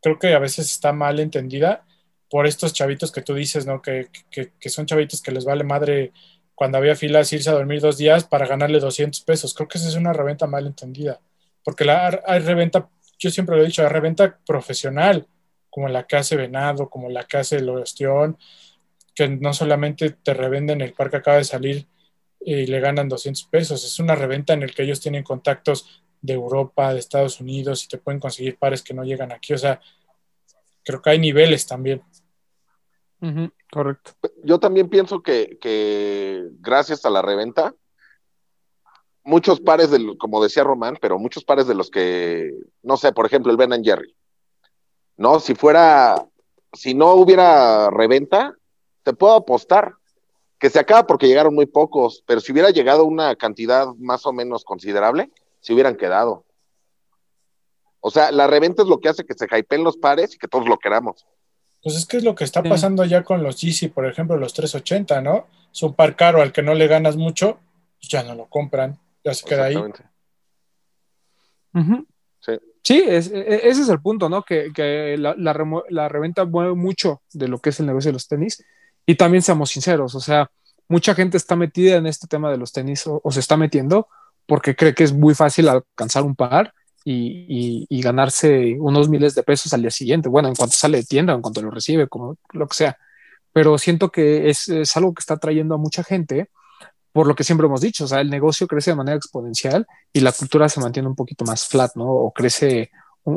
creo 0.01 0.19
que 0.19 0.35
a 0.35 0.39
veces 0.39 0.71
está 0.71 0.93
mal 0.93 1.19
entendida 1.19 1.85
por 2.31 2.47
estos 2.47 2.73
chavitos 2.73 3.13
que 3.13 3.23
tú 3.23 3.35
dices, 3.35 3.67
¿no? 3.67 3.81
Que, 3.81 4.09
que, 4.31 4.69
son 4.69 4.87
chavitos 4.87 5.23
que 5.23 5.33
les 5.33 5.45
vale 5.45 5.65
madre 5.65 6.13
cuando 6.55 6.79
había 6.79 6.97
filas 6.97 7.33
irse 7.33 7.51
a 7.51 7.55
dormir 7.55 7.81
dos 7.81 7.97
días 7.97 8.25
para 8.25 8.47
ganarle 8.47 8.81
200 8.81 9.21
pesos. 9.23 9.55
Creo 9.55 9.69
que 9.69 9.79
esa 9.79 9.89
es 9.89 9.97
una 9.97 10.13
reventa 10.13 10.47
mal 10.47 10.67
entendida, 10.67 11.21
porque 11.65 11.85
la, 11.85 12.23
hay 12.27 12.41
reventa, 12.41 12.89
yo 13.19 13.31
siempre 13.31 13.57
lo 13.57 13.63
he 13.63 13.67
dicho, 13.67 13.83
hay 13.83 13.89
reventa 13.89 14.39
profesional, 14.47 15.27
como 15.71 15.89
la 15.89 16.07
que 16.07 16.17
hace 16.17 16.37
Venado, 16.37 16.89
como 16.89 17.09
la 17.09 17.25
que 17.25 17.39
hace 17.39 17.63
Ostión, 17.69 18.39
que 19.15 19.29
no 19.29 19.53
solamente 19.55 20.11
te 20.11 20.35
revenden 20.35 20.81
el 20.81 20.93
par 20.93 21.11
que 21.11 21.17
acaba 21.17 21.39
de 21.39 21.45
salir 21.45 21.87
y 22.45 22.67
le 22.67 22.81
ganan 22.81 23.09
200 23.09 23.45
pesos, 23.45 23.85
es 23.85 23.99
una 23.99 24.15
reventa 24.15 24.53
en 24.53 24.63
el 24.63 24.75
que 24.75 24.83
ellos 24.83 25.01
tienen 25.01 25.25
contactos 25.25 26.03
de 26.21 26.35
Europa, 26.35 26.93
de 26.93 27.01
Estados 27.01 27.41
Unidos 27.41 27.85
y 27.85 27.89
te 27.89 27.99
pueden 27.99 28.21
conseguir 28.21 28.59
pares 28.59 28.83
que 28.83 28.95
no 28.95 29.05
llegan 29.05 29.33
aquí. 29.33 29.55
O 29.55 29.59
sea, 29.59 29.81
creo 30.83 31.03
que 31.03 31.11
hay 31.11 31.19
niveles 31.19 31.67
también 31.67 32.03
correcto. 33.71 34.13
Yo 34.43 34.59
también 34.59 34.89
pienso 34.89 35.23
que, 35.23 35.59
gracias 36.61 37.05
a 37.05 37.11
la 37.11 37.23
reventa, 37.23 37.75
muchos 39.23 39.61
pares, 39.61 39.91
de, 39.91 40.17
como 40.19 40.43
decía 40.43 40.65
Román, 40.65 40.99
pero 41.01 41.19
muchos 41.19 41.45
pares 41.45 41.67
de 41.67 41.75
los 41.75 41.91
que, 41.91 42.53
no 42.83 42.97
sé, 42.97 43.13
por 43.13 43.27
ejemplo, 43.27 43.51
el 43.51 43.57
Ben 43.57 43.73
and 43.73 43.85
Jerry, 43.85 44.15
¿no? 45.17 45.41
Si 45.41 45.55
fuera, 45.55 46.27
si 46.73 46.95
no 46.95 47.15
hubiera 47.15 47.91
reventa, 47.91 48.55
te 49.03 49.15
puedo 49.15 49.35
apostar 49.35 49.95
que 50.65 50.71
se 50.71 50.79
acaba 50.79 51.07
porque 51.07 51.27
llegaron 51.29 51.55
muy 51.55 51.67
pocos, 51.67 52.25
pero 52.27 52.41
si 52.41 52.51
hubiera 52.51 52.71
llegado 52.71 53.05
una 53.05 53.37
cantidad 53.37 53.87
más 53.99 54.25
o 54.25 54.33
menos 54.33 54.65
considerable, 54.65 55.31
se 55.61 55.75
hubieran 55.75 55.95
quedado. 55.95 56.47
O 58.01 58.11
sea, 58.11 58.33
la 58.33 58.47
reventa 58.47 58.81
es 58.81 58.89
lo 58.89 58.99
que 58.99 59.11
hace 59.11 59.27
que 59.27 59.35
se 59.35 59.45
hypeen 59.45 59.85
los 59.85 59.99
pares 59.99 60.35
y 60.35 60.39
que 60.39 60.49
todos 60.49 60.67
lo 60.67 60.79
queramos. 60.79 61.27
Pues 61.83 61.97
es 61.97 62.07
que 62.07 62.17
es 62.17 62.25
lo 62.25 62.35
que 62.35 62.45
está 62.45 62.63
pasando 62.63 63.05
ya 63.05 63.23
con 63.25 63.43
los 63.43 63.61
GC, 63.61 63.93
por 63.93 64.07
ejemplo, 64.07 64.39
los 64.39 64.55
380, 64.55 65.21
¿no? 65.21 65.49
Es 65.71 65.83
un 65.83 65.93
par 65.93 66.17
caro 66.17 66.41
al 66.41 66.51
que 66.51 66.63
no 66.63 66.73
le 66.73 66.87
ganas 66.87 67.19
mucho, 67.19 67.59
pues 68.01 68.09
ya 68.09 68.23
no 68.23 68.35
lo 68.35 68.47
compran, 68.47 68.99
ya 69.23 69.35
se 69.35 69.45
queda 69.45 69.65
ahí. 69.67 69.77
Sí, 72.83 73.05
e, 73.07 73.17
ese 73.19 73.83
es 73.83 73.89
el 73.91 74.01
punto, 74.01 74.31
¿no? 74.31 74.43
Que, 74.45 75.17
la, 75.19 76.09
reventa 76.09 76.47
mueve 76.47 76.75
mucho 76.75 77.21
de 77.35 77.49
lo 77.49 77.59
que 77.59 77.69
es 77.69 77.81
el 77.81 77.87
negocio 77.87 78.09
de 78.09 78.15
los 78.15 78.29
tenis. 78.29 78.65
Y 79.07 79.17
también 79.17 79.43
seamos 79.43 79.71
sinceros, 79.71 80.15
o 80.15 80.21
sea, 80.21 80.51
mucha 80.89 81.15
gente 81.15 81.37
está 81.37 81.57
metida 81.57 81.97
en 81.97 82.07
este 82.07 82.27
tema 82.27 82.51
de 82.51 82.59
los 82.59 82.73
tenis 82.73 83.05
o 83.07 83.31
se 83.31 83.41
está 83.41 83.57
metiendo 83.57 84.09
porque 84.47 84.77
cree 84.77 84.95
que 84.95 85.05
es 85.05 85.13
muy 85.13 85.35
fácil 85.35 85.69
alcanzar 85.69 86.23
un 86.23 86.35
par 86.37 86.75
y, 87.05 88.03
ganarse 88.03 88.77
unos 88.79 89.09
miles 89.09 89.35
de 89.35 89.43
pesos 89.43 89.73
al 89.73 89.83
día 89.83 89.91
siguiente. 89.91 90.29
Bueno, 90.29 90.49
en 90.49 90.55
cuanto 90.55 90.77
sale 90.77 90.99
de 90.99 91.05
tienda, 91.05 91.33
en 91.35 91.43
cuanto 91.43 91.63
lo 91.63 91.71
recibe, 91.71 92.09
como 92.09 92.37
lo 92.53 92.67
que 92.67 92.75
sea. 92.75 92.99
Pero 93.53 93.79
siento 93.79 94.11
que 94.11 94.51
es, 94.51 94.69
algo 94.97 95.15
que 95.15 95.21
está 95.21 95.37
trayendo 95.37 95.75
a 95.75 95.79
mucha 95.79 96.03
gente, 96.03 96.51
por 97.13 97.27
lo 97.27 97.35
que 97.35 97.45
siempre 97.45 97.67
hemos 97.67 97.81
dicho, 97.81 98.05
o 98.05 98.09
sea, 98.09 98.21
el 98.21 98.31
negocio 98.31 98.67
crece 98.67 98.91
de 98.91 98.97
manera 98.97 99.17
exponencial 99.17 99.87
y 100.13 100.21
la 100.21 100.33
cultura 100.33 100.69
se 100.69 100.81
mantiene 100.81 101.09
un 101.09 101.15
poquito 101.15 101.45
más 101.45 101.67
flat, 101.69 101.93
¿no? 101.95 102.07
O 102.07 102.33
crece 102.33 102.91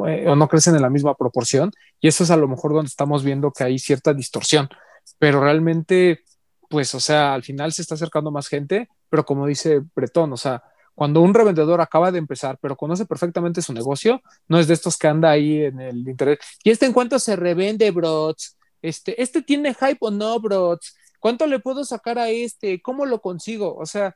eh, 0.07 0.25
o 0.27 0.35
no 0.35 0.47
crecen 0.47 0.75
en 0.75 0.81
la 0.81 0.89
misma 0.89 1.15
proporción. 1.15 1.71
Y 2.01 2.07
eso 2.07 2.23
es 2.23 2.31
a 2.31 2.37
lo 2.37 2.47
mejor 2.47 2.73
donde 2.73 2.89
estamos 2.89 3.23
viendo 3.23 3.51
que 3.51 3.63
hay 3.63 3.79
cierta 3.79 4.13
distorsión. 4.13 4.69
Pero 5.19 5.41
realmente, 5.41 6.23
pues, 6.69 6.93
o 6.95 6.99
sea, 6.99 7.33
al 7.33 7.43
final 7.43 7.71
se 7.73 7.81
está 7.81 7.95
acercando 7.95 8.31
más 8.31 8.47
gente, 8.47 8.89
pero 9.09 9.25
como 9.25 9.45
dice 9.47 9.81
Bretón, 9.95 10.33
o 10.33 10.37
sea, 10.37 10.63
cuando 10.95 11.21
un 11.21 11.33
revendedor 11.33 11.79
acaba 11.79 12.11
de 12.11 12.17
empezar, 12.17 12.57
pero 12.59 12.75
conoce 12.75 13.05
perfectamente 13.05 13.61
su 13.61 13.71
negocio, 13.71 14.21
no 14.47 14.59
es 14.59 14.67
de 14.67 14.73
estos 14.73 14.97
que 14.97 15.07
anda 15.07 15.29
ahí 15.29 15.63
en 15.63 15.79
el 15.79 16.07
internet. 16.07 16.39
¿Y 16.63 16.71
este 16.71 16.87
en 16.87 16.93
cuánto 16.93 17.19
se 17.19 17.35
revende, 17.35 17.91
brots? 17.91 18.57
Este, 18.81 19.21
¿este 19.21 19.41
tiene 19.41 19.75
hype 19.75 19.97
o 19.99 20.09
no, 20.09 20.39
brots? 20.39 20.95
¿Cuánto 21.19 21.45
le 21.45 21.59
puedo 21.59 21.83
sacar 21.83 22.17
a 22.17 22.29
este? 22.29 22.81
¿Cómo 22.81 23.05
lo 23.05 23.21
consigo? 23.21 23.75
O 23.75 23.85
sea, 23.85 24.15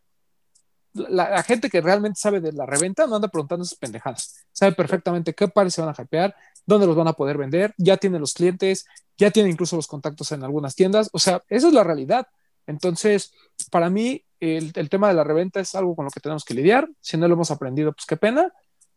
la, 0.94 1.44
gente 1.44 1.70
que 1.70 1.82
realmente 1.82 2.20
sabe 2.20 2.39
de 2.39 2.52
la 2.52 2.66
reventa 2.66 3.08
no 3.08 3.16
anda 3.16 3.28
preguntando 3.28 3.66
sus 3.66 3.78
pendejadas. 3.78 4.44
Sabe 4.52 4.74
perfectamente 4.74 5.34
qué 5.34 5.48
pares 5.48 5.74
se 5.74 5.82
van 5.82 5.94
a 5.96 6.02
hypear, 6.02 6.36
dónde 6.66 6.88
los 6.88 6.95
van 6.95 7.07
a 7.07 7.14
poder 7.14 7.38
vender, 7.38 7.74
ya 7.78 7.97
tiene 7.97 8.20
los 8.20 8.34
clientes, 8.34 8.86
ya 9.18 9.32
tiene 9.32 9.49
incluso 9.49 9.76
los 9.76 9.88
contactos 9.88 10.32
en 10.32 10.43
algunas 10.43 10.76
tiendas. 10.76 11.09
O 11.14 11.20
sea, 11.20 11.41
esa 11.49 11.68
es 11.68 11.74
la 11.74 11.84
realidad. 11.84 12.28
Entonces, 12.68 13.34
para 13.70 13.89
mí, 13.89 14.24
el, 14.39 14.89
tema 14.89 15.07
de 15.07 15.14
la 15.14 15.24
reventa 15.24 15.59
es 15.59 15.76
algo 15.76 15.95
con 15.95 16.05
lo 16.05 16.12
que 16.12 16.20
tenemos 16.20 16.43
que 16.43 16.53
lidiar. 16.53 16.89
Si 16.99 17.18
no 17.18 17.28
lo 17.28 17.36
hemos 17.36 17.51
aprendido, 17.51 17.93
pues 17.93 18.05
qué 18.05 18.18
pena. 18.18 18.51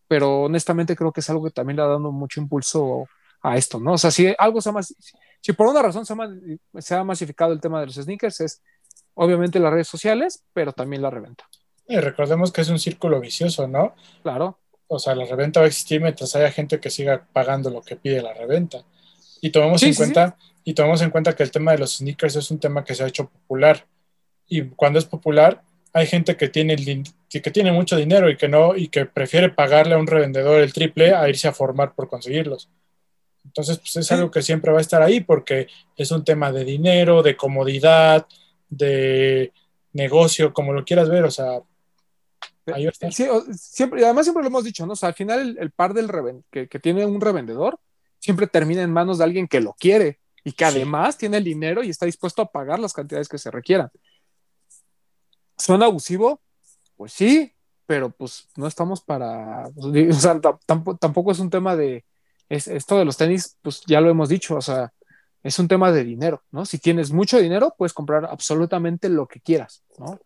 Pero 0.08 0.42
honestamente 0.42 0.96
creo 0.96 1.12
que 1.12 1.20
es 1.20 1.30
algo 1.30 1.44
que 1.44 1.50
también 1.50 1.76
le 1.76 1.82
ha 1.82 1.86
dado 1.86 2.12
mucho 2.12 2.40
impulso 2.40 3.06
a 3.42 3.56
esto, 3.56 3.78
¿no? 3.78 3.92
O 3.92 3.98
sea, 3.98 4.10
si 4.10 4.34
algo 4.38 4.60
se 4.60 4.72
más, 4.72 4.94
si 5.40 5.52
por 5.52 5.66
una 5.66 5.82
razón 5.82 6.06
se 6.06 6.94
ha, 6.94 7.04
masificado 7.04 7.52
el 7.52 7.60
tema 7.60 7.80
de 7.80 7.86
los 7.86 7.96
sneakers, 7.96 8.40
es 8.40 8.62
obviamente 9.14 9.60
las 9.60 9.72
redes 9.72 9.88
sociales, 9.88 10.42
pero 10.52 10.72
también 10.72 11.02
la 11.02 11.10
reventa. 11.10 11.44
Y 11.86 11.98
recordemos 11.98 12.50
que 12.52 12.62
es 12.62 12.70
un 12.70 12.78
círculo 12.78 13.20
vicioso, 13.20 13.68
¿no? 13.68 13.94
Claro. 14.22 14.58
O 14.86 14.98
sea, 14.98 15.14
la 15.14 15.24
reventa 15.24 15.60
va 15.60 15.64
a 15.64 15.68
existir 15.68 16.00
mientras 16.00 16.34
haya 16.36 16.50
gente 16.50 16.80
que 16.80 16.90
siga 16.90 17.26
pagando 17.32 17.70
lo 17.70 17.82
que 17.82 17.96
pide 17.96 18.22
la 18.22 18.34
reventa. 18.34 18.84
Y 19.40 19.50
tomemos 19.50 19.82
en 19.82 19.94
cuenta, 19.94 20.36
y 20.64 20.74
tomemos 20.74 21.02
en 21.02 21.10
cuenta 21.10 21.34
que 21.34 21.42
el 21.42 21.50
tema 21.50 21.72
de 21.72 21.78
los 21.78 21.96
sneakers 21.96 22.36
es 22.36 22.50
un 22.50 22.58
tema 22.58 22.84
que 22.84 22.94
se 22.94 23.04
ha 23.04 23.08
hecho 23.08 23.28
popular. 23.28 23.86
Y 24.48 24.62
cuando 24.62 24.98
es 24.98 25.04
popular, 25.04 25.62
hay 25.92 26.06
gente 26.06 26.36
que 26.36 26.48
tiene 26.48 26.76
que, 27.30 27.42
que 27.42 27.50
tiene 27.50 27.72
mucho 27.72 27.96
dinero 27.96 28.28
y 28.28 28.36
que 28.36 28.48
no, 28.48 28.76
y 28.76 28.88
que 28.88 29.06
prefiere 29.06 29.48
pagarle 29.48 29.94
a 29.94 29.98
un 29.98 30.06
revendedor 30.06 30.60
el 30.60 30.72
triple 30.72 31.14
a 31.14 31.28
irse 31.28 31.48
a 31.48 31.52
formar 31.52 31.94
por 31.94 32.08
conseguirlos. 32.08 32.68
Entonces, 33.44 33.78
pues 33.78 33.96
es 33.96 34.10
algo 34.10 34.30
que 34.30 34.42
siempre 34.42 34.72
va 34.72 34.78
a 34.78 34.80
estar 34.80 35.02
ahí 35.02 35.20
porque 35.20 35.68
es 35.96 36.10
un 36.10 36.24
tema 36.24 36.50
de 36.50 36.64
dinero, 36.64 37.22
de 37.22 37.36
comodidad, 37.36 38.26
de 38.68 39.52
negocio, 39.92 40.52
como 40.52 40.72
lo 40.72 40.84
quieras 40.84 41.08
ver, 41.08 41.24
o 41.24 41.30
sea, 41.30 41.60
ahí 42.72 42.86
está. 42.86 43.10
Sí, 43.10 43.24
o- 43.24 43.44
siempre, 43.52 44.00
y 44.00 44.04
además 44.04 44.24
siempre 44.26 44.42
lo 44.42 44.48
hemos 44.48 44.64
dicho, 44.64 44.86
¿no? 44.86 44.92
O 44.94 44.96
sea, 44.96 45.08
al 45.10 45.14
final 45.14 45.40
el, 45.40 45.58
el 45.58 45.70
par 45.70 45.92
del 45.94 46.08
reven- 46.08 46.44
que, 46.50 46.68
que 46.68 46.78
tiene 46.78 47.04
un 47.06 47.20
revendedor 47.20 47.78
siempre 48.18 48.46
termina 48.46 48.82
en 48.82 48.92
manos 48.92 49.18
de 49.18 49.24
alguien 49.24 49.46
que 49.48 49.60
lo 49.60 49.74
quiere 49.74 50.20
y 50.44 50.52
que 50.52 50.64
Sí. 50.64 50.70
además 50.76 51.18
tiene 51.18 51.36
el 51.38 51.44
dinero 51.44 51.82
y 51.82 51.90
está 51.90 52.06
dispuesto 52.06 52.42
a 52.42 52.50
pagar 52.50 52.78
las 52.78 52.92
cantidades 52.92 53.28
que 53.28 53.38
se 53.38 53.50
requieran. 53.50 53.90
¿Suena 55.58 55.86
abusivo? 55.86 56.40
Pues 56.96 57.12
sí, 57.12 57.52
pero 57.86 58.10
pues 58.10 58.48
no 58.56 58.66
estamos 58.66 59.00
para, 59.02 59.66
o 59.76 60.12
sea, 60.14 60.34
tam- 60.36 60.58
tampoco, 60.66 60.98
tampoco 60.98 61.32
es 61.32 61.38
un 61.38 61.50
tema 61.50 61.76
de, 61.76 62.04
es, 62.48 62.68
esto 62.68 62.98
de 62.98 63.04
los 63.04 63.16
tenis, 63.16 63.56
pues 63.62 63.82
ya 63.86 64.00
lo 64.00 64.10
hemos 64.10 64.28
dicho, 64.28 64.56
o 64.56 64.62
sea, 64.62 64.92
es 65.42 65.58
un 65.58 65.68
tema 65.68 65.92
de 65.92 66.04
dinero, 66.04 66.42
¿no? 66.50 66.64
Si 66.64 66.78
tienes 66.78 67.12
mucho 67.12 67.38
dinero, 67.38 67.74
puedes 67.76 67.92
comprar 67.92 68.24
absolutamente 68.24 69.08
lo 69.08 69.26
que 69.26 69.40
quieras, 69.40 69.82
¿no? 69.98 70.18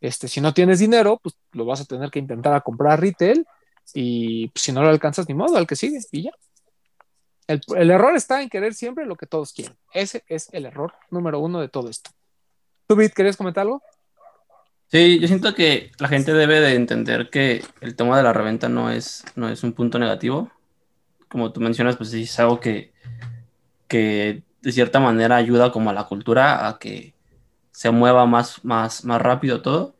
Este, 0.00 0.28
si 0.28 0.40
no 0.40 0.52
tienes 0.52 0.78
dinero, 0.78 1.18
pues 1.22 1.36
lo 1.52 1.64
vas 1.64 1.80
a 1.80 1.84
tener 1.84 2.10
que 2.10 2.18
intentar 2.18 2.54
a 2.54 2.60
comprar 2.60 3.00
retail 3.00 3.46
y 3.94 4.48
pues, 4.48 4.62
si 4.62 4.72
no 4.72 4.82
lo 4.82 4.88
alcanzas 4.88 5.28
ni 5.28 5.34
modo, 5.34 5.56
al 5.56 5.66
que 5.66 5.76
sigue 5.76 5.98
y 6.12 6.22
ya. 6.24 6.32
El, 7.46 7.90
error 7.90 8.16
está 8.16 8.42
en 8.42 8.48
querer 8.48 8.74
siempre 8.74 9.06
lo 9.06 9.14
que 9.14 9.26
todos 9.26 9.52
quieren. 9.52 9.76
Ese 9.92 10.24
es 10.26 10.48
el 10.52 10.66
error 10.66 10.94
número 11.10 11.38
uno 11.38 11.60
de 11.60 11.68
todo 11.68 11.88
esto. 11.88 12.10
¿Tú, 12.88 12.96
Bit, 12.96 13.12
querías 13.12 13.36
comentar 13.36 13.62
algo? 13.62 13.82
Sí, 14.88 15.18
yo 15.20 15.28
siento 15.28 15.54
que 15.54 15.92
la 15.98 16.08
gente 16.08 16.32
debe 16.32 16.60
de 16.60 16.74
entender 16.74 17.30
que 17.30 17.64
el 17.80 17.94
tema 17.96 18.16
de 18.16 18.22
la 18.22 18.32
reventa 18.32 18.68
no 18.68 18.90
es, 18.90 19.24
no 19.36 19.48
es 19.48 19.62
un 19.62 19.72
punto 19.72 19.98
negativo. 19.98 20.50
Como 21.28 21.52
tú 21.52 21.60
mencionas, 21.60 21.96
pues 21.96 22.10
sí 22.10 22.22
es 22.22 22.38
algo 22.40 22.60
que, 22.60 22.92
que 23.88 24.42
de 24.62 24.72
cierta 24.72 25.00
manera 25.00 25.36
ayuda 25.36 25.70
como 25.70 25.90
a 25.90 25.92
la 25.92 26.04
cultura 26.04 26.68
a 26.68 26.78
que 26.78 27.15
se 27.76 27.90
mueva 27.90 28.24
más, 28.24 28.64
más, 28.64 29.04
más 29.04 29.20
rápido 29.20 29.60
todo. 29.60 29.94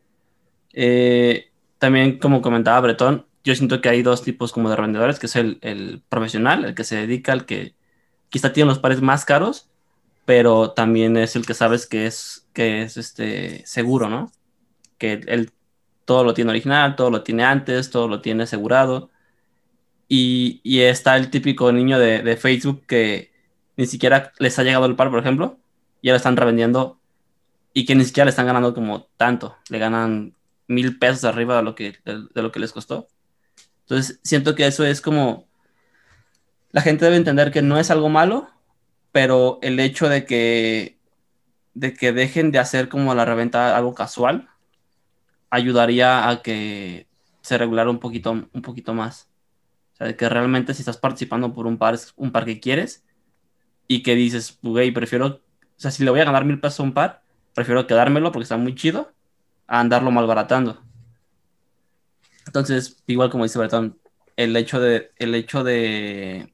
Eh, 0.73 1.51
también, 1.77 2.17
como 2.17 2.41
comentaba 2.41 2.81
Bretón, 2.81 3.27
yo 3.43 3.53
siento 3.53 3.81
que 3.81 3.89
hay 3.89 4.01
dos 4.01 4.23
tipos 4.23 4.51
como 4.51 4.71
de 4.71 4.75
revendedores, 4.75 5.19
que 5.19 5.27
es 5.27 5.35
el, 5.35 5.59
el 5.61 6.01
profesional, 6.09 6.65
el 6.65 6.73
que 6.73 6.83
se 6.83 6.95
dedica, 6.95 7.33
al 7.33 7.45
que 7.45 7.75
quizá 8.29 8.51
tiene 8.51 8.67
los 8.69 8.79
pares 8.79 9.01
más 9.01 9.25
caros, 9.25 9.69
pero 10.25 10.71
también 10.71 11.17
es 11.17 11.35
el 11.35 11.45
que 11.45 11.53
sabes 11.53 11.85
que 11.85 12.07
es, 12.07 12.47
que 12.51 12.81
es 12.81 12.97
este, 12.97 13.63
seguro, 13.67 14.09
¿no? 14.09 14.31
que 14.97 15.21
él 15.27 15.51
todo 16.05 16.23
lo 16.23 16.33
tiene 16.33 16.49
original, 16.49 16.95
todo 16.95 17.11
lo 17.11 17.21
tiene 17.21 17.43
antes, 17.43 17.91
todo 17.91 18.07
lo 18.07 18.21
tiene 18.21 18.43
asegurado. 18.43 19.11
Y, 20.07 20.61
y 20.63 20.79
está 20.79 21.15
el 21.15 21.29
típico 21.29 21.71
niño 21.71 21.99
de, 21.99 22.23
de, 22.23 22.37
Facebook 22.37 22.87
que 22.87 23.31
ni 23.75 23.85
siquiera 23.85 24.31
les 24.39 24.57
ha 24.57 24.63
llegado 24.63 24.87
el 24.87 24.95
par, 24.95 25.11
por 25.11 25.19
ejemplo, 25.19 25.59
y 26.01 26.09
lo 26.09 26.15
están 26.15 26.37
revendiendo 26.37 26.99
y 27.77 27.85
que 27.85 27.93
ni 27.93 28.03
siquiera 28.05 28.25
le 28.25 28.31
están 28.31 28.47
ganando 28.47 28.73
como 28.73 29.03
tanto, 29.17 29.55
le 29.69 29.77
ganan 29.77 30.33
mil 30.67 30.97
pesos 30.97 31.25
arriba 31.25 31.57
de 31.57 31.61
lo 31.61 31.75
que, 31.75 31.95
de, 32.05 32.25
de 32.33 32.41
lo 32.41 32.51
que 32.51 32.59
les 32.59 32.71
costó. 32.71 33.07
Entonces, 33.81 34.19
siento 34.23 34.55
que 34.55 34.65
eso 34.65 34.83
es 34.83 34.99
como, 34.99 35.47
la 36.71 36.81
gente 36.81 37.05
debe 37.05 37.17
entender 37.17 37.51
que 37.51 37.61
no 37.61 37.77
es 37.79 37.91
algo 37.91 38.09
malo, 38.09 38.49
pero 39.11 39.59
el 39.61 39.79
hecho 39.79 40.09
de 40.09 40.25
que, 40.25 40.97
de 41.75 41.93
que 41.93 42.13
dejen 42.13 42.49
de 42.49 42.57
hacer 42.57 42.89
como 42.89 43.13
la 43.13 43.25
reventa 43.25 43.77
algo 43.77 43.93
casual, 43.93 44.49
ayudaría 45.51 46.29
a 46.29 46.41
que 46.41 47.05
se 47.41 47.59
regulara 47.59 47.91
un 47.91 47.99
poquito, 47.99 48.31
un 48.31 48.61
poquito 48.63 48.95
más. 48.95 49.29
O 49.93 49.97
sea, 49.97 50.07
de 50.07 50.15
que 50.15 50.27
realmente 50.27 50.73
si 50.73 50.81
estás 50.81 50.97
participando 50.97 51.53
por 51.53 51.67
un 51.67 51.77
par, 51.77 51.95
un 52.15 52.31
par 52.31 52.43
que 52.43 52.59
quieres 52.59 53.05
y 53.87 54.01
que 54.01 54.15
dices, 54.15 54.57
güey, 54.63 54.89
prefiero, 54.89 55.27
o 55.27 55.41
sea, 55.75 55.91
si 55.91 56.03
le 56.03 56.09
voy 56.09 56.21
a 56.21 56.25
ganar 56.25 56.43
mil 56.43 56.59
pesos 56.59 56.79
a 56.79 56.83
un 56.83 56.95
par, 56.95 57.26
prefiero 57.57 57.87
quedármelo 57.87 58.31
porque 58.31 58.43
está 58.43 58.55
muy 58.55 58.75
chido 58.75 59.11
a 59.65 59.79
andarlo 59.79 60.11
malbaratando. 60.11 60.79
Entonces, 62.45 63.01
igual 63.07 63.31
como 63.31 63.45
dice 63.45 63.57
Bertón, 63.57 63.97
el 64.35 64.55
hecho 64.55 64.79
de, 64.79 65.11
el 65.15 65.33
hecho 65.33 65.63
de, 65.63 66.53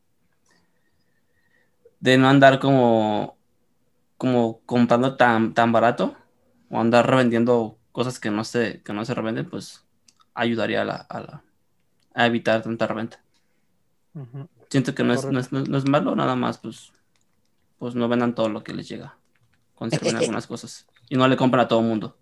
de 2.00 2.18
no 2.18 2.30
andar 2.30 2.60
como, 2.60 3.36
como 4.18 4.62
comprando 4.62 5.18
tan, 5.18 5.54
tan 5.54 5.74
barato 5.74 6.16
o 6.70 6.80
andar 6.80 7.06
revendiendo 7.06 7.78
cosas 7.92 8.18
que 8.18 8.32
no 8.32 8.46
se, 8.46 8.82
que 8.82 8.94
no 8.94 9.04
se 9.04 9.14
revenden, 9.14 9.50
pues 9.50 9.84
ayudaría 10.34 10.84
a, 10.84 10.86
la, 10.86 10.96
a, 10.96 11.20
la, 11.20 11.44
a 12.14 12.28
evitar 12.28 12.62
tanta 12.62 12.88
reventa. 12.88 13.22
Uh 14.14 14.22
-huh. 14.22 14.48
Siento 14.70 14.96
que 14.96 15.04
no 15.04 15.14
es, 15.14 15.26
no 15.26 15.38
es, 15.38 15.52
no, 15.52 15.78
es, 15.78 15.86
malo, 15.86 16.16
nada 16.16 16.38
más, 16.38 16.60
pues, 16.60 16.94
pues 17.78 17.94
no 17.94 18.08
vendan 18.08 18.36
todo 18.36 18.48
lo 18.48 18.64
que 18.64 18.74
les 18.74 18.88
llega. 18.88 19.18
Conserven 19.76 20.16
algunas 20.16 20.48
cosas. 20.48 20.88
Y 21.10 21.16
no 21.16 21.28
le 21.28 21.38
compran 21.38 21.66
a 21.66 21.68
todo 21.68 21.80
el 21.80 21.86
mundo. 21.86 22.16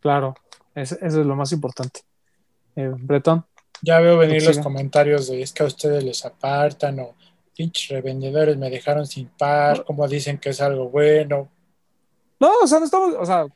Claro, 0.00 0.34
eso, 0.74 0.96
es 1.00 1.14
lo 1.14 1.36
más 1.36 1.52
importante. 1.52 2.00
Eh, 2.76 2.92
Bretón. 2.96 3.44
Ya 3.82 4.00
veo 4.00 4.18
venir 4.18 4.44
los 4.44 4.58
comentarios 4.58 5.28
de 5.28 5.42
es 5.42 5.52
que 5.52 5.62
a 5.62 5.66
ustedes 5.66 6.02
les 6.04 6.24
apartan 6.24 7.00
o 7.00 7.14
pinches 7.56 7.88
revendedores 7.88 8.56
me 8.56 8.70
dejaron 8.70 9.06
sin 9.06 9.28
par, 9.28 9.84
como 9.84 10.06
dicen 10.08 10.38
que 10.38 10.50
es 10.50 10.60
algo 10.60 10.88
bueno. 10.88 11.48
No, 12.40 12.50
o 12.62 12.66
sea, 12.66 12.78
no 12.78 12.84
estamos, 12.84 13.14
o 13.18 13.24
sea, 13.24 13.46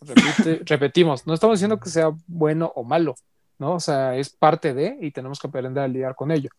repite, 0.00 0.62
repetimos, 0.66 1.26
no 1.26 1.34
estamos 1.34 1.58
diciendo 1.58 1.78
que 1.78 1.90
sea 1.90 2.10
bueno 2.26 2.72
o 2.74 2.82
malo, 2.82 3.14
¿no? 3.58 3.74
O 3.74 3.80
sea, 3.80 4.16
es 4.16 4.30
parte 4.30 4.74
de 4.74 4.96
y 5.00 5.10
tenemos 5.10 5.38
que 5.38 5.46
aprender 5.46 5.84
a 5.84 5.88
lidiar 5.88 6.14
con 6.14 6.30
ello. 6.30 6.50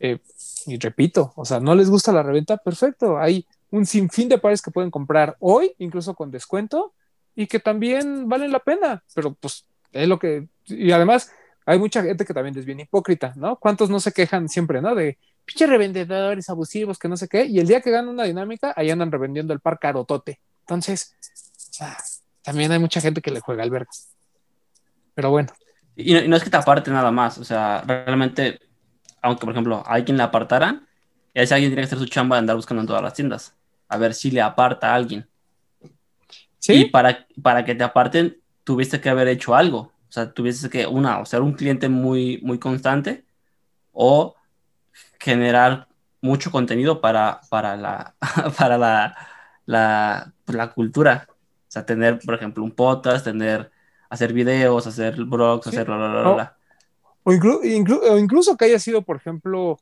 Eh, 0.00 0.18
y 0.66 0.78
repito, 0.78 1.32
o 1.36 1.44
sea, 1.44 1.60
no 1.60 1.74
les 1.74 1.88
gusta 1.88 2.12
la 2.12 2.22
reventa, 2.22 2.56
perfecto. 2.56 3.16
Hay 3.16 3.46
un 3.70 3.86
sinfín 3.86 4.28
de 4.28 4.38
pares 4.38 4.62
que 4.62 4.70
pueden 4.70 4.90
comprar 4.90 5.36
hoy, 5.40 5.74
incluso 5.78 6.14
con 6.14 6.30
descuento, 6.30 6.94
y 7.34 7.46
que 7.46 7.60
también 7.60 8.28
valen 8.28 8.52
la 8.52 8.60
pena, 8.60 9.02
pero 9.14 9.34
pues 9.34 9.66
es 9.92 10.08
lo 10.08 10.18
que, 10.18 10.48
y 10.66 10.92
además 10.92 11.32
hay 11.66 11.78
mucha 11.78 12.02
gente 12.02 12.24
que 12.24 12.34
también 12.34 12.56
es 12.58 12.64
bien 12.64 12.80
hipócrita, 12.80 13.32
¿no? 13.36 13.56
¿Cuántos 13.56 13.90
no 13.90 14.00
se 14.00 14.12
quejan 14.12 14.48
siempre, 14.48 14.82
¿no? 14.82 14.94
De 14.94 15.18
pinche 15.44 15.66
revendedores 15.66 16.48
abusivos, 16.48 16.98
que 16.98 17.08
no 17.08 17.16
sé 17.16 17.28
qué, 17.28 17.44
y 17.44 17.58
el 17.58 17.66
día 17.66 17.80
que 17.80 17.90
ganan 17.90 18.10
una 18.10 18.24
dinámica, 18.24 18.72
ahí 18.76 18.90
andan 18.90 19.10
revendiendo 19.10 19.52
el 19.52 19.60
par 19.60 19.78
carotote. 19.78 20.40
Entonces, 20.60 21.16
también 22.42 22.72
hay 22.72 22.78
mucha 22.78 23.00
gente 23.00 23.20
que 23.20 23.30
le 23.30 23.40
juega 23.40 23.62
al 23.62 23.70
verga. 23.70 23.90
Pero 25.14 25.30
bueno. 25.30 25.52
Y 25.96 26.12
no, 26.12 26.20
y 26.20 26.28
no, 26.28 26.36
es 26.36 26.44
que 26.44 26.50
te 26.50 26.56
aparte 26.56 26.90
nada 26.90 27.10
más, 27.10 27.38
o 27.38 27.44
sea, 27.44 27.82
realmente, 27.86 28.58
aunque 29.22 29.44
por 29.44 29.52
ejemplo 29.52 29.82
hay 29.86 30.04
quien 30.04 30.16
le 30.16 30.24
apartaran, 30.24 30.86
ese 31.34 31.54
alguien 31.54 31.70
tiene 31.70 31.82
que 31.82 31.86
hacer 31.86 31.98
su 31.98 32.06
chamba 32.06 32.36
de 32.36 32.40
andar 32.40 32.56
buscando 32.56 32.80
en 32.80 32.86
todas 32.86 33.02
las 33.02 33.14
tiendas, 33.14 33.56
a 33.88 33.96
ver 33.98 34.14
si 34.14 34.30
le 34.30 34.40
aparta 34.40 34.92
a 34.92 34.94
alguien. 34.94 35.26
¿Sí? 36.58 36.72
Y 36.74 36.84
para, 36.86 37.26
para 37.42 37.64
que 37.64 37.74
te 37.74 37.84
aparten, 37.84 38.38
tuviste 38.62 39.00
que 39.00 39.10
haber 39.10 39.28
hecho 39.28 39.54
algo. 39.54 39.92
O 40.08 40.12
sea, 40.14 40.32
tuviste 40.32 40.70
que, 40.70 40.86
una, 40.86 41.18
o 41.18 41.26
ser 41.26 41.42
un 41.42 41.52
cliente 41.52 41.88
muy, 41.88 42.40
muy 42.42 42.58
constante, 42.58 43.24
o 43.92 44.34
generar 45.18 45.88
mucho 46.20 46.50
contenido 46.50 47.00
para, 47.00 47.40
para, 47.50 47.76
la, 47.76 48.14
para 48.58 48.78
la, 48.78 49.16
la, 49.66 50.32
pues, 50.44 50.56
la 50.56 50.72
cultura. 50.72 51.26
O 51.28 51.70
sea, 51.74 51.84
tener, 51.84 52.18
por 52.20 52.34
ejemplo, 52.34 52.62
un 52.62 52.70
podcast, 52.70 53.24
tener, 53.24 53.70
hacer 54.08 54.32
videos, 54.32 54.86
hacer 54.86 55.16
blogs, 55.24 55.64
sí. 55.64 55.70
hacer 55.70 55.86
bla, 55.86 55.96
bla, 55.96 56.08
bla, 56.08 56.32
bla. 56.32 56.56
O, 57.24 57.32
inclu 57.32 57.64
inclu 57.64 58.00
o, 58.10 58.18
incluso 58.18 58.56
que 58.56 58.66
haya 58.66 58.78
sido, 58.78 59.02
por 59.02 59.16
ejemplo, 59.16 59.78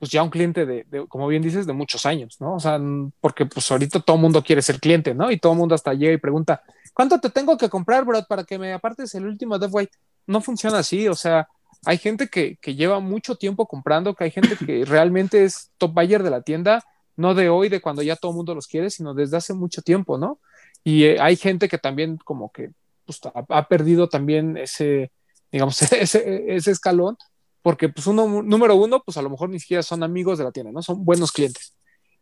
pues 0.00 0.10
ya 0.10 0.22
un 0.22 0.30
cliente 0.30 0.64
de, 0.64 0.86
de, 0.90 1.06
como 1.06 1.28
bien 1.28 1.42
dices, 1.42 1.66
de 1.66 1.74
muchos 1.74 2.06
años, 2.06 2.40
¿no? 2.40 2.54
O 2.54 2.58
sea, 2.58 2.80
porque 3.20 3.44
pues 3.44 3.70
ahorita 3.70 4.00
todo 4.00 4.16
el 4.16 4.22
mundo 4.22 4.42
quiere 4.42 4.62
ser 4.62 4.80
cliente, 4.80 5.14
¿no? 5.14 5.30
Y 5.30 5.36
todo 5.36 5.52
el 5.52 5.58
mundo 5.58 5.74
hasta 5.74 5.92
llega 5.92 6.14
y 6.14 6.16
pregunta, 6.16 6.62
¿cuánto 6.94 7.20
te 7.20 7.28
tengo 7.28 7.58
que 7.58 7.68
comprar, 7.68 8.06
bro, 8.06 8.24
para 8.26 8.44
que 8.44 8.58
me 8.58 8.72
apartes 8.72 9.14
el 9.14 9.26
último 9.26 9.58
Death 9.58 9.70
White? 9.70 9.92
No 10.26 10.40
funciona 10.40 10.78
así, 10.78 11.06
o 11.06 11.14
sea, 11.14 11.48
hay 11.84 11.98
gente 11.98 12.28
que, 12.28 12.56
que 12.56 12.74
lleva 12.74 12.98
mucho 12.98 13.36
tiempo 13.36 13.66
comprando, 13.66 14.14
que 14.14 14.24
hay 14.24 14.30
gente 14.30 14.56
que 14.56 14.84
realmente 14.86 15.44
es 15.44 15.70
top 15.76 15.92
buyer 15.92 16.22
de 16.22 16.30
la 16.30 16.40
tienda, 16.40 16.82
no 17.16 17.34
de 17.34 17.50
hoy, 17.50 17.68
de 17.68 17.82
cuando 17.82 18.00
ya 18.00 18.16
todo 18.16 18.30
el 18.30 18.38
mundo 18.38 18.54
los 18.54 18.68
quiere, 18.68 18.88
sino 18.88 19.12
desde 19.12 19.36
hace 19.36 19.52
mucho 19.52 19.82
tiempo, 19.82 20.16
¿no? 20.16 20.40
Y 20.82 21.04
eh, 21.04 21.20
hay 21.20 21.36
gente 21.36 21.68
que 21.68 21.76
también 21.76 22.16
como 22.24 22.50
que 22.52 22.70
pues, 23.04 23.20
ha, 23.34 23.44
ha, 23.50 23.68
perdido 23.68 24.08
también 24.08 24.56
ese, 24.56 25.12
digamos, 25.52 25.82
ese, 25.92 26.54
ese 26.54 26.70
escalón, 26.70 27.18
porque 27.62 27.88
pues 27.88 28.06
uno, 28.06 28.42
número 28.42 28.74
uno, 28.76 29.02
pues 29.04 29.16
a 29.16 29.22
lo 29.22 29.30
mejor 29.30 29.50
ni 29.50 29.60
siquiera 29.60 29.82
son 29.82 30.02
amigos 30.02 30.38
de 30.38 30.44
la 30.44 30.52
tienda, 30.52 30.72
¿no? 30.72 30.82
Son 30.82 31.04
buenos 31.04 31.32
clientes. 31.32 31.74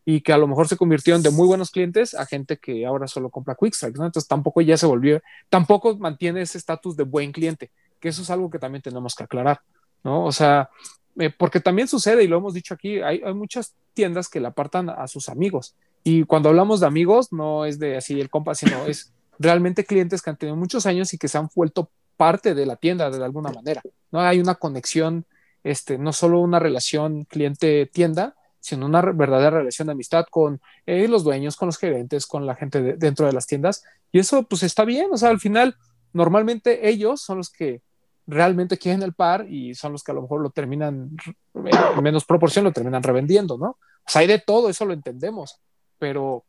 Y 0.05 0.23
que 0.23 0.33
a 0.33 0.39
lo 0.39 0.47
mejor 0.47 0.69
se 0.69 0.77
convirtieron 0.77 1.23
de 1.23 1.31
muy 1.31 1.47
buenos 1.47 1.71
clientes 1.71 2.15
a 2.15 2.25
gente 2.27 2.57
que 2.57 2.87
ahora 2.87 3.07
solo 3.07 3.31
compra 3.31 3.57
Quick 3.59 3.75
Strikes, 3.75 3.99
¿no? 3.99 4.07
Entonces 4.07 4.27
tampoco 4.27 4.61
ya 4.61 4.77
se 4.77 4.87
volvió, 4.87 5.21
tampoco 5.49 5.97
mantiene 5.99 6.43
ese 6.43 6.59
estatus 6.59 6.97
de 6.97 7.05
buen 7.05 7.31
cliente, 7.31 7.71
que 8.01 8.09
eso 8.09 8.23
es 8.23 8.31
algo 8.31 8.51
que 8.51 8.59
también 8.59 8.83
tenemos 8.83 9.15
que 9.15 9.25
aclarar, 9.25 9.61
¿no? 10.03 10.25
O 10.25 10.33
sea, 10.33 10.71
eh, 11.19 11.31
porque 11.31 11.61
también 11.61 11.89
sucede, 11.89 12.25
y 12.25 12.29
lo 12.29 12.39
hemos 12.39 12.55
dicho 12.55 12.75
aquí, 12.75 13.01
hay, 13.01 13.21
hay 13.25 13.35
muchas 13.35 13.75
tiendas 13.93 14.29
que 14.29 14.41
le 14.41 14.49
apartan 14.49 14.89
a 14.89 15.07
sus 15.09 15.29
amigos. 15.29 15.75
Y 16.05 16.25
cuando 16.25 16.49
hablamos 16.49 16.81
de 16.81 16.87
amigos, 16.87 17.33
no 17.33 17.65
es 17.65 17.79
de 17.79 17.97
así 17.97 18.21
el 18.21 18.31
compa, 18.31 18.55
sino 18.55 18.87
es 18.87 19.13
realmente 19.39 19.85
clientes 19.85 20.23
que 20.23 20.31
han 20.31 20.37
tenido 20.37 20.57
muchos 20.57 20.87
años 20.87 21.13
y 21.13 21.19
que 21.19 21.29
se 21.29 21.39
han 21.39 21.49
vuelto 21.55 21.91
parte 22.19 22.55
de 22.55 22.67
la 22.67 22.77
tienda 22.77 23.09
de 23.11 23.25
alguna 23.25 23.51
manera, 23.51 23.81
¿no? 24.11 24.21
Hay 24.21 24.41
una 24.41 24.57
conexión, 24.57 25.25
este, 25.65 25.97
no 25.97 26.13
solo 26.13 26.41
una 26.41 26.59
relación 26.59 27.25
cliente-tienda, 27.25 28.35
sino 28.61 28.87
una 28.87 29.01
verdadera 29.01 29.59
relación 29.59 29.87
de 29.87 29.93
amistad 29.93 30.27
con 30.31 30.61
eh, 30.85 31.09
los 31.09 31.25
dueños, 31.25 31.57
con 31.57 31.67
los 31.67 31.79
gerentes, 31.79 32.27
con 32.27 32.45
la 32.45 32.57
gente 32.57 32.97
dentro 32.97 33.27
de 33.27 33.33
las 33.33 33.47
tiendas. 33.47 33.85
Y 34.13 34.19
eso 34.19 34.43
pues 34.43 34.65
está 34.65 34.85
bien, 34.85 35.09
o 35.13 35.17
sea, 35.17 35.31
al 35.31 35.41
final 35.41 35.77
normalmente 36.13 36.89
ellos 36.89 37.23
son 37.23 37.39
los 37.39 37.51
que 37.51 37.81
realmente 38.27 38.77
quieren 38.77 39.03
el 39.03 39.15
par 39.15 39.47
y 39.49 39.75
son 39.75 39.93
los 39.93 40.03
que 40.03 40.11
a 40.11 40.15
lo 40.15 40.23
mejor 40.23 40.43
lo 40.43 40.51
terminan, 40.51 41.17
en 41.55 42.03
menos 42.03 42.25
proporción, 42.25 42.65
lo 42.65 42.73
terminan 42.73 43.03
revendiendo, 43.03 43.57
¿no? 43.57 43.71
O 43.71 44.11
sea, 44.11 44.21
hay 44.21 44.27
de 44.27 44.41
todo, 44.41 44.69
eso 44.69 44.85
lo 44.85 44.93
entendemos, 44.93 45.61
pero 45.99 46.45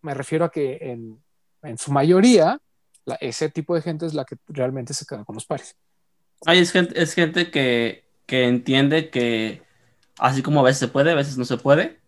me 0.00 0.14
refiero 0.14 0.46
a 0.46 0.50
que 0.50 0.78
en, 0.80 1.22
en 1.62 1.78
su 1.78 1.92
mayoría, 1.92 2.58
ese 3.20 3.50
tipo 3.50 3.74
de 3.74 3.82
gente 3.82 4.06
es 4.06 4.14
la 4.14 4.24
que 4.24 4.36
realmente 4.48 4.94
se 4.94 5.06
queda 5.06 5.24
con 5.24 5.34
los 5.34 5.46
pares. 5.46 5.76
Ay, 6.46 6.58
es 6.58 6.72
gente, 6.72 7.00
es 7.00 7.14
gente 7.14 7.50
que, 7.50 8.04
que 8.26 8.44
entiende 8.44 9.10
que 9.10 9.62
así 10.18 10.42
como 10.42 10.60
a 10.60 10.64
veces 10.64 10.78
se 10.78 10.88
puede, 10.88 11.12
a 11.12 11.14
veces 11.14 11.38
no 11.38 11.44
se 11.44 11.56
puede. 11.56 12.00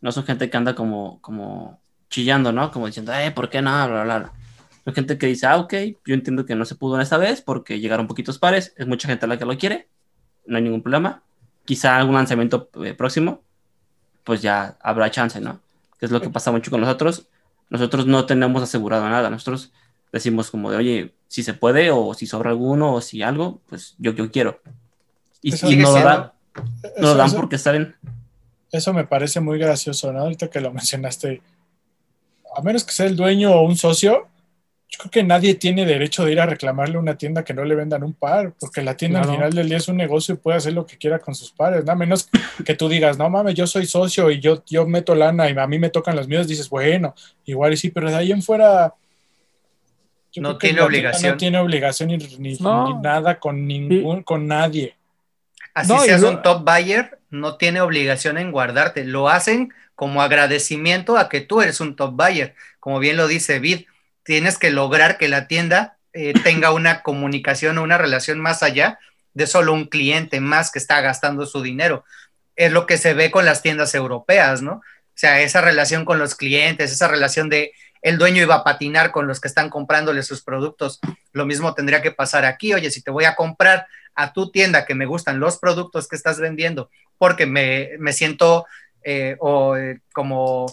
No 0.00 0.12
son 0.12 0.24
gente 0.24 0.48
que 0.48 0.56
anda 0.56 0.74
como, 0.74 1.20
como 1.20 1.80
chillando, 2.08 2.52
¿no? 2.52 2.70
Como 2.70 2.86
diciendo, 2.86 3.12
eh, 3.12 3.30
¿por 3.30 3.50
qué 3.50 3.62
no? 3.62 3.70
Bla, 3.70 4.04
bla, 4.04 4.18
bla. 4.18 4.32
Son 4.84 4.94
gente 4.94 5.18
que 5.18 5.26
dice, 5.26 5.46
ah, 5.46 5.58
ok, 5.58 5.74
yo 6.06 6.14
entiendo 6.14 6.46
que 6.46 6.54
no 6.54 6.64
se 6.64 6.74
pudo 6.74 6.96
en 6.96 7.02
esta 7.02 7.18
vez 7.18 7.42
porque 7.42 7.80
llegaron 7.80 8.06
poquitos 8.06 8.38
pares, 8.38 8.72
es 8.76 8.86
mucha 8.86 9.08
gente 9.08 9.26
la 9.26 9.38
que 9.38 9.44
lo 9.44 9.56
quiere, 9.58 9.88
no 10.46 10.56
hay 10.56 10.62
ningún 10.62 10.82
problema. 10.82 11.22
Quizá 11.66 11.96
algún 11.96 12.14
lanzamiento 12.14 12.70
eh, 12.82 12.94
próximo, 12.94 13.42
pues 14.24 14.40
ya 14.42 14.78
habrá 14.80 15.10
chance, 15.10 15.40
¿no? 15.40 15.60
Que 15.98 16.06
es 16.06 16.12
lo 16.12 16.20
que 16.20 16.30
pasa 16.30 16.50
mucho 16.50 16.70
con 16.70 16.80
nosotros. 16.80 17.28
Nosotros 17.68 18.06
no 18.06 18.24
tenemos 18.26 18.62
asegurado 18.62 19.08
nada, 19.08 19.28
nosotros 19.30 19.72
decimos 20.12 20.50
como 20.50 20.70
de, 20.70 20.76
oye, 20.76 21.14
si 21.28 21.42
se 21.42 21.54
puede 21.54 21.90
o 21.90 22.14
si 22.14 22.26
sobra 22.26 22.50
alguno 22.50 22.94
o 22.94 23.00
si 23.00 23.22
algo, 23.22 23.60
pues 23.68 23.94
yo, 23.98 24.12
yo 24.12 24.30
quiero. 24.30 24.60
Y, 25.42 25.54
y 25.72 25.76
no 25.76 25.92
lo 25.92 26.04
dan, 26.04 26.32
no 26.98 27.08
lo 27.08 27.14
dan 27.14 27.32
porque 27.32 27.58
saben. 27.58 27.94
Eso 28.72 28.92
me 28.92 29.04
parece 29.04 29.40
muy 29.40 29.58
gracioso, 29.58 30.12
¿no? 30.12 30.20
Ahorita 30.20 30.48
que 30.48 30.60
lo 30.60 30.72
mencionaste, 30.72 31.42
a 32.56 32.62
menos 32.62 32.84
que 32.84 32.92
sea 32.92 33.06
el 33.06 33.16
dueño 33.16 33.52
o 33.52 33.62
un 33.62 33.76
socio, 33.76 34.28
yo 34.90 34.98
creo 34.98 35.10
que 35.10 35.22
nadie 35.22 35.54
tiene 35.54 35.86
derecho 35.86 36.24
de 36.24 36.32
ir 36.32 36.40
a 36.40 36.46
reclamarle 36.46 36.96
a 36.96 37.00
una 37.00 37.16
tienda 37.16 37.44
que 37.44 37.54
no 37.54 37.64
le 37.64 37.76
vendan 37.76 38.02
un 38.02 38.12
par, 38.12 38.54
porque 38.58 38.82
la 38.82 38.96
tienda 38.96 39.20
al 39.20 39.30
final 39.30 39.52
del 39.52 39.68
día 39.68 39.78
es 39.78 39.86
un 39.86 39.96
negocio 39.96 40.34
y 40.34 40.38
puede 40.38 40.58
hacer 40.58 40.72
lo 40.72 40.84
que 40.84 40.98
quiera 40.98 41.20
con 41.20 41.34
sus 41.34 41.52
pares, 41.52 41.84
¿no? 41.84 41.92
a 41.92 41.94
menos 41.94 42.28
que 42.64 42.74
tú 42.74 42.88
digas, 42.88 43.16
no 43.16 43.30
mames, 43.30 43.54
yo 43.54 43.68
soy 43.68 43.86
socio 43.86 44.30
y 44.32 44.40
yo, 44.40 44.64
yo 44.66 44.86
meto 44.86 45.14
lana 45.14 45.48
y 45.48 45.56
a 45.56 45.66
mí 45.68 45.78
me 45.78 45.90
tocan 45.90 46.16
los 46.16 46.26
míos, 46.26 46.48
dices, 46.48 46.68
bueno, 46.68 47.14
igual 47.44 47.72
y 47.72 47.76
sí, 47.76 47.90
pero 47.90 48.10
de 48.10 48.16
ahí 48.16 48.32
en 48.32 48.42
fuera, 48.42 48.92
no 50.36 50.58
tiene 50.58 50.80
obligación. 50.80 51.32
No 51.32 51.36
tiene 51.36 51.58
obligación 51.58 52.08
ni, 52.08 52.16
ni, 52.16 52.58
nada 52.58 53.38
con 53.38 53.66
ningún, 53.66 54.22
con 54.22 54.46
nadie. 54.46 54.94
Así 55.74 55.92
seas 56.04 56.22
un 56.22 56.42
top 56.42 56.64
buyer, 56.64 57.18
no 57.30 57.56
tiene 57.56 57.80
obligación 57.80 58.38
en 58.38 58.52
guardarte. 58.52 59.04
Lo 59.04 59.28
hacen 59.28 59.72
como 59.94 60.22
agradecimiento 60.22 61.18
a 61.18 61.28
que 61.28 61.40
tú 61.40 61.62
eres 61.62 61.80
un 61.80 61.96
top 61.96 62.14
buyer. 62.14 62.54
Como 62.78 62.98
bien 62.98 63.16
lo 63.16 63.28
dice 63.28 63.58
Vid, 63.58 63.86
tienes 64.22 64.58
que 64.58 64.70
lograr 64.70 65.18
que 65.18 65.28
la 65.28 65.46
tienda 65.46 65.96
eh, 66.12 66.32
tenga 66.44 66.72
una 66.72 67.02
comunicación 67.02 67.78
o 67.78 67.82
una 67.82 67.98
relación 67.98 68.40
más 68.40 68.62
allá 68.62 68.98
de 69.34 69.46
solo 69.46 69.72
un 69.72 69.86
cliente 69.86 70.40
más 70.40 70.70
que 70.70 70.78
está 70.78 71.00
gastando 71.00 71.46
su 71.46 71.62
dinero. 71.62 72.04
Es 72.56 72.72
lo 72.72 72.86
que 72.86 72.98
se 72.98 73.14
ve 73.14 73.30
con 73.30 73.44
las 73.44 73.62
tiendas 73.62 73.94
europeas, 73.94 74.60
¿no? 74.62 74.74
O 74.74 75.20
sea, 75.20 75.40
esa 75.40 75.60
relación 75.60 76.04
con 76.04 76.18
los 76.18 76.34
clientes, 76.34 76.92
esa 76.92 77.06
relación 77.06 77.48
de 77.48 77.72
el 78.02 78.18
dueño 78.18 78.42
iba 78.42 78.56
a 78.56 78.64
patinar 78.64 79.10
con 79.10 79.26
los 79.26 79.40
que 79.40 79.48
están 79.48 79.68
comprándole 79.68 80.22
sus 80.22 80.42
productos. 80.42 81.00
Lo 81.32 81.44
mismo 81.44 81.74
tendría 81.74 82.02
que 82.02 82.10
pasar 82.10 82.44
aquí. 82.44 82.72
Oye, 82.72 82.90
si 82.90 83.02
te 83.02 83.10
voy 83.10 83.24
a 83.24 83.34
comprar 83.34 83.86
a 84.14 84.32
tu 84.32 84.50
tienda 84.50 84.86
que 84.86 84.94
me 84.94 85.06
gustan 85.06 85.40
los 85.40 85.58
productos 85.58 86.08
que 86.08 86.16
estás 86.16 86.40
vendiendo 86.40 86.90
porque 87.18 87.46
me, 87.46 88.12
siento 88.12 88.66
eh, 89.04 89.36
o, 89.40 89.76
eh, 89.76 90.00
como 90.12 90.66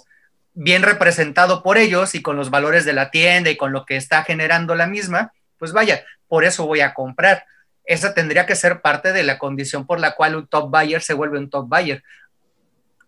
bien 0.53 0.81
representado 0.81 1.61
por 1.61 1.77
ellos 1.77 2.15
y 2.15 2.21
con 2.21 2.37
los 2.37 2.49
valores 2.49 2.85
de 2.85 2.93
la 2.93 3.11
tienda 3.11 3.49
y 3.49 3.57
con 3.57 3.73
lo 3.73 3.85
que 3.85 3.97
está 3.97 4.23
generando 4.23 4.73
la 4.73 4.87
misma, 4.87 5.33
pues 5.59 5.71
vaya, 5.71 6.03
por 6.27 6.45
eso 6.45 6.65
voy 6.65 6.81
a 6.81 6.93
comprar. 6.93 7.45
Esa 7.83 8.13
tendría 8.13 8.45
que 8.45 8.55
ser 8.55 8.81
parte 8.81 9.13
de 9.13 9.23
la 9.23 9.37
condición 9.37 9.85
por 9.85 9.99
la 9.99 10.15
cual 10.15 10.35
un 10.35 10.47
top 10.47 10.69
buyer 10.71 11.01
se 11.01 11.13
vuelve 11.13 11.37
un 11.37 11.49
top 11.49 11.67
buyer. 11.67 12.03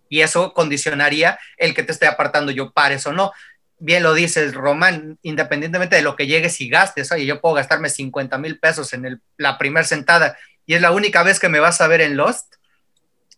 Y 0.09 0.21
eso 0.21 0.53
condicionaría 0.53 1.39
el 1.57 1.73
que 1.73 1.83
te 1.83 1.91
esté 1.91 2.07
apartando 2.07 2.51
yo 2.51 2.71
pares 2.71 3.05
o 3.05 3.13
no 3.13 3.31
bien 3.80 4.03
lo 4.03 4.14
dices, 4.14 4.53
Román, 4.53 5.18
independientemente 5.22 5.95
de 5.95 6.01
lo 6.01 6.15
que 6.15 6.27
llegues 6.27 6.60
y 6.61 6.69
gastes, 6.69 7.11
oye, 7.11 7.26
yo 7.26 7.41
puedo 7.41 7.56
gastarme 7.56 7.89
50 7.89 8.38
mil 8.38 8.60
pesos 8.60 8.93
en 8.93 9.22
la 9.38 9.57
primera 9.57 9.85
sentada 9.85 10.38
y 10.65 10.76
es 10.76 10.81
la 10.81 10.91
única 10.91 11.23
vez 11.23 11.39
que 11.39 11.49
me 11.49 11.60
vas 11.60 11.81
a 11.81 11.88
ver 11.88 12.01
en 12.01 12.15
Lost, 12.15 12.56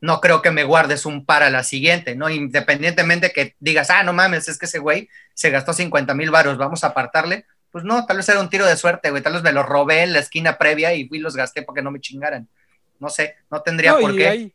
no 0.01 0.19
creo 0.19 0.41
que 0.41 0.51
me 0.51 0.63
guardes 0.63 1.05
un 1.05 1.25
para 1.25 1.49
la 1.49 1.63
siguiente, 1.63 2.15
¿no? 2.15 2.29
Independientemente 2.29 3.31
que 3.31 3.55
digas, 3.59 3.89
ah, 3.91 4.03
no 4.03 4.13
mames, 4.13 4.49
es 4.49 4.57
que 4.57 4.65
ese 4.65 4.79
güey 4.79 5.07
se 5.33 5.51
gastó 5.51 5.73
50 5.73 6.13
mil 6.15 6.31
varos, 6.31 6.57
vamos 6.57 6.83
a 6.83 6.87
apartarle. 6.87 7.45
Pues 7.69 7.85
no, 7.85 8.05
tal 8.05 8.17
vez 8.17 8.27
era 8.27 8.41
un 8.41 8.49
tiro 8.49 8.65
de 8.65 8.75
suerte, 8.75 9.11
güey, 9.11 9.23
tal 9.23 9.33
vez 9.33 9.43
me 9.43 9.53
los 9.53 9.65
robé 9.65 10.01
en 10.01 10.11
la 10.11 10.19
esquina 10.19 10.57
previa 10.57 10.93
y 10.93 11.07
fui 11.07 11.19
los 11.19 11.35
gasté 11.35 11.61
porque 11.61 11.81
no 11.81 11.91
me 11.91 12.01
chingaran. 12.01 12.49
No 12.99 13.09
sé, 13.09 13.37
no 13.49 13.61
tendría 13.61 13.97
por 13.97 14.13
qué. 14.13 14.51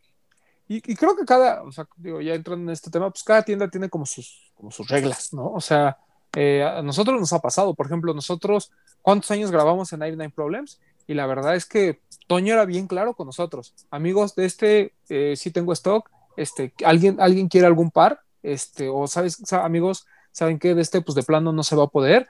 y, 0.68 0.96
creo 0.96 1.16
que 1.16 1.24
cada, 1.24 1.62
o 1.62 1.72
sea, 1.72 1.86
digo, 1.96 2.20
ya 2.20 2.34
entrando 2.34 2.70
en 2.70 2.74
este 2.74 2.90
tema, 2.90 3.08
pues 3.10 3.22
cada 3.22 3.42
tienda 3.42 3.70
tiene 3.70 3.88
como 3.88 4.04
sus, 4.04 4.45
como 4.56 4.70
sus 4.70 4.88
reglas, 4.88 5.32
¿no? 5.32 5.52
O 5.52 5.60
sea, 5.60 5.98
eh, 6.34 6.62
a 6.62 6.82
nosotros 6.82 7.20
nos 7.20 7.32
ha 7.32 7.40
pasado, 7.40 7.74
por 7.74 7.86
ejemplo, 7.86 8.12
nosotros, 8.12 8.72
¿cuántos 9.02 9.30
años 9.30 9.50
grabamos 9.50 9.92
en 9.92 10.00
Nine 10.00 10.30
Problems? 10.30 10.80
Y 11.06 11.14
la 11.14 11.26
verdad 11.26 11.54
es 11.54 11.66
que 11.66 12.00
Toño 12.26 12.54
era 12.54 12.64
bien 12.64 12.86
claro 12.86 13.14
con 13.14 13.26
nosotros. 13.26 13.74
Amigos, 13.90 14.34
de 14.34 14.46
este 14.46 14.92
eh, 15.08 15.34
sí 15.36 15.50
tengo 15.50 15.72
stock, 15.72 16.10
este, 16.36 16.74
¿alguien, 16.84 17.20
alguien 17.20 17.48
quiere 17.48 17.66
algún 17.66 17.90
par, 17.90 18.20
este, 18.42 18.88
o 18.88 19.06
sabes, 19.06 19.52
amigos, 19.52 20.06
saben 20.32 20.58
que 20.58 20.74
de 20.74 20.82
este, 20.82 21.00
pues 21.00 21.14
de 21.14 21.22
plano 21.22 21.52
no 21.52 21.62
se 21.62 21.76
va 21.76 21.84
a 21.84 21.88
poder, 21.88 22.28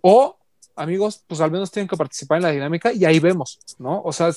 o 0.00 0.36
amigos, 0.76 1.24
pues 1.26 1.40
al 1.40 1.50
menos 1.50 1.70
tienen 1.70 1.88
que 1.88 1.96
participar 1.96 2.38
en 2.38 2.42
la 2.44 2.50
dinámica 2.50 2.92
y 2.92 3.04
ahí 3.04 3.18
vemos, 3.18 3.58
¿no? 3.78 4.00
O 4.02 4.12
sea, 4.12 4.30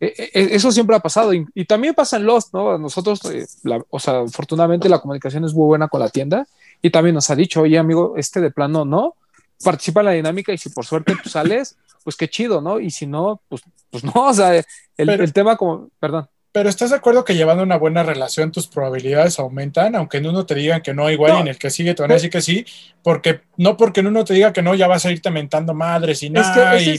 e, 0.00 0.06
e, 0.06 0.30
e, 0.34 0.54
eso 0.54 0.70
siempre 0.70 0.94
ha 0.94 1.00
pasado 1.00 1.32
y, 1.32 1.64
también 1.64 1.94
pasa 1.94 2.18
en 2.18 2.24
Lost, 2.24 2.52
¿no? 2.52 2.78
Nosotros, 2.78 3.20
eh, 3.32 3.46
o 3.90 3.98
sea, 3.98 4.20
afortunadamente 4.20 4.88
la 4.88 5.00
comunicación 5.00 5.44
es 5.44 5.54
muy 5.54 5.66
buena 5.66 5.88
con 5.88 6.00
la 6.00 6.08
tienda 6.10 6.46
y 6.82 6.90
también 6.90 7.14
nos 7.14 7.30
ha 7.30 7.36
dicho, 7.36 7.62
oye, 7.62 7.78
amigo, 7.78 8.14
este 8.16 8.40
de 8.40 8.50
plano 8.50 8.84
no, 8.84 9.16
participa 9.62 10.00
en 10.00 10.06
la 10.06 10.12
dinámica 10.12 10.52
y 10.52 10.58
si 10.58 10.70
por 10.70 10.86
suerte 10.86 11.16
tú 11.22 11.28
sales, 11.28 11.76
pues 12.04 12.16
qué 12.16 12.28
chido, 12.28 12.60
¿no? 12.60 12.80
Y 12.80 12.90
si 12.90 13.06
no, 13.06 13.42
pues, 13.48 13.62
pues 13.90 14.04
no, 14.04 14.12
o 14.14 14.34
sea, 14.34 14.62
el, 14.96 15.32
tema 15.32 15.56
como, 15.56 15.88
perdón. 15.98 16.28
Pero 16.52 16.68
¿estás 16.68 16.90
de 16.90 16.96
acuerdo 16.96 17.24
que 17.24 17.34
llevando 17.34 17.62
una 17.62 17.76
buena 17.76 18.02
relación 18.02 18.50
tus 18.50 18.66
probabilidades 18.66 19.38
aumentan? 19.38 19.94
Aunque 19.94 20.18
en 20.18 20.26
uno 20.26 20.46
te 20.46 20.54
digan 20.54 20.80
que 20.80 20.94
no, 20.94 21.10
igual 21.10 21.36
y 21.36 21.40
en 21.40 21.48
el 21.48 21.58
que 21.58 21.70
sigue 21.70 21.94
te 21.94 22.02
van 22.02 22.10
a 22.10 22.14
decir 22.14 22.30
que 22.30 22.40
sí, 22.40 22.64
porque 23.02 23.42
no 23.56 23.76
porque 23.76 24.00
en 24.00 24.06
uno 24.06 24.24
te 24.24 24.34
diga 24.34 24.52
que 24.52 24.62
no, 24.62 24.74
ya 24.74 24.86
vas 24.86 25.04
a 25.04 25.12
irte 25.12 25.30
mentando 25.30 25.74
madres 25.74 26.22
y 26.22 26.30
nada, 26.30 26.80
y 26.80 26.98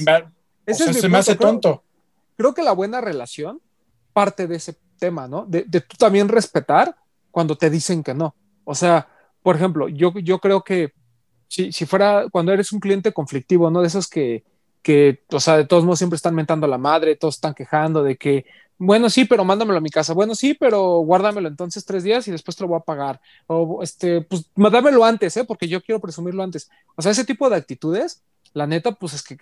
se 0.68 1.10
me 1.10 1.18
hace 1.18 1.36
tonto. 1.36 1.84
Creo 2.38 2.54
que 2.54 2.62
la 2.62 2.74
buena 2.74 3.02
relación 3.02 3.60
parte 4.14 4.48
de 4.48 4.58
ese 4.58 4.76
tema, 4.98 5.28
¿no? 5.28 5.46
De, 5.46 5.64
de 5.68 5.82
tú 5.82 5.98
también 5.98 6.30
respetar 6.30 6.96
cuando 7.32 7.58
te 7.58 7.70
dicen 7.70 8.04
que 8.04 8.14
no. 8.14 8.36
O 8.64 8.76
sea, 8.76 9.08
por 9.50 9.56
ejemplo, 9.56 9.90
yo, 9.90 10.14
yo 10.20 10.38
creo 10.38 10.64
que 10.64 10.94
si, 11.48 11.72
si 11.72 11.88
fuera 11.88 12.28
cuando 12.32 12.54
eres 12.54 12.72
un 12.72 12.80
cliente 12.80 13.12
conflictivo, 13.12 13.72
¿no? 13.72 13.82
De 13.82 13.88
esos 13.88 14.08
que, 14.08 14.44
que, 14.84 15.24
o 15.32 15.40
sea, 15.40 15.58
de 15.58 15.66
todos 15.66 15.84
modos 15.84 15.98
siempre 15.98 16.18
están 16.18 16.36
mentando 16.36 16.68
a 16.68 16.70
la 16.70 16.78
madre, 16.78 17.16
todos 17.16 17.34
están 17.34 17.56
quejando 17.56 18.04
de 18.04 18.16
que, 18.16 18.46
bueno, 18.78 19.10
sí, 19.10 19.26
pero 19.26 19.44
mándamelo 19.44 19.80
a 19.80 19.82
mi 19.82 19.90
casa, 19.90 20.14
bueno, 20.14 20.36
sí, 20.36 20.54
pero 20.54 21.00
guárdamelo 21.00 21.48
entonces 21.48 21.84
tres 21.84 22.04
días 22.04 22.28
y 22.28 22.32
después 22.32 22.58
te 22.58 22.64
lo 22.64 22.68
voy 22.68 22.78
a 22.78 22.82
pagar, 22.82 23.20
o 23.48 23.82
este, 23.82 24.22
pues 24.22 24.52
dámelo 24.56 25.04
antes, 25.04 25.36
¿eh? 25.36 25.46
Porque 25.46 25.68
yo 25.68 25.82
quiero 25.82 26.00
presumirlo 26.00 26.44
antes. 26.44 26.70
O 26.96 27.02
sea, 27.02 27.12
ese 27.12 27.26
tipo 27.26 27.50
de 27.50 27.56
actitudes, 27.56 28.22
la 28.54 28.68
neta, 28.68 28.92
pues 28.92 29.16
es 29.16 29.24
que, 29.24 29.36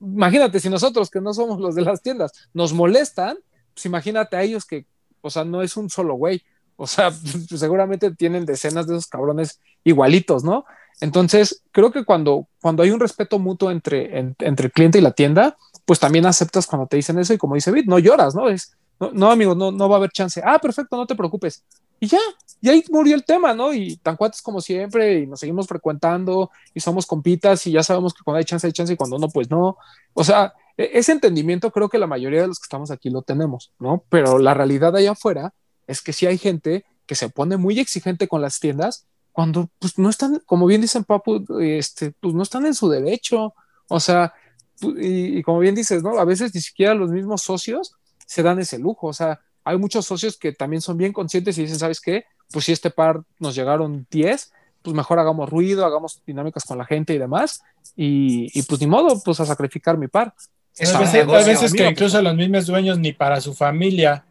imagínate, 0.00 0.58
si 0.58 0.68
nosotros 0.68 1.08
que 1.08 1.20
no 1.20 1.32
somos 1.32 1.60
los 1.60 1.76
de 1.76 1.82
las 1.82 2.02
tiendas 2.02 2.32
nos 2.52 2.72
molestan, 2.72 3.38
pues 3.74 3.86
imagínate 3.86 4.34
a 4.34 4.42
ellos 4.42 4.64
que, 4.64 4.86
o 5.20 5.30
sea, 5.30 5.44
no 5.44 5.62
es 5.62 5.76
un 5.76 5.88
solo 5.88 6.14
güey, 6.14 6.42
o 6.76 6.86
sea, 6.86 7.10
seguramente 7.56 8.14
tienen 8.14 8.46
decenas 8.46 8.86
de 8.86 8.94
esos 8.94 9.06
cabrones 9.06 9.60
igualitos, 9.84 10.44
¿no? 10.44 10.64
Entonces, 11.00 11.62
creo 11.72 11.90
que 11.90 12.04
cuando, 12.04 12.46
cuando 12.60 12.82
hay 12.82 12.90
un 12.90 13.00
respeto 13.00 13.38
mutuo 13.38 13.70
entre, 13.70 14.18
entre 14.18 14.66
el 14.66 14.72
cliente 14.72 14.98
y 14.98 15.02
la 15.02 15.12
tienda, 15.12 15.56
pues 15.84 16.00
también 16.00 16.26
aceptas 16.26 16.66
cuando 16.66 16.86
te 16.86 16.96
dicen 16.96 17.18
eso 17.18 17.34
y 17.34 17.38
como 17.38 17.54
dice 17.54 17.70
Bit, 17.70 17.86
no 17.86 17.98
lloras, 17.98 18.34
¿no? 18.34 18.48
Es, 18.48 18.76
no, 18.98 19.30
amigo, 19.30 19.54
no, 19.54 19.70
no 19.70 19.88
va 19.88 19.96
a 19.96 19.98
haber 19.98 20.10
chance. 20.10 20.40
Ah, 20.44 20.58
perfecto, 20.58 20.96
no 20.96 21.06
te 21.06 21.14
preocupes. 21.14 21.62
Y 22.00 22.06
ya, 22.08 22.18
y 22.60 22.68
ahí 22.68 22.84
murió 22.90 23.14
el 23.14 23.24
tema, 23.24 23.54
¿no? 23.54 23.72
Y 23.72 23.96
tan 23.96 24.16
cuates 24.16 24.42
como 24.42 24.60
siempre, 24.60 25.20
y 25.20 25.26
nos 25.26 25.40
seguimos 25.40 25.66
frecuentando, 25.66 26.50
y 26.74 26.80
somos 26.80 27.06
compitas, 27.06 27.66
y 27.66 27.72
ya 27.72 27.82
sabemos 27.82 28.14
que 28.14 28.22
cuando 28.24 28.38
hay 28.38 28.44
chance, 28.44 28.66
hay 28.66 28.72
chance, 28.72 28.92
y 28.92 28.96
cuando 28.96 29.18
no, 29.18 29.28
pues 29.28 29.50
no. 29.50 29.76
O 30.14 30.24
sea, 30.24 30.54
e, 30.76 30.90
ese 30.94 31.12
entendimiento 31.12 31.70
creo 31.70 31.88
que 31.88 31.98
la 31.98 32.06
mayoría 32.06 32.42
de 32.42 32.48
los 32.48 32.58
que 32.58 32.64
estamos 32.64 32.90
aquí 32.90 33.10
lo 33.10 33.22
tenemos, 33.22 33.72
¿no? 33.78 34.02
Pero 34.08 34.38
la 34.38 34.54
realidad 34.54 34.96
allá 34.96 35.12
afuera 35.12 35.52
es 35.86 36.02
que 36.02 36.12
sí 36.12 36.26
hay 36.26 36.38
gente 36.38 36.84
que 37.06 37.14
se 37.14 37.28
pone 37.28 37.56
muy 37.56 37.78
exigente 37.78 38.28
con 38.28 38.42
las 38.42 38.58
tiendas 38.60 39.06
cuando 39.32 39.68
pues 39.78 39.98
no 39.98 40.08
están, 40.08 40.40
como 40.46 40.66
bien 40.66 40.80
dicen 40.80 41.04
Papu, 41.04 41.44
este, 41.60 42.12
pues 42.20 42.34
no 42.34 42.42
están 42.42 42.64
en 42.64 42.74
su 42.74 42.88
derecho. 42.88 43.52
O 43.86 44.00
sea, 44.00 44.32
y, 44.80 45.38
y 45.38 45.42
como 45.42 45.58
bien 45.58 45.74
dices, 45.74 46.02
¿no? 46.02 46.18
A 46.18 46.24
veces 46.24 46.54
ni 46.54 46.60
siquiera 46.62 46.94
los 46.94 47.10
mismos 47.10 47.42
socios 47.42 47.92
se 48.26 48.42
dan 48.42 48.58
ese 48.60 48.78
lujo. 48.78 49.08
O 49.08 49.12
sea, 49.12 49.40
hay 49.62 49.76
muchos 49.78 50.06
socios 50.06 50.38
que 50.38 50.52
también 50.52 50.80
son 50.80 50.96
bien 50.96 51.12
conscientes 51.12 51.58
y 51.58 51.62
dicen, 51.62 51.78
¿sabes 51.78 52.00
qué? 52.00 52.24
Pues 52.50 52.64
si 52.64 52.72
este 52.72 52.90
par 52.90 53.22
nos 53.38 53.54
llegaron 53.54 54.06
10, 54.10 54.52
pues 54.80 54.96
mejor 54.96 55.18
hagamos 55.18 55.50
ruido, 55.50 55.84
hagamos 55.84 56.22
dinámicas 56.26 56.64
con 56.64 56.78
la 56.78 56.86
gente 56.86 57.12
y 57.12 57.18
demás. 57.18 57.60
Y, 57.94 58.50
y 58.58 58.62
pues 58.62 58.80
ni 58.80 58.86
modo, 58.86 59.20
pues 59.22 59.38
a 59.40 59.44
sacrificar 59.46 59.98
mi 59.98 60.08
par. 60.08 60.34
Es 60.76 60.94
hay 60.94 61.00
veces, 61.00 61.14
hay 61.14 61.20
negocio, 61.26 61.46
veces 61.52 61.72
que 61.74 61.82
amigo. 61.82 61.90
incluso 61.92 62.22
los 62.22 62.34
mismos 62.34 62.66
dueños 62.66 62.98
ni 62.98 63.12
para 63.12 63.40
su 63.40 63.54
familia. 63.54 64.24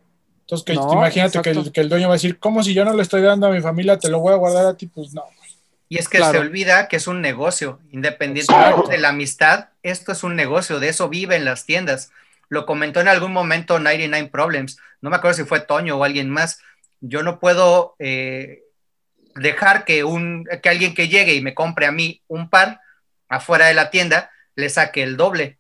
Entonces, 0.46 0.66
que 0.66 0.74
No, 0.76 0.94
imagínate 0.94 1.42
que 1.42 1.50
el, 1.50 1.58
exacto. 1.58 1.74
que 1.74 1.82
el 1.82 1.90
dueño 1.90 2.08
va 2.08 2.14
a 2.14 2.18
decir, 2.18 2.38
¿cómo 2.38 2.64
si 2.64 2.74
yo 2.74 2.86
no 2.86 2.94
le 2.94 3.02
estoy 3.02 3.22
dando 3.22 3.48
a 3.48 3.52
mi 3.52 3.62
familia, 3.62 3.98
te 3.98 4.10
lo 4.10 4.20
voy 4.20 4.34
a 4.34 4.38
guardar 4.38 4.66
a 4.68 4.76
ti? 4.78 4.86
Pues 4.88 5.14
no. 5.14 5.24
Y 5.90 5.98
es 5.98 6.08
que 6.08 6.18
Claro. 6.18 6.34
se 6.34 6.40
olvida 6.40 6.88
que 6.88 6.98
es 6.98 7.08
un 7.08 7.22
negocio, 7.22 7.80
independientemente 7.92 8.92
de 8.92 8.98
la 8.98 9.10
amistad, 9.10 9.70
esto 9.84 10.12
es 10.12 10.24
un 10.24 10.36
negocio, 10.36 10.80
de 10.80 10.90
eso 10.90 11.10
viven 11.10 11.46
las 11.46 11.66
tiendas. 11.66 12.12
Lo 12.50 12.66
comentó 12.66 13.02
en 13.02 13.08
algún 13.08 13.34
momento 13.34 13.80
99 13.80 14.30
Problems, 14.32 14.78
no 15.02 15.10
me 15.10 15.16
acuerdo 15.16 15.38
si 15.38 15.44
fue 15.46 15.60
Toño 15.62 15.98
o 15.98 16.04
alguien 16.04 16.30
más. 16.30 16.60
Yo 17.02 17.24
no 17.24 17.40
puedo 17.40 17.96
eh, 18.00 18.64
dejar 19.36 19.84
que, 19.86 20.04
un, 20.04 20.48
que 20.62 20.70
alguien 20.70 20.94
que 20.94 21.08
llegue 21.08 21.34
y 21.36 21.42
me 21.42 21.54
compre 21.54 21.86
a 21.86 21.92
mí 21.92 22.22
un 22.28 22.50
par 22.50 22.82
afuera 23.28 23.66
de 23.68 23.74
la 23.74 23.90
tienda 23.90 24.32
le 24.56 24.70
saque 24.70 25.04
el 25.04 25.18
doble. 25.18 25.58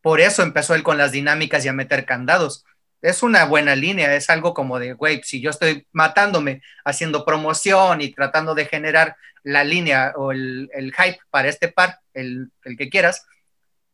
Por 0.00 0.20
eso 0.20 0.42
empezó 0.42 0.74
él 0.74 0.82
con 0.82 0.98
las 0.98 1.10
dinámicas 1.12 1.64
y 1.64 1.68
a 1.68 1.72
meter 1.72 2.04
candados. 2.04 2.64
Es 3.02 3.22
una 3.22 3.44
buena 3.44 3.76
línea, 3.76 4.14
es 4.14 4.30
algo 4.30 4.54
como 4.54 4.78
de, 4.78 4.94
güey, 4.94 5.20
si 5.22 5.40
yo 5.40 5.50
estoy 5.50 5.86
matándome 5.92 6.62
haciendo 6.84 7.24
promoción 7.24 8.00
y 8.00 8.12
tratando 8.12 8.54
de 8.54 8.66
generar 8.66 9.16
la 9.42 9.64
línea 9.64 10.12
o 10.16 10.32
el, 10.32 10.68
el 10.72 10.92
hype 10.92 11.20
para 11.30 11.48
este 11.48 11.68
par, 11.68 12.00
el, 12.14 12.50
el, 12.64 12.76
que 12.76 12.88
quieras, 12.88 13.24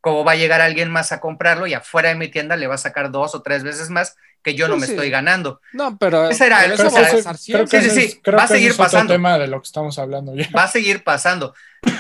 como 0.01 0.25
va 0.25 0.33
a 0.33 0.37
llegar 0.37 0.61
alguien 0.61 0.91
más 0.91 1.13
a 1.13 1.21
comprarlo 1.21 1.67
y 1.67 1.75
afuera 1.75 2.09
de 2.09 2.15
mi 2.15 2.29
tienda 2.29 2.57
le 2.57 2.67
va 2.67 2.77
a 2.77 2.79
sacar 2.79 3.11
dos 3.11 3.35
o 3.35 3.43
tres 3.43 3.63
veces 3.63 3.91
más 3.91 4.17
que 4.43 4.55
yo 4.55 4.69
no 4.69 4.77
me 4.77 4.87
sí. 4.87 4.93
estoy 4.93 5.11
ganando. 5.11 5.61
No, 5.73 5.97
pero, 5.99 6.29
Ese 6.29 6.47
era 6.47 6.61
pero 6.63 6.75
eso 6.75 6.91
va 6.91 7.31
a 7.31 7.37
Sí, 7.37 7.53
sí, 7.67 7.91
sí, 7.91 8.21
creo 8.23 8.39
va 8.39 8.45
a 8.45 8.49
seguir 8.49 8.77
pasando. 8.77 9.15
tema 9.15 9.39
de 9.39 9.47
lo 9.47 9.61
que 9.61 9.67
estamos 9.67 9.99
hablando 9.99 10.35
ya. 10.35 10.49
Va 10.57 10.65
a 10.65 10.69
seguir 10.69 11.05
pasando. 11.05 11.55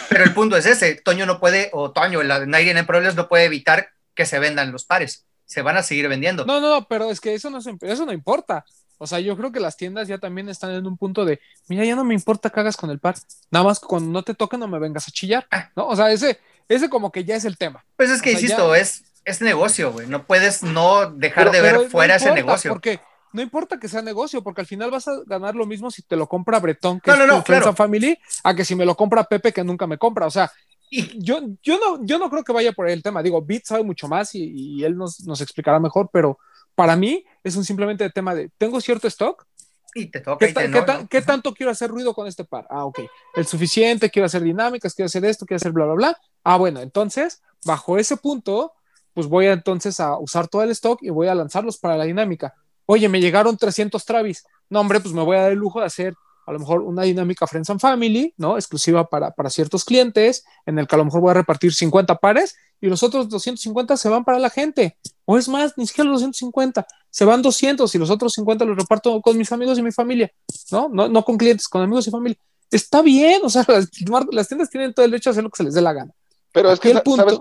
Pero 0.08 0.24
el 0.24 0.34
punto 0.34 0.56
es 0.56 0.66
ese, 0.66 0.96
Toño 0.96 1.26
no 1.26 1.38
puede, 1.40 1.70
o 1.72 1.92
Toño, 1.92 2.22
la 2.22 2.36
en 2.38 2.86
Problems 2.86 3.14
no 3.14 3.28
puede 3.28 3.44
evitar 3.44 3.90
que 4.14 4.26
se 4.26 4.38
vendan 4.38 4.72
los 4.72 4.84
pares. 4.84 5.24
Se 5.52 5.62
van 5.62 5.76
a 5.76 5.82
seguir 5.82 6.08
vendiendo. 6.08 6.44
No, 6.46 6.60
no, 6.60 6.70
no, 6.70 6.88
pero 6.88 7.10
es 7.10 7.20
que 7.20 7.34
eso 7.34 7.50
no, 7.50 7.60
se- 7.60 7.76
eso 7.82 8.06
no 8.06 8.12
importa. 8.12 8.64
O 8.98 9.06
sea, 9.06 9.18
yo 9.20 9.36
creo 9.36 9.52
que 9.52 9.60
las 9.60 9.76
tiendas 9.76 10.08
ya 10.08 10.18
también 10.18 10.48
están 10.48 10.70
en 10.70 10.86
un 10.86 10.96
punto 10.96 11.24
de, 11.24 11.40
mira, 11.68 11.84
ya 11.84 11.96
no 11.96 12.04
me 12.04 12.14
importa 12.14 12.48
que 12.50 12.60
hagas 12.60 12.76
con 12.76 12.88
el 12.90 13.00
par. 13.00 13.16
Nada 13.50 13.64
más 13.64 13.80
cuando 13.80 14.10
no 14.10 14.22
te 14.22 14.32
toque 14.34 14.56
no 14.56 14.68
me 14.68 14.78
vengas 14.78 15.08
a 15.08 15.10
chillar. 15.10 15.46
¿No? 15.76 15.88
O 15.88 15.96
sea, 15.96 16.10
ese, 16.10 16.38
ese 16.68 16.88
como 16.88 17.12
que 17.12 17.24
ya 17.24 17.36
es 17.36 17.44
el 17.44 17.58
tema. 17.58 17.84
Pues 17.96 18.10
es 18.10 18.22
que, 18.22 18.30
O 18.30 18.32
sea, 18.32 18.40
insisto, 18.40 18.74
ya- 18.74 18.80
es, 18.80 19.04
es 19.24 19.40
negocio, 19.42 19.92
güey. 19.92 20.06
No 20.06 20.24
puedes 20.24 20.62
no 20.62 21.10
dejar 21.10 21.50
Pero- 21.50 21.52
de 21.52 21.60
ver 21.60 21.74
no 21.82 21.90
fuera 21.90 22.14
ese 22.16 22.32
negocio. 22.32 22.70
Porque 22.70 23.00
no 23.32 23.42
importa 23.42 23.78
que 23.80 23.88
sea 23.88 24.02
negocio, 24.02 24.42
porque 24.42 24.60
al 24.60 24.66
final 24.66 24.90
vas 24.90 25.08
a 25.08 25.12
ganar 25.26 25.54
lo 25.56 25.66
mismo 25.66 25.90
si 25.90 26.02
te 26.02 26.16
lo 26.16 26.28
compra 26.28 26.60
Bretón, 26.60 27.00
que 27.00 27.10
No, 27.10 27.16
es 27.22 27.26
no, 27.26 27.36
tu 27.38 27.44
claro. 27.44 27.74
Family, 27.74 28.16
a 28.44 28.54
que 28.54 28.64
si 28.64 28.74
me 28.74 28.84
lo 28.86 28.94
compra 28.94 29.24
Pepe, 29.24 29.52
que 29.52 29.64
nunca 29.64 29.86
me 29.86 29.98
compra. 29.98 30.26
O 30.26 30.30
sea, 30.30 30.50
Y 30.94 31.22
yo, 31.24 31.40
yo, 31.62 31.78
no, 31.78 32.04
yo 32.04 32.18
no 32.18 32.28
creo 32.28 32.44
que 32.44 32.52
vaya 32.52 32.72
por 32.72 32.86
ahí 32.86 32.92
el 32.92 33.02
tema. 33.02 33.22
Digo, 33.22 33.40
Beat 33.42 33.64
sabe 33.64 33.82
mucho 33.82 34.08
más 34.08 34.34
y, 34.34 34.44
y 34.44 34.84
él 34.84 34.94
nos, 34.94 35.20
nos 35.24 35.40
explicará 35.40 35.80
mejor, 35.80 36.10
pero 36.12 36.38
para 36.74 36.96
mí 36.96 37.24
es 37.42 37.56
un 37.56 37.64
simplemente 37.64 38.08
tema 38.10 38.34
de, 38.34 38.50
tengo 38.58 38.78
cierto 38.80 39.08
stock, 39.08 39.46
y 39.94 40.06
te 40.10 40.20
toca 40.20 40.38
¿Qué, 40.44 40.50
y 40.50 40.54
ta- 40.54 40.60
te 40.62 40.66
qué 40.70 40.78
no, 40.80 40.84
ta- 40.84 40.98
¿no? 41.00 41.08
qué 41.08 41.22
tanto 41.22 41.52
quiero 41.54 41.72
hacer 41.72 41.90
ruido 41.90 42.12
con 42.14 42.26
este 42.26 42.44
par? 42.44 42.66
Ah, 42.70 42.84
ok. 42.84 43.00
El 43.34 43.46
suficiente, 43.46 44.10
quiero 44.10 44.26
hacer 44.26 44.42
dinámicas, 44.42 44.94
quiero 44.94 45.06
hacer 45.06 45.24
esto, 45.24 45.44
quiero 45.46 45.56
hacer 45.56 45.72
bla, 45.72 45.84
bla, 45.86 45.94
bla. 45.94 46.18
Ah, 46.44 46.56
bueno, 46.58 46.80
entonces, 46.80 47.42
bajo 47.64 47.96
ese 47.98 48.16
punto, 48.18 48.72
pues 49.14 49.26
voy 49.26 49.46
a 49.46 49.52
entonces 49.52 49.98
a 50.00 50.18
usar 50.18 50.48
todo 50.48 50.62
el 50.62 50.70
stock 50.70 50.98
y 51.02 51.10
voy 51.10 51.28
a 51.28 51.34
lanzarlos 51.34 51.76
para 51.78 51.96
la 51.98 52.04
dinámica. 52.04 52.54
Oye, 52.86 53.08
me 53.08 53.20
llegaron 53.20 53.56
300 53.56 54.04
Travis. 54.04 54.44
No, 54.70 54.80
hombre, 54.80 55.00
pues 55.00 55.14
me 55.14 55.22
voy 55.22 55.36
a 55.36 55.42
dar 55.42 55.52
el 55.52 55.58
lujo 55.58 55.80
de 55.80 55.86
hacer 55.86 56.14
a 56.46 56.52
lo 56.52 56.58
mejor 56.58 56.80
una 56.82 57.02
dinámica 57.02 57.46
Friends 57.46 57.70
and 57.70 57.80
Family, 57.80 58.34
¿no? 58.36 58.56
Exclusiva 58.56 59.08
para, 59.08 59.30
para 59.30 59.48
ciertos 59.50 59.84
clientes, 59.84 60.44
en 60.66 60.78
el 60.78 60.86
que 60.86 60.94
a 60.94 60.98
lo 60.98 61.04
mejor 61.04 61.20
voy 61.20 61.30
a 61.30 61.34
repartir 61.34 61.72
50 61.72 62.16
pares 62.16 62.56
y 62.80 62.88
los 62.88 63.02
otros 63.02 63.28
250 63.28 63.96
se 63.96 64.08
van 64.08 64.24
para 64.24 64.38
la 64.38 64.50
gente. 64.50 64.96
O 65.24 65.38
es 65.38 65.48
más, 65.48 65.78
ni 65.78 65.86
siquiera 65.86 66.10
los 66.10 66.20
250, 66.20 66.86
se 67.10 67.24
van 67.24 67.42
200 67.42 67.94
y 67.94 67.98
los 67.98 68.10
otros 68.10 68.32
50 68.32 68.64
los 68.64 68.76
reparto 68.76 69.20
con 69.20 69.36
mis 69.38 69.52
amigos 69.52 69.78
y 69.78 69.82
mi 69.82 69.92
familia, 69.92 70.32
¿no? 70.70 70.88
No, 70.88 71.08
no 71.08 71.24
con 71.24 71.36
clientes, 71.38 71.68
con 71.68 71.82
amigos 71.82 72.06
y 72.08 72.10
familia. 72.10 72.38
Está 72.70 73.02
bien, 73.02 73.40
o 73.44 73.48
sea, 73.50 73.64
las, 73.68 73.88
las 74.32 74.48
tiendas 74.48 74.70
tienen 74.70 74.92
todo 74.94 75.04
el 75.04 75.10
derecho 75.12 75.30
a 75.30 75.32
hacer 75.32 75.44
lo 75.44 75.50
que 75.50 75.58
se 75.58 75.64
les 75.64 75.74
dé 75.74 75.80
la 75.82 75.92
gana. 75.92 76.12
Pero 76.52 76.72
es 76.72 76.80
que, 76.80 76.92
punto- 76.94 77.16
¿sabes? 77.16 77.34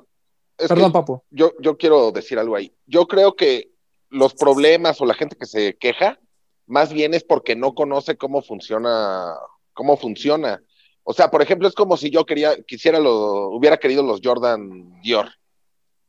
Es 0.57 0.67
que 0.67 0.75
Perdón, 0.75 0.91
papo. 0.91 1.23
yo, 1.31 1.53
yo 1.59 1.75
quiero 1.77 2.11
decir 2.11 2.37
algo 2.37 2.55
ahí. 2.55 2.71
Yo 2.85 3.07
creo 3.07 3.35
que 3.35 3.71
los 4.09 4.35
problemas 4.35 5.01
o 5.01 5.05
la 5.05 5.15
gente 5.15 5.35
que 5.35 5.45
se 5.47 5.75
queja, 5.77 6.19
más 6.67 6.93
bien 6.93 7.13
es 7.13 7.23
porque 7.23 7.55
no 7.55 7.73
conoce 7.73 8.17
cómo 8.17 8.41
funciona, 8.41 9.35
cómo 9.73 9.97
funciona. 9.97 10.61
O 11.03 11.13
sea, 11.13 11.31
por 11.31 11.41
ejemplo, 11.41 11.67
es 11.67 11.73
como 11.73 11.97
si 11.97 12.09
yo 12.09 12.25
quería, 12.25 12.61
quisiera 12.63 12.99
lo, 12.99 13.49
hubiera 13.49 13.77
querido 13.77 14.03
los 14.03 14.21
Jordan 14.23 15.01
Dior. 15.01 15.29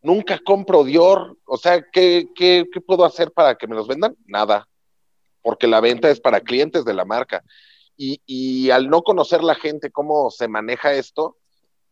Nunca 0.03 0.39
compro 0.45 0.85
Dior. 0.85 1.39
O 1.47 1.57
sea, 1.57 1.83
¿qué, 1.93 2.29
qué, 2.35 2.67
qué 2.73 2.81
puedo 2.81 3.05
hacer 3.05 3.33
para 3.33 3.55
que 3.57 3.67
me 3.67 3.75
los 3.75 3.87
vendan? 3.89 4.17
Nada. 4.27 4.69
Porque 5.41 5.67
la 5.67 5.81
venta 5.81 6.11
es 6.11 6.21
para 6.21 6.41
clientes 6.41 6.85
de 6.85 6.95
la 6.95 7.05
marca. 7.05 7.43
Y, 7.97 8.21
y 8.27 8.71
al 8.71 8.89
no 8.91 9.03
conocer 9.03 9.43
la 9.43 9.55
gente 9.55 9.91
cómo 9.91 10.31
se 10.31 10.49
maneja 10.49 10.93
esto, 10.93 11.37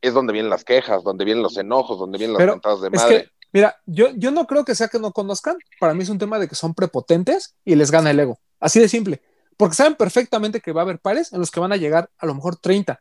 es 0.01 0.15
donde 0.15 0.32
vienen 0.32 0.51
las 0.51 0.65
quejas, 0.65 1.05
donde 1.05 1.24
vienen 1.24 1.43
los 1.43 1.57
enojos, 1.57 1.99
donde 1.99 2.19
vienen 2.19 2.35
las 2.35 2.41
Pero 2.41 2.53
mentadas 2.53 2.81
de 2.81 2.89
Es 2.89 2.95
madre. 2.95 3.23
que, 3.24 3.31
mira, 3.53 3.77
yo, 3.87 4.09
yo 4.16 4.31
no 4.31 4.47
creo 4.47 4.65
que 4.65 4.74
sea 4.74 4.89
que 4.89 4.99
no 4.99 5.12
conozcan. 5.12 5.57
Para 5.78 5.95
mí 5.95 6.03
es 6.03 6.09
un 6.09 6.19
tema 6.19 6.39
de 6.39 6.49
que 6.49 6.55
son 6.55 6.74
prepotentes 6.74 7.55
y 7.65 7.74
les 7.74 7.91
gana 7.91 8.11
el 8.11 8.20
ego. 8.20 8.39
Así 8.61 8.78
de 8.78 8.89
simple. 8.89 9.20
Porque 9.57 9.74
saben 9.74 9.95
perfectamente 9.97 10.61
que 10.61 10.73
va 10.73 10.82
a 10.82 10.85
haber 10.85 11.01
pares 11.01 11.32
en 11.32 11.41
los 11.41 11.51
que 11.51 11.61
van 11.61 11.73
a 11.73 11.77
llegar 11.77 12.11
a 12.19 12.27
lo 12.27 12.35
mejor 12.35 12.57
30. 12.57 13.01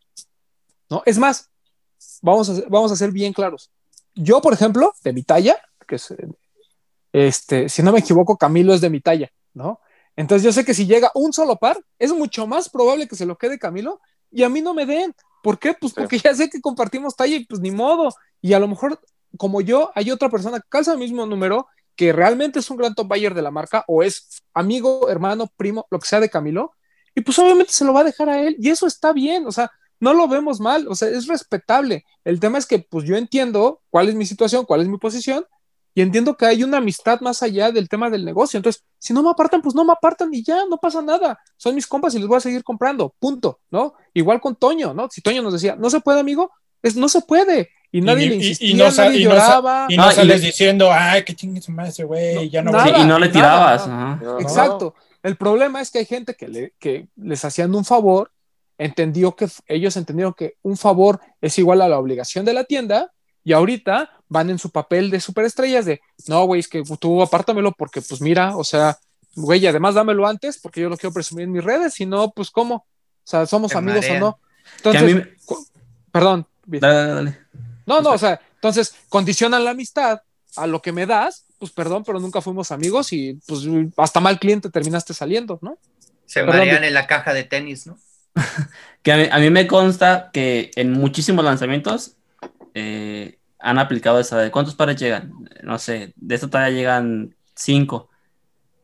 ¿No? 0.90 1.04
Es 1.06 1.18
más, 1.20 1.50
vamos 2.22 2.50
a, 2.50 2.56
ser- 2.56 2.66
vamos 2.70 2.92
a 2.92 2.96
ser 2.96 3.12
bien 3.12 3.34
claros. 3.34 3.70
Yo, 4.16 4.42
por 4.42 4.54
ejemplo, 4.54 4.94
de 5.04 5.14
mi 5.14 5.24
talla, 5.24 5.58
que 5.88 5.96
es, 5.96 6.14
este, 7.14 7.70
si 7.70 7.82
no 7.84 7.92
me 7.92 8.00
equivoco, 8.00 8.38
Camilo 8.38 8.74
es 8.74 8.82
de 8.82 8.90
mi 8.90 9.02
talla, 9.02 9.32
¿no? 9.54 9.80
Entonces 10.16 10.44
yo 10.44 10.52
sé 10.52 10.66
que 10.66 10.74
si 10.74 10.86
llega 10.86 11.12
un 11.16 11.32
solo 11.32 11.56
par, 11.58 11.80
es 11.98 12.12
mucho 12.12 12.46
más 12.46 12.70
probable 12.70 13.08
que 13.08 13.16
se 13.16 13.26
lo 13.26 13.38
quede 13.38 13.58
Camilo 13.58 14.02
y 14.32 14.44
a 14.44 14.50
mí 14.50 14.62
no 14.62 14.74
me 14.74 14.86
den. 14.86 15.16
¿Por 15.42 15.58
qué? 15.58 15.74
Pues 15.74 15.94
Sí. 15.94 16.02
porque 16.02 16.20
ya 16.20 16.34
sé 16.36 16.50
que 16.50 16.60
compartimos 16.60 17.16
talla 17.16 17.36
y 17.38 17.46
pues 17.46 17.62
ni 17.62 17.72
modo. 17.72 18.14
Y 18.42 18.54
a 18.54 18.60
lo 18.60 18.68
mejor, 18.68 19.00
como 19.38 19.62
yo, 19.62 19.92
hay 19.96 20.12
otra 20.12 20.30
persona 20.30 20.60
que 20.60 20.68
calza 20.68 20.92
el 20.92 20.98
mismo 21.00 21.26
número, 21.26 21.68
que 22.00 22.14
realmente 22.14 22.60
es 22.60 22.70
un 22.70 22.78
gran 22.78 22.96
top 22.96 23.10
buyer 23.10 23.34
de 23.34 23.42
la 23.42 23.52
marca 23.52 23.84
o 23.86 24.04
es 24.04 24.42
amigo, 24.54 25.10
hermano, 25.10 25.52
primo, 25.58 25.86
lo 25.92 26.00
que 26.00 26.08
sea 26.08 26.22
de 26.22 26.30
Camilo, 26.30 26.72
y 27.14 27.20
pues 27.20 27.38
obviamente 27.40 27.74
se 27.74 27.84
lo 27.84 27.92
va 27.92 28.00
a 28.00 28.04
dejar 28.06 28.30
a 28.30 28.42
él 28.42 28.56
y 28.58 28.70
eso 28.70 28.88
está 28.88 29.12
bien, 29.12 29.46
o 29.46 29.52
sea, 29.52 29.70
no 30.00 30.14
lo 30.14 30.26
vemos 30.30 30.62
mal, 30.62 30.88
o 30.88 30.96
sea, 30.96 31.10
es 31.10 31.28
respetable. 31.28 32.06
El 32.24 32.40
tema 32.40 32.58
es 32.58 32.66
que 32.66 32.80
pues 32.80 33.04
yo 33.04 33.18
entiendo 33.18 33.82
cuál 33.90 34.08
es 34.08 34.16
mi 34.16 34.26
situación, 34.26 34.64
cuál 34.64 34.80
es 34.80 34.88
mi 34.88 34.98
posición 34.98 35.46
y 35.94 36.00
entiendo 36.00 36.38
que 36.38 36.46
hay 36.46 36.64
una 36.64 36.78
amistad 36.78 37.20
más 37.20 37.44
allá 37.44 37.70
del 37.74 37.90
tema 37.90 38.10
del 38.10 38.24
negocio. 38.24 38.56
Entonces, 38.56 38.86
si 38.98 39.12
no 39.12 39.22
me 39.22 39.32
apartan, 39.32 39.62
pues 39.62 39.76
no 39.76 39.84
me 39.84 39.92
apartan 39.92 40.34
y 40.34 40.42
ya, 40.42 40.64
no 40.70 40.78
pasa 40.78 41.02
nada. 41.02 41.38
Son 41.58 41.76
mis 41.76 41.86
compas 41.86 42.16
y 42.16 42.20
les 42.20 42.30
voy 42.30 42.38
a 42.38 42.40
seguir 42.40 42.64
comprando, 42.64 43.14
punto, 43.20 43.60
¿no? 43.72 43.96
Igual 44.14 44.40
con 44.40 44.56
Toño, 44.56 44.94
¿no? 44.94 45.10
Si 45.12 45.20
Toño 45.20 45.42
nos 45.42 45.52
decía, 45.52 45.76
no 45.76 45.90
se 45.90 46.00
puede, 46.00 46.22
amigo, 46.22 46.50
es 46.82 46.96
no 46.96 47.10
se 47.10 47.20
puede. 47.24 47.72
Y 47.92 48.02
nadie 48.02 48.30
le 48.30 48.36
y- 48.36 48.38
y 48.38 48.50
insistía, 48.50 48.76
no 48.78 48.92
nadie 48.92 49.20
y 49.20 49.24
no 49.26 49.32
sa- 49.32 49.36
lloraba. 49.38 49.86
Y 49.90 49.98
No, 49.98 50.06
no, 50.06 50.12
y 50.12 50.16
sales 50.16 50.42
le- 50.42 50.46
diciendo, 50.48 50.90
ay, 50.92 51.24
que 51.24 51.36
chingue 51.36 51.62
su 51.62 51.72
madre 51.72 51.90
ese 51.90 52.04
güey, 52.04 52.50
ya 52.50 52.62
no 52.62 52.72
nada. 52.72 52.92
voy 52.92 53.02
y 53.02 53.06
no 53.06 53.18
le 53.20 53.30
tirabas. 53.30 53.88
nada. 53.88 54.14
ajá. 54.14 54.24
No. 54.24 54.40
Exacto. 54.40 54.96
El 55.24 55.36
problema 55.36 55.82
es 55.82 55.90
que 55.92 56.00
hay 56.00 56.06
gente 56.06 56.36
que, 56.36 56.48
le- 56.48 56.74
que 56.80 57.08
les 57.18 57.44
hacían 57.44 57.74
un 57.76 57.84
favor, 57.86 58.32
entendió 58.78 59.36
que 59.36 59.48
ellos 59.68 59.98
entendieron 59.98 60.34
que 60.34 60.56
un 60.62 60.78
favor 60.78 61.20
es 61.42 61.58
igual 61.60 61.82
a 61.82 61.90
la 61.90 62.00
obligación 62.00 62.46
de 62.46 62.54
la 62.54 62.64
tienda 62.64 63.12
y 63.44 63.52
ahorita 63.54 64.12
van 64.30 64.50
en 64.52 64.60
su 64.60 64.70
papel 64.70 65.10
de 65.10 65.20
superestrellas 65.20 65.86
de, 65.86 66.00
no, 66.28 66.46
güey, 66.46 66.60
es 66.60 66.68
que 66.68 66.84
tú 67.00 67.22
apártamelo 67.22 67.72
porque 67.74 68.02
pues 68.02 68.22
mira, 68.22 68.56
o 68.56 68.64
sea, 68.64 68.98
güey, 69.36 69.60
y 69.62 69.68
además 69.68 69.96
dámelo 69.96 70.28
antes 70.28 70.60
porque 70.60 70.80
yo 70.82 70.90
lo 70.90 70.96
quiero 70.98 71.12
presumir 71.14 71.46
en 71.46 71.52
mis 71.52 71.64
redes, 71.64 71.94
si 71.96 72.06
no, 72.06 72.32
pues 72.32 72.52
cómo, 72.52 72.76
o 72.76 72.86
sea, 73.26 73.46
somos 73.48 73.72
Te 73.72 73.78
amigos 73.80 74.06
o 74.10 74.20
no. 74.20 74.40
Entonces, 74.78 75.16
mí 75.16 75.22
perdón, 76.12 76.48
dale, 76.66 77.14
dale. 77.14 77.38
No, 77.90 78.02
no, 78.02 78.12
o 78.12 78.18
sea, 78.18 78.40
entonces 78.56 78.96
condicionan 79.10 79.66
la 79.66 79.72
amistad 79.72 80.22
a 80.56 80.68
lo 80.68 80.82
que 80.82 80.92
me 80.92 81.06
das, 81.06 81.46
pues 81.58 81.72
perdón, 81.72 82.04
pero 82.06 82.20
nunca 82.20 82.42
fuimos 82.42 82.72
amigos 82.72 83.12
y 83.12 83.40
pues 83.48 83.62
hasta 83.98 84.20
mal 84.20 84.40
cliente 84.40 84.70
terminaste 84.70 85.14
saliendo, 85.14 85.60
¿no? 85.62 85.78
Se 86.26 86.42
Perdón, 86.42 86.60
marean 86.60 86.84
en 86.84 86.94
la 86.94 87.08
caja 87.08 87.34
de 87.34 87.44
tenis, 87.44 87.88
¿no? 87.88 87.98
Que 89.02 89.14
a 89.14 89.18
mí, 89.18 89.28
a 89.32 89.40
mí 89.40 89.50
me 89.50 89.66
consta 89.66 90.30
que 90.34 90.72
en 90.76 90.92
muchísimos 90.92 91.44
lanzamientos 91.44 92.18
eh, 92.74 93.40
han 93.58 93.80
aplicado 93.80 94.20
esa 94.20 94.38
de 94.38 94.52
cuántos 94.52 94.76
pares 94.76 94.98
llegan. 94.98 95.34
No 95.64 95.80
sé, 95.80 96.14
de 96.16 96.36
esta 96.36 96.50
talla 96.50 96.70
llegan 96.70 97.36
cinco. 97.56 98.10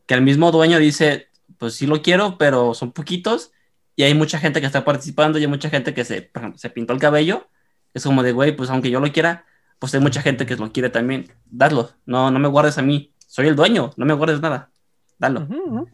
Que 0.06 0.14
el 0.14 0.22
mismo 0.22 0.50
dueño 0.52 0.78
dice, 0.78 1.28
pues 1.58 1.74
sí 1.74 1.86
lo 1.86 2.02
quiero, 2.02 2.38
pero 2.38 2.74
son 2.74 2.92
poquitos. 2.92 3.52
Y 3.94 4.02
hay 4.04 4.14
mucha 4.14 4.38
gente 4.38 4.60
que 4.60 4.66
está 4.66 4.84
participando 4.84 5.38
y 5.38 5.42
hay 5.42 5.48
mucha 5.48 5.70
gente 5.70 5.94
que 5.94 6.04
se, 6.04 6.22
por 6.22 6.42
ejemplo, 6.42 6.58
se 6.58 6.70
pintó 6.70 6.92
el 6.92 6.98
cabello. 6.98 7.48
Es 7.96 8.02
como 8.02 8.22
de, 8.22 8.32
güey, 8.32 8.54
pues 8.54 8.68
aunque 8.68 8.90
yo 8.90 9.00
lo 9.00 9.10
quiera, 9.10 9.46
pues 9.78 9.94
hay 9.94 10.00
mucha 10.00 10.20
gente 10.20 10.44
que 10.44 10.54
lo 10.54 10.70
quiere 10.70 10.90
también. 10.90 11.32
Dadlo, 11.46 11.92
no, 12.04 12.30
no 12.30 12.38
me 12.38 12.46
guardes 12.46 12.76
a 12.76 12.82
mí, 12.82 13.14
soy 13.26 13.46
el 13.46 13.56
dueño, 13.56 13.90
no 13.96 14.04
me 14.04 14.12
guardes 14.12 14.42
nada, 14.42 14.70
dalo. 15.18 15.44
Ujú, 15.44 15.62
ujú. 15.64 15.88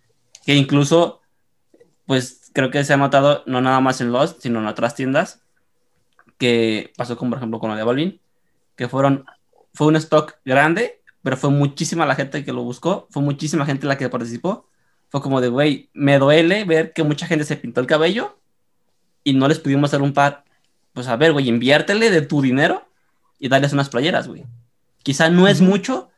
Que 0.44 0.56
incluso, 0.56 1.20
pues 2.04 2.50
creo 2.52 2.72
que 2.72 2.82
se 2.82 2.92
ha 2.92 2.96
notado 2.96 3.44
no 3.46 3.60
nada 3.60 3.78
más 3.78 4.00
en 4.00 4.10
Lost, 4.10 4.42
sino 4.42 4.58
en 4.58 4.66
otras 4.66 4.96
tiendas, 4.96 5.42
que 6.38 6.92
pasó 6.96 7.16
con, 7.16 7.30
por 7.30 7.38
ejemplo, 7.38 7.60
con 7.60 7.70
lo 7.70 7.76
de 7.76 7.84
Balvin, 7.84 8.20
que 8.74 8.88
fueron, 8.88 9.24
fue 9.72 9.86
un 9.86 9.94
stock 9.94 10.34
grande, 10.44 11.00
pero 11.22 11.36
fue 11.36 11.50
muchísima 11.50 12.04
la 12.04 12.16
gente 12.16 12.44
que 12.44 12.52
lo 12.52 12.64
buscó, 12.64 13.06
fue 13.10 13.22
muchísima 13.22 13.64
gente 13.64 13.86
la 13.86 13.96
que 13.96 14.08
participó. 14.08 14.66
Fue 15.08 15.22
como 15.22 15.40
de, 15.40 15.50
güey, 15.50 15.88
me 15.94 16.18
duele 16.18 16.64
ver 16.64 16.92
que 16.92 17.04
mucha 17.04 17.28
gente 17.28 17.44
se 17.44 17.54
pintó 17.54 17.80
el 17.80 17.86
cabello 17.86 18.40
y 19.22 19.34
no 19.34 19.46
les 19.46 19.60
pudimos 19.60 19.90
hacer 19.90 20.02
un 20.02 20.12
par. 20.12 20.42
Pues 20.92 21.08
a 21.08 21.16
ver, 21.16 21.32
güey, 21.32 21.48
inviértele 21.48 22.10
de 22.10 22.22
tu 22.22 22.42
dinero 22.42 22.86
y 23.38 23.48
darles 23.48 23.72
unas 23.72 23.88
playeras, 23.88 24.28
güey. 24.28 24.44
Quizá 25.02 25.30
no 25.30 25.48
es 25.48 25.60
mucho, 25.60 26.10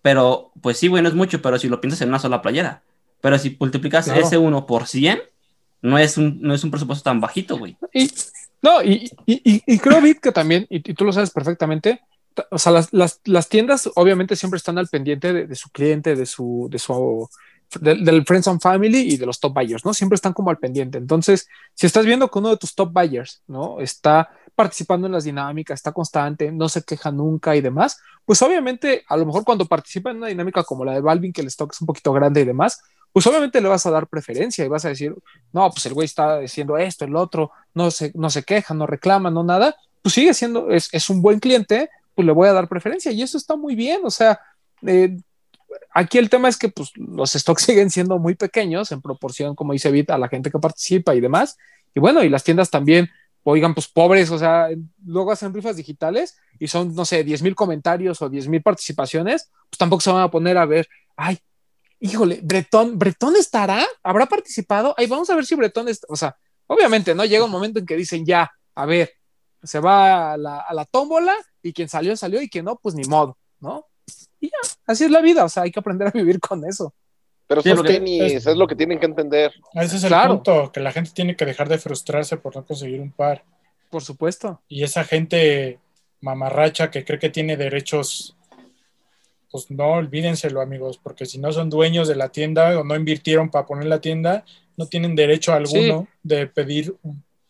pero 0.00 0.52
pues 0.60 0.78
sí, 0.78 0.88
güey, 0.88 1.02
no 1.02 1.08
es 1.08 1.14
mucho, 1.14 1.42
pero 1.42 1.58
si 1.58 1.68
lo 1.68 1.80
piensas 1.80 2.00
en 2.00 2.08
una 2.08 2.18
sola 2.18 2.42
playera. 2.42 2.82
Pero 3.20 3.38
si 3.38 3.56
multiplicas 3.60 4.06
Claro. 4.06 4.20
ese 4.20 4.38
uno 4.38 4.66
por 4.66 4.88
100, 4.88 5.20
no 5.82 5.98
es 5.98 6.16
un, 6.16 6.40
no 6.40 6.54
es 6.54 6.64
un 6.64 6.70
presupuesto 6.70 7.04
tan 7.04 7.20
bajito, 7.20 7.58
güey. 7.58 7.76
Y, 7.92 8.10
no, 8.62 8.82
y, 8.82 9.10
y, 9.26 9.78
creo, 9.78 10.00
Vic, 10.00 10.20
que 10.20 10.32
también, 10.32 10.66
y, 10.70 10.80
tú 10.80 11.04
lo 11.04 11.12
sabes 11.12 11.30
perfectamente, 11.30 12.00
o 12.50 12.58
sea, 12.58 12.72
las, 12.72 12.92
las, 12.92 13.20
las 13.24 13.48
tiendas 13.48 13.90
obviamente 13.94 14.36
siempre 14.36 14.56
están 14.56 14.78
al 14.78 14.88
pendiente 14.88 15.32
de, 15.32 15.46
de 15.46 15.54
su 15.54 15.70
cliente, 15.70 16.16
de 16.16 16.26
su, 16.26 16.68
de 16.70 16.78
su, 16.78 17.28
del, 17.80 18.04
del 18.04 18.24
Friends 18.24 18.48
and 18.48 18.60
Family 18.60 19.12
y 19.12 19.16
de 19.16 19.26
los 19.26 19.40
top 19.40 19.54
buyers, 19.54 19.84
¿no? 19.84 19.94
Siempre 19.94 20.16
están 20.16 20.32
como 20.32 20.50
al 20.50 20.58
pendiente. 20.58 20.98
Entonces, 20.98 21.48
si 21.74 21.86
estás 21.86 22.04
viendo 22.04 22.30
que 22.30 22.38
uno 22.38 22.50
de 22.50 22.56
tus 22.56 22.74
top 22.74 22.92
buyers, 22.92 23.42
¿no? 23.46 23.80
Está 23.80 24.30
participando 24.54 25.06
en 25.06 25.12
las 25.12 25.24
dinámicas, 25.24 25.78
está 25.78 25.92
constante, 25.92 26.52
no 26.52 26.68
se 26.68 26.82
queja 26.82 27.10
nunca 27.10 27.56
y 27.56 27.60
demás, 27.60 27.98
pues 28.24 28.40
obviamente, 28.42 29.04
a 29.08 29.16
lo 29.16 29.26
mejor 29.26 29.44
cuando 29.44 29.66
participa 29.66 30.10
en 30.10 30.18
una 30.18 30.28
dinámica 30.28 30.62
como 30.62 30.84
la 30.84 30.92
de 30.92 31.00
Balvin, 31.00 31.32
que 31.32 31.40
el 31.40 31.48
stock 31.48 31.72
es 31.72 31.80
un 31.80 31.86
poquito 31.86 32.12
grande 32.12 32.42
y 32.42 32.44
demás, 32.44 32.80
pues 33.12 33.26
obviamente 33.26 33.60
le 33.60 33.68
vas 33.68 33.84
a 33.86 33.90
dar 33.90 34.06
preferencia 34.06 34.64
y 34.64 34.68
vas 34.68 34.84
a 34.84 34.88
decir, 34.88 35.14
no, 35.52 35.70
pues 35.70 35.84
el 35.86 35.94
güey 35.94 36.06
está 36.06 36.38
diciendo 36.38 36.78
esto, 36.78 37.04
el 37.04 37.16
otro, 37.16 37.50
no 37.74 37.90
se, 37.90 38.12
no 38.14 38.30
se 38.30 38.42
queja, 38.42 38.74
no 38.74 38.86
reclama, 38.86 39.30
no 39.30 39.42
nada, 39.42 39.76
pues 40.00 40.14
sigue 40.14 40.34
siendo, 40.34 40.70
es, 40.70 40.88
es 40.92 41.10
un 41.10 41.20
buen 41.20 41.38
cliente, 41.38 41.90
pues 42.14 42.26
le 42.26 42.32
voy 42.32 42.48
a 42.48 42.52
dar 42.52 42.68
preferencia 42.68 43.12
y 43.12 43.22
eso 43.22 43.36
está 43.36 43.56
muy 43.56 43.74
bien, 43.74 44.00
o 44.04 44.10
sea, 44.10 44.40
eh, 44.86 45.16
aquí 45.92 46.18
el 46.18 46.30
tema 46.30 46.48
es 46.48 46.56
que 46.56 46.68
pues 46.68 46.90
los 46.96 47.32
stocks 47.32 47.62
siguen 47.64 47.90
siendo 47.90 48.18
muy 48.18 48.34
pequeños 48.34 48.92
en 48.92 49.00
proporción, 49.00 49.54
como 49.54 49.72
dice 49.72 49.90
Vita, 49.90 50.14
a 50.14 50.18
la 50.18 50.28
gente 50.28 50.50
que 50.50 50.58
participa 50.58 51.14
y 51.14 51.20
demás, 51.20 51.56
y 51.94 52.00
bueno, 52.00 52.22
y 52.22 52.28
las 52.28 52.44
tiendas 52.44 52.70
también, 52.70 53.10
oigan, 53.44 53.74
pues 53.74 53.88
pobres, 53.88 54.30
o 54.30 54.38
sea, 54.38 54.68
luego 55.04 55.32
hacen 55.32 55.52
rifas 55.52 55.76
digitales 55.76 56.36
y 56.58 56.68
son, 56.68 56.94
no 56.94 57.04
sé, 57.04 57.24
10 57.24 57.42
mil 57.42 57.54
comentarios 57.54 58.22
o 58.22 58.28
10 58.28 58.48
mil 58.48 58.62
participaciones, 58.62 59.50
pues 59.68 59.78
tampoco 59.78 60.00
se 60.00 60.10
van 60.10 60.22
a 60.22 60.30
poner 60.30 60.56
a 60.56 60.64
ver, 60.64 60.88
ay, 61.16 61.38
híjole, 62.00 62.40
Bretón, 62.42 62.98
Bretón 62.98 63.36
estará, 63.36 63.86
habrá 64.02 64.26
participado, 64.26 64.94
ahí 64.96 65.06
vamos 65.06 65.28
a 65.30 65.34
ver 65.34 65.44
si 65.44 65.54
Bretón 65.54 65.88
está, 65.88 66.06
o 66.08 66.16
sea, 66.16 66.36
obviamente, 66.66 67.14
¿no? 67.14 67.24
Llega 67.24 67.44
un 67.44 67.50
momento 67.50 67.78
en 67.78 67.86
que 67.86 67.96
dicen, 67.96 68.24
ya, 68.24 68.50
a 68.74 68.86
ver, 68.86 69.12
se 69.62 69.80
va 69.80 70.32
a 70.32 70.36
la, 70.36 70.58
a 70.60 70.74
la 70.74 70.84
tómbola 70.84 71.36
y 71.62 71.72
quien 71.72 71.88
salió, 71.88 72.16
salió 72.16 72.40
y 72.42 72.48
quien 72.48 72.64
no, 72.64 72.76
pues 72.76 72.94
ni 72.94 73.04
modo, 73.04 73.38
¿no? 73.60 73.86
Y 74.42 74.48
ya, 74.48 74.58
así 74.86 75.04
es 75.04 75.10
la 75.12 75.20
vida, 75.20 75.44
o 75.44 75.48
sea, 75.48 75.62
hay 75.62 75.70
que 75.70 75.78
aprender 75.78 76.08
a 76.08 76.10
vivir 76.10 76.40
con 76.40 76.64
eso. 76.66 76.92
Pero 77.46 77.62
Sí, 77.62 77.68
son 77.68 77.78
porque- 77.78 77.92
tenis, 77.94 78.44
es 78.46 78.56
lo 78.56 78.66
que 78.66 78.74
tienen 78.74 78.98
que 78.98 79.06
entender. 79.06 79.52
Ese 79.74 79.96
es 79.96 80.02
el 80.02 80.08
Claro. 80.08 80.34
punto, 80.34 80.72
que 80.72 80.80
la 80.80 80.90
gente 80.90 81.12
tiene 81.14 81.36
que 81.36 81.44
dejar 81.44 81.68
de 81.68 81.78
frustrarse 81.78 82.36
por 82.36 82.56
no 82.56 82.64
conseguir 82.66 83.00
un 83.00 83.12
par. 83.12 83.44
Por 83.88 84.02
supuesto. 84.02 84.60
Y 84.68 84.82
esa 84.82 85.04
gente 85.04 85.78
mamarracha 86.20 86.90
que 86.90 87.04
cree 87.04 87.18
que 87.20 87.30
tiene 87.30 87.56
derechos, 87.56 88.36
pues 89.50 89.70
no, 89.70 89.92
olvídenselo, 89.92 90.60
amigos, 90.60 90.98
porque 91.00 91.24
si 91.26 91.38
no 91.38 91.52
son 91.52 91.70
dueños 91.70 92.08
de 92.08 92.16
la 92.16 92.30
tienda 92.30 92.78
o 92.80 92.84
no 92.84 92.96
invirtieron 92.96 93.48
para 93.50 93.66
poner 93.66 93.84
la 93.86 94.00
tienda, 94.00 94.44
no 94.76 94.86
tienen 94.86 95.14
derecho 95.14 95.52
alguno 95.52 96.08
de 96.22 96.46
pedir, 96.48 96.96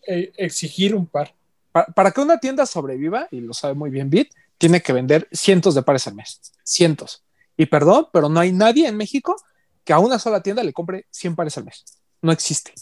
eh, 0.07 0.33
exigir 0.37 0.95
un 0.95 1.07
par. 1.07 1.33
Para, 1.71 1.87
para 1.87 2.11
que 2.11 2.21
una 2.21 2.39
tienda 2.39 2.67
sobreviva, 2.67 3.29
y 3.31 3.41
lo 3.41 3.55
sabe 3.55 3.75
muy 3.75 3.89
bien 3.89 4.11
Bit, 4.11 4.33
tiene 4.63 4.81
que 4.81 4.93
vender 4.93 5.27
cientos 5.33 5.75
de 5.75 5.83
pares 5.83 6.07
al 6.07 6.15
mes. 6.15 6.41
Cientos. 6.63 7.25
Y 7.57 7.67
perdón, 7.67 8.07
pero 8.13 8.29
no 8.29 8.39
hay 8.39 8.53
nadie 8.53 8.87
en 8.87 8.97
México 8.97 9.35
que 9.83 9.93
a 9.93 9.99
una 9.99 10.21
sola 10.21 10.41
tienda 10.41 10.63
le 10.63 10.73
compre 10.73 11.07
100 11.11 11.35
pares 11.35 11.59
al 11.59 11.65
mes. 11.65 11.85
No 12.21 12.31
existe. 12.31 12.73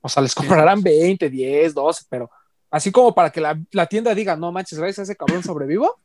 O 0.00 0.08
sea, 0.08 0.22
les 0.22 0.34
comprarán 0.34 0.82
20, 0.82 1.28
10, 1.28 1.74
12, 1.74 2.04
pero 2.08 2.30
así 2.70 2.90
como 2.90 3.14
para 3.14 3.28
que 3.28 3.42
la, 3.42 3.60
la 3.72 3.84
tienda 3.86 4.14
diga, 4.14 4.34
no 4.34 4.50
manches, 4.50 4.78
gracias 4.78 5.00
a 5.00 5.02
ese 5.02 5.16
cabrón 5.16 5.42
sobrevivo, 5.42 6.00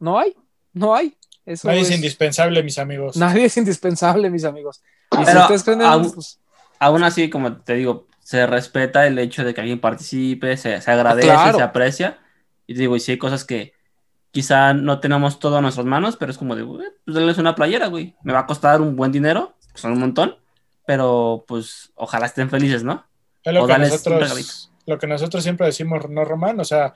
no 0.00 0.18
hay, 0.18 0.34
no 0.72 0.96
hay. 0.96 1.16
Eso 1.46 1.68
Nadie 1.68 1.82
es- 1.82 1.90
es 1.90 1.94
indispensable, 1.94 2.60
mis 2.64 2.78
amigos. 2.78 3.16
nadie 3.16 3.44
es 3.44 3.56
indispensable, 3.56 4.30
mis 4.30 4.44
amigos. 4.44 4.82
Y 5.12 5.24
si 5.24 5.36
ustedes 5.36 5.62
creen 5.62 5.82
en- 5.82 5.86
aún- 5.86 6.12
pues, 6.12 6.40
Aún 6.80 7.04
así, 7.04 7.30
como 7.30 7.56
te 7.58 7.74
digo, 7.74 8.08
se 8.20 8.46
respeta 8.48 9.06
el 9.06 9.16
hecho 9.20 9.44
de 9.44 9.54
que 9.54 9.60
alguien 9.60 9.80
participe, 9.80 10.56
se, 10.56 10.80
se 10.80 10.90
agradece, 10.90 11.28
Claro. 11.28 11.56
se 11.58 11.62
aprecia. 11.62 12.18
Y 12.66 12.74
te 12.74 12.80
digo, 12.80 12.96
y 12.96 13.00
si 13.00 13.12
hay 13.12 13.18
cosas 13.18 13.44
que 13.44 13.72
quizá 14.30 14.74
no 14.74 15.00
tenemos 15.00 15.38
todo 15.38 15.58
a 15.58 15.60
nuestras 15.60 15.86
manos, 15.86 16.16
pero 16.16 16.32
es 16.32 16.38
como 16.38 16.56
de, 16.56 16.64
pues 16.64 17.14
denles 17.14 17.38
una 17.38 17.54
playera, 17.54 17.86
güey. 17.86 18.16
Me 18.22 18.32
va 18.32 18.40
a 18.40 18.46
costar 18.46 18.80
un 18.80 18.96
buen 18.96 19.12
dinero, 19.12 19.54
que 19.72 19.80
son 19.80 19.92
un 19.92 20.00
montón, 20.00 20.36
pero 20.86 21.44
pues 21.46 21.92
ojalá 21.94 22.26
estén 22.26 22.50
felices, 22.50 22.82
¿no? 22.82 23.04
Es 23.42 23.52
lo 23.52 23.62
o 23.64 23.66
que, 23.66 23.72
darles 23.72 23.90
nosotros, 23.92 24.72
lo 24.86 24.98
que 24.98 25.06
nosotros 25.06 25.42
siempre 25.42 25.66
decimos, 25.66 26.08
¿no, 26.08 26.24
Román? 26.24 26.58
O 26.58 26.64
sea, 26.64 26.94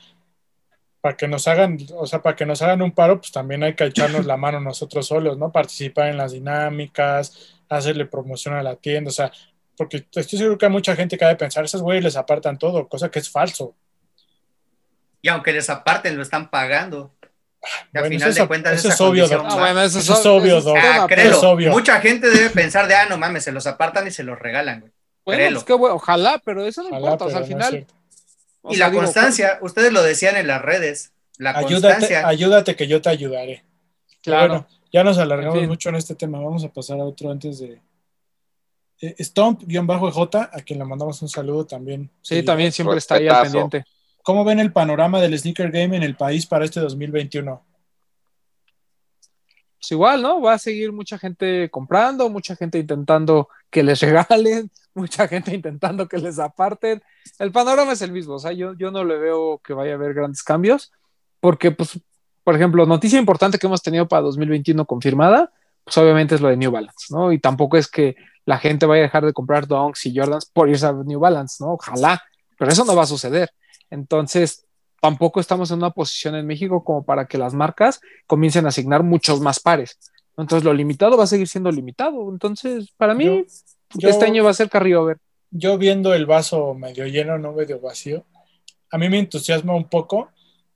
para 1.00 1.16
que 1.16 1.28
nos 1.28 1.46
hagan, 1.46 1.78
o 1.94 2.06
sea, 2.06 2.22
para 2.22 2.34
que 2.34 2.44
nos 2.44 2.60
hagan 2.60 2.82
un 2.82 2.92
paro, 2.92 3.20
pues 3.20 3.30
también 3.30 3.62
hay 3.62 3.74
que 3.74 3.84
echarnos 3.84 4.26
la 4.26 4.36
mano 4.36 4.60
nosotros 4.60 5.06
solos, 5.06 5.38
¿no? 5.38 5.52
Participar 5.52 6.08
en 6.08 6.16
las 6.16 6.32
dinámicas, 6.32 7.56
hacerle 7.68 8.06
promoción 8.06 8.54
a 8.54 8.62
la 8.62 8.76
tienda, 8.76 9.10
o 9.10 9.12
sea, 9.12 9.30
porque 9.76 10.06
estoy 10.12 10.38
seguro 10.38 10.58
que 10.58 10.66
hay 10.66 10.72
mucha 10.72 10.96
gente 10.96 11.16
que 11.16 11.24
ha 11.24 11.28
de 11.28 11.36
pensar, 11.36 11.64
esos 11.64 11.82
güeyes 11.82 12.02
les 12.02 12.16
apartan 12.16 12.58
todo, 12.58 12.88
cosa 12.88 13.10
que 13.10 13.20
es 13.20 13.30
falso. 13.30 13.74
Y 15.22 15.28
aunque 15.28 15.52
les 15.52 15.68
aparten, 15.70 16.16
lo 16.16 16.22
están 16.22 16.50
pagando. 16.50 17.12
Que 17.92 17.98
a 17.98 18.02
Bueno, 18.02 18.08
final 18.14 18.28
eso 18.30 18.36
de 18.36 18.42
es- 18.42 18.48
cuentas, 18.48 18.72
eso 18.78 18.88
esa 18.88 18.94
es 18.94 19.00
obvio. 19.00 19.24
Ah, 19.24 19.56
bueno, 19.58 19.82
eso, 19.82 19.98
Eso 19.98 20.12
es 20.14 20.26
obvio, 20.26 20.58
eso 20.58 20.72
tema, 20.74 21.04
Ah, 21.04 21.06
es 21.10 21.42
obvio. 21.42 21.70
Mucha 21.72 22.00
gente 22.00 22.30
debe 22.30 22.50
pensar 22.50 22.86
de, 22.86 22.94
ah, 22.94 23.06
no 23.08 23.18
mames, 23.18 23.42
se 23.44 23.52
los 23.52 23.66
apartan 23.66 24.06
y 24.06 24.10
se 24.12 24.22
los 24.22 24.38
regalan, 24.38 24.80
güey. 24.80 24.92
Bueno, 25.24 25.54
pues 25.56 25.64
qué 25.64 25.72
bueno, 25.74 25.96
ojalá, 25.96 26.40
pero 26.44 26.64
eso 26.64 26.82
no 26.82 26.88
Ojalá, 26.88 27.00
importa. 27.12 27.24
O 27.26 27.28
sea, 27.28 27.36
al 27.38 27.42
es 27.42 27.48
final. 27.48 27.86
Y 28.70 28.74
sea, 28.76 28.86
la 28.86 28.90
digo, 28.90 29.02
constancia, 29.02 29.58
ustedes 29.60 29.92
lo 29.92 30.02
decían 30.02 30.36
en 30.36 30.46
las 30.46 30.62
redes. 30.62 31.12
La 31.36 31.50
Ayúdate, 31.50 31.88
constancia. 31.94 32.26
ayúdate 32.26 32.76
que 32.76 32.86
yo 32.86 33.02
te 33.02 33.08
ayudaré. 33.10 33.64
Claro. 34.22 34.48
Bueno, 34.48 34.68
ya 34.92 35.04
nos 35.04 35.18
alargamos 35.18 35.54
En 35.56 35.60
fin. 35.62 35.68
mucho 35.68 35.88
en 35.90 35.96
este 35.96 36.14
tema. 36.14 36.38
Vamos 36.40 36.64
a 36.64 36.68
pasar 36.72 36.98
a 37.00 37.04
otro 37.04 37.30
antes 37.30 37.58
de. 37.58 37.80
Eh, 39.00 39.14
Stomp-J, 39.22 40.50
a 40.52 40.60
quien 40.62 40.78
le 40.78 40.84
mandamos 40.84 41.20
un 41.22 41.28
saludo 41.28 41.66
también. 41.66 42.10
Sí, 42.22 42.42
también 42.42 42.72
siempre 42.72 42.98
está 42.98 43.16
ahí 43.16 43.28
al 43.28 43.42
pendiente. 43.42 43.84
¿Cómo 44.22 44.44
ven 44.44 44.60
el 44.60 44.72
panorama 44.72 45.20
del 45.20 45.38
sneaker 45.38 45.70
game 45.70 45.96
en 45.96 46.02
el 46.02 46.16
país 46.16 46.46
para 46.46 46.64
este 46.64 46.80
2021? 46.80 47.64
Pues 49.78 49.92
igual, 49.92 50.22
¿no? 50.22 50.40
Va 50.40 50.54
a 50.54 50.58
seguir 50.58 50.92
mucha 50.92 51.18
gente 51.18 51.70
comprando, 51.70 52.28
mucha 52.28 52.56
gente 52.56 52.78
intentando 52.78 53.48
que 53.70 53.82
les 53.82 54.00
regalen, 54.02 54.70
mucha 54.94 55.28
gente 55.28 55.54
intentando 55.54 56.08
que 56.08 56.18
les 56.18 56.38
aparten. 56.38 57.02
El 57.38 57.52
panorama 57.52 57.92
es 57.92 58.02
el 58.02 58.12
mismo, 58.12 58.34
o 58.34 58.38
sea, 58.38 58.52
yo, 58.52 58.74
yo 58.74 58.90
no 58.90 59.04
le 59.04 59.16
veo 59.16 59.58
que 59.64 59.72
vaya 59.72 59.92
a 59.92 59.94
haber 59.94 60.14
grandes 60.14 60.42
cambios, 60.42 60.92
porque, 61.40 61.70
pues, 61.70 62.00
por 62.42 62.56
ejemplo, 62.56 62.86
noticia 62.86 63.18
importante 63.18 63.58
que 63.58 63.66
hemos 63.66 63.82
tenido 63.82 64.08
para 64.08 64.22
2021 64.22 64.84
confirmada, 64.84 65.52
pues 65.84 65.96
obviamente 65.98 66.34
es 66.34 66.40
lo 66.40 66.48
de 66.48 66.56
New 66.56 66.70
Balance, 66.70 67.06
¿no? 67.10 67.32
Y 67.32 67.38
tampoco 67.38 67.76
es 67.76 67.88
que 67.88 68.16
la 68.44 68.58
gente 68.58 68.86
vaya 68.86 69.02
a 69.02 69.04
dejar 69.04 69.24
de 69.24 69.32
comprar 69.32 69.66
Dunks 69.66 70.06
y 70.06 70.16
Jordans 70.16 70.46
por 70.46 70.68
irse 70.68 70.86
a 70.86 70.92
New 70.92 71.20
Balance, 71.20 71.62
¿no? 71.62 71.74
Ojalá, 71.74 72.22
pero 72.58 72.72
eso 72.72 72.84
no 72.84 72.96
va 72.96 73.04
a 73.04 73.06
suceder. 73.06 73.50
Entonces, 73.90 74.64
tampoco 75.00 75.40
estamos 75.40 75.70
en 75.70 75.78
una 75.78 75.90
posición 75.90 76.34
en 76.34 76.46
México 76.46 76.82
como 76.84 77.04
para 77.04 77.26
que 77.26 77.38
las 77.38 77.54
marcas 77.54 78.00
comiencen 78.26 78.66
a 78.66 78.68
asignar 78.68 79.02
muchos 79.02 79.40
más 79.40 79.60
pares. 79.60 79.98
Entonces, 80.36 80.64
lo 80.64 80.72
limitado 80.72 81.16
va 81.16 81.24
a 81.24 81.28
seguir 81.28 81.48
siendo 81.48 81.70
limitado. 81.70 82.30
Entonces, 82.30 82.90
para 82.96 83.14
mí, 83.14 83.24
Yo- 83.24 83.44
yo- 83.94 84.08
este 84.08 84.24
año 84.26 84.44
va 84.44 84.50
a 84.50 84.54
ser 84.54 84.68
carryover. 84.68 85.18
Yo 85.50 85.78
viendo 85.78 86.14
el 86.14 86.26
vaso 86.26 86.74
medio 86.74 87.06
lleno, 87.06 87.38
no 87.38 87.52
medio 87.52 87.80
vacío, 87.80 88.24
a 88.90 88.98
mí 88.98 89.08
me 89.08 89.18
entusiasma 89.18 89.74
un 89.74 89.88
poco 89.88 90.28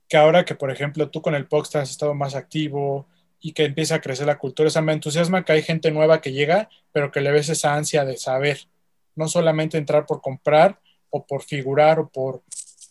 que 0.07 0.17
ahora 0.17 0.45
que, 0.45 0.55
por 0.55 0.71
ejemplo, 0.71 1.09
tú 1.09 1.21
con 1.21 1.35
el 1.35 1.47
Poxtra 1.47 1.81
has 1.81 1.91
estado 1.91 2.13
más 2.13 2.35
activo 2.35 3.07
y 3.39 3.51
que 3.53 3.65
empieza 3.65 3.95
a 3.95 4.01
crecer 4.01 4.25
la 4.25 4.37
cultura, 4.37 4.67
o 4.67 4.71
sea, 4.71 4.81
me 4.81 4.93
entusiasma 4.93 5.43
que 5.43 5.51
hay 5.51 5.61
gente 5.63 5.91
nueva 5.91 6.21
que 6.21 6.31
llega, 6.31 6.69
pero 6.91 7.11
que 7.11 7.21
le 7.21 7.31
ves 7.31 7.49
esa 7.49 7.73
ansia 7.75 8.05
de 8.05 8.17
saber, 8.17 8.67
no 9.15 9.27
solamente 9.27 9.77
entrar 9.77 10.05
por 10.05 10.21
comprar 10.21 10.79
o 11.09 11.25
por 11.25 11.43
figurar 11.43 11.99
o 11.99 12.09
por, 12.09 12.41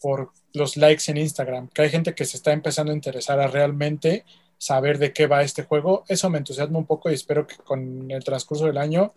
por 0.02 0.32
los 0.52 0.76
likes 0.76 1.10
en 1.10 1.16
Instagram, 1.16 1.68
que 1.68 1.82
hay 1.82 1.90
gente 1.90 2.14
que 2.14 2.24
se 2.24 2.36
está 2.36 2.52
empezando 2.52 2.92
a 2.92 2.94
interesar 2.94 3.40
a 3.40 3.46
realmente 3.46 4.24
saber 4.58 4.98
de 4.98 5.12
qué 5.12 5.26
va 5.26 5.42
este 5.42 5.62
juego. 5.62 6.04
Eso 6.08 6.28
me 6.28 6.38
entusiasma 6.38 6.78
un 6.78 6.86
poco 6.86 7.10
y 7.10 7.14
espero 7.14 7.46
que 7.46 7.56
con 7.56 8.10
el 8.10 8.24
transcurso 8.24 8.66
del 8.66 8.78
año 8.78 9.14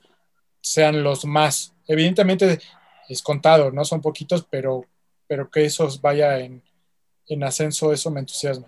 sean 0.62 1.04
los 1.04 1.26
más. 1.26 1.74
Evidentemente 1.88 2.60
es 3.10 3.22
contado, 3.22 3.72
no 3.72 3.84
son 3.84 4.02
poquitos, 4.02 4.48
pero, 4.50 4.86
pero 5.28 5.50
que 5.50 5.66
esos 5.66 6.02
vaya 6.02 6.40
en, 6.40 6.64
en 7.28 7.44
ascenso, 7.44 7.92
eso 7.92 8.12
me 8.12 8.22
entusiasma. 8.22 8.68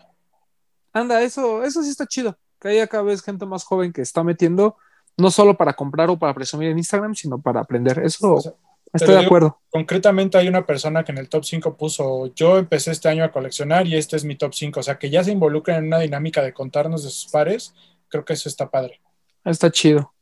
Anda, 0.93 1.21
eso, 1.21 1.63
eso 1.63 1.83
sí 1.83 1.89
está 1.89 2.05
chido. 2.05 2.37
Que 2.59 2.69
haya 2.69 2.87
cada 2.87 3.03
vez 3.03 3.21
gente 3.21 3.45
más 3.45 3.63
joven 3.63 3.93
que 3.93 4.01
está 4.01 4.23
metiendo, 4.23 4.75
no 5.15 5.29
solo 5.31 5.55
para 5.55 5.73
comprar 5.73 6.09
o 6.09 6.17
para 6.17 6.33
presumir 6.33 6.69
en 6.69 6.77
Instagram, 6.77 7.13
sino 7.15 7.39
para 7.39 7.61
aprender. 7.61 7.99
Eso 7.99 8.33
O 8.33 8.41
sea, 8.41 8.53
estoy 8.93 9.09
de 9.13 9.17
digo- 9.19 9.25
acuerdo. 9.27 9.59
Concretamente 9.69 10.37
hay 10.37 10.47
una 10.47 10.65
persona 10.65 11.03
que 11.03 11.11
en 11.11 11.17
el 11.19 11.29
top 11.29 11.43
5 11.45 11.75
puso, 11.77 12.33
yo 12.35 12.57
empecé 12.57 12.91
este 12.91 13.09
año 13.09 13.23
a 13.23 13.31
coleccionar 13.31 13.85
y 13.87 13.95
este 13.95 14.15
es 14.15 14.23
mi 14.23 14.35
top 14.35 14.53
5, 14.53 14.79
o 14.79 14.83
sea, 14.83 14.97
que 14.97 15.09
ya 15.09 15.23
se 15.23 15.31
involucran 15.31 15.79
en 15.79 15.87
una 15.87 15.99
dinámica 15.99 16.41
de 16.41 16.53
contarnos 16.53 17.03
de 17.03 17.09
sus 17.09 17.29
pares, 17.31 17.73
creo 18.07 18.25
que 18.25 18.33
eso 18.33 18.49
está 18.49 18.69
padre. 18.69 18.99
Está 19.45 19.69
chido. 19.71 20.13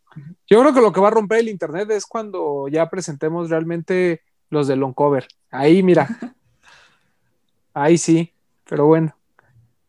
Yo 0.48 0.60
creo 0.62 0.74
que 0.74 0.82
lo 0.82 0.92
que 0.94 1.02
va 1.02 1.08
a 1.10 1.12
romper 1.12 1.40
el 1.40 1.50
internet 1.50 1.90
es 1.92 2.06
cuando 2.06 2.68
ya 2.70 2.90
presentemos 2.90 3.50
realmente 3.50 4.22
los 4.50 4.68
de 4.68 4.76
long 4.76 4.94
cover. 4.94 5.28
Ahí, 5.52 5.84
mira. 5.84 6.08
Ahí 7.74 7.98
sí, 7.98 8.32
pero 8.68 8.86
bueno. 8.86 9.16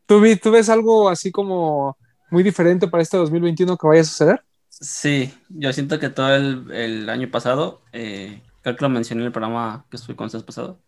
¿Tú, 0.06 0.20
vi- 0.20 0.36
¿Tú 0.36 0.50
ves 0.50 0.68
algo 0.68 1.08
así 1.08 1.30
como 1.32 1.96
muy 2.30 2.42
diferente 2.42 2.88
para 2.88 3.02
este 3.02 3.16
2021 3.16 3.76
que 3.76 3.86
vaya 3.86 4.00
a 4.00 4.04
suceder? 4.04 4.42
Sí, 4.68 5.32
yo 5.48 5.72
siento 5.72 5.98
que 5.98 6.10
todo 6.10 6.34
el, 6.34 6.70
el 6.72 7.08
año 7.08 7.30
pasado, 7.30 7.80
eh, 7.92 8.42
creo 8.66 8.76
que 8.76 8.84
lo 8.84 8.88
mencioné 8.90 9.22
en 9.22 9.26
el 9.26 9.32
programa 9.32 9.86
que 9.90 9.96
estuve 9.96 10.16
con 10.16 10.26
ustedes 10.26 10.44
pasado, 10.44 10.80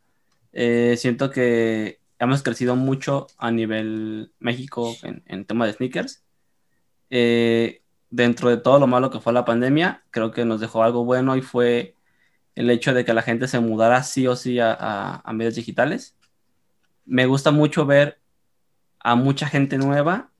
eh, 0.53 0.97
siento 0.99 1.31
que 1.31 2.01
hemos 2.19 2.43
crecido 2.43 2.77
mucho 2.77 3.29
a 3.39 3.51
nivel 3.51 4.33
México 4.41 4.95
en, 5.03 5.23
en 5.27 5.45
tema 5.47 5.67
de 5.67 5.73
sneakers. 5.75 6.25
Eh, 7.11 7.83
dentro 8.11 8.51
de 8.51 8.59
todo 8.59 8.79
lo 8.79 8.87
malo 8.87 9.11
que 9.11 9.21
fue 9.21 9.33
la 9.33 9.45
pandemia, 9.45 10.05
creo 10.11 10.31
que 10.33 10.45
nos 10.45 10.61
dejó 10.61 10.83
algo 10.83 11.05
bueno 11.05 11.37
y 11.37 11.43
fue 11.43 11.95
el 12.55 12.71
hecho 12.71 12.95
de 12.95 13.05
que 13.05 13.15
la 13.15 13.23
gente 13.23 13.49
se 13.49 13.61
mudara 13.61 14.03
sí 14.03 14.27
o 14.27 14.37
sí 14.37 14.59
a, 14.61 14.73
a- 14.73 15.23
a 15.25 15.33
medios 15.33 15.55
digitales. 15.57 16.17
Me 17.07 17.27
gusta 17.27 17.51
mucho 17.51 17.87
ver 17.87 18.21
a 19.01 19.15
mucha 19.17 19.49
gente 19.49 19.79
nueva 19.79 20.31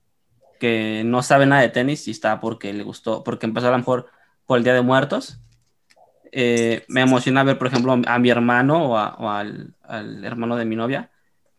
que 0.61 1.03
no 1.05 1.23
sabe 1.23 1.47
nada 1.47 1.63
de 1.63 1.69
tenis 1.71 2.09
y 2.09 2.13
está 2.13 2.41
porque 2.41 2.73
le 2.75 2.85
gustó, 2.85 3.25
porque 3.25 3.47
empezó 3.47 3.69
a 3.69 3.73
lo 3.73 3.79
mejor 3.79 4.09
por 4.47 4.59
el 4.59 4.65
Día 4.65 4.75
de 4.75 4.83
Muertos. 4.83 5.41
Eh, 6.33 6.85
me 6.89 7.03
emociona 7.03 7.45
ver, 7.45 7.59
por 7.59 7.67
ejemplo, 7.69 8.01
a 8.07 8.19
mi 8.19 8.31
hermano 8.31 8.93
o, 8.93 9.29
al, 9.29 9.75
hermano 10.25 10.57
de 10.57 10.65
mi 10.65 10.77
novia, 10.77 11.11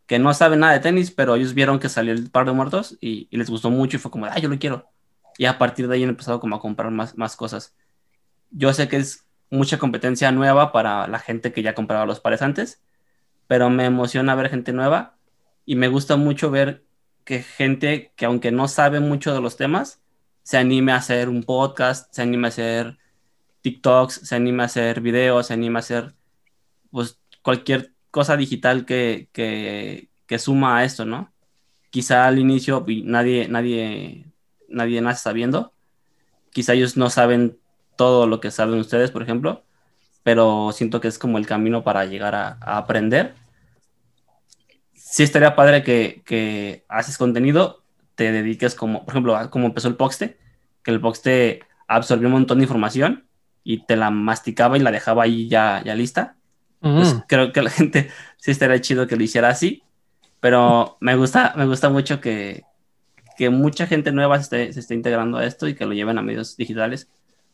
que 0.06 0.20
no 0.20 0.34
sabe 0.34 0.58
nada 0.58 0.74
de 0.74 0.80
tenis, 0.80 1.12
pero 1.12 1.36
ellos 1.36 1.54
vieron 1.54 1.80
que 1.80 1.90
salió 1.90 2.14
el 2.14 2.30
par 2.30 2.46
de 2.46 2.52
muertos 2.54 2.98
y, 3.02 3.28
les 3.32 3.50
gustó 3.50 3.70
mucho 3.70 3.98
y 3.98 4.00
fue 4.00 4.12
como, 4.12 4.26
ah, 4.26 4.40
yo 4.40 4.50
lo 4.50 4.60
quiero. 4.60 4.90
Y 5.38 5.46
a 5.46 5.58
partir 5.58 5.88
de 5.88 5.96
ahí 5.96 6.04
han 6.04 6.10
empezado 6.10 6.40
como 6.40 6.56
a 6.56 6.62
comprar 6.62 6.92
más 6.92 7.36
cosas. 7.36 7.76
Yo 8.52 8.74
sé 8.74 8.88
que 8.88 8.98
es 8.98 9.26
mucha 9.50 9.78
competencia 9.78 10.32
nueva 10.32 10.72
para 10.72 11.08
la 11.08 11.20
gente 11.20 11.52
que 11.54 11.62
ya 11.64 11.76
compraba 11.76 12.06
los 12.06 12.20
pares 12.20 12.42
antes, 12.42 12.82
pero 13.48 13.70
me 13.70 13.86
emociona 13.86 14.36
ver 14.36 14.50
gente 14.50 14.74
nueva 14.74 15.18
y 15.66 15.76
me 15.76 15.88
gusta 15.88 16.18
mucho 16.18 16.52
ver 16.52 16.84
que 17.24 17.42
gente 17.44 18.14
que 18.16 18.26
aunque 18.26 18.52
no 18.52 18.68
sabe 18.68 19.00
mucho 19.00 19.34
de 19.34 19.42
los 19.42 19.58
temas, 19.58 20.02
se 20.44 20.58
anime 20.58 20.92
a 20.92 20.98
hacer 20.98 21.30
un 21.30 21.44
podcast, 21.44 22.14
se 22.14 22.22
anime 22.22 22.48
a 22.48 22.50
hacer 22.50 22.98
TikToks, 23.62 24.22
se 24.28 24.36
anime 24.36 24.64
a 24.64 24.66
hacer 24.68 25.02
videos, 25.02 25.48
se 25.48 25.54
anime 25.54 25.78
a 25.78 25.82
hacer 25.82 26.14
pues 26.92 27.20
cualquier 27.42 27.94
cosa 28.12 28.38
digital 28.38 28.86
que, 28.86 29.30
que, 29.34 30.40
suma 30.40 30.78
a 30.78 30.84
esto, 30.84 31.06
¿no? 31.06 31.34
Quizá 31.90 32.28
al 32.28 32.40
inicio 32.40 32.86
nadie, 33.04 33.48
nadie, 33.48 34.26
nadie 34.68 35.02
nace 35.02 35.24
sabiendo, 35.24 35.74
quizá 36.52 36.74
ellos 36.74 36.98
no 36.98 37.10
saben 37.10 37.60
todo 37.98 38.28
lo 38.28 38.40
que 38.40 38.52
saben 38.52 38.80
ustedes, 38.80 39.12
por 39.12 39.24
ejemplo, 39.24 39.64
pero 40.24 40.72
siento 40.72 41.02
que 41.02 41.08
es 41.08 41.20
como 41.20 41.38
el 41.38 41.48
camino 41.48 41.84
para 41.84 42.06
llegar 42.06 42.36
a, 42.36 42.58
aprender 42.62 43.36
sí 44.94 45.24
estaría 45.24 45.56
padre 45.56 45.84
que, 45.84 46.22
que 46.26 46.86
haces 46.88 47.18
contenido, 47.18 47.84
te 48.14 48.32
dediques 48.32 48.76
como, 48.76 49.06
por 49.06 49.14
ejemplo, 49.14 49.50
como 49.50 49.66
empezó 49.66 49.88
el 49.88 49.96
Poxte, 49.96 50.38
que 50.84 50.92
el 50.92 51.02
Poxte 51.02 51.62
absorbió 51.88 52.28
un 52.28 52.34
montón 52.34 52.60
de 52.60 52.66
información 52.66 53.29
y 53.70 53.86
te 53.86 53.96
la 53.96 54.10
masticaba 54.10 54.78
y 54.78 54.82
la 54.82 54.92
dejaba 54.92 55.24
ahí 55.24 55.48
ya, 55.48 55.84
ya 55.86 55.96
lista. 55.96 56.36
Pues 56.82 57.14
Mm. 57.16 57.20
creo 57.28 57.52
que 57.54 57.62
la 57.62 57.70
gente 57.80 58.10
sí 58.38 58.52
estaría 58.52 58.82
chido 58.82 59.06
que 59.08 59.16
lo 59.16 59.24
hiciera 59.24 59.50
así, 59.50 59.84
pero 60.40 60.98
me 61.02 61.16
gusta, 61.16 61.54
me 61.58 61.66
gusta 61.68 61.90
mucho 61.90 62.22
que, 62.22 62.64
que 63.38 63.50
mucha 63.50 63.88
gente 63.88 64.12
nueva 64.12 64.38
se 64.38 64.44
esté, 64.44 64.74
se 64.74 64.80
esté 64.82 64.94
integrando 64.96 65.38
a 65.38 65.46
esto 65.46 65.68
y 65.68 65.76
que 65.76 65.86
lo 65.86 65.94
lleven 65.94 66.18
a 66.18 66.22
medios 66.22 66.58
digitales, 66.58 67.10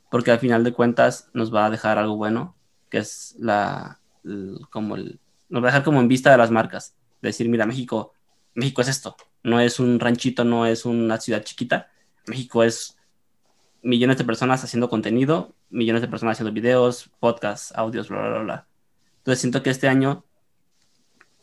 porque 0.10 0.32
al 0.32 0.40
final 0.40 0.64
de 0.64 0.74
cuentas 0.74 1.30
nos 1.34 1.54
va 1.54 1.66
a 1.66 1.70
dejar 1.70 1.98
algo 1.98 2.16
bueno, 2.18 2.56
que 2.90 3.00
es 3.00 3.36
la, 3.40 4.00
el- 4.24 4.60
como 4.72 4.96
el, 4.96 5.20
nos 5.50 5.64
va 5.64 5.68
a 5.68 5.72
dejar 5.72 5.84
como 5.84 6.00
en 6.02 6.08
vista 6.08 6.32
de 6.32 6.38
las 6.38 6.52
marcas, 6.52 6.96
decir, 7.22 7.50
mira, 7.50 7.66
México, 7.66 8.14
México 8.56 8.82
es 8.82 8.88
esto, 8.90 9.16
no 9.44 9.60
es 9.60 9.80
un 9.80 10.00
ranchito, 10.00 10.44
no 10.46 10.66
es 10.66 10.86
una 10.86 11.20
ciudad 11.20 11.44
chiquita, 11.44 11.90
México 12.28 12.64
es 12.64 12.98
millones 13.84 14.18
de 14.18 14.24
personas 14.26 14.64
haciendo 14.64 14.90
contenido, 14.90 15.54
millones 15.76 16.02
de 16.02 16.07
personas 16.07 16.34
haciendo 16.34 16.53
videos, 16.53 17.10
podcasts, 17.19 17.73
audios, 17.76 18.10
bla, 18.10 18.19
bla, 18.22 18.30
bla, 18.30 18.39
bla. 18.39 18.68
Entonces 19.18 19.41
siento 19.41 19.61
que 19.61 19.69
este 19.69 19.88
año 19.88 20.23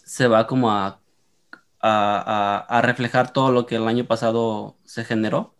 se 0.05 0.27
va 0.29 0.47
como 0.47 0.71
a, 0.71 1.01
a, 1.81 2.59
a- 2.71 2.79
a 2.79 2.83
reflejar 2.83 3.33
todo 3.33 3.53
lo 3.53 3.67
que 3.67 3.77
el 3.77 3.87
año 3.87 4.05
pasado 4.07 4.77
se 4.85 5.05
generó 5.05 5.55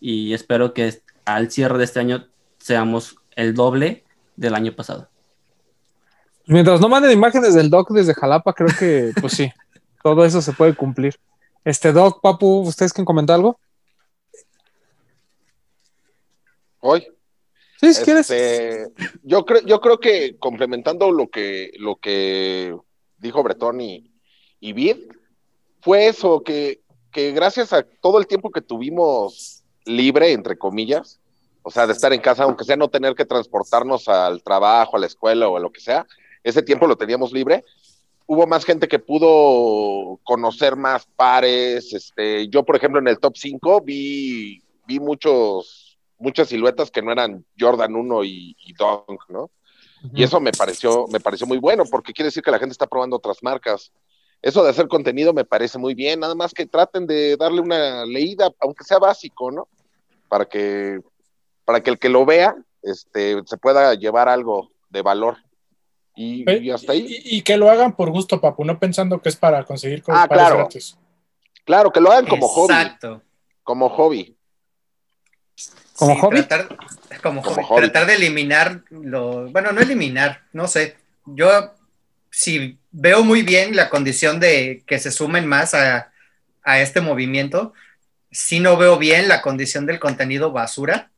y 0.00 0.32
espero 0.34 0.74
que 0.74 1.02
al 1.24 1.50
cierre 1.50 1.78
de 1.78 1.84
este 1.84 2.00
año 2.00 2.26
seamos 2.58 3.16
el 3.36 3.54
doble 3.54 4.04
del 4.36 4.54
año 4.54 4.72
pasado. 4.74 5.08
Mientras 6.46 6.80
no 6.80 6.88
manden 6.88 7.12
imágenes 7.12 7.54
del 7.54 7.70
doc 7.70 7.90
desde 7.90 8.14
Jalapa, 8.14 8.52
creo 8.52 8.68
que, 8.78 9.12
pues 9.20 9.32
sí, 9.32 9.50
todo 10.02 10.24
eso 10.24 10.42
se 10.42 10.52
puede 10.52 10.74
cumplir. 10.74 11.18
Este 11.64 11.92
doc, 11.92 12.20
Papu, 12.20 12.60
¿ustedes 12.60 12.92
quieren 12.92 13.06
comentar 13.06 13.36
algo? 13.36 13.58
Hoy. 16.80 17.06
Este, 17.84 18.86
yo 19.22 19.44
creo, 19.44 19.62
yo 19.62 19.80
creo 19.80 19.98
que 19.98 20.36
complementando 20.38 21.10
lo 21.12 21.28
que, 21.28 21.70
lo 21.78 21.96
que 21.96 22.76
dijo 23.18 23.42
Bretón 23.42 23.80
y, 23.80 24.10
y 24.60 24.72
Vid, 24.72 24.96
fue 25.80 26.08
eso, 26.08 26.42
que, 26.42 26.80
que 27.12 27.32
gracias 27.32 27.72
a 27.72 27.82
todo 27.82 28.18
el 28.18 28.26
tiempo 28.26 28.50
que 28.50 28.60
tuvimos 28.60 29.62
libre, 29.84 30.32
entre 30.32 30.56
comillas, 30.56 31.20
o 31.62 31.70
sea, 31.70 31.86
de 31.86 31.92
estar 31.92 32.12
en 32.12 32.20
casa, 32.20 32.44
aunque 32.44 32.64
sea 32.64 32.76
no 32.76 32.88
tener 32.88 33.14
que 33.14 33.24
transportarnos 33.24 34.08
al 34.08 34.42
trabajo, 34.42 34.96
a 34.96 35.00
la 35.00 35.06
escuela 35.06 35.48
o 35.48 35.56
a 35.56 35.60
lo 35.60 35.70
que 35.70 35.80
sea, 35.80 36.06
ese 36.44 36.62
tiempo 36.62 36.86
lo 36.86 36.96
teníamos 36.96 37.32
libre. 37.32 37.64
Hubo 38.26 38.46
más 38.46 38.64
gente 38.64 38.86
que 38.86 38.98
pudo 38.98 40.20
conocer 40.24 40.76
más 40.76 41.06
pares. 41.16 41.92
Este, 41.92 42.48
yo, 42.48 42.62
por 42.62 42.76
ejemplo, 42.76 43.00
en 43.00 43.08
el 43.08 43.18
top 43.18 43.36
5 43.36 43.80
vi, 43.80 44.62
vi 44.86 45.00
muchos, 45.00 45.83
muchas 46.18 46.48
siluetas 46.48 46.90
que 46.90 47.02
no 47.02 47.12
eran 47.12 47.44
Jordan 47.58 47.94
1 47.94 48.24
y, 48.24 48.56
y 48.58 48.72
Dunk, 48.74 49.22
¿no? 49.28 49.50
Y 50.12 50.22
eso 50.22 50.38
me 50.38 50.52
pareció, 50.52 51.06
me 51.10 51.18
pareció 51.18 51.46
muy 51.46 51.56
bueno, 51.56 51.84
porque 51.90 52.12
quiere 52.12 52.26
decir 52.28 52.42
que 52.42 52.50
la 52.50 52.58
gente 52.58 52.72
está 52.72 52.86
probando 52.86 53.16
otras 53.16 53.42
marcas. 53.42 53.90
Eso 54.42 54.62
de 54.62 54.68
hacer 54.68 54.86
contenido 54.86 55.32
me 55.32 55.46
parece 55.46 55.78
muy 55.78 55.94
bien, 55.94 56.20
nada 56.20 56.34
más 56.34 56.52
que 56.52 56.66
traten 56.66 57.06
de 57.06 57.38
darle 57.38 57.62
una 57.62 58.04
leída, 58.04 58.50
aunque 58.60 58.84
sea 58.84 58.98
básico, 58.98 59.50
¿no? 59.50 59.66
Para 60.28 60.44
que, 60.44 61.00
para 61.64 61.82
que 61.82 61.88
el 61.90 61.98
que 61.98 62.10
lo 62.10 62.26
vea 62.26 62.54
este, 62.82 63.40
se 63.46 63.56
pueda 63.56 63.94
llevar 63.94 64.28
algo 64.28 64.70
de 64.90 65.00
valor. 65.00 65.38
Y, 66.14 66.44
y 66.50 66.70
hasta 66.70 66.92
ahí. 66.92 67.06
Y, 67.24 67.38
y 67.38 67.42
que 67.42 67.56
lo 67.56 67.70
hagan 67.70 67.96
por 67.96 68.10
gusto, 68.10 68.42
papu, 68.42 68.62
no 68.64 68.78
pensando 68.78 69.22
que 69.22 69.30
es 69.30 69.36
para 69.36 69.64
conseguir 69.64 70.02
cosas 70.02 70.24
Ah, 70.24 70.28
claro. 70.28 70.56
gratis. 70.58 70.98
Claro, 71.64 71.90
que 71.90 72.00
lo 72.00 72.10
hagan 72.12 72.26
como 72.26 72.46
hobby. 72.46 72.74
Exacto. 72.74 73.22
Como 73.62 73.88
hobby. 73.88 74.36
¿Como 75.96 76.14
Sí, 76.14 76.20
hobby? 76.20 76.42
Tratar, 76.42 76.68
como 77.22 77.42
Como 77.42 77.62
hobby. 77.62 77.64
hobby. 77.64 77.80
Tratar 77.82 78.06
de 78.06 78.14
eliminar 78.16 78.82
lo. 78.90 79.48
Bueno, 79.50 79.72
no 79.72 79.80
eliminar, 79.80 80.42
no 80.52 80.66
sé. 80.68 80.96
Yo, 81.26 81.74
si 82.30 82.78
veo 82.90 83.24
muy 83.24 83.42
bien 83.42 83.76
la 83.76 83.90
condición 83.90 84.40
de 84.40 84.82
que 84.86 84.98
se 84.98 85.10
sumen 85.10 85.46
más 85.46 85.74
a, 85.74 86.12
a 86.62 86.80
este 86.80 87.00
movimiento, 87.00 87.72
sí 88.30 88.60
no 88.60 88.76
veo 88.76 88.98
bien 88.98 89.28
la 89.28 89.42
condición 89.42 89.86
del 89.86 90.00
contenido 90.00 90.52
basura. 90.52 91.10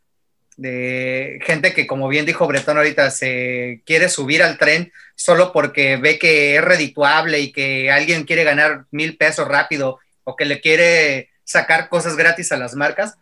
De 0.57 1.39
gente 1.45 1.75
que, 1.75 1.87
como 1.87 2.09
bien 2.09 2.25
dijo 2.25 2.47
Bretón 2.47 2.79
ahorita, 2.79 3.11
se 3.11 3.83
quiere 3.85 4.09
subir 4.09 4.43
al 4.43 4.57
tren 4.57 4.91
solo 5.15 5.53
porque 5.53 5.97
ve 5.99 6.19
que 6.19 6.57
es 6.57 6.65
redituable 6.65 7.41
y 7.41 7.53
que 7.53 7.91
alguien 7.91 8.25
quiere 8.25 8.45
ganar 8.45 8.87
mil 8.91 9.19
pesos 9.19 9.47
rápido 9.47 9.99
o 10.25 10.35
que 10.35 10.47
le 10.47 10.63
quiere 10.63 11.29
sacar 11.45 11.91
cosas 11.91 12.17
gratis 12.17 12.53
a 12.53 12.57
las 12.57 12.75
marcas 12.75 13.19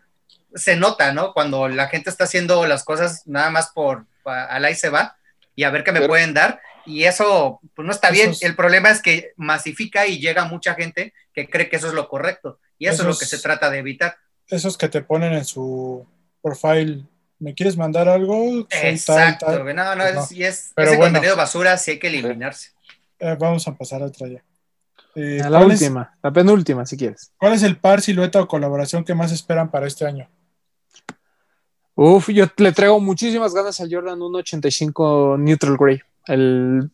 se 0.54 0.76
nota, 0.76 1.12
¿no? 1.12 1.32
Cuando 1.32 1.68
la 1.68 1.88
gente 1.88 2.10
está 2.10 2.24
haciendo 2.24 2.66
las 2.66 2.84
cosas 2.84 3.22
nada 3.26 3.50
más 3.50 3.70
por 3.70 4.06
al 4.24 4.64
ahí 4.64 4.74
se 4.74 4.88
va 4.88 5.16
y 5.54 5.64
a 5.64 5.70
ver 5.70 5.84
qué 5.84 5.92
me 5.92 6.00
Pero- 6.00 6.08
pueden 6.10 6.34
dar. 6.34 6.60
Y 6.86 7.04
eso 7.04 7.60
pues 7.74 7.86
no 7.86 7.92
está 7.92 8.10
bien. 8.10 8.30
es- 8.30 8.42
El 8.42 8.54
problema 8.56 8.90
es 8.90 9.00
que 9.00 9.32
masifica 9.36 10.06
y 10.06 10.18
llega 10.18 10.44
mucha 10.44 10.74
gente 10.74 11.14
que 11.32 11.48
cree 11.48 11.68
que 11.68 11.76
eso 11.76 11.88
es 11.88 11.94
lo 11.94 12.08
correcto. 12.08 12.58
Y 12.78 12.86
eso, 12.86 12.94
Eso 12.94 13.02
es 13.04 13.08
lo 13.08 13.18
que 13.18 13.24
se 13.26 13.38
trata 13.38 13.70
de 13.70 13.78
evitar. 13.78 14.16
Esos 14.48 14.76
que 14.76 14.88
te 14.88 15.00
ponen 15.02 15.32
en 15.32 15.44
su 15.46 16.06
profile, 16.42 17.04
¿me 17.38 17.54
quieres 17.54 17.76
mandar 17.76 18.08
algo? 18.08 18.66
Tal, 18.66 18.84
Exacto. 18.86 19.46
tal. 19.46 19.62
güey. 19.62 19.74
No, 19.74 19.94
no, 19.94 20.04
Pues 20.12 20.26
es, 20.26 20.32
y 20.32 20.44
es 20.44 20.72
Pero 20.74 20.88
ese 20.90 20.96
bueno. 20.98 21.14
contenido 21.14 21.36
basura 21.36 21.76
sí 21.78 21.92
hay 21.92 21.98
que 21.98 22.08
eliminarse. 22.08 22.70
Eh, 23.18 23.36
vamos 23.38 23.66
a 23.66 23.74
pasar 23.74 24.02
a 24.02 24.06
otra 24.06 24.28
ya. 24.28 24.42
Eh, 25.14 25.38
la 25.42 25.48
¿cuál, 25.58 25.70
es, 25.70 25.80
última, 25.80 26.16
la 26.22 26.32
penúltima, 26.32 26.84
si 26.84 26.96
quieres. 26.96 27.30
cuál 27.38 27.52
es 27.54 27.62
el 27.62 27.76
par, 27.78 28.02
silueta 28.02 28.40
o 28.42 28.48
colaboración 28.48 29.04
que 29.04 29.14
más 29.14 29.32
esperan 29.32 29.70
para 29.70 29.86
este 29.86 30.04
año? 30.04 30.28
Uf, 31.96 32.28
yo 32.30 32.46
le 32.56 32.72
traigo 32.72 32.98
muchísimas 33.00 33.54
ganas 33.54 33.80
al 33.80 33.92
Jordan 33.92 34.18
185 34.18 35.36
Neutral 35.38 35.76
Grey. 35.76 36.00
El, 36.26 36.90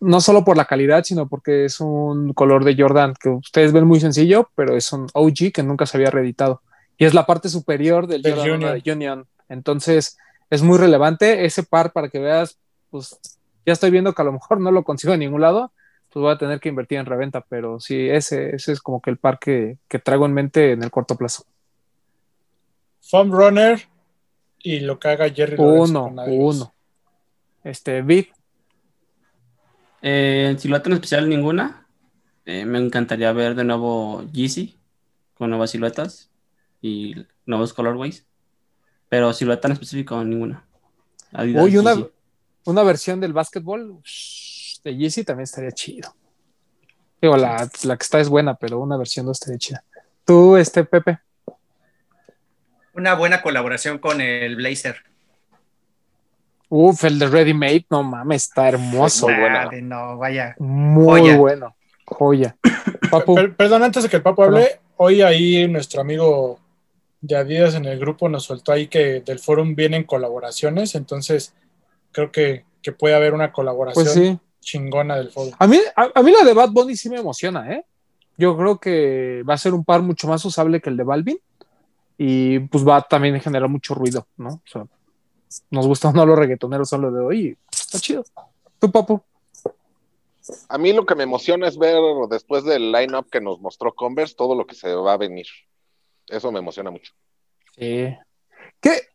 no 0.00 0.20
solo 0.20 0.44
por 0.44 0.56
la 0.56 0.64
calidad, 0.64 1.04
sino 1.04 1.28
porque 1.28 1.66
es 1.66 1.80
un 1.80 2.32
color 2.32 2.64
de 2.64 2.74
Jordan 2.76 3.14
que 3.20 3.28
ustedes 3.28 3.72
ven 3.72 3.86
muy 3.86 4.00
sencillo, 4.00 4.50
pero 4.54 4.76
es 4.76 4.92
un 4.92 5.06
OG 5.12 5.52
que 5.52 5.62
nunca 5.62 5.86
se 5.86 5.96
había 5.96 6.10
reeditado. 6.10 6.62
Y 6.96 7.04
es 7.04 7.14
la 7.14 7.26
parte 7.26 7.48
superior 7.48 8.06
del, 8.06 8.22
Jordan 8.22 8.54
Union. 8.54 8.80
de 8.82 8.92
Union. 8.92 9.26
Entonces, 9.48 10.18
es 10.50 10.62
muy 10.62 10.78
relevante 10.78 11.44
ese 11.44 11.62
par 11.62 11.92
para 11.92 12.08
que 12.08 12.18
veas, 12.18 12.58
pues 12.90 13.18
ya 13.66 13.72
estoy 13.74 13.90
viendo 13.90 14.14
que 14.14 14.22
a 14.22 14.24
lo 14.24 14.32
mejor 14.32 14.60
no 14.60 14.72
lo 14.72 14.82
consigo 14.82 15.12
en 15.12 15.20
ningún 15.20 15.40
lado, 15.40 15.72
pues 16.10 16.22
voy 16.22 16.32
a 16.32 16.38
tener 16.38 16.58
que 16.58 16.68
invertir 16.68 16.98
en 16.98 17.06
reventa, 17.06 17.40
pero 17.48 17.80
sí, 17.80 18.08
ese, 18.08 18.56
ese 18.56 18.72
es 18.72 18.80
como 18.80 19.00
que 19.00 19.10
el 19.10 19.18
par 19.18 19.38
que, 19.38 19.78
que 19.88 19.98
traigo 19.98 20.26
en 20.26 20.34
mente 20.34 20.72
en 20.72 20.82
el 20.82 20.90
corto 20.90 21.16
plazo. 21.16 21.44
Foam 23.00 23.30
Runner 23.30 23.91
y 24.62 24.80
lo 24.80 24.98
que 24.98 25.08
haga 25.08 25.28
Jerry 25.30 25.56
Uno, 25.58 26.04
con 26.04 26.18
Adidas. 26.18 26.38
uno. 26.56 26.74
Este, 27.64 28.02
Vid, 28.02 28.26
Eh, 30.02 30.56
silueta 30.58 30.88
en 30.88 30.94
especial 30.94 31.28
ninguna. 31.28 31.86
Eh, 32.44 32.64
me 32.64 32.78
encantaría 32.78 33.32
ver 33.32 33.54
de 33.54 33.62
nuevo 33.64 34.24
Yeezy 34.32 34.76
con 35.34 35.50
nuevas 35.50 35.70
siluetas 35.70 36.30
y 36.80 37.14
nuevos 37.46 37.72
colorways. 37.72 38.26
Pero 39.08 39.32
silueta 39.32 39.68
en 39.68 39.72
específico 39.72 40.22
ninguna. 40.24 40.64
Adidas, 41.32 41.64
Uy, 41.64 41.76
una, 41.76 41.94
una 42.64 42.82
versión 42.82 43.20
del 43.20 43.32
básquetbol 43.32 44.00
de 44.84 44.96
Yeezy 44.96 45.24
también 45.24 45.44
estaría 45.44 45.70
chido. 45.72 46.14
Digo, 47.20 47.36
la, 47.36 47.70
la 47.84 47.96
que 47.96 48.02
está 48.02 48.18
es 48.18 48.28
buena, 48.28 48.54
pero 48.56 48.80
una 48.80 48.96
versión 48.96 49.26
no 49.26 49.32
estaría 49.32 49.58
chida. 49.58 49.84
Tú, 50.24 50.56
este, 50.56 50.84
Pepe. 50.84 51.20
Una 52.94 53.14
buena 53.14 53.42
colaboración 53.42 53.98
con 53.98 54.20
el 54.20 54.56
Blazer. 54.56 54.96
Uf, 56.68 57.04
el 57.04 57.18
de 57.18 57.26
Ready 57.26 57.52
Made, 57.54 57.86
no 57.90 58.02
mames, 58.02 58.44
está 58.44 58.68
hermoso. 58.68 59.28
No, 59.82 60.16
vaya. 60.16 60.54
Muy 60.58 61.20
Joya. 61.20 61.36
bueno. 61.36 61.76
Joya. 62.06 62.56
Papu, 63.10 63.34
Per- 63.34 63.54
perdón, 63.56 63.82
antes 63.82 64.02
de 64.02 64.08
que 64.08 64.16
el 64.16 64.22
Papo 64.22 64.44
hable, 64.44 64.80
hoy 64.96 65.20
ahí 65.22 65.68
nuestro 65.68 66.00
amigo 66.00 66.58
de 67.20 67.36
Adidas 67.36 67.74
en 67.74 67.84
el 67.84 67.98
grupo 67.98 68.28
nos 68.28 68.44
soltó 68.44 68.72
ahí 68.72 68.88
que 68.88 69.20
del 69.20 69.38
forum 69.38 69.74
vienen 69.74 70.04
colaboraciones, 70.04 70.94
entonces 70.94 71.54
creo 72.10 72.32
que, 72.32 72.64
que 72.82 72.92
puede 72.92 73.14
haber 73.14 73.32
una 73.34 73.52
colaboración 73.52 74.04
pues 74.04 74.14
sí. 74.14 74.38
chingona 74.60 75.16
del 75.16 75.30
forum. 75.30 75.52
A 75.58 75.66
mí, 75.66 75.78
a, 75.94 76.08
a 76.14 76.22
mí 76.22 76.32
la 76.32 76.44
de 76.44 76.54
Bad 76.54 76.70
Bunny 76.70 76.96
sí 76.96 77.08
me 77.10 77.18
emociona, 77.18 77.70
¿eh? 77.72 77.84
Yo 78.38 78.56
creo 78.56 78.78
que 78.80 79.42
va 79.48 79.54
a 79.54 79.58
ser 79.58 79.74
un 79.74 79.84
par 79.84 80.00
mucho 80.02 80.26
más 80.26 80.42
usable 80.46 80.80
que 80.80 80.88
el 80.90 80.96
de 80.96 81.04
Balvin 81.04 81.38
y 82.18 82.60
pues 82.60 82.86
va 82.86 83.02
también 83.02 83.34
a 83.36 83.40
generar 83.40 83.68
mucho 83.68 83.94
ruido, 83.94 84.26
¿no? 84.36 84.48
O 84.48 84.62
sea, 84.66 84.86
nos 85.70 85.86
gusta 85.86 86.08
o 86.10 86.12
no 86.12 86.26
los 86.26 86.38
reggaetoneros 86.38 86.88
solo 86.88 87.10
de 87.10 87.20
hoy, 87.20 87.58
está 87.70 87.98
chido. 87.98 88.24
Tú, 88.78 88.90
Papu. 88.90 89.22
A 90.68 90.76
mí 90.76 90.92
lo 90.92 91.06
que 91.06 91.14
me 91.14 91.22
emociona 91.22 91.68
es 91.68 91.78
ver 91.78 92.00
después 92.28 92.64
del 92.64 92.90
line-up 92.90 93.28
que 93.30 93.40
nos 93.40 93.60
mostró 93.60 93.94
Converse 93.94 94.34
todo 94.34 94.56
lo 94.56 94.66
que 94.66 94.74
se 94.74 94.92
va 94.92 95.12
a 95.12 95.16
venir. 95.16 95.46
Eso 96.26 96.50
me 96.50 96.58
emociona 96.58 96.90
mucho. 96.90 97.12
Sí. 97.76 98.16
Que 98.80 99.12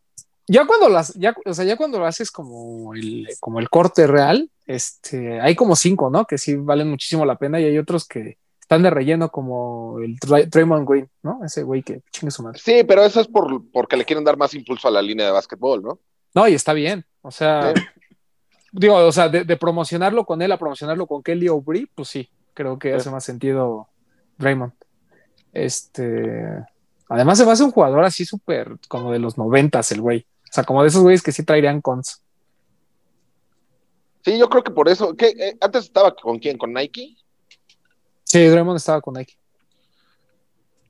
ya 0.47 0.65
cuando 0.65 0.87
las, 0.87 1.13
ya, 1.15 1.35
o 1.45 1.53
sea, 1.53 1.65
ya 1.65 1.75
cuando 1.75 1.99
lo 1.99 2.05
haces 2.05 2.31
como 2.31 2.93
el, 2.93 3.27
como 3.41 3.59
el 3.59 3.69
corte 3.69 4.07
real, 4.07 4.49
este, 4.65 5.41
hay 5.41 5.55
como 5.55 5.75
cinco, 5.75 6.09
¿no? 6.09 6.25
Que 6.25 6.37
sí 6.37 6.55
valen 6.55 6.89
muchísimo 6.89 7.25
la 7.25 7.37
pena 7.37 7.59
y 7.59 7.65
hay 7.65 7.77
otros 7.77 8.07
que 8.07 8.37
están 8.67 8.83
de 8.83 8.89
relleno 8.89 9.29
como 9.31 9.97
el 9.99 10.17
Dray- 10.19 10.45
Draymond 10.49 10.85
Green, 10.89 11.09
¿no? 11.23 11.39
Ese 11.45 11.63
güey 11.63 11.81
que 11.83 12.01
chingue 12.11 12.31
su 12.31 12.43
madre. 12.43 12.59
Sí, 12.61 12.83
pero 12.85 13.01
eso 13.05 13.21
es 13.21 13.27
por, 13.29 13.63
porque 13.71 13.95
le 13.95 14.03
quieren 14.03 14.25
dar 14.25 14.35
más 14.35 14.53
impulso 14.53 14.89
a 14.89 14.91
la 14.91 15.01
línea 15.01 15.25
de 15.25 15.31
básquetbol, 15.31 15.81
¿no? 15.81 15.99
No, 16.35 16.47
y 16.49 16.53
está 16.53 16.73
bien. 16.73 17.05
O 17.21 17.31
sea, 17.31 17.73
Sí. 17.73 17.81
digo, 18.73 18.95
o 18.97 19.11
sea, 19.13 19.29
de, 19.29 19.45
de 19.45 19.55
promocionarlo 19.55 20.25
con 20.25 20.41
él 20.41 20.51
a 20.51 20.57
promocionarlo 20.57 21.07
con 21.07 21.23
Kelly 21.23 21.47
O'Brien, 21.47 21.89
pues 21.95 22.09
sí, 22.09 22.29
creo 22.53 22.77
que 22.77 22.89
Sí. 22.89 22.95
hace 22.95 23.09
más 23.09 23.23
sentido 23.23 23.87
Draymond. 24.37 24.73
Este, 25.53 26.43
además 27.07 27.37
se 27.37 27.45
me 27.45 27.53
hace 27.53 27.63
un 27.63 27.71
jugador 27.71 28.03
así 28.03 28.25
súper 28.25 28.75
como 28.89 29.13
de 29.13 29.19
los 29.19 29.37
noventas 29.37 29.91
el 29.93 30.01
güey. 30.01 30.27
O 30.43 30.51
sea, 30.53 30.65
como 30.65 30.81
de 30.81 30.89
esos 30.89 31.01
güeyes 31.03 31.23
que 31.23 31.31
sí 31.31 31.43
traerían 31.43 31.79
cons. 31.81 32.21
Sí, 34.25 34.37
yo 34.37 34.49
creo 34.49 34.63
que 34.63 34.71
por 34.71 34.89
eso. 34.89 35.15
¿qué? 35.15 35.27
Eh, 35.29 35.57
antes 35.61 35.85
estaba 35.85 36.13
con 36.15 36.37
quién? 36.39 36.57
¿Con 36.57 36.73
Nike? 36.73 37.15
Sí, 38.27 38.45
Draymond 38.45 38.75
estaba 38.77 38.99
con 39.01 39.13
Nike. 39.13 39.35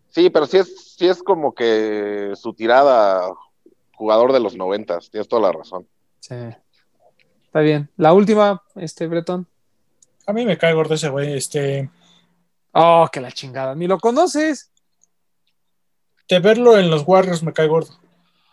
Sí, 0.10 0.30
pero 0.32 0.48
sí 0.48 0.58
es, 0.58 0.96
sí 0.96 1.08
es 1.08 1.22
como 1.22 1.54
que 1.54 2.32
su 2.36 2.54
tirada 2.54 3.30
jugador 3.94 4.34
de 4.34 4.40
los 4.40 4.56
noventas. 4.56 5.12
Tienes 5.12 5.28
toda 5.28 5.44
la 5.44 5.52
razón. 5.52 5.88
Sí. 6.20 6.34
Está 7.46 7.60
bien. 7.60 7.90
La 7.96 8.14
última, 8.14 8.64
este 8.76 9.06
Bretón. 9.06 9.48
A 10.26 10.34
mí 10.34 10.46
me 10.46 10.58
cae 10.58 10.74
gordo 10.74 10.96
ese 10.96 11.10
güey, 11.10 11.34
este, 11.38 11.90
Oh, 12.72 13.08
que 13.12 13.22
la 13.22 13.32
chingada. 13.32 13.76
Ni 13.76 13.86
lo 13.88 14.00
conoces. 14.00 14.72
de 16.28 16.40
verlo 16.40 16.78
en 16.78 16.90
los 16.90 17.04
Warriors 17.08 17.44
me 17.44 17.54
cae 17.54 17.68
gordo. 17.68 17.94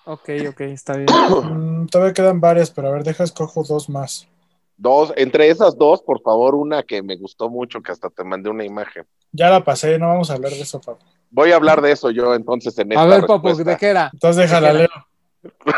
Ok, 0.04 0.28
ok, 0.50 0.60
está 0.60 0.96
bien. 0.96 1.08
Mm, 1.08 1.86
todavía 1.86 2.12
quedan 2.12 2.40
varias, 2.40 2.70
pero 2.70 2.88
a 2.88 2.90
ver, 2.92 3.02
deja 3.04 3.24
escojo 3.24 3.64
dos 3.64 3.88
más. 3.88 4.28
Dos, 4.76 5.12
entre 5.16 5.48
esas 5.50 5.76
dos, 5.78 6.02
por 6.02 6.20
favor, 6.22 6.54
una 6.54 6.82
que 6.82 7.02
me 7.02 7.16
gustó 7.16 7.48
mucho, 7.48 7.80
que 7.80 7.92
hasta 7.92 8.10
te 8.10 8.24
mandé 8.24 8.50
una 8.50 8.64
imagen. 8.64 9.04
Ya 9.32 9.48
la 9.50 9.62
pasé, 9.64 9.98
no 9.98 10.08
vamos 10.08 10.30
a 10.30 10.34
hablar 10.34 10.50
de 10.52 10.60
eso, 10.62 10.80
Papo. 10.80 11.04
Voy 11.30 11.52
a 11.52 11.56
hablar 11.56 11.80
de 11.80 11.92
eso 11.92 12.10
yo 12.10 12.34
entonces 12.34 12.76
en 12.78 12.92
esta 12.92 13.02
A 13.02 13.06
ver, 13.06 13.26
Papu. 13.26 13.54
¿de 13.54 13.76
qué 13.76 13.86
era? 13.86 14.10
Entonces 14.12 14.42
déjala, 14.42 14.72
¿De 14.72 14.78
Leo. 14.80 14.88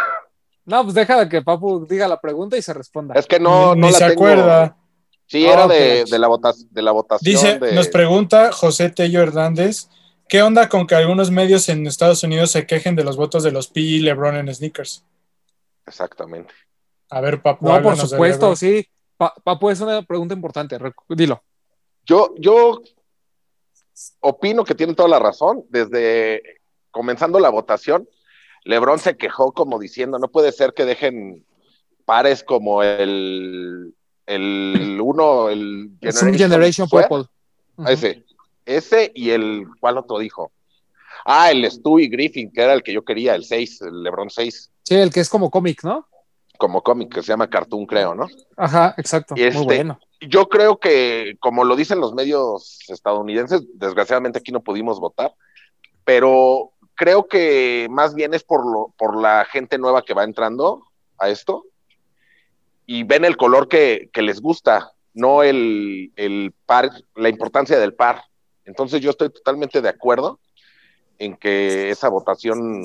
No, 0.64 0.82
pues 0.82 0.94
deja 0.94 1.28
que 1.28 1.42
Papu 1.42 1.86
diga 1.86 2.08
la 2.08 2.20
pregunta 2.20 2.56
y 2.56 2.62
se 2.62 2.74
responda. 2.74 3.14
Es 3.14 3.26
que 3.26 3.38
no, 3.38 3.74
ni 3.76 3.82
no 3.82 3.86
ni 3.86 3.92
la 3.92 3.98
se 3.98 4.08
tengo. 4.08 4.12
acuerda. 4.26 4.76
Sí, 5.26 5.46
Ah, 5.46 5.52
era 5.52 5.66
de, 5.68 6.04
de 6.10 6.18
la 6.18 6.26
vota- 6.28 6.54
de 6.70 6.82
la 6.82 6.90
votación. 6.90 7.32
Dice, 7.32 7.58
de- 7.60 7.72
nos 7.72 7.86
pregunta 7.88 8.50
José 8.52 8.90
Tello 8.90 9.22
Hernández, 9.22 9.88
¿qué 10.28 10.42
onda 10.42 10.68
con 10.68 10.86
que 10.88 10.96
algunos 10.96 11.30
medios 11.30 11.68
en 11.68 11.86
Estados 11.86 12.22
Unidos 12.24 12.50
se 12.50 12.66
quejen 12.66 12.96
de 12.96 13.04
los 13.04 13.16
votos 13.16 13.44
de 13.44 13.52
los 13.52 13.68
P 13.68 13.80
y 13.80 13.98
LeBron 14.00 14.36
en 14.36 14.52
sneakers? 14.52 15.04
Exactamente. 15.86 16.52
A 17.10 17.20
ver, 17.20 17.40
Papu, 17.42 17.66
No, 17.66 17.82
por 17.82 17.96
supuesto, 17.96 18.56
sí. 18.56 18.86
Pa- 19.16 19.34
Papu, 19.44 19.70
es 19.70 19.80
una 19.80 20.02
pregunta 20.02 20.34
importante. 20.34 20.78
Dilo. 21.08 21.42
Yo, 22.04 22.34
yo 22.38 22.80
opino 24.20 24.64
que 24.64 24.74
tienen 24.74 24.96
toda 24.96 25.08
la 25.08 25.18
razón. 25.18 25.64
Desde 25.68 26.42
comenzando 26.90 27.38
la 27.40 27.48
votación, 27.50 28.08
LeBron 28.64 28.98
se 28.98 29.16
quejó 29.16 29.52
como 29.52 29.78
diciendo, 29.78 30.18
no 30.18 30.28
puede 30.28 30.52
ser 30.52 30.74
que 30.74 30.84
dejen 30.84 31.44
pares 32.04 32.42
como 32.42 32.82
el, 32.82 33.94
el 34.26 34.98
uno, 35.02 35.48
el 35.48 35.90
Generation 36.00 36.88
Sweat. 36.88 37.08
Purple. 37.08 37.28
Ese, 37.88 38.24
ese 38.64 39.12
y 39.14 39.30
el, 39.30 39.66
¿cuál 39.80 39.98
otro 39.98 40.18
dijo? 40.18 40.50
Ah, 41.24 41.50
el 41.50 41.68
Stu 41.70 41.98
y 41.98 42.08
Griffin, 42.08 42.52
que 42.52 42.62
era 42.62 42.72
el 42.72 42.82
que 42.82 42.92
yo 42.92 43.04
quería, 43.04 43.34
el 43.34 43.44
6, 43.44 43.82
el 43.82 44.02
LeBron 44.02 44.30
6, 44.30 44.70
Sí, 44.82 44.94
el 44.94 45.10
que 45.12 45.20
es 45.20 45.28
como 45.28 45.50
cómic, 45.50 45.82
¿no? 45.82 46.06
Como 46.56 46.82
cómic, 46.82 47.12
que 47.14 47.22
se 47.22 47.28
llama 47.28 47.48
Cartoon, 47.50 47.86
creo, 47.86 48.14
¿no? 48.14 48.26
Ajá, 48.56 48.94
exacto. 48.96 49.34
Y 49.36 49.42
este- 49.42 49.56
Muy 49.58 49.66
bueno. 49.66 49.98
yo 50.20 50.48
creo 50.48 50.78
que, 50.78 51.36
como 51.40 51.64
lo 51.64 51.76
dicen 51.76 52.00
los 52.00 52.14
medios 52.14 52.80
estadounidenses, 52.88 53.62
desgraciadamente 53.74 54.38
aquí 54.38 54.52
no 54.52 54.62
pudimos 54.62 54.98
votar, 55.00 55.34
pero 56.04 56.72
creo 56.94 57.26
que 57.26 57.86
más 57.90 58.14
bien 58.14 58.32
es 58.34 58.42
por, 58.44 58.64
lo, 58.64 58.94
por 58.96 59.16
la 59.20 59.44
gente 59.44 59.78
nueva 59.78 60.02
que 60.02 60.14
va 60.14 60.24
entrando 60.24 60.82
a 61.18 61.28
esto 61.28 61.64
y 62.86 63.02
ven 63.02 63.24
el 63.24 63.36
color 63.36 63.68
que, 63.68 64.08
que 64.12 64.22
les 64.22 64.40
gusta, 64.40 64.92
no 65.12 65.42
el, 65.42 66.12
el 66.16 66.54
par, 66.66 66.90
la 67.14 67.28
importancia 67.28 67.78
del 67.78 67.94
par. 67.94 68.22
Entonces 68.64 69.00
yo 69.00 69.10
estoy 69.10 69.30
totalmente 69.30 69.80
de 69.82 69.88
acuerdo 69.88 70.38
en 71.18 71.36
que 71.36 71.90
esa 71.90 72.08
votación 72.08 72.82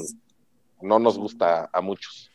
no 0.81 0.98
nos 0.99 1.18
gusta 1.18 1.69
a 1.72 1.81
muchos. 1.81 2.31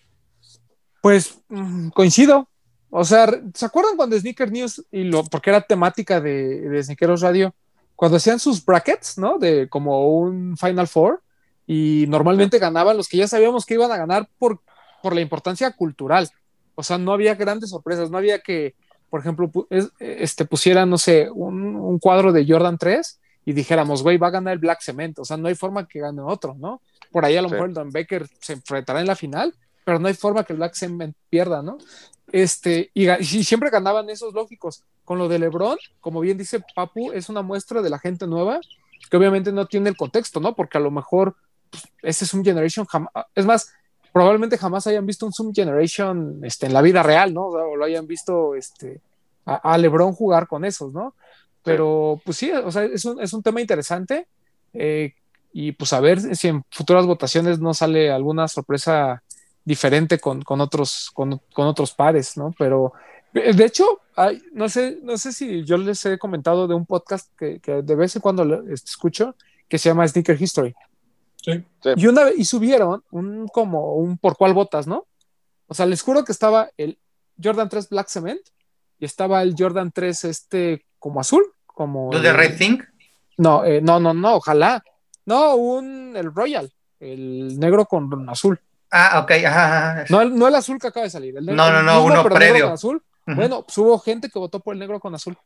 Pues 1.06 1.38
mm, 1.50 1.90
coincido. 1.90 2.48
O 2.90 3.04
sea, 3.04 3.30
¿se 3.54 3.64
acuerdan 3.64 3.96
cuando 3.96 4.18
Sneaker 4.18 4.50
News, 4.50 4.84
y 4.90 5.04
lo, 5.04 5.22
porque 5.22 5.50
era 5.50 5.60
temática 5.60 6.20
de, 6.20 6.62
de 6.68 6.82
Sneakeros 6.82 7.20
Radio, 7.20 7.54
cuando 7.94 8.16
hacían 8.16 8.40
sus 8.40 8.64
brackets, 8.64 9.16
¿no? 9.16 9.38
De 9.38 9.68
como 9.68 10.18
un 10.18 10.56
Final 10.56 10.88
Four, 10.88 11.22
y 11.64 12.06
normalmente 12.08 12.58
ganaban 12.58 12.96
los 12.96 13.06
que 13.06 13.18
ya 13.18 13.28
sabíamos 13.28 13.64
que 13.64 13.74
iban 13.74 13.92
a 13.92 13.96
ganar 13.96 14.28
por, 14.36 14.60
por 15.00 15.14
la 15.14 15.20
importancia 15.20 15.70
cultural. 15.70 16.28
O 16.74 16.82
sea, 16.82 16.98
no 16.98 17.12
había 17.12 17.36
grandes 17.36 17.70
sorpresas, 17.70 18.10
no 18.10 18.18
había 18.18 18.40
que, 18.40 18.74
por 19.08 19.20
ejemplo, 19.20 19.48
este, 20.00 20.44
pusieran, 20.44 20.90
no 20.90 20.98
sé, 20.98 21.30
un, 21.32 21.76
un 21.76 22.00
cuadro 22.00 22.32
de 22.32 22.44
Jordan 22.48 22.78
3 22.78 23.20
y 23.44 23.52
dijéramos, 23.52 24.02
güey, 24.02 24.18
va 24.18 24.26
a 24.26 24.30
ganar 24.30 24.54
el 24.54 24.58
Black 24.58 24.80
Cement. 24.82 25.20
O 25.20 25.24
sea, 25.24 25.36
no 25.36 25.46
hay 25.46 25.54
forma 25.54 25.86
que 25.86 26.00
gane 26.00 26.20
otro, 26.20 26.56
¿no? 26.58 26.82
Por 27.12 27.24
ahí 27.24 27.36
a 27.36 27.42
lo 27.42 27.48
Sí. 27.48 27.54
mejor 27.54 27.68
el 27.68 27.74
Don 27.74 27.90
Baker 27.92 28.26
se 28.40 28.54
enfrentará 28.54 29.00
en 29.00 29.06
la 29.06 29.14
final, 29.14 29.54
pero 29.86 30.00
no 30.00 30.08
hay 30.08 30.14
forma 30.14 30.42
que 30.42 30.52
el 30.52 30.56
Black 30.56 30.74
Cement 30.74 31.16
pierda, 31.30 31.62
¿no? 31.62 31.78
Este, 32.32 32.90
y, 32.92 33.06
siempre 33.44 33.70
ganaban 33.70 34.10
esos 34.10 34.34
lógicos, 34.34 34.82
con 35.04 35.16
lo 35.16 35.28
de 35.28 35.38
LeBron, 35.38 35.78
como 36.00 36.18
bien 36.18 36.36
dice 36.36 36.60
Papu, 36.74 37.12
es 37.12 37.28
una 37.28 37.42
muestra 37.42 37.82
de 37.82 37.88
la 37.88 38.00
gente 38.00 38.26
nueva 38.26 38.58
que 39.08 39.16
obviamente 39.16 39.52
no 39.52 39.66
tiene 39.66 39.88
el 39.88 39.96
contexto, 39.96 40.40
¿no? 40.40 40.56
Porque 40.56 40.78
a 40.78 40.80
lo 40.80 40.90
mejor 40.90 41.36
pues, 41.70 41.84
ese 42.02 42.24
es 42.24 42.34
un 42.34 42.44
generation, 42.44 42.84
es 43.32 43.46
más, 43.46 43.72
probablemente 44.12 44.58
jamás 44.58 44.88
hayan 44.88 45.06
visto 45.06 45.24
un 45.24 45.32
Zoom 45.32 45.54
Generation 45.54 46.40
este, 46.42 46.66
en 46.66 46.72
la 46.72 46.82
vida 46.82 47.04
real, 47.04 47.32
¿no? 47.32 47.42
O, 47.42 47.76
lo 47.76 47.84
hayan 47.84 48.08
visto 48.08 48.56
este, 48.56 49.00
a, 49.44 49.74
a 49.74 49.78
LeBron 49.78 50.14
jugar 50.14 50.48
con 50.48 50.64
esos, 50.64 50.92
¿no? 50.92 51.14
Pero 51.62 52.20
pues 52.24 52.38
sí, 52.38 52.50
o 52.50 52.72
sea, 52.72 52.82
es 52.82 53.04
un, 53.04 53.22
es 53.22 53.32
un 53.32 53.44
tema 53.44 53.60
interesante 53.60 54.26
eh, 54.74 55.14
y 55.52 55.70
pues 55.72 55.92
a 55.92 56.00
ver 56.00 56.20
si 56.34 56.48
en 56.48 56.64
futuras 56.70 57.06
votaciones 57.06 57.60
no 57.60 57.72
sale 57.72 58.10
alguna 58.10 58.48
sorpresa 58.48 59.22
diferente 59.66 60.18
con, 60.18 60.40
con 60.42 60.62
otros, 60.62 61.10
con, 61.12 61.42
con 61.52 61.66
otros 61.66 61.92
pares, 61.92 62.36
¿no? 62.38 62.54
Pero 62.58 62.92
eh, 63.34 63.52
de 63.52 63.64
hecho, 63.66 63.84
hay- 64.16 64.40
no, 64.54 64.68
sé, 64.70 64.98
no 65.02 65.18
sé 65.18 65.32
si 65.32 65.64
yo 65.64 65.76
les 65.76 66.02
he 66.06 66.16
comentado 66.18 66.66
de 66.66 66.74
un 66.74 66.86
podcast 66.86 67.30
que, 67.36 67.60
que 67.60 67.82
de 67.82 67.94
vez 67.94 68.16
en 68.16 68.22
cuando 68.22 68.44
le- 68.46 68.72
escucho 68.72 69.34
que 69.68 69.76
se 69.76 69.88
llama 69.90 70.06
Sneaker 70.08 70.40
History. 70.40 70.74
Sí. 71.42 71.64
Sí. 71.82 71.90
Y 71.96 72.06
una 72.06 72.24
vez, 72.24 72.34
y 72.38 72.44
subieron 72.44 73.02
un 73.10 73.46
como 73.48 73.96
un 73.96 74.16
por 74.16 74.36
cuál 74.36 74.54
votas, 74.54 74.86
¿no? 74.86 75.06
O 75.66 75.74
sea, 75.74 75.84
les 75.84 76.00
juro 76.00 76.24
que 76.24 76.32
estaba 76.32 76.70
el 76.76 76.98
Jordan 77.42 77.68
3 77.68 77.88
Black 77.90 78.08
Cement 78.08 78.40
y 78.98 79.04
estaba 79.04 79.42
el 79.42 79.54
Jordan 79.58 79.90
3 79.92 80.24
este 80.24 80.86
como 80.98 81.20
azul, 81.20 81.44
como 81.66 82.10
¿Do 82.12 82.22
the 82.22 82.28
el- 82.30 82.36
right 82.38 82.56
thing? 82.56 82.78
no, 83.36 83.64
eh, 83.64 83.80
no, 83.82 83.98
no, 84.00 84.14
no, 84.14 84.36
ojalá. 84.36 84.82
No, 85.26 85.56
un 85.56 86.16
el 86.16 86.32
Royal, 86.32 86.72
el 87.00 87.58
negro 87.58 87.84
con 87.86 88.28
azul. 88.30 88.60
Ah, 88.90 89.20
ok, 89.22 89.30
ajá, 89.44 89.90
ajá. 89.92 90.04
No 90.10 90.20
el, 90.22 90.34
no 90.36 90.48
el 90.48 90.54
azul 90.54 90.78
que 90.78 90.86
acaba 90.86 91.04
de 91.04 91.10
salir. 91.10 91.36
El 91.36 91.44
negro, 91.46 91.56
No, 91.56 91.70
no, 91.72 91.82
no, 91.82 92.04
uno 92.04 92.22
previo. 92.24 92.72
azul. 92.72 93.02
Bueno, 93.26 93.62
pues 93.64 93.76
hubo 93.78 93.98
gente 93.98 94.28
que 94.30 94.38
votó 94.38 94.60
por 94.60 94.74
el 94.74 94.78
negro 94.80 95.00
con 95.00 95.14
azul. 95.14 95.36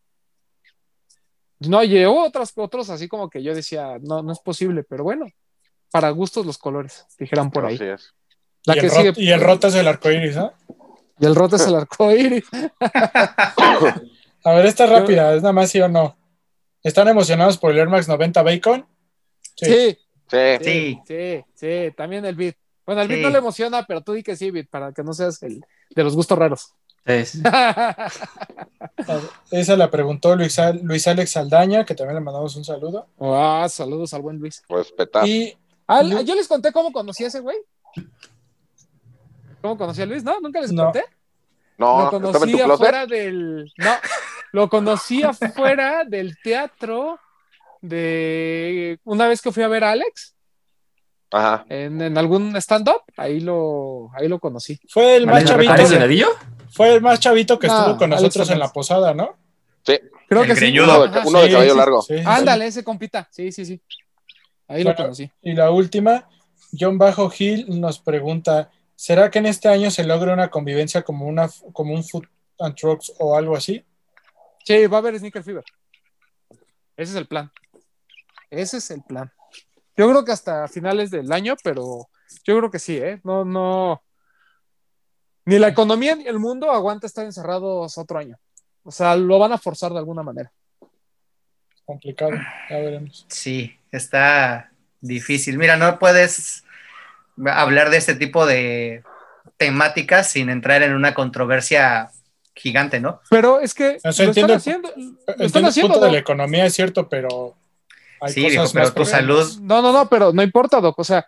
No, 1.61 1.83
llegó 1.85 2.25
otros, 2.25 2.53
otros 2.57 2.91
así 2.91 3.09
como 3.09 3.29
que 3.31 3.43
yo 3.43 3.55
decía, 3.55 3.99
no, 4.03 4.23
no 4.23 4.33
es 4.33 4.39
posible, 4.41 4.83
pero 4.83 5.05
bueno, 5.05 5.27
para 5.91 6.11
gustos 6.11 6.45
los 6.47 6.59
colores, 6.59 7.07
dijeran 7.19 7.51
por 7.51 7.67
ahí. 7.67 7.75
Así 7.77 7.85
es. 7.85 8.15
La 8.65 8.77
y, 8.77 8.81
que 8.81 8.87
el 8.87 8.93
sigue, 8.93 9.13
y 9.17 9.31
el 9.31 9.41
rota 9.41 9.69
es 9.69 9.75
el 9.75 9.89
arco 9.89 10.11
iris, 10.11 10.37
¿no? 10.37 10.53
y 11.19 11.27
el 11.27 11.35
rote 11.35 11.57
es 11.57 11.67
el 11.67 11.75
arco 11.75 12.11
iris. 12.13 12.45
A 14.43 14.53
ver, 14.55 14.67
esta 14.67 14.85
es 14.85 14.91
rápida, 14.91 15.35
es 15.35 15.43
nada 15.43 15.53
más 15.53 15.71
sí 15.71 15.81
o 15.81 15.89
no. 15.89 16.17
¿Están 16.83 17.09
emocionados 17.09 17.59
por 17.59 17.73
el 17.73 17.79
Air 17.79 17.89
Max 17.89 18.09
90 18.09 18.43
Bacon? 18.43 18.87
Sí. 19.57 19.67
Sí, 19.67 19.99
Sí. 20.31 20.39
sí, 20.61 20.65
Sí. 20.65 21.01
sí, 21.07 21.45
sí, 21.55 21.95
también 21.97 22.25
el 22.25 22.35
beat. 22.37 22.57
Bueno, 22.87 23.03
beat 23.07 23.19
Sí. 23.19 23.23
no 23.23 23.31
le 23.31 23.39
emociona, 23.39 23.85
pero 23.87 24.01
tú 24.01 24.13
di 24.15 24.23
que 24.23 24.37
sí, 24.37 24.51
beat, 24.51 24.69
para 24.69 24.93
que 24.93 25.03
no 25.03 25.13
seas 25.13 25.43
el 25.43 25.63
de 25.95 26.05
los 26.05 26.17
gustos 26.17 26.39
raros. 26.39 26.73
Sí. 27.07 27.43
Esa 29.51 29.77
la 29.77 29.91
preguntó 29.91 30.37
Luis, 30.37 30.59
Al- 30.59 30.81
Luis 30.83 31.07
Alex 31.09 31.33
Saldaña, 31.33 31.85
que 31.85 31.95
también 31.95 32.17
le 32.17 32.21
mandamos 32.21 32.55
un 32.57 32.65
saludo. 32.65 33.07
Ah, 33.21 33.67
saludos 33.71 34.13
al 34.15 34.23
buen 34.23 34.39
Luis. 34.39 34.63
Respetar. 34.69 35.27
Y 35.27 35.57
Lu- 36.05 36.23
yo 36.23 36.35
les 36.35 36.47
conté 36.49 36.73
cómo 36.73 36.93
conocí 36.93 37.25
a 37.25 37.29
ese 37.29 37.41
güey. 37.41 37.57
¿Cómo 39.61 39.77
conocí 39.77 40.03
a 40.03 40.07
Luis? 40.07 40.25
¿No? 40.25 40.41
¿Nunca 40.41 40.61
les 40.61 40.73
No. 40.73 40.85
conté? 40.85 41.05
No, 41.79 41.99
lo 41.99 42.05
en 42.05 42.11
conocí 42.11 42.53
tu 42.53 42.59
closet. 42.59 42.71
afuera 42.75 43.07
del. 43.07 43.73
No, 43.79 43.93
lo 44.53 44.69
conocí 44.69 45.23
afuera 45.23 46.05
del 46.07 46.37
teatro 46.43 47.19
de. 47.81 48.99
Una 49.05 49.27
vez 49.29 49.41
que 49.41 49.53
fui 49.53 49.63
a 49.63 49.69
ver 49.69 49.85
a 49.85 49.93
Alex 49.93 50.35
Ajá. 51.33 51.65
en, 51.69 52.01
en 52.03 52.19
algún 52.19 52.57
stand-up, 52.57 53.03
ahí 53.17 53.41
lo, 53.41 54.11
ahí 54.15 54.29
lo 54.29 54.39
conocí. 54.41 54.81
fue 54.89 55.17
el 55.17 55.27
más 55.27 55.37
¿Alex 55.37 55.51
chavito. 55.51 55.73
Alex 55.73 55.91
Delgadillo? 55.91 56.29
Fue 56.73 56.95
el 56.95 57.01
más 57.01 57.21
chavito 57.21 57.59
que 57.59 57.67
No, 57.67 57.79
estuvo 57.79 57.97
con 57.99 58.13
Alex 58.13 58.23
nosotros 58.23 58.51
en 58.51 58.59
la 58.59 58.69
posada, 58.69 59.15
¿no? 59.15 59.37
Sí. 59.85 59.99
Creo 60.29 60.43
El 60.43 60.49
que 60.49 60.55
sí. 60.55 60.61
greñudo. 60.61 60.85
Uno 60.85 61.03
de, 61.03 61.19
Ajá, 61.19 61.29
uno 61.29 61.39
de 61.41 61.47
sí, 61.47 61.53
cabello 61.53 61.73
sí, 61.73 61.79
largo. 61.79 62.03
Sí, 62.03 62.15
sí, 62.15 62.21
sí. 62.21 62.27
Ándale, 62.27 62.67
ese 62.67 62.85
compita. 62.85 63.29
Sí, 63.31 63.51
sí, 63.53 63.65
sí. 63.65 63.81
Ahí 64.69 64.85
lo 64.85 64.95
conocí. 64.95 65.31
Y 65.43 65.53
la 65.55 65.71
última, 65.71 66.29
John 66.79 66.99
Bajo 66.99 67.31
Hill 67.37 67.81
nos 67.81 67.99
pregunta: 67.99 68.71
¿será 68.95 69.31
que 69.31 69.41
en 69.41 69.47
este 69.47 69.69
año 69.69 69.91
se 69.91 70.05
logre 70.05 70.33
una 70.33 70.49
convivencia 70.49 71.03
como, 71.03 71.27
una, 71.27 71.49
como 71.73 71.95
un 71.95 72.05
Food 72.05 72.27
and 72.61 72.75
Trucks 72.77 73.13
o 73.19 73.37
algo 73.37 73.57
así? 73.57 73.85
Sí, 74.65 74.87
va 74.87 74.99
a 74.99 75.01
haber 75.01 75.19
Sneaker 75.19 75.43
Fever. 75.43 75.65
Ese 76.97 77.13
es 77.13 77.17
el 77.17 77.27
plan. 77.27 77.51
Ese 78.51 78.77
es 78.77 78.91
el 78.91 79.03
plan. 79.03 79.33
Yo 80.01 80.09
creo 80.09 80.25
que 80.25 80.33
hasta 80.33 80.67
finales 80.67 81.11
del 81.11 81.31
año, 81.31 81.57
pero 81.63 82.09
yo 82.45 82.57
creo 82.57 82.71
que 82.71 82.79
sí, 82.79 82.97
¿eh? 82.97 83.21
No, 83.23 83.45
no. 83.45 84.03
Ni 85.45 85.59
la 85.59 85.69
economía 85.69 86.17
ni 86.17 86.27
el 86.27 86.39
mundo 86.39 86.71
aguanta 86.71 87.07
estar 87.07 87.27
encerrados 87.27 87.99
otro 87.99 88.19
año. 88.19 88.39
O 88.83 88.91
sea, 88.91 89.15
lo 89.15 89.39
van 89.39 89.53
a 89.53 89.59
forzar 89.59 89.93
de 89.93 89.99
alguna 89.99 90.23
manera. 90.23 90.51
Complicado, 91.85 92.31
ya 92.71 92.77
veremos. 92.79 93.27
Sí, 93.29 93.77
está 93.93 94.73
difícil. 95.03 95.59
Mira, 95.59 95.77
no 95.77 95.99
puedes 95.99 96.65
hablar 97.45 97.91
de 97.91 97.99
este 97.99 98.15
tipo 98.15 98.47
de 98.47 99.03
temáticas 99.59 100.31
sin 100.31 100.49
entrar 100.49 100.83
en 100.83 100.95
una 100.95 101.13
controversia 101.13 102.11
gigante, 102.55 103.01
¿no? 103.01 103.21
Pero 103.29 103.61
es 103.61 103.75
que 103.75 103.99
O 104.03 104.13
sea, 104.13 104.25
lo 104.25 104.31
entiendo 104.31 104.55
están 104.55 104.81
el- 104.81 104.87
haciendo. 104.87 104.89
Lo 104.89 104.95
Entiendo 104.95 105.45
están 105.45 105.63
el 105.65 105.69
haciendo. 105.69 105.93
punto 105.93 106.07
de 106.07 106.13
la 106.13 106.19
economía, 106.19 106.65
es 106.65 106.73
cierto, 106.73 107.07
pero 107.07 107.57
hay 108.21 108.33
Sí, 108.33 108.43
cosas 108.43 108.73
pero 108.73 108.85
más 108.85 108.95
tu 108.95 109.05
salud, 109.05 109.59
No, 109.61 109.83
no, 109.83 109.93
no, 109.93 110.09
pero 110.09 110.33
no 110.33 110.43
importa, 110.43 110.81
Doc. 110.81 110.99
O 110.99 111.05
sea, 111.05 111.27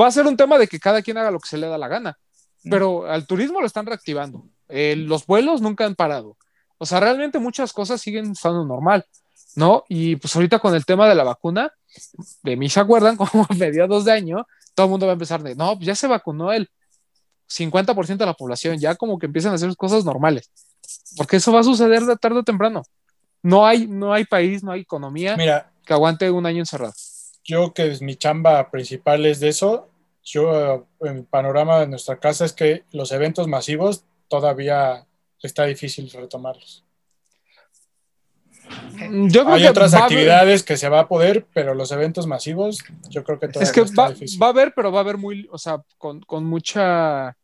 va 0.00 0.06
a 0.06 0.12
ser 0.12 0.26
un 0.26 0.36
tema 0.36 0.58
de 0.58 0.66
que 0.66 0.78
cada 0.78 1.02
quien 1.02 1.18
haga 1.18 1.30
lo 1.30 1.40
que 1.40 1.48
se 1.48 1.58
le 1.58 1.66
da 1.66 1.78
la 1.78 1.88
gana. 1.88 2.18
Pero 2.64 3.06
al 3.06 3.26
turismo 3.26 3.60
lo 3.60 3.66
están 3.66 3.86
reactivando. 3.86 4.44
Eh, 4.68 4.94
los 4.96 5.26
vuelos 5.26 5.60
nunca 5.60 5.84
han 5.84 5.96
parado. 5.96 6.36
O 6.78 6.86
sea, 6.86 7.00
realmente 7.00 7.38
muchas 7.38 7.72
cosas 7.72 8.00
siguen 8.00 8.32
estando 8.32 8.64
normal, 8.64 9.04
¿no? 9.56 9.84
Y 9.88 10.16
pues 10.16 10.34
ahorita 10.34 10.58
con 10.60 10.74
el 10.74 10.84
tema 10.84 11.08
de 11.08 11.14
la 11.14 11.24
vacuna, 11.24 11.72
de 12.42 12.56
mí 12.56 12.68
se 12.68 12.80
acuerdan, 12.80 13.16
como 13.18 13.46
a 13.48 13.54
mediados 13.54 14.04
de 14.04 14.12
año, 14.12 14.46
todo 14.74 14.86
el 14.86 14.90
mundo 14.90 15.06
va 15.06 15.12
a 15.12 15.14
empezar 15.14 15.42
de, 15.42 15.54
no, 15.54 15.74
pues 15.74 15.86
ya 15.86 15.94
se 15.94 16.06
vacunó 16.06 16.52
el 16.52 16.70
50% 17.48 18.16
de 18.16 18.26
la 18.26 18.34
población, 18.34 18.78
ya 18.78 18.94
como 18.94 19.18
que 19.18 19.26
empiezan 19.26 19.52
a 19.52 19.56
hacer 19.56 19.76
cosas 19.76 20.04
normales. 20.04 20.50
Porque 21.16 21.36
eso 21.36 21.52
va 21.52 21.60
a 21.60 21.64
suceder 21.64 22.02
de 22.04 22.16
tarde 22.16 22.38
o 22.38 22.42
temprano. 22.42 22.82
No 23.42 23.66
hay, 23.66 23.86
no 23.86 24.12
hay 24.12 24.24
país, 24.24 24.62
no 24.62 24.70
hay 24.70 24.82
economía 24.82 25.36
Mira, 25.36 25.71
que 25.84 25.92
aguante 25.92 26.30
un 26.30 26.46
año 26.46 26.60
encerrado. 26.60 26.92
yo 27.44 27.72
que 27.74 27.88
es 27.90 28.02
mi 28.02 28.16
chamba 28.16 28.70
principal 28.70 29.26
es 29.26 29.40
de 29.40 29.48
eso, 29.48 29.88
yo 30.24 30.86
en 31.00 31.16
el 31.18 31.24
panorama 31.24 31.80
de 31.80 31.88
nuestra 31.88 32.18
casa 32.20 32.44
es 32.44 32.52
que 32.52 32.84
los 32.92 33.10
eventos 33.12 33.48
masivos 33.48 34.04
todavía 34.28 35.06
está 35.42 35.64
difícil 35.64 36.08
retomarlos. 36.10 36.84
Yo 39.28 39.42
creo 39.42 39.54
Hay 39.54 39.62
que 39.62 39.68
otras 39.68 39.92
haber- 39.92 40.04
actividades 40.04 40.62
que 40.62 40.76
se 40.76 40.88
va 40.88 41.00
a 41.00 41.08
poder, 41.08 41.46
pero 41.52 41.74
los 41.74 41.90
eventos 41.92 42.26
masivos 42.26 42.78
yo 43.10 43.24
creo 43.24 43.38
que 43.38 43.48
todavía 43.48 43.64
Es 43.68 43.72
que 43.72 43.80
está 43.80 44.02
va, 44.02 44.10
difícil. 44.10 44.40
va 44.40 44.46
a 44.46 44.50
haber, 44.50 44.72
pero 44.74 44.92
va 44.92 45.00
a 45.00 45.02
haber 45.02 45.18
muy, 45.18 45.48
o 45.50 45.58
sea, 45.58 45.82
con, 45.98 46.20
con 46.20 46.44
mucha, 46.44 47.36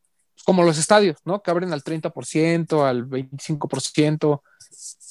como 0.44 0.62
los 0.62 0.78
estadios, 0.78 1.16
¿no? 1.24 1.42
Que 1.42 1.50
abren 1.50 1.72
al 1.72 1.82
30%, 1.82 2.82
al 2.88 3.04
25%. 3.06 4.42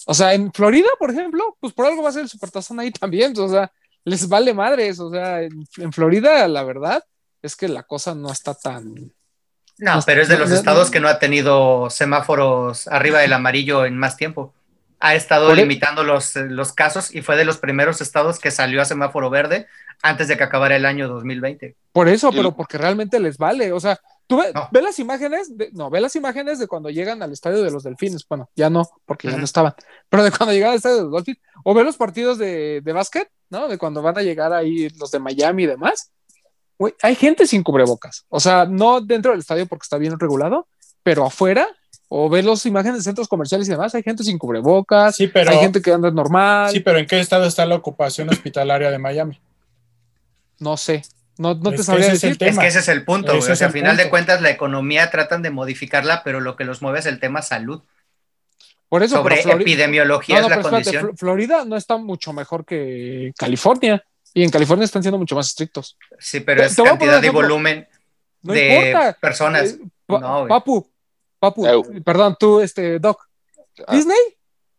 O 0.09 0.13
sea, 0.13 0.33
en 0.33 0.53
Florida, 0.53 0.87
por 0.99 1.11
ejemplo, 1.11 1.57
pues 1.59 1.73
por 1.73 1.85
algo 1.85 2.01
va 2.03 2.09
a 2.09 2.13
ser 2.13 2.23
el 2.23 2.29
Supertazón 2.29 2.79
ahí 2.79 2.91
también, 2.91 3.33
o 3.37 3.49
sea, 3.49 3.71
les 4.05 4.27
vale 4.29 4.53
madres, 4.53 4.99
o 4.99 5.11
sea, 5.11 5.41
en, 5.43 5.65
en 5.77 5.91
Florida, 5.93 6.47
la 6.47 6.63
verdad, 6.63 7.03
es 7.41 7.55
que 7.57 7.67
la 7.67 7.83
cosa 7.83 8.15
no 8.15 8.31
está 8.31 8.53
tan... 8.55 9.11
no, 9.77 9.95
No, 9.95 9.99
pero 10.05 10.21
es 10.21 10.27
de 10.29 10.37
los 10.37 10.49
no, 10.49 10.55
estados 10.55 10.87
no. 10.87 10.91
que 10.91 10.99
no 10.99 11.07
ha 11.07 11.19
tenido 11.19 11.89
semáforos 11.89 12.87
arriba 12.87 13.19
del 13.19 13.33
amarillo 13.33 13.85
en 13.85 13.97
más 13.97 14.17
tiempo. 14.17 14.53
Ha 14.99 15.15
estado 15.15 15.53
e- 15.53 15.55
limitando 15.55 16.03
los, 16.03 16.35
los 16.35 16.73
casos 16.73 17.13
y 17.13 17.21
fue 17.21 17.37
de 17.37 17.45
los 17.45 17.57
primeros 17.57 18.01
estados 18.01 18.39
que 18.39 18.51
salió 18.51 18.81
a 18.81 18.85
semáforo 18.85 19.29
verde 19.29 19.67
antes 20.01 20.27
de 20.27 20.37
que 20.37 20.43
acabara 20.43 20.75
el 20.75 20.85
año 20.85 21.07
2020. 21.07 21.75
Por 21.91 22.07
eso, 22.07 22.33
pero 22.33 22.55
porque 22.55 22.77
realmente 22.77 23.19
les 23.19 23.37
vale, 23.37 23.71
o 23.71 23.79
sea, 23.79 23.99
tú 24.27 24.37
ve, 24.37 24.51
No. 24.53 24.69
ve 24.71 24.81
las 24.81 24.99
imágenes, 24.99 25.57
de, 25.57 25.69
no, 25.73 25.89
ve 25.89 26.01
las 26.01 26.15
imágenes 26.15 26.59
de 26.59 26.67
cuando 26.67 26.89
llegan 26.89 27.23
al 27.23 27.31
estadio 27.31 27.63
de 27.63 27.71
los 27.71 27.83
Delfines, 27.83 28.25
bueno, 28.27 28.49
ya 28.55 28.69
no, 28.69 28.87
porque 29.05 29.29
ya 29.29 29.37
no 29.37 29.45
estaban, 29.45 29.73
pero 30.09 30.23
de 30.23 30.31
cuando 30.31 30.53
llegan 30.53 30.71
al 30.71 30.75
estadio 30.75 30.97
de 30.97 31.01
los 31.03 31.11
Dolphins, 31.11 31.39
o 31.63 31.73
ve 31.73 31.83
los 31.83 31.97
partidos 31.97 32.37
de, 32.37 32.81
de 32.81 32.93
básquet, 32.93 33.29
¿no? 33.49 33.67
De 33.67 33.77
cuando 33.77 34.01
van 34.01 34.17
a 34.17 34.21
llegar 34.21 34.53
ahí 34.53 34.89
los 34.99 35.11
de 35.11 35.19
Miami 35.19 35.63
y 35.63 35.67
demás, 35.67 36.11
hay 37.01 37.15
gente 37.15 37.47
sin 37.47 37.63
cubrebocas, 37.63 38.25
o 38.29 38.39
sea, 38.39 38.65
no 38.65 39.01
dentro 39.01 39.31
del 39.31 39.39
estadio 39.39 39.65
porque 39.65 39.83
está 39.83 39.97
bien 39.97 40.19
regulado, 40.19 40.67
pero 41.01 41.25
afuera, 41.25 41.67
o 42.09 42.29
ve 42.29 42.43
las 42.43 42.65
imágenes 42.65 42.99
de 42.99 43.03
centros 43.03 43.27
comerciales 43.27 43.67
y 43.67 43.71
demás, 43.71 43.95
hay 43.95 44.03
gente 44.03 44.23
sin 44.23 44.37
cubrebocas, 44.37 45.15
Sí, 45.15 45.27
pero, 45.27 45.51
hay 45.51 45.57
gente 45.57 45.81
que 45.81 45.91
anda 45.91 46.11
normal, 46.11 46.71
sí, 46.71 46.79
pero 46.81 46.99
¿en 46.99 47.05
qué 47.07 47.19
estado 47.19 47.45
está 47.45 47.65
la 47.65 47.75
ocupación 47.75 48.29
hospitalaria 48.29 48.91
de 48.91 48.99
Miami? 48.99 49.39
no 50.59 50.75
sé, 50.75 51.03
no, 51.39 51.55
no 51.55 51.69
Es 51.69 51.71
te 51.71 51.77
que 51.77 51.83
sabría 51.83 52.07
es 52.07 52.21
que 52.21 52.67
ese 52.67 52.79
es 52.79 52.87
el 52.87 53.03
punto, 53.05 53.31
Ese 53.31 53.39
güey. 53.39 53.51
O 53.51 53.55
sea, 53.55 53.67
al 53.67 53.73
final 53.73 53.97
de 53.97 54.09
cuentas 54.09 54.41
la 54.41 54.49
economía 54.49 55.09
tratan 55.11 55.41
de 55.41 55.49
modificarla, 55.51 56.23
pero 56.23 56.39
lo 56.39 56.55
que 56.55 56.63
los 56.65 56.81
mueve 56.81 56.99
es 56.99 57.05
el 57.05 57.19
tema 57.19 57.41
salud. 57.41 57.81
Por 58.89 59.03
eso, 59.03 59.17
Sobre 59.17 59.41
epidemiología 59.41 60.35
No, 60.35 60.41
no, 60.41 60.47
es 60.47 60.49
la 60.49 60.55
espérate, 60.61 60.83
condición. 60.85 61.11
Fl- 61.11 61.17
Florida 61.17 61.65
no 61.65 61.75
está 61.75 61.97
mucho 61.97 62.31
mejor 62.33 62.65
que 62.65 63.33
California. 63.37 64.03
Y 64.33 64.43
en 64.43 64.49
California 64.49 64.85
están 64.85 65.01
siendo 65.01 65.17
mucho 65.17 65.35
más 65.35 65.47
estrictos. 65.47 65.97
Sí, 66.19 66.39
pero 66.41 66.61
Te- 66.61 66.67
es 66.67 66.75
te 66.75 66.83
cantidad 66.83 67.15
y 67.15 67.19
ejemplo. 67.19 67.41
volumen 67.41 67.87
No 68.43 68.53
de 68.53 68.87
importa. 68.87 69.17
personas. 69.19 69.71
Eh, 69.71 69.79
pa- 70.05 70.19
No, 70.19 70.37
güey. 70.39 70.49
papu, 70.49 70.89
Papu, 71.39 72.01
perdón, 72.03 72.35
tú, 72.39 72.61
este, 72.61 72.97
Doc. 72.99 73.27
Ah. 73.85 73.93
Disney 73.95 74.17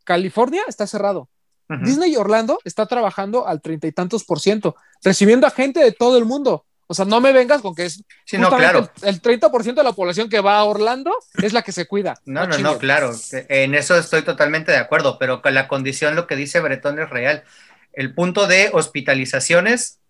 California 0.05 0.63
está 0.67 0.87
cerrado. 0.87 1.29
Disney 1.69 2.17
Orlando 2.17 2.59
está 2.65 2.87
trabajando 2.87 3.47
al 3.47 3.61
treinta 3.61 3.87
y 3.87 3.93
tantos 3.93 4.25
por 4.25 4.41
ciento, 4.41 4.75
recibiendo 5.03 5.47
a 5.47 5.51
gente 5.51 5.81
de 5.81 5.93
todo 5.93 6.17
el 6.17 6.25
mundo. 6.25 6.65
O 6.91 6.95
sea, 6.95 7.05
no 7.05 7.21
me 7.21 7.33
vengas 7.33 7.61
con 7.61 7.75
que 7.75 7.85
es 7.85 8.03
Sí, 8.25 8.39
no, 8.39 8.49
claro. 8.49 8.91
el, 9.03 9.09
el 9.11 9.23
30% 9.23 9.75
de 9.75 9.83
la 9.83 9.93
población 9.93 10.31
que 10.31 10.41
va 10.41 10.57
a 10.57 10.65
Orlando 10.65 11.15
es 11.35 11.53
la 11.53 11.61
que 11.61 11.73
se 11.73 11.87
cuida. 11.87 12.15
No, 12.25 12.47
no, 12.47 12.57
no, 12.59 12.79
claro. 12.79 13.13
En 13.33 13.75
eso 13.75 13.99
estoy 13.99 14.23
totalmente 14.23 14.73
de 14.73 14.79
acuerdo, 14.79 15.19
pero 15.19 15.43
con 15.43 15.53
la 15.53 15.69
condición, 15.69 16.17
lo 16.17 16.27
que 16.27 16.35
dice 16.35 16.61
Bretón 16.61 16.99
es 16.99 17.11
real. 17.11 17.45
El 17.93 18.15
punto 18.15 18.47
de 18.47 18.71
hospitalizaciones, 18.73 20.01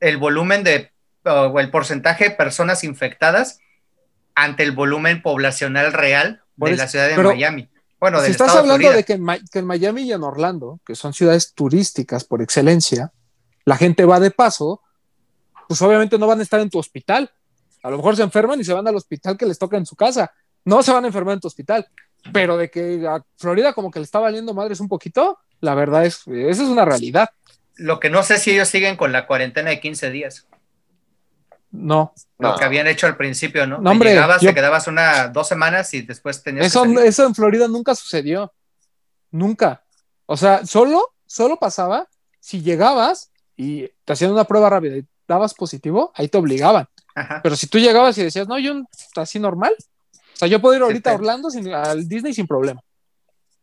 el 0.00 0.18
volumen 0.18 0.64
de, 0.64 0.92
o 1.24 1.58
el 1.58 1.70
porcentaje 1.70 2.24
de 2.24 2.30
personas 2.32 2.84
infectadas 2.84 3.60
ante 4.34 4.64
el 4.64 4.72
volumen 4.72 5.22
poblacional 5.22 5.94
real 5.94 6.42
de 6.56 6.76
la 6.76 6.88
ciudad 6.88 7.08
de 7.08 7.14
pero 7.14 7.30
Miami. 7.30 7.70
Bueno, 8.02 8.20
si 8.20 8.32
estás 8.32 8.50
hablando 8.50 8.80
Florida. 8.80 8.96
de 8.96 9.04
que 9.04 9.12
en, 9.12 9.22
Ma- 9.22 9.38
que 9.38 9.60
en 9.60 9.64
Miami 9.64 10.02
y 10.02 10.12
en 10.12 10.24
Orlando, 10.24 10.80
que 10.84 10.96
son 10.96 11.12
ciudades 11.14 11.54
turísticas 11.54 12.24
por 12.24 12.42
excelencia, 12.42 13.12
la 13.64 13.76
gente 13.76 14.04
va 14.04 14.18
de 14.18 14.32
paso, 14.32 14.82
pues 15.68 15.80
obviamente 15.82 16.18
no 16.18 16.26
van 16.26 16.40
a 16.40 16.42
estar 16.42 16.58
en 16.58 16.68
tu 16.68 16.80
hospital. 16.80 17.30
A 17.84 17.90
lo 17.90 17.98
mejor 17.98 18.16
se 18.16 18.24
enferman 18.24 18.58
y 18.60 18.64
se 18.64 18.72
van 18.72 18.88
al 18.88 18.96
hospital 18.96 19.36
que 19.38 19.46
les 19.46 19.56
toca 19.56 19.76
en 19.76 19.86
su 19.86 19.94
casa. 19.94 20.32
No 20.64 20.82
se 20.82 20.90
van 20.92 21.04
a 21.04 21.06
enfermar 21.06 21.34
en 21.34 21.40
tu 21.40 21.46
hospital. 21.46 21.86
Pero 22.32 22.56
de 22.56 22.70
que 22.72 23.06
a 23.06 23.22
Florida 23.36 23.72
como 23.72 23.92
que 23.92 24.00
le 24.00 24.04
está 24.04 24.18
valiendo 24.18 24.52
madres 24.52 24.80
un 24.80 24.88
poquito, 24.88 25.38
la 25.60 25.76
verdad 25.76 26.04
es, 26.04 26.22
esa 26.26 26.62
es 26.64 26.68
una 26.68 26.84
realidad. 26.84 27.30
Lo 27.76 28.00
que 28.00 28.10
no 28.10 28.24
sé 28.24 28.38
si 28.38 28.50
ellos 28.50 28.66
siguen 28.68 28.96
con 28.96 29.12
la 29.12 29.28
cuarentena 29.28 29.70
de 29.70 29.78
15 29.78 30.10
días, 30.10 30.48
No. 31.72 32.12
lo 32.38 32.50
No. 32.50 32.56
que 32.56 32.64
habían 32.64 32.86
hecho 32.86 33.06
al 33.06 33.16
principio, 33.16 33.66
¿no? 33.66 33.78
No, 33.78 33.90
hombre, 33.90 34.10
llegabas, 34.10 34.40
yo- 34.42 34.50
te 34.50 34.54
quedabas 34.54 34.86
una, 34.86 35.28
dos 35.28 35.48
semanas 35.48 35.92
y 35.94 36.02
después 36.02 36.42
tenías 36.42 36.66
Eso, 36.66 36.82
que 36.82 36.88
salir. 36.94 37.06
eso 37.06 37.26
en 37.26 37.34
Florida 37.34 37.66
nunca 37.66 37.94
sucedió. 37.94 38.52
Nunca. 39.30 39.82
O 40.26 40.36
sea, 40.36 40.64
solo, 40.66 41.14
solo 41.26 41.56
pasaba 41.58 42.08
si 42.40 42.60
llegabas 42.62 43.30
y 43.56 43.88
te 44.04 44.12
hacían 44.12 44.32
una 44.32 44.44
prueba 44.44 44.68
rápida 44.70 44.96
y 44.98 45.06
dabas 45.26 45.54
positivo, 45.54 46.12
ahí 46.14 46.28
te 46.28 46.38
obligaban. 46.38 46.86
Ajá. 47.14 47.40
Pero 47.42 47.56
si 47.56 47.66
tú 47.66 47.78
llegabas 47.78 48.16
y 48.18 48.24
decías, 48.24 48.46
no, 48.48 48.58
yo 48.58 48.74
así 49.16 49.38
normal. 49.38 49.74
O 49.78 50.36
sea, 50.36 50.48
yo 50.48 50.60
puedo 50.60 50.76
ir 50.76 50.82
ahorita 50.82 51.10
a 51.10 51.12
te- 51.14 51.18
Orlando 51.18 51.50
sin, 51.50 51.72
al 51.72 52.06
Disney 52.08 52.34
sin 52.34 52.46
problema. 52.46 52.82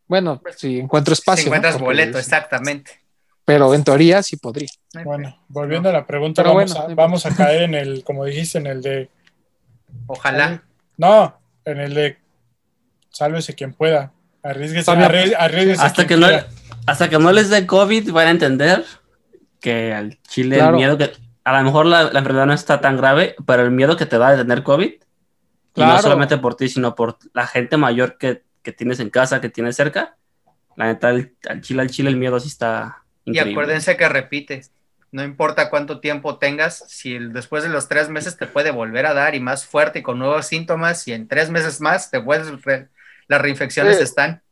Bueno, 0.08 0.42
si 0.56 0.80
encuentro 0.80 1.12
espacio. 1.14 1.42
si 1.42 1.46
encuentras 1.48 1.78
boleto, 1.78 2.18
exactamente. 2.18 3.00
Pero 3.52 3.74
en 3.74 3.84
teoría 3.84 4.22
sí 4.22 4.36
podría. 4.36 4.68
Bueno, 5.04 5.36
volviendo 5.48 5.88
a 5.88 5.92
la 5.92 6.06
pregunta, 6.06 6.42
Pero 6.42 6.54
vamos, 6.54 6.72
bueno, 6.72 6.86
a, 6.86 6.88
no 6.88 6.94
vamos 6.96 7.26
a 7.26 7.34
caer 7.34 7.62
en 7.62 7.74
el, 7.74 8.04
como 8.04 8.24
dijiste, 8.24 8.58
en 8.58 8.66
el 8.66 8.80
de. 8.82 9.08
Ojalá. 10.06 10.62
No, 10.96 11.36
en 11.64 11.80
el 11.80 11.94
de. 11.94 12.18
Sálvese 13.10 13.54
quien 13.54 13.72
pueda. 13.74 14.12
Arriesguese, 14.42 14.86
También- 14.86 15.10
arries- 15.10 15.36
arriésguese 15.38 15.82
Hasta 15.82 16.02
que, 16.02 16.08
quien 16.16 16.20
no, 16.20 16.26
hasta 16.86 17.10
que 17.10 17.18
no 17.18 17.32
les 17.32 17.50
dé 17.50 17.66
COVID 17.66 18.10
van 18.12 18.28
a 18.28 18.30
entender 18.30 18.84
que 19.60 19.92
al 19.92 20.18
Chile 20.22 20.56
Claro. 20.56 20.70
el 20.70 20.76
miedo 20.76 20.96
que... 20.98 21.12
A 21.44 21.58
lo 21.58 21.64
mejor 21.64 21.86
la, 21.86 22.04
la 22.04 22.18
enfermedad 22.20 22.46
no 22.46 22.52
está 22.54 22.80
tan 22.80 22.96
grave, 22.96 23.34
pero 23.46 23.62
el 23.64 23.70
miedo 23.70 23.96
que 23.96 24.06
te 24.06 24.16
da 24.18 24.30
de 24.30 24.38
tener 24.38 24.62
COVID, 24.62 24.86
y 24.92 25.00
Claro. 25.74 25.92
no 25.94 26.02
solamente 26.02 26.38
por 26.38 26.54
ti, 26.54 26.68
sino 26.68 26.94
por 26.94 27.18
la 27.34 27.46
gente 27.46 27.76
mayor 27.76 28.16
que, 28.18 28.42
que 28.62 28.72
tienes 28.72 29.00
en 29.00 29.10
casa, 29.10 29.40
que 29.40 29.48
tienes 29.50 29.74
cerca, 29.76 30.16
la 30.76 30.86
neta, 30.86 31.08
al 31.08 31.60
Chile, 31.60 31.82
al 31.82 31.90
Chile 31.90 32.08
el 32.10 32.16
miedo 32.16 32.38
sí 32.40 32.48
está 32.48 33.04
Y 33.24 33.30
increíble. 33.30 33.52
acuérdense 33.52 33.96
que 33.96 34.08
repite, 34.08 34.62
no 35.12 35.22
importa 35.24 35.70
cuánto 35.70 36.00
tiempo 36.00 36.38
tengas, 36.38 36.84
si 36.88 37.14
el- 37.16 37.32
después 37.32 37.62
de 37.62 37.68
los 37.68 37.88
tres 37.88 38.08
meses 38.08 38.36
te 38.36 38.46
puede 38.46 38.70
volver 38.70 39.06
a 39.06 39.14
dar 39.14 39.34
y 39.34 39.40
más 39.40 39.66
fuerte 39.66 39.98
y 39.98 40.02
con 40.02 40.18
nuevos 40.18 40.46
síntomas, 40.46 41.06
y 41.08 41.12
en 41.12 41.28
tres 41.28 41.50
meses 41.50 41.80
más 41.80 42.10
te 42.10 42.18
vuelves, 42.18 42.62
re- 42.62 42.88
las 43.28 43.40
reinfecciones 43.42 43.98
Sí. 43.98 44.02
están. 44.04 44.42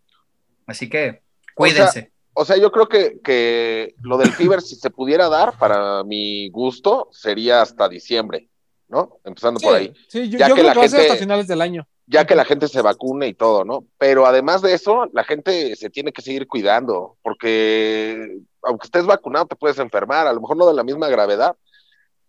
Así 0.67 0.89
que 0.89 1.23
cuídense. 1.55 2.11
O 2.35 2.45
sea, 2.45 2.57
yo 2.57 2.71
creo 2.71 2.89
que, 2.89 3.19
que 3.25 3.95
lo 4.03 4.17
del 4.19 4.31
fever, 4.33 4.61
si 4.63 4.77
se 4.77 4.91
pudiera 4.91 5.29
dar, 5.29 5.55
para 5.59 6.05
mi 6.05 6.49
gusto, 6.51 7.09
sería 7.11 7.63
hasta 7.63 7.89
diciembre, 7.89 8.49
¿no? 8.89 9.19
Empezando 9.25 9.59
por 9.59 9.75
ahí. 9.75 9.93
Sí, 10.09 10.29
yo, 10.29 10.39
Ya 10.39 10.49
yo 10.49 10.55
que 10.55 10.61
creo 10.61 10.67
la 10.69 10.73
que 10.75 10.79
va 10.79 10.85
a 10.85 10.89
ser 10.89 10.99
gente- 11.01 11.13
hasta 11.13 11.21
finales 11.21 11.49
del 11.49 11.61
año. 11.63 11.89
ya 12.07 12.27
que 12.27 12.37
la 12.37 12.45
gente 12.45 12.69
se 12.69 12.81
vacune 12.81 13.27
y 13.27 13.35
todo, 13.35 13.65
¿no? 13.65 13.85
Pero 13.99 14.25
además 14.25 14.63
de 14.63 14.73
eso, 14.73 15.11
la 15.13 15.25
gente 15.25 15.75
se 15.75 15.91
tiene 15.91 16.13
que 16.13 16.23
seguir 16.23 16.47
cuidando, 16.47 17.17
porque 17.23 18.39
aunque 18.63 18.87
estés 18.87 19.07
vacunado, 19.07 19.47
te 19.47 19.57
puedes 19.57 19.79
enfermar, 19.79 20.27
a 20.27 20.33
lo 20.33 20.41
mejor 20.41 20.57
no 20.57 20.67
de 20.67 20.75
la 20.75 20.85
misma 20.85 21.09
gravedad, 21.09 21.57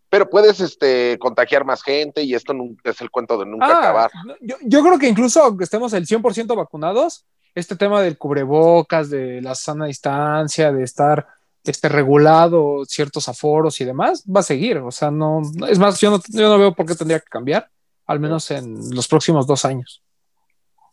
pero 0.10 0.30
puedes 0.30 0.60
este, 0.60 1.18
contagiar 1.20 1.66
más 1.66 1.84
gente 1.84 2.24
y 2.24 2.34
esto 2.34 2.54
es 2.84 3.00
el 3.02 3.12
cuento 3.12 3.38
de 3.38 3.46
nunca 3.46 3.68
Ah, 3.68 3.80
acabar. 3.80 4.12
yo, 4.42 4.56
yo 4.62 4.82
creo 4.82 4.98
que 4.98 5.08
incluso 5.08 5.44
aunque 5.44 5.64
estemos 5.66 5.94
el 5.94 6.08
100% 6.08 6.56
vacunados, 6.56 7.26
este 7.56 7.76
tema 7.76 8.02
del 8.02 8.18
cubrebocas, 8.18 9.10
de 9.10 9.42
la 9.42 9.54
sana 9.56 9.86
distancia, 9.86 10.72
de 10.72 10.84
estar 10.84 11.28
este, 11.64 11.90
regulado 11.90 12.86
ciertos 12.86 13.28
aforos 13.30 13.80
y 13.82 13.86
demás, 13.86 14.24
va 14.24 14.40
a 14.40 14.44
seguir. 14.44 14.78
O 14.78 14.92
sea, 14.92 15.12
no, 15.12 15.42
es 15.68 15.78
más, 15.78 16.00
yo 16.00 16.12
no, 16.12 16.20
yo 16.30 16.50
no 16.50 16.58
veo 16.58 16.74
por 16.74 16.86
qué 16.86 16.96
tendría 16.96 17.20
que 17.20 17.28
cambiar, 17.30 17.70
al 18.08 18.20
menos 18.20 18.50
en 18.52 18.78
los 18.96 19.08
próximos 19.08 19.46
dos 19.46 19.66
años. 19.66 20.02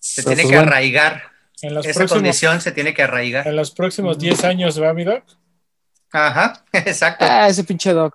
Se 0.01 0.23
Pero 0.23 0.35
tiene 0.35 0.43
pues 0.43 0.51
que 0.53 0.57
bueno. 0.59 0.71
arraigar. 0.73 1.23
En 1.63 1.75
los, 1.75 1.87
Esa 1.87 2.01
próximos, 2.01 2.23
condición 2.23 2.61
se 2.61 2.73
tiene 2.73 2.93
que 2.95 3.03
arraigar. 3.03 3.47
en 3.47 3.57
los 3.57 3.71
próximos 3.71 4.19
10 4.19 4.45
años, 4.45 4.81
¿va, 4.83 4.93
mi 4.93 5.05
doc? 5.05 5.25
Ajá, 6.13 6.65
exacto. 6.73 7.25
Ah, 7.29 7.49
ese 7.49 7.65
pinche 7.65 7.93
doc. 7.93 8.15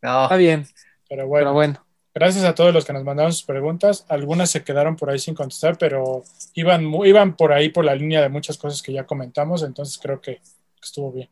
No, 0.00 0.24
Está 0.24 0.36
bien, 0.36 0.66
Pero 1.08 1.26
bueno, 1.26 1.46
pero 1.46 1.52
bueno. 1.52 1.86
gracias 2.14 2.44
a 2.44 2.54
todos 2.54 2.72
los 2.72 2.84
que 2.84 2.92
nos 2.92 3.04
mandaron 3.04 3.32
sus 3.32 3.42
preguntas. 3.44 4.04
Algunas 4.08 4.50
se 4.50 4.62
quedaron 4.64 4.96
por 4.96 5.10
ahí 5.10 5.18
sin 5.18 5.34
contestar, 5.34 5.76
pero 5.76 6.22
iban, 6.54 6.84
iban 7.04 7.36
por 7.36 7.52
ahí 7.52 7.68
por 7.68 7.84
la 7.84 7.94
línea 7.94 8.22
de 8.22 8.28
muchas 8.28 8.56
cosas 8.56 8.80
que 8.82 8.92
ya 8.92 9.04
comentamos, 9.04 9.62
entonces 9.62 9.98
creo 9.98 10.20
que 10.20 10.40
estuvo 10.82 11.12
bien. 11.12 11.28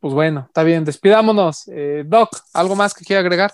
Pues 0.00 0.14
bueno, 0.14 0.44
está 0.48 0.62
bien, 0.62 0.84
despidámonos. 0.84 1.66
Eh, 1.68 2.02
doc, 2.06 2.30
¿algo 2.52 2.76
más 2.76 2.94
que 2.94 3.04
quiera 3.04 3.20
agregar? 3.20 3.52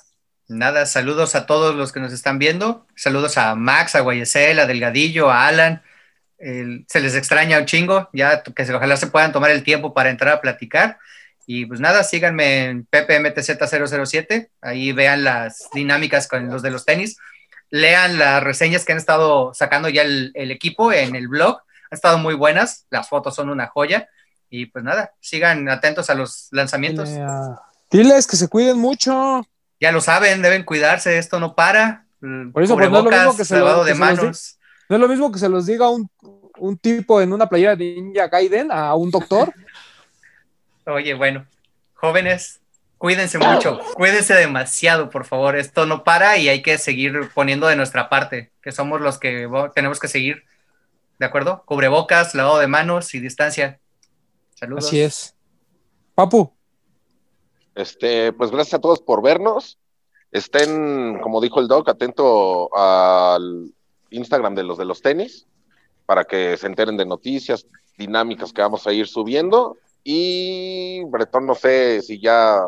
Nada, 0.48 0.85
saludos 0.85 1.35
a 1.35 1.47
todos 1.47 1.74
los 1.74 1.90
que 1.93 2.01
nos 2.01 2.12
están 2.12 2.39
viendo. 2.39 2.86
Saludos 2.97 3.39
a 3.39 3.55
Max, 3.55 3.94
a 3.94 4.01
Guayesel, 4.01 4.59
a 4.59 4.66
Delgadillo, 4.66 5.31
a 5.31 5.47
Alan. 5.47 5.82
El- 6.45 6.85
se 6.89 7.01
les 7.01 7.15
extraña 7.15 7.59
un 7.59 7.65
chingo, 7.66 8.09
ya 8.12 8.43
que 8.43 8.66
se- 8.66 8.75
ojalá 8.75 8.97
se 8.97 9.07
puedan 9.07 9.33
tomar 9.33 9.51
el 9.51 9.62
tiempo 9.62 9.95
para 9.95 10.11
entrar 10.11 10.35
a 10.35 10.41
platicar. 10.41 10.99
Y 11.47 11.66
pues 11.66 11.81
nada, 11.81 12.05
síganme 12.05 12.65
en 12.66 12.87
PPMTZ007, 12.87 14.49
ahí 14.61 14.93
vean 14.93 15.25
las 15.25 15.69
dinámicas 15.73 16.29
con 16.29 16.49
los 16.49 16.62
de 16.62 16.71
los 16.71 16.85
tenis, 16.85 17.16
lean 17.71 18.19
las 18.19 18.43
reseñas 18.43 18.85
que 18.85 18.93
han 18.93 18.99
estado 18.99 19.53
sacando 19.55 19.89
ya 19.89 20.03
el, 20.03 20.33
el 20.35 20.51
equipo 20.51 20.93
en 20.93 21.16
el 21.16 21.29
blog, 21.29 21.59
han 21.59 21.95
estado 21.97 22.19
muy 22.19 22.35
buenas, 22.35 22.87
las 22.91 23.09
fotos 23.09 23.35
son 23.35 23.49
una 23.51 23.66
joya. 23.66 24.09
Y 24.51 24.66
pues 24.66 24.85
nada, 24.85 25.12
sigan 25.21 25.69
atentos 25.69 26.11
a 26.11 26.15
los 26.15 26.49
lanzamientos. 26.53 27.09
A- 27.11 27.61
Diles 27.91 28.27
que 28.27 28.37
se 28.37 28.49
cuiden 28.49 28.79
mucho. 28.79 29.47
Ya 29.81 29.93
lo 29.93 30.01
saben, 30.01 30.43
deben 30.43 30.62
cuidarse, 30.65 31.19
esto 31.19 31.41
no 31.41 31.55
para. 31.55 32.07
Mm, 32.21 32.53
Por 32.53 32.62
eso, 32.62 32.75
pues, 32.75 32.91
no 32.91 32.99
es 32.99 33.05
lo 33.05 33.11
mismo 33.11 33.37
que 33.37 33.45
se 33.45 33.59
lo- 33.59 33.83
que 33.85 33.91
de 33.91 33.95
se 33.95 33.99
los. 34.27 34.59
No 34.89 34.97
es 34.97 35.01
lo 35.01 35.09
mismo 35.09 35.32
que 35.32 35.39
se 35.39 35.48
los 35.48 35.66
diga 35.66 35.89
un, 35.89 36.11
un 36.59 36.78
tipo 36.78 37.20
en 37.20 37.32
una 37.32 37.48
playera 37.48 37.77
de 37.77 38.01
Ninja 38.01 38.28
Gaiden 38.28 38.70
a 38.70 38.94
un 38.94 39.11
doctor. 39.11 39.52
Oye, 40.86 41.15
bueno, 41.15 41.47
jóvenes, 41.94 42.61
cuídense 42.98 43.39
mucho, 43.39 43.81
cuídense 43.94 44.35
demasiado, 44.35 45.09
por 45.09 45.24
favor. 45.24 45.56
Esto 45.56 45.86
no 45.86 46.05
para 46.05 46.36
y 46.36 46.48
hay 46.48 46.62
que 46.62 46.77
seguir 46.78 47.31
poniendo 47.35 47.66
de 47.66 47.77
nuestra 47.77 48.09
parte, 48.09 48.52
que 48.62 48.73
somos 48.73 49.01
los 49.01 49.19
que 49.19 49.48
tenemos 49.74 49.98
que 49.98 50.09
seguir. 50.09 50.44
¿De 51.19 51.27
acuerdo? 51.27 51.62
Cubrebocas, 51.65 52.35
lavado 52.35 52.59
de 52.59 52.66
manos 52.66 53.15
y 53.15 53.20
distancia. 53.20 53.81
Saludos. 54.55 54.86
Así 54.86 55.01
es. 55.01 55.35
Papu, 56.15 56.52
Este, 57.74 58.32
pues 58.32 58.51
gracias 58.51 58.74
a 58.74 58.81
todos 58.81 59.01
por 59.01 59.23
vernos. 59.23 59.78
Estén, 60.31 61.19
como 61.20 61.40
dijo 61.40 61.61
el 61.61 61.69
doc, 61.69 61.89
atento 61.89 62.69
al 62.77 63.73
Instagram 64.16 64.55
de 64.55 64.62
los 64.65 64.78
de 64.78 64.85
los 64.85 65.03
tenis 65.03 65.47
para 66.07 66.24
que 66.24 66.57
se 66.57 66.66
enteren 66.66 66.97
de 66.97 67.07
noticias, 67.07 67.66
dinámicas 67.99 68.53
que 68.53 68.62
vamos 68.62 68.86
a 68.86 68.93
ir 68.93 69.07
subiendo. 69.07 69.77
Y 70.03 71.03
Bretón, 71.05 71.47
no 71.47 71.55
sé 71.55 72.03
si 72.03 72.20
ya, 72.20 72.61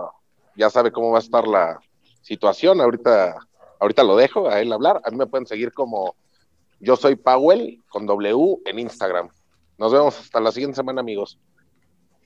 ya 0.56 0.70
sabe 0.70 0.90
cómo 0.90 1.10
va 1.10 1.18
a 1.18 1.22
estar 1.22 1.46
la 1.46 1.78
situación. 2.22 2.80
Ahorita, 2.80 3.36
ahorita 3.78 4.04
lo 4.04 4.16
dejo 4.16 4.48
a 4.48 4.60
él 4.60 4.72
hablar. 4.72 5.00
A 5.04 5.10
mí 5.10 5.16
me 5.16 5.26
pueden 5.26 5.46
seguir 5.46 5.72
como 5.72 6.16
yo 6.80 6.96
soy 6.96 7.16
Powell 7.16 7.82
con 7.88 8.06
W 8.06 8.58
en 8.64 8.78
Instagram. 8.78 9.28
Nos 9.78 9.92
vemos 9.92 10.18
hasta 10.18 10.40
la 10.40 10.52
siguiente 10.52 10.76
semana, 10.76 11.00
amigos. 11.00 11.38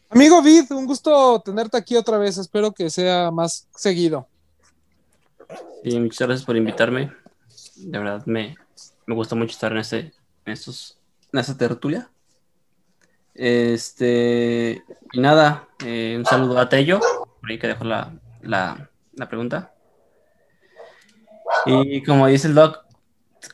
amigo 0.09 0.41
Vid, 0.43 0.71
un 0.71 0.87
gusto 0.87 1.41
tenerte 1.45 1.77
aquí 1.77 1.97
otra 1.97 2.19
vez. 2.19 2.39
Espero 2.39 2.71
que 2.71 2.89
sea 2.89 3.33
más 3.33 3.69
seguido. 3.75 4.29
Sí, 5.83 5.99
muchas 5.99 6.29
gracias 6.29 6.47
por 6.47 6.57
invitarme. 6.57 7.13
De 7.77 7.99
verdad 7.99 8.23
me, 8.27 8.57
me 9.11 9.17
gusta 9.17 9.35
mucho 9.35 9.51
estar 9.51 9.73
en 9.73 9.79
este, 9.79 9.99
en 10.45 10.53
estos, 10.53 11.01
en 11.33 11.41
esta 11.41 11.57
tertulia. 11.57 12.09
Este, 13.35 14.85
y 15.13 15.21
nada, 15.21 15.69
eh, 15.85 16.15
un 16.17 16.25
saludo 16.25 16.59
a 16.61 16.69
Tello, 16.69 17.01
por 17.41 17.51
ahí 17.51 17.59
que 17.59 17.67
dejó 17.67 17.83
la, 17.83 18.13
la, 18.41 18.89
la 19.15 19.29
pregunta. 19.29 19.75
Y 21.67 22.05
como 22.05 22.29
dice 22.29 22.47
el 22.47 22.55
doc, 22.55 22.85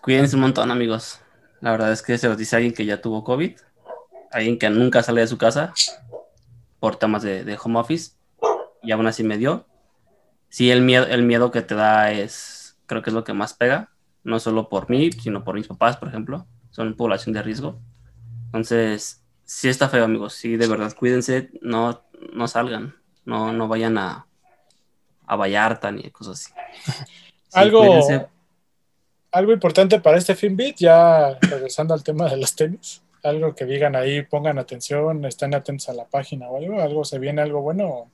cuídense 0.02 0.36
un 0.36 0.42
montón, 0.42 0.70
amigos. 0.70 1.20
La 1.62 1.70
verdad 1.70 1.90
es 1.90 2.02
que 2.02 2.18
se 2.18 2.28
los 2.28 2.36
dice 2.36 2.56
alguien 2.56 2.74
que 2.74 2.84
ya 2.84 3.00
tuvo 3.00 3.24
COVID. 3.24 3.56
alguien 4.30 4.58
que 4.58 4.68
nunca 4.68 5.02
sale 5.02 5.22
de 5.22 5.26
su 5.26 5.38
casa 5.38 5.72
por 6.78 6.96
temas 6.96 7.22
de, 7.22 7.44
de 7.44 7.58
home 7.62 7.78
office 7.78 8.12
y 8.82 8.92
aún 8.92 9.06
así 9.06 9.24
me 9.24 9.38
dio. 9.38 9.66
Sí, 10.48 10.70
el 10.70 10.82
miedo, 10.82 11.06
el 11.06 11.22
miedo 11.22 11.50
que 11.50 11.62
te 11.62 11.74
da 11.74 12.12
es, 12.12 12.78
creo 12.86 13.02
que 13.02 13.10
es 13.10 13.14
lo 13.14 13.24
que 13.24 13.32
más 13.32 13.54
pega, 13.54 13.90
no 14.26 14.40
solo 14.40 14.68
por 14.68 14.90
mí, 14.90 15.12
sino 15.12 15.44
por 15.44 15.54
mis 15.54 15.68
papás, 15.68 15.96
por 15.96 16.08
ejemplo, 16.08 16.46
son 16.70 16.94
población 16.94 17.32
de 17.32 17.42
riesgo. 17.42 17.80
Entonces, 18.46 19.22
sí 19.44 19.68
está 19.68 19.88
feo, 19.88 20.04
amigos, 20.04 20.34
sí, 20.34 20.56
de 20.56 20.66
verdad, 20.66 20.92
cuídense, 20.94 21.50
no, 21.62 22.02
no 22.32 22.48
salgan, 22.48 22.96
no, 23.24 23.52
no 23.52 23.68
vayan 23.68 23.96
a, 23.98 24.26
a 25.26 25.36
Vallarta 25.36 25.90
ni 25.92 26.10
cosas 26.10 26.52
así. 26.52 27.04
Sí, 27.48 27.60
algo, 27.60 27.78
cuídense. 27.78 28.26
algo 29.30 29.52
importante 29.52 30.00
para 30.00 30.18
este 30.18 30.34
FinBit, 30.34 30.78
ya 30.78 31.38
regresando 31.40 31.94
al 31.94 32.02
tema 32.02 32.28
de 32.28 32.36
los 32.36 32.56
tenis, 32.56 33.02
algo 33.22 33.54
que 33.54 33.64
digan 33.64 33.94
ahí, 33.94 34.22
pongan 34.22 34.58
atención, 34.58 35.24
estén 35.24 35.54
atentos 35.54 35.88
a 35.88 35.92
la 35.94 36.06
página 36.06 36.48
o 36.48 36.56
algo, 36.56 36.82
algo 36.82 37.04
se 37.04 37.20
viene 37.20 37.40
algo 37.40 37.62
bueno, 37.62 38.10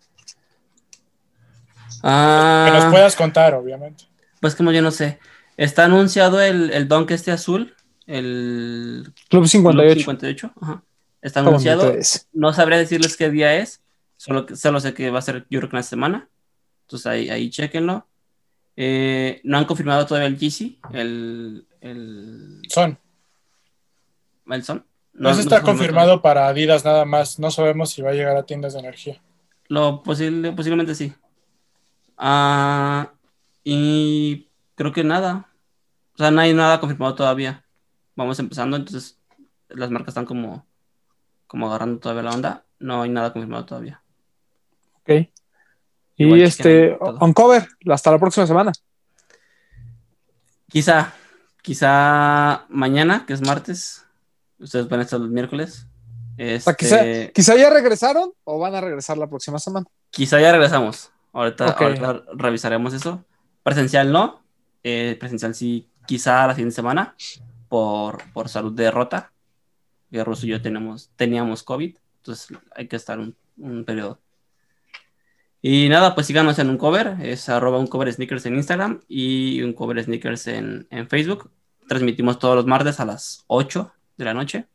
Ah, 2.03 2.65
que 2.67 2.79
nos 2.79 2.93
puedas 2.93 3.17
contar, 3.17 3.55
obviamente. 3.55 4.05
Pues 4.41 4.55
como 4.55 4.73
yo 4.73 4.83
no 4.83 4.91
sé, 4.91 5.19
está 5.65 5.85
anunciado 5.85 6.41
el, 6.41 6.71
el 6.71 6.89
Dunk 6.89 7.11
este 7.11 7.31
azul, 7.31 7.75
el 8.07 9.13
Club 9.29 9.47
58. 9.47 9.99
58, 10.01 10.53
ajá. 10.61 10.83
Está 11.21 11.41
anunciado. 11.41 11.93
No 12.33 12.53
sabré 12.53 12.79
decirles 12.79 13.17
qué 13.17 13.31
día 13.31 13.55
es, 13.57 13.81
solo, 14.17 14.47
que- 14.47 14.57
solo 14.57 14.81
sé 14.81 14.93
que 14.95 15.11
va 15.11 15.21
a 15.21 15.23
ser 15.23 15.47
yo 15.51 15.61
creo 15.61 15.71
que 15.71 15.77
una 15.77 15.83
semana. 15.83 16.29
Entonces 16.83 17.07
ahí, 17.07 17.31
ahí 17.31 17.49
chequenlo. 17.51 18.07
Eh, 18.77 19.41
no 19.45 19.59
han 19.59 19.65
confirmado 19.67 20.07
todavía 20.07 20.29
el 20.29 20.37
GC, 20.39 20.79
el, 20.93 21.67
el, 21.81 22.63
Son. 22.69 22.99
el 24.51 24.65
Son. 24.65 24.85
No, 25.13 25.31
no 25.33 25.39
está 25.39 25.61
confirmado 25.63 26.23
para 26.23 26.49
Adidas 26.49 26.85
nada 26.85 27.05
más. 27.05 27.39
No 27.39 27.51
sabemos 27.51 27.91
si 27.91 28.01
va 28.03 28.11
a 28.11 28.15
llegar 28.15 28.37
a 28.37 28.45
tiendas 28.47 28.73
de 28.73 28.81
energía. 28.81 29.21
Lo 29.69 30.03
posible, 30.03 30.53
posiblemente 30.53 30.95
sí. 30.95 31.13
Ah, 32.17 33.13
y 33.63 34.49
creo 34.75 34.93
que 34.93 35.05
nada. 35.05 35.49
O 36.15 36.19
sea, 36.19 36.31
no 36.31 36.41
hay 36.41 36.53
nada 36.53 36.81
confirmado 36.81 37.15
todavía. 37.15 37.65
Vamos 38.15 38.39
empezando, 38.39 38.77
entonces 38.77 39.19
las 39.69 39.91
marcas 39.91 40.09
están 40.09 40.27
como, 40.27 40.67
como 41.47 41.67
agarrando 41.69 41.99
todavía 41.99 42.23
la 42.23 42.31
onda. 42.33 42.65
No 42.79 43.03
hay 43.03 43.11
nada 43.11 43.33
confirmado 43.33 43.65
todavía. 43.65 44.03
Ok. 45.01 45.11
Y 46.17 46.25
Igual 46.25 46.43
este, 46.43 46.93
ahí 46.93 46.99
todo. 46.99 47.19
on 47.21 47.33
cover, 47.33 47.67
hasta 47.91 48.11
la 48.11 48.19
próxima 48.19 48.47
semana. 48.47 48.73
Quizá, 50.69 51.13
quizá 51.63 52.67
mañana, 52.69 53.25
que 53.27 53.33
es 53.33 53.41
martes. 53.41 54.05
Ustedes 54.59 54.89
van 54.89 55.01
a 55.01 55.03
estar 55.05 55.21
el 55.21 55.31
miércoles. 55.31 55.87
O 56.35 56.61
sea, 56.61 56.75
quizá, 56.75 57.05
Este, 57.05 57.33
quizá 57.33 57.57
ya 57.57 57.71
regresaron 57.71 58.33
o 58.45 58.59
van 58.59 58.75
a 58.75 58.81
regresar 58.81 59.19
la 59.19 59.29
próxima 59.29 59.59
semana. 59.59 59.87
Quizá 60.11 60.41
ya 60.41 60.53
regresamos. 60.53 61.11
Ahorita 61.33 62.25
revisaremos 62.35 62.93
eso. 62.95 63.25
Presencial 63.63 64.13
no. 64.13 64.43
Eh, 64.83 65.17
presencial 65.21 65.55
sí, 65.55 65.89
quizá 66.07 66.47
la 66.47 66.55
siguiente 66.55 66.75
semana. 66.75 67.15
Por, 67.69 68.23
por 68.33 68.49
salud 68.49 68.73
de 68.73 68.91
Rota. 68.91 69.33
Que 70.11 70.23
Russo 70.25 70.47
y 70.47 70.51
yo 70.51 70.61
tenemos, 70.61 71.11
teníamos 71.17 71.63
COVID. 71.63 71.97
Entonces 72.19 72.59
hay 72.77 72.87
que 72.87 72.97
estar 72.97 73.19
un, 73.19 73.35
un 73.57 73.85
periodo. 73.85 74.19
Y 75.63 75.89
nada, 75.89 76.15
pues 76.15 76.27
síganos 76.27 76.59
en 76.59 76.69
un 76.69 76.77
cover. 76.77 77.17
Es 77.23 77.49
arroba 77.49 77.79
un 77.79 77.87
cover 77.87 78.13
sneakers 78.13 78.45
en 78.47 78.57
Instagram 78.57 79.01
y 79.09 79.63
un 79.63 79.73
cover 79.73 80.03
sneakers 80.03 80.49
en, 80.49 80.87
en 80.91 81.09
Facebook. 81.09 81.51
Transmitimos 81.89 82.39
todos 82.39 82.57
los 82.57 82.67
martes 82.67 83.01
a 83.01 83.05
las 83.05 83.45
8 83.47 83.93
de 84.17 84.25
la 84.25 84.35
noche. 84.35 84.67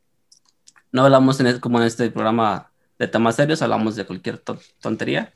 No 0.92 1.04
hablamos 1.04 1.40
en, 1.42 1.60
como 1.60 1.80
en 1.80 1.86
este 1.88 2.10
programa 2.10 2.72
de 2.98 3.08
temas 3.08 3.36
serios, 3.36 3.62
hablamos 3.62 3.96
de 3.96 4.06
cualquier 4.06 4.38
to- 4.40 4.60
tontería. 4.82 5.34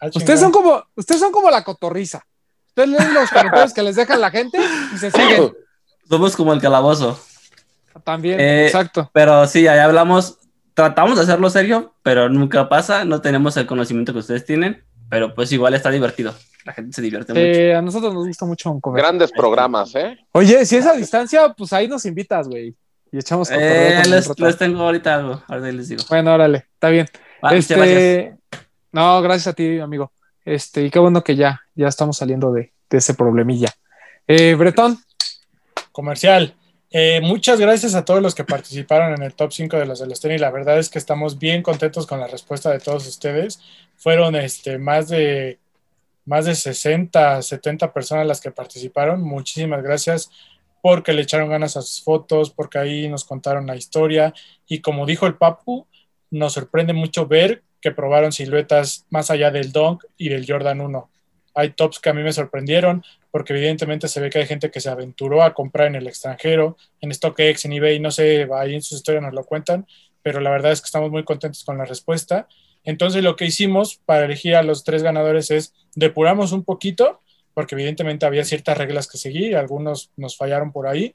Ah, 0.00 0.06
Ustedes 0.14 0.40
son 0.40 0.52
como, 0.52 0.82
ustedes 0.94 1.20
son 1.20 1.32
como 1.32 1.50
la 1.50 1.64
cotorriza. 1.64 2.24
Ustedes 2.74 2.88
leen 2.88 3.14
los 3.14 3.30
comentarios 3.30 3.74
que 3.74 3.82
les 3.82 3.96
dejan 3.96 4.20
la 4.20 4.30
gente 4.30 4.58
y 4.94 4.98
se 4.98 5.10
siguen. 5.10 5.52
Somos 6.08 6.34
como 6.36 6.52
el 6.54 6.60
calabozo. 6.60 7.18
También, 8.04 8.40
Eh, 8.40 8.66
exacto. 8.66 9.10
Pero 9.12 9.46
sí, 9.46 9.66
ahí 9.66 9.78
hablamos, 9.78 10.38
tratamos 10.74 11.16
de 11.16 11.22
hacerlo 11.22 11.50
serio, 11.50 11.94
pero 12.02 12.28
nunca 12.30 12.68
pasa, 12.68 13.04
no 13.04 13.20
tenemos 13.20 13.56
el 13.58 13.66
conocimiento 13.66 14.12
que 14.14 14.20
ustedes 14.20 14.44
tienen, 14.46 14.82
pero 15.10 15.34
pues 15.34 15.52
igual 15.52 15.74
está 15.74 15.90
divertido. 15.90 16.34
La 16.64 16.72
gente 16.72 16.94
se 16.94 17.02
divierte 17.02 17.32
mucho. 17.34 17.44
Eh, 17.44 17.74
a 17.74 17.82
nosotros 17.82 18.14
nos 18.14 18.26
gusta 18.26 18.46
mucho 18.46 18.70
un 18.70 18.80
cover. 18.80 19.02
Grandes 19.02 19.30
programas, 19.32 19.94
¿eh? 19.94 20.16
Oye, 20.32 20.64
si 20.64 20.76
es 20.76 20.86
a 20.86 20.94
distancia, 20.94 21.52
pues 21.56 21.72
ahí 21.74 21.88
nos 21.88 22.06
invitas, 22.06 22.48
güey. 22.48 22.74
Y 23.10 23.18
echamos 23.18 23.50
Eh, 23.50 24.02
les, 24.08 24.38
les 24.38 24.56
tengo 24.56 24.82
ahorita 24.82 25.14
algo, 25.16 25.42
ahorita 25.46 25.72
les 25.72 25.88
digo. 25.88 26.02
Bueno, 26.08 26.32
órale, 26.32 26.68
está 26.72 26.88
bien. 26.88 27.06
Va, 27.44 27.50
muchas 27.52 27.76
gracias. 27.76 27.98
este, 27.98 28.36
no, 28.92 29.20
gracias 29.20 29.48
a 29.48 29.52
ti, 29.52 29.78
amigo. 29.80 30.10
Este, 30.44 30.84
y 30.84 30.90
qué 30.90 30.98
bueno 30.98 31.22
que 31.22 31.36
ya, 31.36 31.62
ya 31.74 31.88
estamos 31.88 32.16
saliendo 32.16 32.52
de, 32.52 32.72
ese 32.90 33.14
problemilla. 33.14 33.70
Eh, 34.26 34.54
Bretón, 34.54 34.98
Comercial. 35.92 36.54
Eh, 36.90 37.20
muchas 37.22 37.58
gracias 37.60 37.94
a 37.94 38.04
todos 38.04 38.20
los 38.20 38.34
que 38.34 38.44
participaron 38.44 39.14
en 39.14 39.22
el 39.22 39.34
top 39.34 39.52
5 39.52 39.78
de 39.78 39.86
los 39.86 40.00
de 40.00 40.06
los 40.06 40.20
tenis. 40.20 40.40
La 40.40 40.50
verdad 40.50 40.78
es 40.78 40.88
que 40.90 40.98
estamos 40.98 41.38
bien 41.38 41.62
contentos 41.62 42.06
con 42.06 42.20
la 42.20 42.26
respuesta 42.26 42.70
de 42.70 42.80
todos 42.80 43.06
ustedes. 43.06 43.60
Fueron 43.96 44.34
este, 44.36 44.78
más, 44.78 45.08
de, 45.08 45.58
más 46.24 46.46
de 46.46 46.54
60, 46.54 47.40
70 47.40 47.92
personas 47.92 48.26
las 48.26 48.40
que 48.40 48.50
participaron. 48.50 49.22
Muchísimas 49.22 49.82
gracias 49.82 50.30
porque 50.82 51.12
le 51.12 51.22
echaron 51.22 51.48
ganas 51.48 51.76
a 51.76 51.82
sus 51.82 52.02
fotos, 52.02 52.50
porque 52.50 52.78
ahí 52.78 53.08
nos 53.08 53.24
contaron 53.24 53.66
la 53.66 53.76
historia. 53.76 54.34
Y 54.66 54.80
como 54.80 55.06
dijo 55.06 55.26
el 55.26 55.36
Papu, 55.36 55.86
nos 56.30 56.54
sorprende 56.54 56.92
mucho 56.92 57.26
ver 57.26 57.62
que 57.82 57.90
probaron 57.90 58.32
siluetas 58.32 59.04
más 59.10 59.30
allá 59.30 59.50
del 59.50 59.72
Dunk 59.72 60.04
y 60.16 60.30
del 60.30 60.46
Jordan 60.46 60.80
1. 60.80 61.10
Hay 61.54 61.70
tops 61.70 61.98
que 61.98 62.08
a 62.08 62.14
mí 62.14 62.22
me 62.22 62.32
sorprendieron 62.32 63.04
porque 63.30 63.52
evidentemente 63.52 64.08
se 64.08 64.20
ve 64.20 64.30
que 64.30 64.38
hay 64.38 64.46
gente 64.46 64.70
que 64.70 64.80
se 64.80 64.88
aventuró 64.88 65.42
a 65.42 65.52
comprar 65.52 65.88
en 65.88 65.96
el 65.96 66.06
extranjero, 66.06 66.76
en 67.00 67.12
StockX, 67.12 67.64
en 67.64 67.72
eBay, 67.72 67.98
no 67.98 68.10
sé, 68.10 68.48
ahí 68.54 68.74
en 68.74 68.82
sus 68.82 68.98
historias 68.98 69.22
nos 69.22 69.34
lo 69.34 69.44
cuentan, 69.44 69.86
pero 70.22 70.40
la 70.40 70.50
verdad 70.50 70.72
es 70.72 70.80
que 70.80 70.86
estamos 70.86 71.10
muy 71.10 71.24
contentos 71.24 71.64
con 71.64 71.76
la 71.76 71.84
respuesta. 71.84 72.46
Entonces 72.84 73.22
lo 73.22 73.36
que 73.36 73.46
hicimos 73.46 74.00
para 74.04 74.24
elegir 74.24 74.54
a 74.54 74.62
los 74.62 74.84
tres 74.84 75.02
ganadores 75.02 75.50
es 75.50 75.74
depuramos 75.94 76.52
un 76.52 76.64
poquito, 76.64 77.20
porque 77.54 77.74
evidentemente 77.74 78.26
había 78.26 78.44
ciertas 78.44 78.78
reglas 78.78 79.08
que 79.08 79.18
seguir, 79.18 79.56
algunos 79.56 80.10
nos 80.16 80.36
fallaron 80.36 80.72
por 80.72 80.86
ahí. 80.86 81.14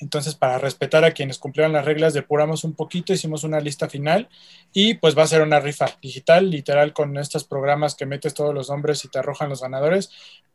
Entonces, 0.00 0.34
para 0.34 0.58
respetar 0.58 1.04
a 1.04 1.12
quienes 1.12 1.38
cumplieron 1.38 1.72
las 1.72 1.84
reglas, 1.84 2.14
depuramos 2.14 2.64
un 2.64 2.74
poquito, 2.74 3.12
hicimos 3.12 3.44
una 3.44 3.60
lista 3.60 3.88
final 3.88 4.28
y 4.72 4.94
pues 4.94 5.16
va 5.16 5.24
a 5.24 5.26
ser 5.26 5.42
una 5.42 5.60
rifa 5.60 5.86
digital, 6.00 6.50
literal, 6.50 6.92
con 6.92 7.16
estos 7.18 7.44
programas 7.44 7.94
que 7.94 8.06
metes 8.06 8.34
todos 8.34 8.54
los 8.54 8.70
nombres 8.70 9.04
y 9.04 9.08
te 9.08 9.18
arrojan 9.18 9.48
los 9.48 9.60
ganadores 9.60 10.10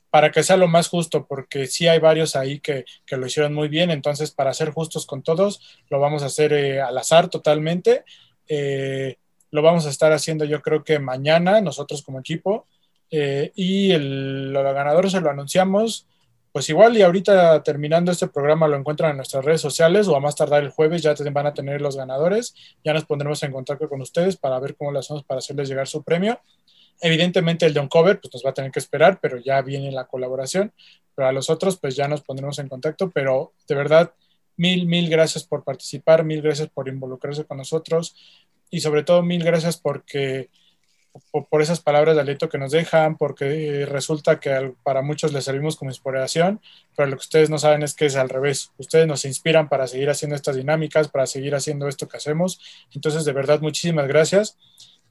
para 0.09 0.31
que 0.31 0.43
sea 0.43 0.55
lo 0.55 0.69
más 0.69 0.88
justo, 0.88 1.26
porque 1.27 1.67
sí 1.67 1.88
hay 1.88 1.99
varios 1.99 2.38
ahí 2.38 2.61
que, 2.61 2.85
que 3.05 3.17
lo 3.17 3.27
hicieron 3.27 3.53
muy 3.53 3.67
bien, 3.67 3.91
entonces 3.91 4.31
para 4.31 4.53
ser 4.53 4.69
justos 4.72 5.05
con 5.05 5.23
todos, 5.23 5.59
lo 5.89 5.99
vamos 5.99 6.23
a 6.23 6.27
hacer 6.27 6.53
eh, 6.53 6.80
al 6.81 6.97
azar 6.97 7.30
totalmente. 7.30 8.05
Eh, 8.47 9.17
lo 9.51 9.61
vamos 9.61 9.85
a 9.85 9.89
estar 9.89 10.11
haciendo 10.11 10.45
yo 10.45 10.61
creo 10.61 10.84
que 10.84 10.99
mañana, 10.99 11.61
nosotros 11.61 12.01
como 12.01 12.19
equipo, 12.19 12.65
eh, 13.11 13.51
y 13.55 13.91
el, 13.91 14.53
los 14.53 14.63
ganadores 14.63 15.11
se 15.11 15.22
lo 15.22 15.30
anunciamos, 15.30 16.07
pues 16.56 16.69
igual 16.69 16.95
y 16.95 17.02
ahorita 17.02 17.64
terminando 17.64 18.14
este 18.14 18.27
programa 18.27 18.65
lo 18.69 18.77
encuentran 18.77 19.11
en 19.11 19.18
nuestras 19.18 19.44
redes 19.44 19.60
sociales 19.60 20.07
o 20.07 20.15
a 20.15 20.22
más 20.22 20.38
tardar 20.38 20.64
el 20.64 20.69
jueves 20.69 21.02
ya 21.02 21.14
van 21.34 21.48
a 21.48 21.53
tener 21.53 21.82
los 21.82 21.98
ganadores, 21.98 22.56
ya 22.82 22.94
nos 22.94 23.03
pondremos 23.03 23.44
en 23.44 23.52
contacto 23.52 23.90
con 23.90 23.99
ustedes 23.99 24.38
para 24.38 24.57
ver 24.61 24.77
cómo 24.77 24.94
lo 24.94 24.99
hacemos 24.99 25.26
para 25.26 25.40
hacerles 25.40 25.68
llegar 25.68 25.86
su 25.86 26.02
premio. 26.02 26.40
Evidentemente 27.02 27.65
el 27.65 27.73
de 27.73 27.82
Uncover 27.82 28.22
pues 28.22 28.34
nos 28.34 28.45
va 28.45 28.52
a 28.52 28.53
tener 28.53 28.72
que 28.72 28.80
esperar, 28.80 29.19
pero 29.22 29.38
ya 29.38 29.61
viene 29.64 29.91
la 29.91 30.07
colaboración. 30.07 30.72
Pero 31.14 31.27
a 31.27 31.34
los 31.34 31.49
otros 31.49 31.76
pues 31.76 31.94
ya 31.94 32.07
nos 32.07 32.22
pondremos 32.22 32.57
en 32.60 32.69
contacto. 32.69 33.11
Pero 33.11 33.52
de 33.68 33.76
verdad, 33.76 34.14
mil, 34.56 34.86
mil 34.86 35.10
gracias 35.10 35.44
por 35.44 35.65
participar, 35.65 36.23
mil 36.23 36.41
gracias 36.41 36.69
por 36.69 36.88
involucrarse 36.88 37.44
con 37.44 37.57
nosotros 37.57 38.15
y 38.69 38.80
sobre 38.80 39.03
todo 39.03 39.23
mil 39.23 39.44
gracias 39.44 39.76
porque 39.76 40.49
por, 41.50 41.62
esas 41.62 41.82
palabras 41.82 42.16
de 42.16 42.22
aliento 42.22 42.50
que 42.50 42.58
nos 42.58 42.72
dejan, 42.72 43.18
porque 43.18 43.82
eh, 43.82 43.86
resulta 43.86 44.40
que 44.40 44.74
para 44.84 45.02
muchos 45.02 45.34
les 45.34 45.44
servimos 45.44 45.76
como 45.76 45.92
inspiración, 45.92 46.62
pero 46.96 47.10
lo 47.10 47.16
que 47.16 47.22
ustedes 47.22 47.50
no 47.50 47.58
saben 47.58 47.84
es 47.84 47.94
que 47.94 48.06
es 48.06 48.16
al 48.16 48.30
revés. 48.30 48.72
Ustedes 48.78 49.08
nos 49.08 49.26
inspiran 49.26 49.70
para 49.70 49.88
seguir 49.88 50.10
haciendo 50.10 50.36
estas 50.36 50.56
dinámicas, 50.56 51.08
para 51.08 51.26
seguir 51.28 51.56
haciendo 51.56 51.88
esto 51.88 52.08
que 52.08 52.18
hacemos. 52.18 52.60
Entonces, 52.94 53.26
de 53.26 53.34
verdad, 53.34 53.62
muchísimas 53.62 54.08
gracias 54.08 54.58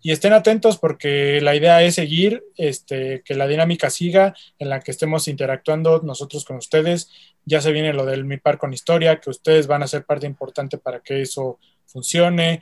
y 0.06 0.12
estén 0.12 0.34
atentos 0.34 0.76
porque 0.76 1.40
la 1.40 1.56
idea 1.56 1.82
es 1.82 1.94
seguir, 1.94 2.44
este, 2.58 3.22
que 3.24 3.34
la 3.34 3.46
dinámica 3.46 3.88
siga, 3.88 4.34
en 4.58 4.68
la 4.68 4.80
que 4.80 4.90
estemos 4.90 5.28
interactuando 5.28 6.02
nosotros 6.02 6.44
con 6.44 6.58
ustedes. 6.58 7.08
Ya 7.46 7.62
se 7.62 7.72
viene 7.72 7.94
lo 7.94 8.04
del 8.04 8.26
Mi 8.26 8.36
Par 8.36 8.58
con 8.58 8.74
Historia, 8.74 9.18
que 9.18 9.30
ustedes 9.30 9.66
van 9.66 9.82
a 9.82 9.86
ser 9.86 10.04
parte 10.04 10.26
importante 10.26 10.76
para 10.76 11.00
que 11.00 11.22
eso 11.22 11.58
funcione. 11.86 12.60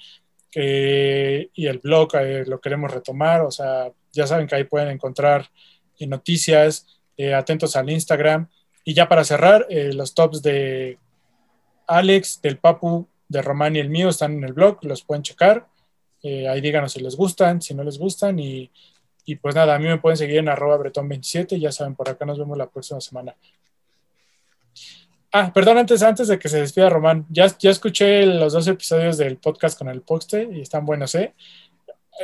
Que, 0.52 1.50
y 1.54 1.66
el 1.66 1.78
blog 1.78 2.14
eh, 2.14 2.44
lo 2.46 2.60
queremos 2.60 2.92
retomar, 2.92 3.40
o 3.40 3.50
sea, 3.50 3.90
ya 4.12 4.26
saben 4.26 4.46
que 4.46 4.54
ahí 4.54 4.64
pueden 4.64 4.90
encontrar 4.90 5.48
eh, 5.98 6.06
noticias, 6.06 6.86
eh, 7.16 7.34
atentos 7.34 7.76
al 7.76 7.90
Instagram. 7.90 8.48
Y 8.84 8.94
ya 8.94 9.08
para 9.08 9.24
cerrar, 9.24 9.66
eh, 9.70 9.92
los 9.92 10.14
tops 10.14 10.42
de 10.42 10.98
Alex, 11.86 12.40
del 12.42 12.58
Papu, 12.58 13.06
de 13.28 13.42
Román 13.42 13.76
y 13.76 13.78
el 13.78 13.90
mío 13.90 14.08
están 14.08 14.32
en 14.34 14.44
el 14.44 14.52
blog, 14.52 14.78
los 14.82 15.02
pueden 15.02 15.22
checar. 15.22 15.66
Eh, 16.22 16.48
ahí 16.48 16.60
díganos 16.60 16.92
si 16.92 17.00
les 17.00 17.16
gustan, 17.16 17.62
si 17.62 17.74
no 17.74 17.84
les 17.84 17.98
gustan. 17.98 18.38
Y, 18.38 18.70
y 19.24 19.36
pues 19.36 19.54
nada, 19.54 19.74
a 19.74 19.78
mí 19.78 19.86
me 19.86 19.98
pueden 19.98 20.16
seguir 20.16 20.38
en 20.38 20.48
arroba 20.48 20.78
bretón27. 20.78 21.58
Ya 21.58 21.72
saben, 21.72 21.94
por 21.94 22.08
acá 22.08 22.24
nos 22.24 22.38
vemos 22.38 22.58
la 22.58 22.68
próxima 22.68 23.00
semana. 23.00 23.36
Ah, 25.32 25.50
perdón, 25.52 25.78
antes, 25.78 26.02
antes 26.02 26.28
de 26.28 26.38
que 26.38 26.50
se 26.50 26.60
despida 26.60 26.90
Román, 26.90 27.24
ya, 27.30 27.46
ya 27.58 27.70
escuché 27.70 28.26
los 28.26 28.52
dos 28.52 28.68
episodios 28.68 29.16
del 29.16 29.38
podcast 29.38 29.78
con 29.78 29.88
el 29.88 30.02
Poxte 30.02 30.46
y 30.52 30.60
están 30.60 30.84
buenos, 30.84 31.14
¿eh? 31.14 31.32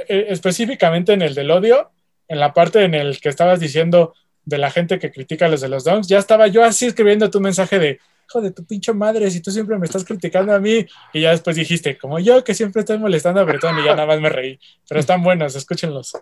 Eh, 0.08 0.26
Específicamente 0.28 1.14
en 1.14 1.22
el 1.22 1.34
del 1.34 1.50
odio, 1.50 1.90
en 2.28 2.38
la 2.38 2.52
parte 2.52 2.84
en 2.84 2.94
el 2.94 3.18
que 3.20 3.30
estabas 3.30 3.60
diciendo 3.60 4.14
de 4.44 4.58
la 4.58 4.70
gente 4.70 4.98
que 4.98 5.10
critica 5.10 5.46
a 5.46 5.48
los 5.48 5.62
de 5.62 5.68
los 5.68 5.84
Donks, 5.84 6.06
ya 6.06 6.18
estaba 6.18 6.48
yo 6.48 6.62
así 6.62 6.86
escribiendo 6.86 7.30
tu 7.30 7.40
mensaje 7.40 7.78
de, 7.78 7.98
hijo 8.28 8.42
de 8.42 8.50
tu 8.50 8.64
pinche 8.64 8.92
madre, 8.92 9.30
si 9.30 9.40
tú 9.40 9.50
siempre 9.50 9.78
me 9.78 9.86
estás 9.86 10.04
criticando 10.04 10.54
a 10.54 10.58
mí, 10.58 10.86
y 11.14 11.20
ya 11.22 11.30
después 11.30 11.56
dijiste, 11.56 11.96
como 11.96 12.18
yo 12.18 12.44
que 12.44 12.54
siempre 12.54 12.80
estoy 12.80 12.98
molestando 12.98 13.40
a 13.40 13.44
Bretón, 13.44 13.78
y 13.78 13.84
ya 13.84 13.94
nada 13.94 14.06
más 14.06 14.20
me 14.20 14.28
reí. 14.28 14.58
Pero 14.86 15.00
están 15.00 15.22
buenos, 15.22 15.54
escúchenlos. 15.54 16.12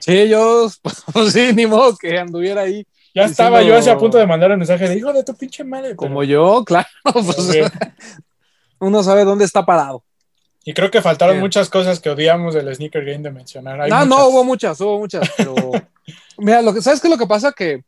Sí, 0.00 0.18
ellos, 0.18 0.80
pues 1.12 1.32
sí, 1.32 1.52
ni 1.54 1.66
modo 1.66 1.96
que 1.96 2.18
anduviera 2.18 2.62
ahí. 2.62 2.86
Ya 3.14 3.22
Diciendo- 3.28 3.30
estaba 3.30 3.62
yo 3.62 3.76
así 3.76 3.88
a 3.90 3.96
punto 3.96 4.18
de 4.18 4.26
mandar 4.26 4.50
un 4.50 4.58
mensaje 4.58 4.88
de, 4.88 4.96
hijo 4.98 5.12
de 5.12 5.22
tu 5.22 5.34
pinche 5.36 5.62
madre. 5.64 5.94
Como 5.94 6.20
pero- 6.20 6.24
yo, 6.24 6.64
claro, 6.66 6.88
pues, 7.04 7.70
uno 8.80 9.02
sabe 9.02 9.24
dónde 9.24 9.44
está 9.44 9.64
parado. 9.64 10.02
Y 10.64 10.72
creo 10.72 10.90
que 10.90 11.02
faltaron 11.02 11.34
Bien. 11.34 11.42
muchas 11.42 11.68
cosas 11.68 12.00
que 12.00 12.10
odiamos 12.10 12.54
del 12.54 12.74
Sneaker 12.74 13.04
Game 13.04 13.18
de 13.22 13.30
mencionar. 13.30 13.80
Hay 13.82 13.90
no, 13.90 13.96
muchas. 13.98 14.08
no, 14.08 14.28
hubo 14.28 14.44
muchas, 14.44 14.80
hubo 14.80 14.98
muchas, 14.98 15.30
pero 15.36 15.54
mira, 16.38 16.62
lo 16.62 16.72
que, 16.74 16.80
¿sabes 16.82 17.00
qué 17.00 17.06
es 17.06 17.10
lo 17.12 17.18
que 17.18 17.26
pasa? 17.26 17.52
Que 17.52 17.84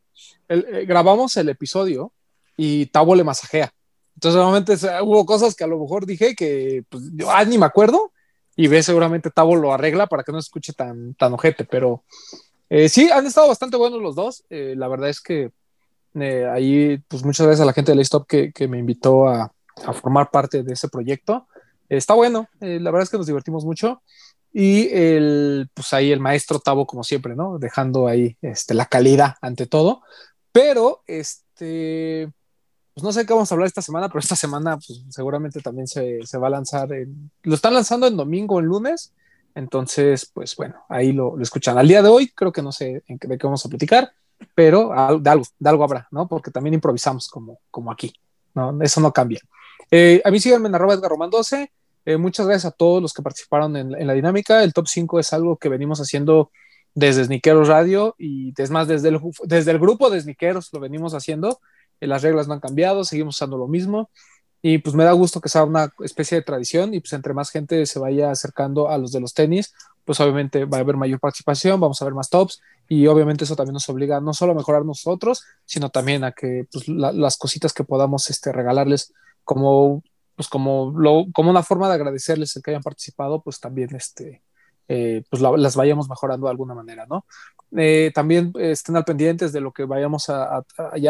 el- 0.48 0.66
eh, 0.72 0.84
grabamos 0.86 1.36
el 1.38 1.48
episodio 1.48 2.12
y 2.56 2.86
Tabo 2.86 3.14
le 3.14 3.24
masajea. 3.24 3.72
Entonces, 4.14 4.40
obviamente, 4.40 4.74
hubo 5.02 5.26
cosas 5.26 5.54
que 5.54 5.64
a 5.64 5.66
lo 5.66 5.78
mejor 5.78 6.06
dije 6.06 6.34
que 6.34 6.84
pues, 6.88 7.04
yo 7.14 7.30
ah, 7.30 7.44
ni 7.44 7.58
me 7.58 7.66
acuerdo 7.66 8.12
y 8.54 8.68
ve 8.68 8.82
seguramente 8.82 9.30
Tabo 9.30 9.56
lo 9.56 9.72
arregla 9.72 10.06
para 10.06 10.22
que 10.22 10.32
no 10.32 10.40
se 10.40 10.46
escuche 10.46 10.72
tan, 10.72 11.14
tan 11.14 11.32
ojete, 11.34 11.64
pero 11.64 12.04
eh, 12.68 12.88
sí, 12.88 13.10
han 13.10 13.26
estado 13.26 13.48
bastante 13.48 13.76
buenos 13.76 14.02
los 14.02 14.14
dos. 14.14 14.44
Eh, 14.50 14.74
la 14.76 14.88
verdad 14.88 15.08
es 15.08 15.20
que 15.20 15.50
eh, 16.14 16.46
ahí, 16.46 16.98
pues 17.08 17.24
muchas 17.24 17.46
gracias 17.46 17.62
a 17.62 17.66
la 17.66 17.72
gente 17.72 17.94
de 17.94 18.02
Stop 18.02 18.26
que, 18.26 18.68
me 18.68 18.78
invitó 18.78 19.28
a, 19.28 19.52
formar 20.00 20.30
parte 20.30 20.62
de 20.62 20.72
ese 20.72 20.88
proyecto. 20.88 21.46
Eh, 21.88 21.98
está 21.98 22.14
bueno, 22.14 22.48
la 22.60 22.90
verdad 22.90 23.02
es 23.02 23.10
que 23.10 23.18
nos 23.18 23.26
divertimos 23.26 23.64
mucho. 23.64 24.02
Y 24.52 24.88
el, 24.90 25.68
pues 25.74 25.92
ahí 25.92 26.10
el 26.12 26.20
maestro 26.20 26.58
Tavo, 26.58 26.86
como 26.86 27.04
siempre, 27.04 27.36
¿no? 27.36 27.58
Dejando 27.58 28.06
ahí 28.06 28.38
este, 28.40 28.72
la 28.72 28.86
calidad 28.86 29.34
ante 29.42 29.66
todo. 29.66 30.02
Pero, 30.50 31.02
este, 31.06 32.32
pues 32.94 33.04
no 33.04 33.12
sé 33.12 33.26
qué 33.26 33.34
vamos 33.34 33.52
a 33.52 33.54
hablar 33.54 33.66
esta 33.66 33.82
semana, 33.82 34.08
pero 34.08 34.20
esta 34.20 34.36
semana, 34.36 34.78
pues 34.78 35.02
seguramente 35.10 35.60
también 35.60 35.86
se, 35.86 36.38
va 36.38 36.46
a 36.46 36.50
lanzar. 36.50 36.88
lo 37.42 37.54
están 37.54 37.74
lanzando 37.74 38.06
en 38.06 38.16
domingo 38.16 38.58
en 38.58 38.64
lunes. 38.64 39.12
Entonces, 39.56 40.30
pues 40.34 40.54
bueno, 40.54 40.84
ahí 40.86 41.12
lo, 41.12 41.34
lo 41.34 41.42
escuchan. 41.42 41.78
Al 41.78 41.88
día 41.88 42.02
de 42.02 42.10
hoy, 42.10 42.28
creo 42.28 42.52
que 42.52 42.60
no 42.60 42.72
sé 42.72 43.02
de 43.08 43.38
qué 43.38 43.46
vamos 43.46 43.64
a 43.64 43.70
platicar, 43.70 44.12
pero 44.54 44.90
de 45.18 45.30
algo, 45.30 45.44
de 45.58 45.70
algo 45.70 45.82
habrá, 45.82 46.06
¿no? 46.10 46.28
Porque 46.28 46.50
también 46.50 46.74
improvisamos 46.74 47.26
como, 47.28 47.58
como 47.70 47.90
aquí, 47.90 48.12
¿no? 48.54 48.78
Eso 48.82 49.00
no 49.00 49.14
cambia. 49.14 49.40
Eh, 49.90 50.20
a 50.22 50.30
mí 50.30 50.40
síganme 50.40 50.68
en 50.68 50.74
arroba 50.74 50.92
Edgar 50.92 51.10
Román 51.10 51.30
12. 51.30 51.72
Eh, 52.04 52.16
muchas 52.18 52.46
gracias 52.46 52.70
a 52.70 52.76
todos 52.76 53.00
los 53.00 53.14
que 53.14 53.22
participaron 53.22 53.74
en, 53.78 53.94
en 53.94 54.06
la 54.06 54.12
dinámica. 54.12 54.62
El 54.62 54.74
top 54.74 54.88
5 54.88 55.20
es 55.20 55.32
algo 55.32 55.56
que 55.56 55.70
venimos 55.70 56.00
haciendo 56.00 56.50
desde 56.94 57.24
Sniqueros 57.24 57.68
Radio 57.68 58.14
y 58.18 58.52
es 58.60 58.70
más, 58.70 58.88
desde 58.88 59.08
el, 59.08 59.20
desde 59.44 59.70
el 59.70 59.78
grupo 59.78 60.10
de 60.10 60.20
Sniqueros 60.20 60.70
lo 60.70 60.80
venimos 60.80 61.14
haciendo. 61.14 61.60
Eh, 62.00 62.06
las 62.06 62.22
reglas 62.22 62.46
no 62.46 62.52
han 62.52 62.60
cambiado, 62.60 63.04
seguimos 63.04 63.36
usando 63.36 63.56
lo 63.56 63.68
mismo. 63.68 64.10
Y 64.68 64.78
pues 64.78 64.96
me 64.96 65.04
da 65.04 65.12
gusto 65.12 65.40
que 65.40 65.48
sea 65.48 65.62
una 65.62 65.92
especie 66.00 66.38
de 66.38 66.42
tradición 66.42 66.92
y 66.92 66.98
pues 66.98 67.12
entre 67.12 67.32
más 67.34 67.50
gente 67.50 67.86
se 67.86 68.00
vaya 68.00 68.32
acercando 68.32 68.88
a 68.88 68.98
los 68.98 69.12
de 69.12 69.20
los 69.20 69.32
tenis, 69.32 69.72
pues 70.04 70.18
obviamente 70.18 70.64
va 70.64 70.78
a 70.78 70.80
haber 70.80 70.96
mayor 70.96 71.20
participación, 71.20 71.78
vamos 71.78 72.02
a 72.02 72.04
ver 72.04 72.14
más 72.14 72.30
tops 72.30 72.60
y 72.88 73.06
obviamente 73.06 73.44
eso 73.44 73.54
también 73.54 73.74
nos 73.74 73.88
obliga 73.88 74.20
no 74.20 74.32
solo 74.34 74.52
a 74.52 74.54
mejorar 74.56 74.84
nosotros, 74.84 75.44
sino 75.64 75.90
también 75.90 76.24
a 76.24 76.32
que 76.32 76.66
pues, 76.72 76.88
la- 76.88 77.12
las 77.12 77.36
cositas 77.36 77.72
que 77.72 77.84
podamos 77.84 78.28
este, 78.28 78.50
regalarles 78.50 79.12
como 79.44 80.02
pues 80.34 80.48
como, 80.48 80.92
lo, 80.98 81.26
como 81.32 81.50
una 81.50 81.62
forma 81.62 81.88
de 81.88 81.94
agradecerles 81.94 82.56
el 82.56 82.62
que 82.62 82.72
hayan 82.72 82.82
participado, 82.82 83.40
pues 83.42 83.60
también 83.60 83.94
este, 83.94 84.42
eh, 84.88 85.22
pues 85.30 85.40
la- 85.42 85.56
las 85.56 85.76
vayamos 85.76 86.08
mejorando 86.08 86.46
de 86.48 86.50
alguna 86.50 86.74
manera, 86.74 87.06
¿no? 87.08 87.24
Eh, 87.76 88.10
también 88.14 88.52
estén 88.58 88.96
al 88.96 89.04
pendientes 89.04 89.52
de 89.52 89.60
lo 89.60 89.72
que 89.72 89.84
vayamos 89.84 90.28
a, 90.28 90.56
a- 90.58 90.64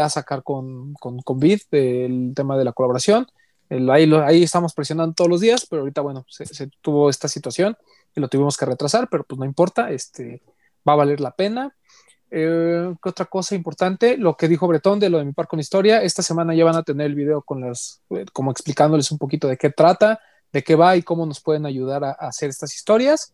a 0.05 0.09
sacar 0.11 0.43
con, 0.43 0.93
con, 0.95 1.19
con 1.23 1.39
Vid, 1.39 1.61
el 1.71 2.33
tema 2.37 2.57
de 2.59 2.65
la 2.65 2.73
colaboración. 2.75 3.27
Ahí, 3.69 4.43
estamos 4.43 4.75
presionando 4.75 5.15
todos 5.15 5.31
los 5.31 5.41
días, 5.41 5.67
pero 5.69 5.83
ahorita, 5.83 6.01
bueno, 6.01 6.25
se, 6.29 6.69
tuvo 6.81 7.11
esta 7.11 7.29
situación 7.29 7.77
y 8.15 8.21
lo 8.21 8.29
tuvimos 8.29 8.57
que 8.57 8.67
retrasar, 8.67 9.09
pero 9.11 9.25
pues 9.25 9.39
no 9.39 9.45
importa, 9.45 9.91
este, 9.91 10.43
va 10.89 10.93
a 10.93 10.97
valer 10.97 11.21
la 11.21 11.33
pena. 11.33 11.75
Eh, 12.31 12.95
¿Qué 13.03 13.09
otra 13.09 13.27
cosa 13.27 13.55
importante? 13.55 14.17
Lo 14.19 14.37
que 14.37 14.49
dijo 14.49 14.67
Bretón 14.67 15.01
de 15.01 15.11
lo 15.11 15.19
de 15.19 15.25
mi 15.25 15.33
par 15.33 15.47
con 15.49 15.61
historia. 15.61 16.03
Esta 16.03 16.23
semana 16.23 16.55
ya 16.55 16.65
van 16.65 16.77
a 16.77 16.83
tener 16.83 17.07
el 17.07 17.15
video 17.15 17.43
con 17.43 17.61
las, 17.61 18.03
eh, 18.11 18.25
como 18.33 18.51
explicándoles 18.51 19.11
un 19.11 19.19
poquito 19.19 19.49
de 19.49 19.57
qué 19.57 19.71
trata, 19.71 20.21
de 20.53 20.63
qué 20.63 20.75
va 20.75 20.97
y 20.97 21.03
cómo 21.03 21.27
nos 21.27 21.41
pueden 21.41 21.67
ayudar 21.67 22.05
a 22.05 22.11
hacer 22.13 22.49
estas 22.51 22.75
historias. 22.75 23.33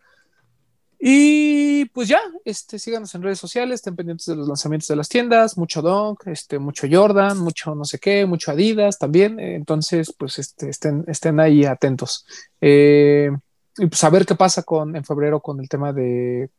Y 1.04 1.86
pues 1.86 2.06
ya, 2.06 2.20
este, 2.44 2.78
síganos 2.78 3.12
en 3.16 3.24
redes 3.24 3.40
sociales, 3.40 3.74
estén 3.80 3.96
pendientes 3.96 4.24
de 4.24 4.36
los 4.36 4.46
lanzamientos 4.46 4.86
de 4.86 4.94
las 4.94 5.08
tiendas, 5.08 5.58
mucho 5.58 5.82
Dunk, 5.82 6.28
este, 6.28 6.60
mucho 6.60 6.86
Jordan, 6.88 7.38
mucho 7.38 7.74
no 7.74 7.84
sé 7.84 7.98
qué, 7.98 8.24
mucho 8.24 8.52
Adidas 8.52 9.00
también. 9.00 9.40
eh, 9.40 9.56
entonces, 9.56 10.14
pues 10.16 10.38
este, 10.38 10.68
estén, 10.68 11.04
estén 11.08 11.40
ahí 11.40 11.64
atentos. 11.64 12.24
Eh, 12.60 13.32
y 13.78 13.86
pues 13.88 14.04
a 14.04 14.10
ver 14.10 14.24
qué 14.24 14.36
pasa 14.36 14.62
con, 14.62 14.94
en 14.94 15.02
febrero 15.04 15.40
con 15.40 15.58
el 15.58 15.68
tema 15.68 15.92
de, 15.92 16.50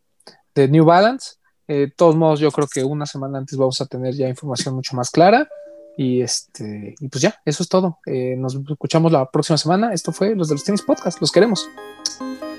de 0.53 0.67
New 0.67 0.83
Balance. 0.83 1.35
Eh, 1.69 1.75
de 1.75 1.91
todos 1.91 2.17
modos, 2.17 2.41
yo 2.41 2.51
creo 2.51 2.67
que 2.67 2.83
una 2.83 3.05
semana 3.05 3.37
antes 3.37 3.57
vamos 3.57 3.79
a 3.79 3.85
tener 3.85 4.13
ya 4.13 4.27
información 4.27 4.75
mucho 4.75 4.93
más 4.97 5.09
clara. 5.09 5.47
Y 5.95 6.21
este, 6.21 6.95
y 6.99 7.07
pues 7.07 7.21
ya, 7.21 7.39
eso 7.45 7.63
es 7.63 7.69
todo. 7.69 7.99
Eh, 8.05 8.35
nos 8.37 8.55
escuchamos 8.55 9.09
la 9.09 9.25
próxima 9.31 9.57
semana. 9.57 9.93
Esto 9.93 10.11
fue 10.11 10.35
los 10.35 10.49
de 10.49 10.55
los 10.55 10.65
tenis 10.65 10.81
podcast. 10.81 11.21
Los 11.21 11.31
queremos. 11.31 11.65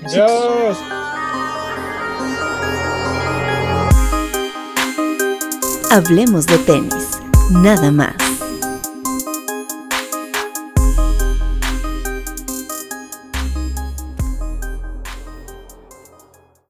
Adiós. 0.03 0.77
Hablemos 5.91 6.45
de 6.45 6.57
tenis, 6.57 7.19
nada 7.51 7.91
más. 7.91 8.34